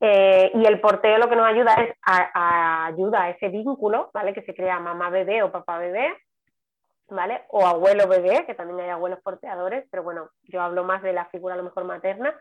Eh, 0.00 0.50
y 0.54 0.66
el 0.66 0.80
porteo 0.80 1.16
lo 1.18 1.28
que 1.28 1.36
nos 1.36 1.46
ayuda 1.46 1.74
es 1.74 1.96
a, 2.02 2.86
ayuda 2.86 3.22
a 3.22 3.30
ese 3.30 3.48
vínculo, 3.48 4.10
¿vale? 4.12 4.34
Que 4.34 4.42
se 4.42 4.54
crea 4.54 4.78
mamá 4.80 5.10
bebé 5.10 5.42
o 5.42 5.52
papá 5.52 5.78
bebé, 5.78 6.12
¿vale? 7.08 7.44
O 7.48 7.66
abuelo 7.66 8.08
bebé, 8.08 8.44
que 8.46 8.54
también 8.54 8.80
hay 8.80 8.90
abuelos 8.90 9.20
porteadores, 9.22 9.86
pero 9.90 10.02
bueno, 10.02 10.30
yo 10.42 10.60
hablo 10.60 10.84
más 10.84 11.02
de 11.02 11.12
la 11.12 11.26
figura 11.26 11.54
a 11.54 11.58
lo 11.58 11.64
mejor 11.64 11.84
materna. 11.84 12.34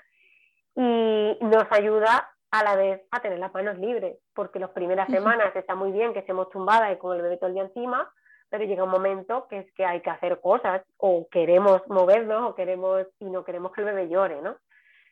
Y 0.75 1.37
nos 1.41 1.65
ayuda 1.71 2.29
a 2.51 2.63
la 2.63 2.75
vez 2.75 3.01
a 3.11 3.21
tener 3.21 3.39
las 3.39 3.53
manos 3.53 3.77
libres, 3.77 4.17
porque 4.33 4.59
las 4.59 4.71
primeras 4.71 5.09
semanas 5.09 5.55
está 5.55 5.75
muy 5.75 5.91
bien 5.91 6.13
que 6.13 6.19
estemos 6.19 6.49
tumbadas 6.49 6.93
y 6.93 6.97
con 6.97 7.15
el 7.15 7.21
bebé 7.21 7.37
todo 7.37 7.47
el 7.47 7.53
día 7.53 7.63
encima, 7.63 8.11
pero 8.57 8.69
llega 8.69 8.85
un 8.85 8.89
momento 8.89 9.47
que 9.49 9.59
es 9.59 9.71
que 9.73 9.85
hay 9.85 9.99
que 9.99 10.09
hacer 10.09 10.39
cosas 10.39 10.81
o 10.97 11.27
queremos 11.29 11.81
movernos 11.89 12.51
o 12.51 12.55
queremos 12.55 13.05
y 13.19 13.25
no 13.25 13.43
queremos 13.43 13.73
que 13.73 13.81
el 13.81 13.87
bebé 13.87 14.07
llore, 14.07 14.41
¿no? 14.41 14.55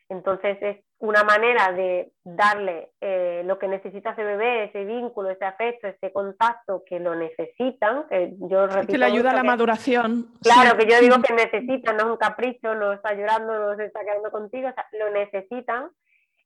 Entonces 0.08 0.58
es 0.62 0.78
una 1.00 1.26
manera 1.26 1.74
de 1.74 2.14
darle 2.24 2.92
eh, 3.02 3.42
lo 3.46 3.60
que 3.60 3.68
necesita 3.68 4.12
ese 4.12 4.24
bebé, 4.24 4.66
ese 4.66 4.86
vínculo, 4.86 5.30
ese 5.30 5.44
afecto, 5.44 5.88
ese 5.88 6.14
contacto 6.14 6.84
que 6.86 7.02
lo 7.02 7.16
necesitan. 7.16 8.08
Que 8.08 8.34
yo 8.50 8.68
repito 8.68 8.94
que 8.94 8.98
le 8.98 9.06
ayuda 9.06 9.32
a 9.32 9.36
la 9.36 9.44
maduración. 9.44 10.28
Claro, 10.42 10.78
que 10.78 10.88
yo 10.90 11.00
digo 11.02 11.16
que 11.22 11.34
necesitan, 11.52 11.98
no 11.98 12.04
es 12.04 12.10
un 12.12 12.18
capricho, 12.18 12.76
no 12.76 12.94
está 12.94 13.14
llorando, 13.14 13.60
no 13.60 13.76
se 13.76 13.86
está 13.86 14.02
quedando 14.06 14.32
contigo, 14.32 14.70
lo 14.94 15.10
necesitan 15.10 15.90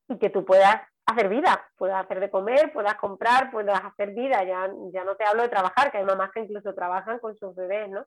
y 0.09 0.17
que 0.17 0.31
tú 0.31 0.45
puedas 0.45 0.81
hacer 1.07 1.29
vida, 1.29 1.65
puedas 1.77 2.03
hacer 2.03 2.19
de 2.19 2.29
comer, 2.29 2.71
puedas 2.73 2.95
comprar, 2.95 3.49
puedas 3.49 3.81
hacer 3.83 4.11
vida. 4.11 4.43
Ya, 4.43 4.69
ya 4.93 5.03
no 5.03 5.15
te 5.15 5.23
hablo 5.23 5.43
de 5.43 5.49
trabajar, 5.49 5.91
que 5.91 5.97
hay 5.97 6.05
mamás 6.05 6.31
que 6.31 6.41
incluso 6.41 6.73
trabajan 6.75 7.19
con 7.19 7.35
sus 7.37 7.55
bebés, 7.55 7.89
¿no? 7.89 8.05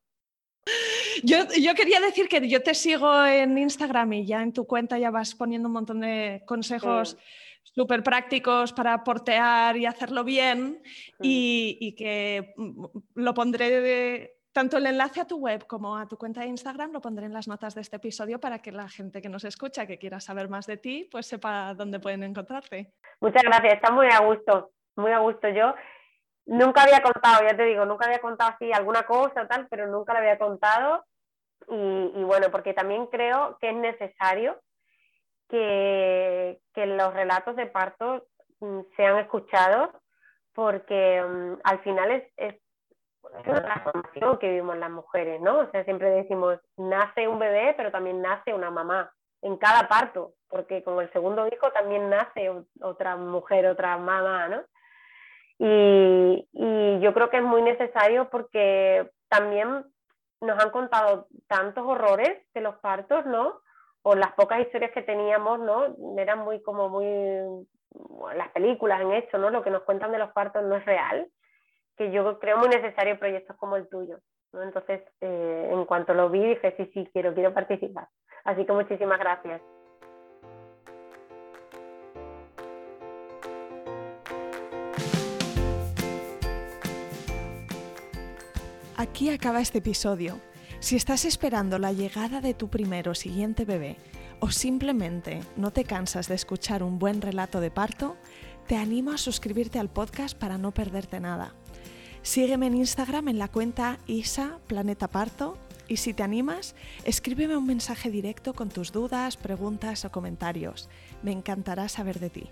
Yo, 1.24 1.74
quería 1.74 2.01
decir 2.01 2.28
que 2.28 2.46
yo 2.48 2.62
te 2.62 2.74
sigo 2.74 3.24
en 3.24 3.57
Instagram 3.59 4.12
y 4.12 4.26
ya 4.26 4.42
en 4.42 4.53
tu 4.53 4.66
cuenta 4.66 4.98
ya 4.98 5.11
vas 5.11 5.34
poniendo 5.34 5.68
un 5.68 5.74
montón 5.74 6.01
de 6.01 6.42
consejos 6.46 7.16
súper 7.62 8.03
prácticos 8.03 8.72
para 8.72 9.03
portear 9.03 9.76
y 9.76 9.86
hacerlo 9.86 10.24
bien 10.24 10.82
y, 11.20 11.94
que 11.96 12.53
mm, 12.57 12.84
lo 13.14 13.34
pondré 13.34 14.39
tanto 14.53 14.76
el 14.78 14.86
enlace 14.86 15.20
a 15.20 15.26
tu 15.26 15.38
web 15.38 15.66
como 15.66 15.96
a 15.96 16.07
tu 16.07 16.16
cuenta 16.16 16.41
de 16.41 16.46
Instagram 16.49 16.92
lo 16.92 17.00
pondré 17.00 17.26
en 17.26 17.33
las 17.33 17.49
notas 17.49 17.75
de 17.75 17.80
este 17.80 17.96
episodio 17.96 18.41
para 18.41 18.61
que 18.61 18.72
la 18.72 18.88
gente 18.88 19.22
que 19.22 19.29
nos 19.29 19.45
escucha, 19.45 19.87
que 19.87 19.99
quiera 19.99 20.20
saber 20.20 20.49
más 20.49 20.66
de 20.66 20.76
ti, 20.76 21.08
pues 21.11 21.26
sepa 21.26 21.75
dónde 21.75 22.00
pueden 22.00 22.22
encontrarte. 22.22 22.92
Muchas 23.20 23.42
gracias, 23.42 23.75
está 23.75 23.91
muy 23.91 24.08
a 24.08 24.20
gusto, 24.20 24.72
muy 24.96 25.12
a 25.12 25.18
gusto 25.18 25.49
yo 25.49 25.75
nunca 26.50 26.83
había 26.83 27.00
contado, 27.00 27.45
ya 27.45 27.57
te 27.57 27.64
digo, 27.64 27.84
nunca 27.84 28.07
había 28.07 28.20
contado 28.20 28.53
así 28.54 28.72
alguna 28.72 29.04
cosa 29.04 29.46
tal, 29.46 29.68
pero 29.68 29.87
nunca 29.87 30.12
lo 30.12 30.18
había 30.18 30.38
contado. 30.38 31.04
Y, 31.68 32.25
bueno, 32.25 32.50
porque 32.50 32.75
también 32.75 33.07
creo 33.07 33.57
que 33.61 33.70
es 33.70 33.76
necesario 33.76 34.61
que, 35.49 36.61
los 36.75 37.14
relatos 37.14 37.54
de 37.54 37.66
parto 37.66 38.26
mm, 38.61 38.80
sean 38.96 39.18
escuchados, 39.18 39.91
porque 40.53 41.22
mm, 41.22 41.61
al 41.62 41.79
final 41.80 42.11
es, 42.11 42.57
una 43.46 43.62
transformación 43.62 44.38
que 44.38 44.48
vivimos 44.48 44.76
las 44.76 44.90
mujeres, 44.90 45.40
¿no? 45.40 45.61
O 45.61 45.70
sea, 45.70 45.84
siempre 45.84 46.11
decimos, 46.11 46.58
nace 46.76 47.28
un 47.28 47.38
bebé, 47.38 47.74
pero 47.76 47.90
también 47.90 48.20
nace 48.20 48.52
una 48.52 48.70
mamá 48.70 49.12
en 49.42 49.57
cada 49.57 49.88
parto, 49.88 50.34
porque 50.48 50.82
con 50.82 51.00
el 51.00 51.11
segundo 51.12 51.46
hijo 51.46 51.70
también 51.72 52.11
nace 52.11 52.50
otra 52.80 53.16
mujer, 53.16 53.66
otra 53.66 53.96
mamá, 53.96 54.48
¿no? 54.48 54.62
Y, 55.58 56.46
yo 57.00 57.14
creo 57.14 57.30
que 57.30 57.38
es 57.38 57.42
muy 57.42 57.62
necesario 57.62 58.28
porque 58.30 59.11
también 59.28 59.84
nos 60.40 60.62
han 60.62 60.70
contado 60.70 61.28
tantos 61.48 61.84
horrores 61.86 62.46
de 62.52 62.61
los 62.61 62.76
partos, 62.76 63.24
¿no? 63.26 63.61
O 64.02 64.14
las 64.14 64.32
pocas 64.32 64.61
historias 64.61 64.90
que 64.92 65.02
teníamos, 65.02 65.61
¿no? 65.61 65.96
Eran 66.18 66.40
muy 66.40 66.62
como 66.62 66.88
muy... 66.88 67.66
Las 68.34 68.48
películas 68.50 69.00
en 69.00 69.12
hecho, 69.12 69.38
¿no? 69.38 69.50
Lo 69.50 69.62
que 69.62 69.70
nos 69.70 69.82
cuentan 69.82 70.12
de 70.12 70.18
los 70.18 70.30
partos 70.32 70.62
no 70.62 70.76
es 70.76 70.84
real, 70.84 71.26
que 72.01 72.11
yo 72.11 72.39
creo 72.39 72.57
muy 72.57 72.71
necesario 72.71 73.18
proyectos 73.18 73.55
como 73.59 73.77
el 73.77 73.87
tuyo. 73.87 74.21
Entonces, 74.55 75.03
eh, 75.21 75.68
en 75.71 75.85
cuanto 75.85 76.14
lo 76.14 76.31
vi, 76.31 76.43
dije, 76.43 76.75
sí, 76.79 76.91
sí, 76.95 77.07
quiero, 77.13 77.35
quiero 77.35 77.53
participar. 77.53 78.09
Así 78.43 78.64
que 78.64 78.72
muchísimas 78.72 79.18
gracias. 79.18 79.61
Aquí 88.97 89.29
acaba 89.29 89.61
este 89.61 89.79
episodio. 89.79 90.41
Si 90.79 90.97
estás 90.97 91.27
esperando 91.27 91.79
la 91.79 91.93
llegada 91.93 92.41
de 92.41 92.55
tu 92.55 92.71
primero 92.71 93.11
o 93.11 93.14
siguiente 93.14 93.67
bebé 93.67 93.97
o 94.41 94.49
simplemente 94.51 95.41
no 95.55 95.71
te 95.71 95.85
cansas 95.85 96.29
de 96.29 96.35
escuchar 96.35 96.83
un 96.83 96.99
buen 96.99 97.21
relato 97.21 97.61
de 97.61 97.71
parto, 97.71 98.17
te 98.67 98.77
animo 98.77 99.11
a 99.11 99.18
suscribirte 99.18 99.79
al 99.79 99.91
podcast 99.91 100.39
para 100.39 100.57
no 100.57 100.72
perderte 100.72 101.21
nada. 101.21 101.53
Sígueme 102.22 102.67
en 102.67 102.75
Instagram 102.76 103.29
en 103.29 103.38
la 103.38 103.49
cuenta 103.49 103.99
Isa 104.07 104.59
Planeta 104.67 105.09
Parto 105.09 105.57
y 105.88 105.97
si 105.97 106.13
te 106.14 106.22
animas, 106.22 106.75
escríbeme 107.05 107.57
un 107.57 107.67
mensaje 107.67 108.11
directo 108.11 108.53
con 108.53 108.68
tus 108.68 108.92
dudas, 108.92 109.37
preguntas 109.37 110.05
o 110.05 110.13
comentarios. 110.13 110.88
Me 111.22 111.33
encantará 111.33 111.88
saber 111.88 112.21
de 112.21 112.30
ti. 112.30 112.51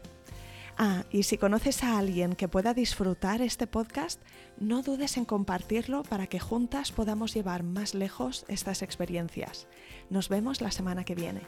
Ah, 0.79 1.05
y 1.11 1.25
si 1.25 1.39
conoces 1.39 1.85
a 1.85 1.99
alguien 1.99 2.35
que 2.35 2.49
pueda 2.49 2.73
disfrutar 2.73 3.43
este 3.43 3.67
podcast, 3.67 4.23
no 4.59 4.83
dudes 4.83 5.17
en 5.17 5.25
compartirlo 5.25 6.03
para 6.03 6.29
que 6.29 6.41
juntas 6.41 6.91
podamos 6.91 7.35
llevar 7.35 7.63
más 7.63 7.95
lejos 7.95 8.45
estas 8.49 8.83
experiencias. 8.83 9.69
Nos 10.09 10.29
vemos 10.29 10.61
la 10.61 10.71
semana 10.71 11.05
que 11.05 11.15
viene. 11.15 11.43